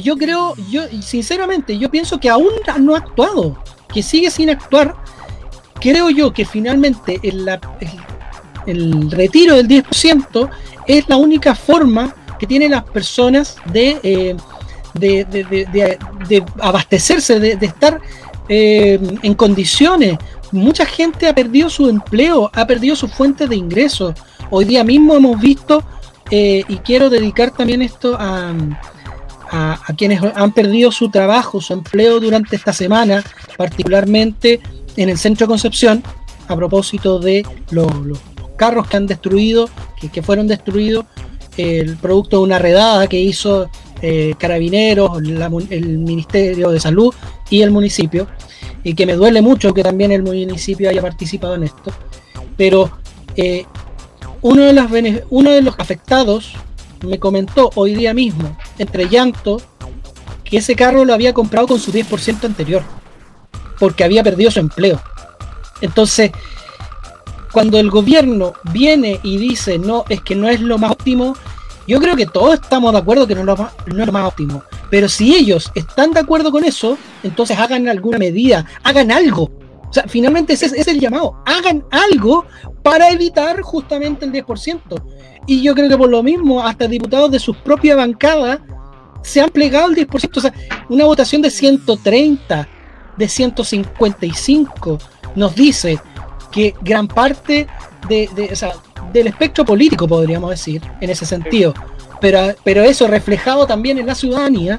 yo 0.02 0.16
creo, 0.16 0.54
yo 0.70 0.82
sinceramente, 1.00 1.78
yo 1.78 1.90
pienso 1.90 2.18
que 2.18 2.28
aún 2.28 2.50
no 2.80 2.94
ha 2.94 2.98
actuado, 2.98 3.56
que 3.92 4.02
sigue 4.02 4.30
sin 4.30 4.50
actuar. 4.50 4.96
Creo 5.80 6.10
yo 6.10 6.32
que 6.32 6.44
finalmente 6.44 7.20
el, 7.22 9.10
retiro 9.10 9.56
del 9.56 9.68
10% 9.68 10.50
es 10.86 11.08
la 11.08 11.16
única 11.16 11.54
forma 11.54 12.14
que 12.38 12.46
tienen 12.46 12.72
las 12.72 12.84
personas 12.84 13.56
de, 13.72 13.98
eh, 14.02 14.36
abastecerse, 16.60 17.38
de, 17.38 17.66
estar 17.66 18.00
eh, 18.48 18.98
en 19.22 19.34
condiciones. 19.34 20.18
Mucha 20.52 20.86
gente 20.86 21.28
ha 21.28 21.34
perdido 21.34 21.68
su 21.68 21.88
empleo, 21.88 22.50
ha 22.54 22.66
perdido 22.66 22.96
su 22.96 23.08
fuente 23.08 23.46
de 23.46 23.56
ingresos. 23.56 24.14
Hoy 24.50 24.64
día 24.64 24.84
mismo 24.84 25.14
hemos 25.14 25.40
visto, 25.40 25.82
eh, 26.30 26.64
y 26.68 26.76
quiero 26.78 27.10
dedicar 27.10 27.50
también 27.50 27.82
esto 27.82 28.16
a, 28.18 28.52
a, 29.50 29.78
quienes 29.96 30.20
han 30.22 30.52
perdido 30.52 30.90
su 30.92 31.10
trabajo, 31.10 31.60
su 31.60 31.72
empleo 31.72 32.20
durante 32.20 32.56
esta 32.56 32.72
semana, 32.72 33.24
particularmente 33.56 34.60
en 34.96 35.08
el 35.08 35.18
centro 35.18 35.46
de 35.46 35.50
Concepción, 35.50 36.02
a 36.48 36.56
propósito 36.56 37.18
de 37.18 37.44
los, 37.70 37.88
carros 38.56 38.88
que 38.88 38.96
han 38.96 39.06
destruido, 39.06 39.68
que, 40.12 40.22
fueron 40.22 40.46
destruidos, 40.46 41.04
el 41.56 41.96
producto 41.96 42.38
de 42.38 42.42
una 42.42 42.58
redada 42.58 43.06
que 43.06 43.20
hizo 43.20 43.68
eh, 44.02 44.34
Carabineros, 44.38 45.18
el 45.70 45.98
Ministerio 45.98 46.70
de 46.70 46.80
Salud 46.80 47.14
y 47.50 47.62
el 47.62 47.70
municipio, 47.70 48.26
y 48.82 48.94
que 48.94 49.06
me 49.06 49.14
duele 49.14 49.42
mucho 49.42 49.74
que 49.74 49.82
también 49.82 50.12
el 50.12 50.22
municipio 50.22 50.88
haya 50.88 51.02
participado 51.02 51.54
en 51.54 51.64
esto, 51.64 51.92
pero 52.56 52.90
eh, 53.36 53.66
uno, 54.42 54.64
de 54.64 55.24
uno 55.30 55.50
de 55.50 55.62
los 55.62 55.74
afectados 55.78 56.54
me 57.02 57.18
comentó 57.18 57.70
hoy 57.74 57.94
día 57.94 58.14
mismo, 58.14 58.56
entre 58.78 59.08
llanto, 59.08 59.60
que 60.44 60.58
ese 60.58 60.76
carro 60.76 61.04
lo 61.04 61.12
había 61.12 61.34
comprado 61.34 61.66
con 61.66 61.80
su 61.80 61.92
10% 61.92 62.44
anterior, 62.44 62.82
porque 63.78 64.04
había 64.04 64.22
perdido 64.22 64.50
su 64.50 64.60
empleo. 64.60 65.00
Entonces, 65.80 66.30
cuando 67.52 67.78
el 67.78 67.90
gobierno 67.90 68.54
viene 68.72 69.20
y 69.22 69.38
dice, 69.38 69.78
no, 69.78 70.04
es 70.08 70.20
que 70.20 70.34
no 70.34 70.48
es 70.48 70.60
lo 70.60 70.78
más 70.78 70.92
óptimo, 70.92 71.36
yo 71.86 72.00
creo 72.00 72.16
que 72.16 72.26
todos 72.26 72.54
estamos 72.54 72.92
de 72.92 72.98
acuerdo 72.98 73.26
que 73.26 73.34
no 73.34 73.40
es 73.40 73.46
lo 73.46 73.56
más, 73.56 73.72
no 73.86 74.02
es 74.02 74.12
más 74.12 74.28
óptimo. 74.28 74.62
Pero 74.90 75.08
si 75.08 75.34
ellos 75.34 75.70
están 75.74 76.12
de 76.12 76.20
acuerdo 76.20 76.50
con 76.50 76.64
eso, 76.64 76.98
entonces 77.22 77.58
hagan 77.58 77.88
alguna 77.88 78.18
medida, 78.18 78.66
hagan 78.82 79.10
algo. 79.10 79.50
O 79.88 79.92
sea, 79.92 80.04
finalmente 80.08 80.54
ese 80.54 80.66
es 80.66 80.88
el 80.88 80.98
llamado. 80.98 81.42
Hagan 81.46 81.84
algo 81.90 82.44
para 82.82 83.10
evitar 83.10 83.62
justamente 83.62 84.24
el 84.24 84.32
10%. 84.32 84.80
Y 85.46 85.62
yo 85.62 85.74
creo 85.74 85.88
que 85.88 85.96
por 85.96 86.10
lo 86.10 86.22
mismo, 86.22 86.62
hasta 86.62 86.88
diputados 86.88 87.30
de 87.30 87.38
su 87.38 87.54
propia 87.54 87.96
bancada 87.96 88.60
se 89.22 89.40
han 89.40 89.50
plegado 89.50 89.90
el 89.90 89.96
10%. 89.96 90.36
O 90.36 90.40
sea, 90.40 90.52
una 90.88 91.04
votación 91.04 91.42
de 91.42 91.50
130, 91.50 92.68
de 93.16 93.28
155, 93.28 94.98
nos 95.34 95.54
dice 95.54 95.98
que 96.50 96.74
gran 96.80 97.06
parte 97.06 97.66
de, 98.08 98.28
del 99.12 99.26
espectro 99.26 99.64
político, 99.64 100.08
podríamos 100.08 100.50
decir, 100.50 100.82
en 101.00 101.10
ese 101.10 101.26
sentido, 101.26 101.74
pero, 102.20 102.54
pero 102.64 102.82
eso 102.82 103.06
reflejado 103.06 103.66
también 103.66 103.98
en 103.98 104.06
la 104.06 104.14
ciudadanía, 104.14 104.78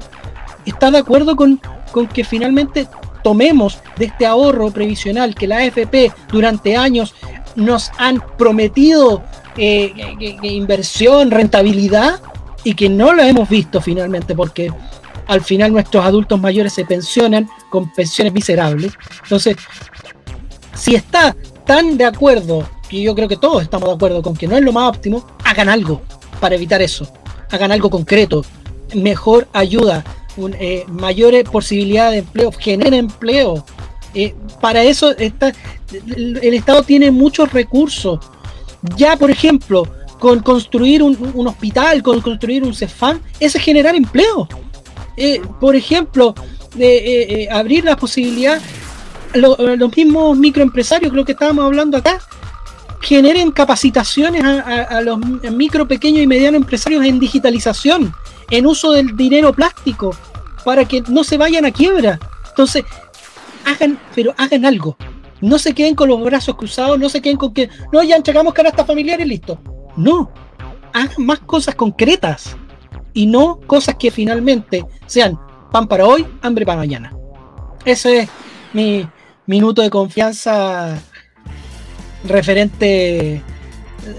está 0.66 0.90
de 0.90 0.98
acuerdo 0.98 1.36
con, 1.36 1.60
con 1.92 2.06
que 2.06 2.24
finalmente 2.24 2.88
tomemos 3.22 3.78
de 3.96 4.06
este 4.06 4.26
ahorro 4.26 4.70
previsional 4.70 5.34
que 5.34 5.46
la 5.46 5.58
AFP 5.58 6.12
durante 6.30 6.76
años 6.76 7.14
nos 7.56 7.90
han 7.98 8.22
prometido 8.36 9.22
eh, 9.56 10.36
inversión, 10.42 11.30
rentabilidad, 11.30 12.20
y 12.64 12.74
que 12.74 12.88
no 12.88 13.12
lo 13.12 13.22
hemos 13.22 13.48
visto 13.48 13.80
finalmente, 13.80 14.34
porque 14.34 14.72
al 15.26 15.42
final 15.42 15.72
nuestros 15.72 16.04
adultos 16.04 16.40
mayores 16.40 16.72
se 16.72 16.84
pensionan 16.84 17.48
con 17.70 17.92
pensiones 17.92 18.32
miserables. 18.32 18.92
Entonces, 19.22 19.56
si 20.74 20.94
está 20.94 21.36
tan 21.64 21.96
de 21.96 22.04
acuerdo, 22.04 22.68
y 22.90 23.02
yo 23.02 23.14
creo 23.14 23.28
que 23.28 23.36
todos 23.36 23.62
estamos 23.62 23.88
de 23.88 23.94
acuerdo 23.94 24.22
con 24.22 24.36
que 24.36 24.46
no 24.46 24.56
es 24.56 24.62
lo 24.62 24.72
más 24.72 24.88
óptimo, 24.88 25.26
hagan 25.44 25.68
algo 25.68 26.02
para 26.40 26.54
evitar 26.54 26.80
eso. 26.80 27.06
Hagan 27.50 27.72
algo 27.72 27.90
concreto, 27.90 28.44
mejor 28.94 29.48
ayuda, 29.52 30.04
eh, 30.58 30.84
mayores 30.88 31.44
posibilidades 31.44 32.12
de 32.12 32.18
empleo, 32.18 32.52
generen 32.52 32.94
empleo. 32.94 33.64
Eh, 34.14 34.34
para 34.60 34.82
eso 34.82 35.16
está, 35.16 35.52
el 35.92 36.54
Estado 36.54 36.82
tiene 36.82 37.10
muchos 37.10 37.52
recursos. 37.52 38.20
Ya, 38.96 39.16
por 39.16 39.30
ejemplo, 39.30 39.86
con 40.18 40.40
construir 40.40 41.02
un, 41.02 41.46
hospital, 41.46 42.02
con 42.02 42.20
construir 42.20 42.64
un 42.64 42.74
CEFAM, 42.74 43.20
es 43.40 43.54
generar 43.54 43.94
empleo. 43.94 44.48
Eh, 45.16 45.40
por 45.60 45.76
ejemplo, 45.76 46.34
de 46.74 47.48
abrir 47.50 47.84
la 47.84 47.96
posibilidad, 47.96 48.60
los 49.34 49.96
mismos 49.96 50.36
microempresarios, 50.36 51.12
lo 51.12 51.24
que 51.24 51.32
estábamos 51.32 51.64
hablando 51.64 51.96
acá, 51.96 52.20
generen 53.00 53.50
capacitaciones 53.52 54.42
a, 54.44 55.00
los 55.00 55.18
micro, 55.52 55.86
pequeños 55.86 56.22
y 56.22 56.26
medianos 56.26 56.60
empresarios 56.60 57.04
en 57.04 57.18
digitalización, 57.18 58.12
en 58.50 58.66
uso 58.66 58.92
del 58.92 59.16
dinero 59.16 59.52
plástico, 59.52 60.16
para 60.64 60.84
que 60.84 61.02
no 61.08 61.24
se 61.24 61.36
vayan 61.36 61.64
a 61.64 61.70
quiebra. 61.70 62.18
Entonces, 62.48 62.84
hagan, 63.64 63.98
pero 64.14 64.34
hagan 64.36 64.64
algo. 64.64 64.96
No 65.40 65.58
se 65.58 65.74
queden 65.74 65.94
con 65.94 66.08
los 66.08 66.22
brazos 66.22 66.56
cruzados, 66.56 66.98
no 66.98 67.08
se 67.08 67.20
queden 67.20 67.36
con 67.36 67.52
que, 67.54 67.68
no, 67.92 68.02
ya 68.02 68.16
entregamos 68.16 68.54
canastas 68.54 68.86
familiares 68.86 69.26
y 69.26 69.28
listo. 69.28 69.58
No, 69.96 70.30
hagan 70.92 71.24
más 71.24 71.40
cosas 71.40 71.74
concretas 71.74 72.56
y 73.12 73.26
no 73.26 73.60
cosas 73.66 73.96
que 73.96 74.10
finalmente 74.10 74.84
sean 75.06 75.38
pan 75.70 75.86
para 75.86 76.06
hoy, 76.06 76.26
hambre 76.42 76.64
para 76.64 76.78
mañana. 76.78 77.12
Ese 77.84 78.20
es 78.20 78.28
mi 78.72 79.08
minuto 79.46 79.82
de 79.82 79.90
confianza 79.90 80.98
referente 82.24 83.42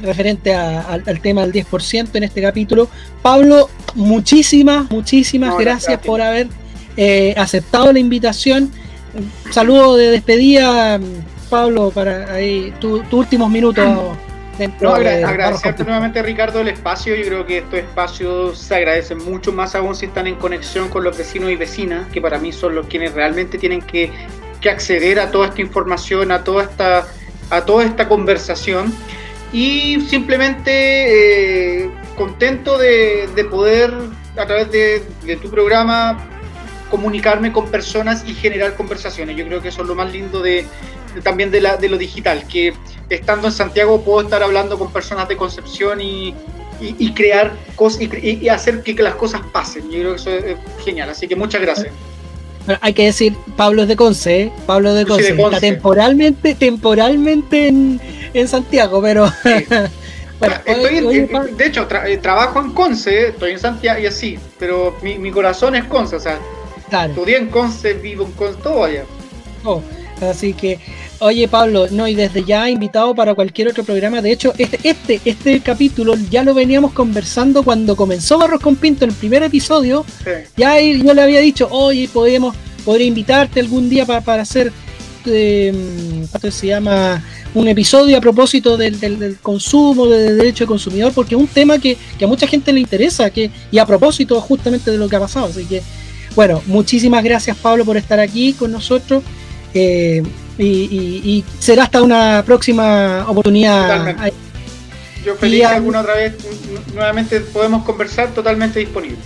referente 0.02 0.54
al 0.54 1.22
tema 1.22 1.46
del 1.46 1.66
10% 1.66 2.10
en 2.14 2.24
este 2.24 2.41
capítulo. 2.41 2.90
Pablo, 3.22 3.70
muchísimas, 3.96 4.90
muchísimas 4.91 5.58
gracias, 5.58 6.00
por 6.00 6.22
haber 6.22 6.48
eh, 6.98 7.34
aceptado 7.38 7.91
la 7.91 8.00
invitación. 8.00 8.72
Saludo 9.52 9.98
de 9.98 10.11
despedida, 10.11 10.99
Pablo, 11.49 11.91
para 11.91 12.31
ahí 12.34 12.73
tus 12.80 13.02
últimos 13.11 13.49
minutos. 13.49 13.86
No, 14.81 14.94
agradecerte 14.94 15.86
nuevamente 15.86 16.22
Ricardo 16.22 16.60
el 16.60 16.68
espacio, 16.68 17.15
yo 17.15 17.26
creo 17.26 17.45
que 17.45 17.60
estos 17.60 17.80
espacios 17.80 18.60
se 18.60 18.76
agradecen 18.76 19.18
mucho 19.19 19.53
más 19.53 19.73
aún 19.73 19.95
si 19.95 20.07
están 20.07 20.27
en 20.27 20.36
conexión 20.36 20.90
con 20.90 21.03
los 21.06 21.18
vecinos 21.18 21.49
y 21.49 21.56
vecinas, 21.56 22.07
que 22.11 22.19
para 22.19 22.40
mí 22.40 22.52
son 22.52 22.76
los 22.76 22.88
quienes 22.88 23.14
realmente 23.14 23.57
tienen 23.57 23.81
que, 23.81 24.11
que 24.60 24.69
acceder 24.69 25.19
a 25.19 25.31
toda 25.31 25.48
esta 25.48 25.61
información, 25.61 26.34
a 26.34 26.44
toda 26.44 26.64
esta 26.64 27.07
a 27.49 27.65
toda 27.65 27.84
esta 27.86 28.07
conversación 28.07 28.94
y 29.52 30.02
simplemente 30.02 31.84
eh, 31.84 31.91
contento 32.15 32.77
de, 32.77 33.27
poder 33.49 33.91
a 34.38 34.45
través 34.45 34.72
de, 34.72 35.36
tu 35.38 35.49
programa 35.49 36.28
comunicarme 36.90 37.52
con 37.52 37.70
personas 37.70 38.24
y 38.28 38.34
generar 38.34 38.76
conversaciones. 38.76 39.38
Yo 39.38 39.45
creo 39.45 39.61
que 39.61 39.70
eso 39.70 39.82
es 39.82 39.88
lo 39.88 39.95
más 39.95 40.11
lindo 40.11 40.41
de, 40.41 40.66
también 41.24 41.52
de, 41.52 41.61
la, 41.61 41.78
de 41.78 41.90
lo 41.90 41.98
digital, 41.98 42.45
que 42.48 42.74
estando 43.10 43.48
en 43.48 43.53
Santiago 43.53 44.02
puedo 44.02 44.22
estar 44.22 44.44
hablando 44.44 44.78
con 44.78 44.91
personas 44.91 45.28
de 45.28 45.38
Concepción 45.38 45.99
y, 46.02 46.34
crear 47.14 47.52
cosas 47.76 48.02
y, 48.02 48.48
hacer 48.49 48.84
que, 48.84 48.94
las 48.94 49.16
cosas 49.16 49.41
pasen. 49.52 49.90
Yo 49.90 49.99
creo 49.99 50.16
que 50.16 50.22
eso 50.22 50.30
es 50.32 50.57
genial. 50.84 51.10
Así 51.10 51.28
que 51.28 51.36
muchas 51.36 51.61
gracias 51.61 51.94
hay 52.82 52.94
que 52.94 53.06
decir, 53.06 53.36
Pablo 53.56 53.84
es 53.84 53.88
de 53.88 53.95
Conce, 53.95 54.41
¿eh? 54.41 54.52
Pablo 54.66 54.94
de 54.94 55.06
Conce, 55.06 55.30
está 55.30 55.60
temporalmente, 55.60 56.56
temporalmente 56.56 57.68
en, 57.68 58.48
Santiago, 58.48 59.02
pero 59.02 59.32
bueno, 60.40 60.56
de 61.57 61.66
hecho, 61.66 61.88
eh, 62.06 62.18
trabajo 62.18 62.60
en 62.61 62.72
Conce, 62.72 63.30
estoy 63.30 63.52
en 63.52 63.60
Santiago 63.60 63.99
y 63.99 64.06
así, 64.06 64.40
pero 64.57 64.98
mi, 65.02 65.32
corazón 65.32 65.76
es 65.76 65.86
Conce, 65.86 66.16
o 66.18 66.20
sea, 66.20 66.40
estudié 66.91 67.38
en 67.38 67.48
Conce, 67.48 67.94
vivo 67.94 68.26
en 68.26 68.32
Conce, 68.34 68.60
todo 68.61 68.84
allá. 68.84 69.06
Oh, 69.64 69.82
así 70.22 70.53
que 70.53 70.80
Oye 71.22 71.49
Pablo, 71.49 71.88
no, 71.91 72.07
y 72.07 72.16
desde 72.16 72.45
ya 72.45 72.70
invitado 72.70 73.14
para 73.14 73.36
cualquier 73.36 73.68
otro 73.68 73.84
programa. 73.84 74.22
De 74.22 74.32
hecho, 74.32 74.53
este, 74.57 74.80
este, 74.84 75.20
este 75.26 75.60
capítulo 75.60 76.16
ya 76.30 76.44
lo 76.44 76.53
veníamos 76.53 76.94
conversando 76.94 77.64
cuando 77.64 77.98
comenzó 77.98 78.38
Barros 78.38 78.61
con 78.61 78.78
Pinto 78.78 79.03
en 79.03 79.11
el 79.11 79.18
primer 79.18 79.44
episodio. 79.44 80.06
Ya 80.56 80.80
yo 80.80 81.14
le 81.14 81.22
había 81.22 81.41
dicho, 81.41 81.68
oye, 81.72 82.07
podemos, 82.07 82.56
podría 82.86 83.07
invitarte 83.07 83.60
algún 83.60 83.90
día 83.90 84.06
para, 84.06 84.41
hacer 84.41 84.72
eh, 85.26 85.74
se 86.49 86.68
llama? 86.68 87.22
un 87.53 87.68
episodio 87.68 88.18
a 88.18 88.22
propósito 88.22 88.78
del, 88.78 89.38
consumo, 89.41 90.06
del 90.06 90.38
derecho 90.38 90.64
de 90.64 90.68
consumidor, 90.68 91.11
porque 91.14 91.36
es 91.36 91.41
un 91.41 91.48
tema 91.48 91.80
que, 91.80 91.98
a 92.22 92.28
mucha 92.28 92.48
gente 92.48 92.72
le 92.72 92.80
interesa, 92.80 93.30
que, 93.30 93.52
y 93.72 93.78
a 93.78 93.86
propósito 93.86 94.40
justamente 94.40 94.91
de 94.91 94.98
lo 94.98 95.10
que 95.10 95.18
ha 95.18 95.20
pasado. 95.20 95.48
Así 95.48 95.66
que, 95.66 95.82
bueno, 96.40 96.64
muchísimas 96.68 97.22
gracias 97.22 97.57
Pablo 97.57 97.84
por 97.84 97.98
estar 97.98 98.18
aquí 98.18 98.53
con 98.53 98.72
nosotros. 98.72 99.22
Eh, 99.74 100.24
y, 100.57 101.44
será 101.60 101.84
hasta 101.84 102.02
una 102.02 102.44
próxima 102.45 103.26
oportunidad. 103.28 104.16
Yo 105.26 105.36
feliz 105.36 105.66
alguna 105.66 105.99
otra 105.99 106.16
vez 106.16 106.36
nuevamente 106.94 107.41
podemos 107.41 107.84
conversar 107.84 108.34
totalmente 108.34 108.80
disponible. 108.80 109.18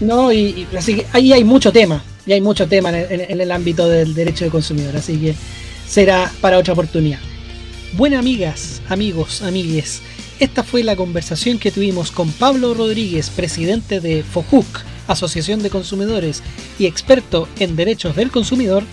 No, 0.00 0.32
y, 0.32 0.66
así 0.76 0.96
que 0.96 1.06
ahí 1.12 1.32
hay 1.32 1.44
mucho 1.44 1.70
tema, 1.70 2.02
y 2.26 2.32
hay 2.32 2.40
mucho 2.40 2.66
tema 2.66 2.90
en, 2.90 3.40
el 3.40 3.52
ámbito 3.52 3.88
del 3.88 4.12
derecho 4.12 4.44
de 4.44 4.50
consumidor, 4.50 4.96
así 4.96 5.18
que 5.18 5.36
será 5.86 6.32
para 6.40 6.58
otra 6.58 6.72
oportunidad. 6.72 7.20
Buenas 7.92 8.18
amigas, 8.18 8.82
amigos, 8.88 9.40
amigues, 9.42 10.02
esta 10.40 10.64
fue 10.64 10.82
la 10.82 10.96
conversación 10.96 11.60
que 11.60 11.70
tuvimos 11.70 12.10
con 12.10 12.32
Pablo 12.32 12.74
Rodríguez, 12.74 13.30
presidente 13.30 14.00
de 14.00 14.24
FOJUC, 14.24 14.95
Asociación 15.08 15.62
de 15.62 15.70
Consumidores 15.70 16.42
y 16.78 16.86
experto 16.86 17.48
en 17.58 17.76
derechos 17.76 18.16
del 18.16 18.30
consumidor, 18.30 18.84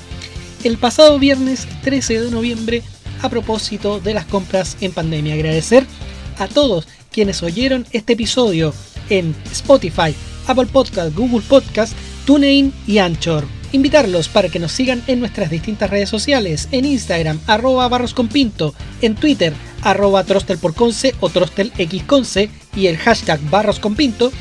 el 0.64 0.77
pasado 0.77 1.19
viernes 1.19 1.68
13 1.84 2.22
de 2.22 2.31
noviembre 2.31 2.84
a 3.22 3.30
propósito 3.30 3.99
de 3.99 4.14
las 4.14 4.26
compras 4.26 4.77
en 4.81 4.91
pandemia. 4.91 5.34
Agradecer 5.34 5.85
a 6.38 6.48
todos 6.48 6.88
quienes 7.11 7.44
oyeron 7.44 7.85
este 7.91 8.14
episodio 8.14 8.73
en 9.10 9.35
Spotify, 9.52 10.14
Apple 10.48 10.68
Podcast, 10.68 11.15
Google 11.15 11.44
Podcast, 11.48 11.94
TuneIn 12.26 12.73
y 12.88 12.98
Anchor. 12.98 13.45
Invitarlos 13.72 14.27
para 14.27 14.49
que 14.49 14.60
nos 14.60 14.72
sigan 14.72 15.02
en 15.07 15.19
nuestras 15.19 15.49
distintas 15.49 15.90
redes 15.90 16.10
sociales, 16.10 16.68
en 16.72 16.85
Instagram, 16.85 17.40
arroba 17.48 17.88
barrosconpinto, 17.88 18.76
en 19.02 19.15
Twitter, 19.15 19.53
arroba 19.81 20.23
trostelporconce 20.23 21.15
o 21.19 21.30
trostelxconce 21.30 22.49
y 22.76 22.88
el 22.88 22.98
hashtag 22.98 23.40
barrosconpinto 23.49 24.31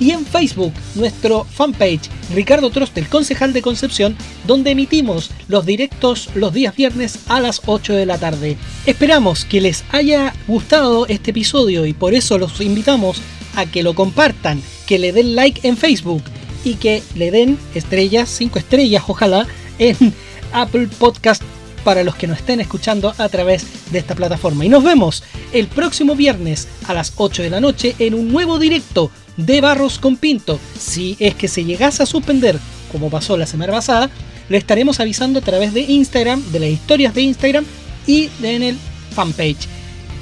y 0.00 0.10
en 0.10 0.26
Facebook, 0.26 0.72
nuestro 0.96 1.44
fanpage 1.44 2.08
Ricardo 2.34 2.70
Trostel, 2.70 3.08
concejal 3.08 3.52
de 3.52 3.62
Concepción, 3.62 4.16
donde 4.46 4.70
emitimos 4.70 5.30
los 5.46 5.66
directos 5.66 6.30
los 6.34 6.52
días 6.52 6.74
viernes 6.74 7.20
a 7.28 7.38
las 7.38 7.60
8 7.66 7.92
de 7.92 8.06
la 8.06 8.18
tarde. 8.18 8.56
Esperamos 8.86 9.44
que 9.44 9.60
les 9.60 9.84
haya 9.92 10.34
gustado 10.48 11.06
este 11.06 11.30
episodio 11.30 11.86
y 11.86 11.92
por 11.92 12.14
eso 12.14 12.38
los 12.38 12.60
invitamos 12.60 13.20
a 13.54 13.66
que 13.66 13.82
lo 13.82 13.94
compartan, 13.94 14.62
que 14.86 14.98
le 14.98 15.12
den 15.12 15.36
like 15.36 15.68
en 15.68 15.76
Facebook 15.76 16.22
y 16.64 16.74
que 16.74 17.02
le 17.14 17.30
den 17.30 17.58
estrellas, 17.74 18.30
5 18.30 18.58
estrellas 18.58 19.04
ojalá, 19.06 19.46
en 19.78 20.14
Apple 20.52 20.88
Podcast 20.98 21.42
para 21.84 22.04
los 22.04 22.14
que 22.14 22.26
nos 22.26 22.38
estén 22.38 22.60
escuchando 22.60 23.14
a 23.16 23.28
través 23.28 23.66
de 23.90 23.98
esta 23.98 24.14
plataforma. 24.14 24.64
Y 24.64 24.68
nos 24.68 24.84
vemos 24.84 25.22
el 25.52 25.66
próximo 25.66 26.14
viernes 26.14 26.68
a 26.86 26.94
las 26.94 27.12
8 27.16 27.42
de 27.42 27.50
la 27.50 27.60
noche 27.60 27.96
en 27.98 28.14
un 28.14 28.30
nuevo 28.30 28.58
directo 28.58 29.10
de 29.46 29.60
Barros 29.60 29.98
con 29.98 30.16
Pinto. 30.16 30.58
Si 30.78 31.16
es 31.18 31.34
que 31.34 31.48
se 31.48 31.64
llegase 31.64 32.02
a 32.02 32.06
suspender, 32.06 32.58
como 32.92 33.10
pasó 33.10 33.36
la 33.36 33.46
semana 33.46 33.72
pasada, 33.72 34.10
le 34.48 34.58
estaremos 34.58 35.00
avisando 35.00 35.38
a 35.38 35.42
través 35.42 35.72
de 35.72 35.80
Instagram, 35.80 36.42
de 36.52 36.60
las 36.60 36.70
historias 36.70 37.14
de 37.14 37.22
Instagram 37.22 37.64
y 38.06 38.28
en 38.42 38.62
el 38.62 38.76
fanpage. 39.14 39.68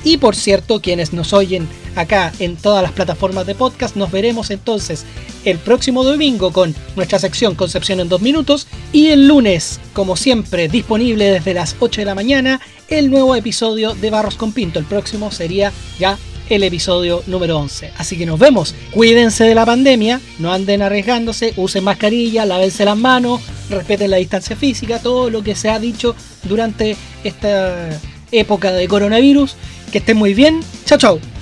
Y 0.05 0.19
por 0.19 0.37
cierto, 0.37 0.81
quienes 0.81 1.13
nos 1.13 1.33
oyen 1.33 1.69
acá 1.97 2.33
en 2.39 2.57
todas 2.57 2.83
las 2.83 2.93
plataformas 2.93 3.47
de 3.47 3.55
podcast, 3.55 3.97
nos 3.97 4.13
veremos 4.13 4.51
entonces 4.51 5.05
el 5.45 5.59
próximo 5.59 6.05
domingo 6.05 6.53
con 6.53 6.75
nuestra 6.95 7.19
sección 7.19 7.55
Concepción 7.55 8.01
en 8.01 8.09
dos 8.09 8.21
minutos 8.21 8.69
y 8.93 9.09
el 9.09 9.27
lunes, 9.27 9.81
como 9.95 10.17
siempre, 10.17 10.69
disponible 10.69 11.31
desde 11.31 11.55
las 11.55 11.75
8 11.79 12.03
de 12.03 12.05
la 12.05 12.15
mañana, 12.15 12.61
el 12.89 13.11
nuevo 13.11 13.35
episodio 13.35 13.95
de 13.95 14.11
Barros 14.11 14.37
con 14.37 14.53
Pinto. 14.53 14.79
El 14.79 14.85
próximo 14.85 15.31
sería 15.31 15.73
ya 15.99 16.19
el 16.49 16.63
episodio 16.63 17.23
número 17.27 17.59
11. 17.59 17.93
Así 17.97 18.17
que 18.17 18.27
nos 18.27 18.39
vemos. 18.39 18.75
Cuídense 18.91 19.45
de 19.45 19.55
la 19.55 19.67
pandemia, 19.67 20.21
no 20.39 20.53
anden 20.53 20.83
arriesgándose, 20.83 21.53
usen 21.57 21.85
mascarilla, 21.85 22.47
lávense 22.47 22.85
las 22.85 22.97
manos, 22.97 23.41
respeten 23.71 24.11
la 24.11 24.17
distancia 24.17 24.57
física, 24.57 25.01
todo 25.01 25.31
lo 25.31 25.43
que 25.43 25.55
se 25.55 25.71
ha 25.71 25.79
dicho 25.79 26.15
durante 26.45 26.97
esta 27.25 27.89
época 28.33 28.73
de 28.73 28.89
coronavirus. 28.89 29.57
Que 29.93 29.99
estén 29.99 30.17
muy 30.17 30.35
bien. 30.35 30.61
Chao, 30.85 30.99
chao. 30.99 31.38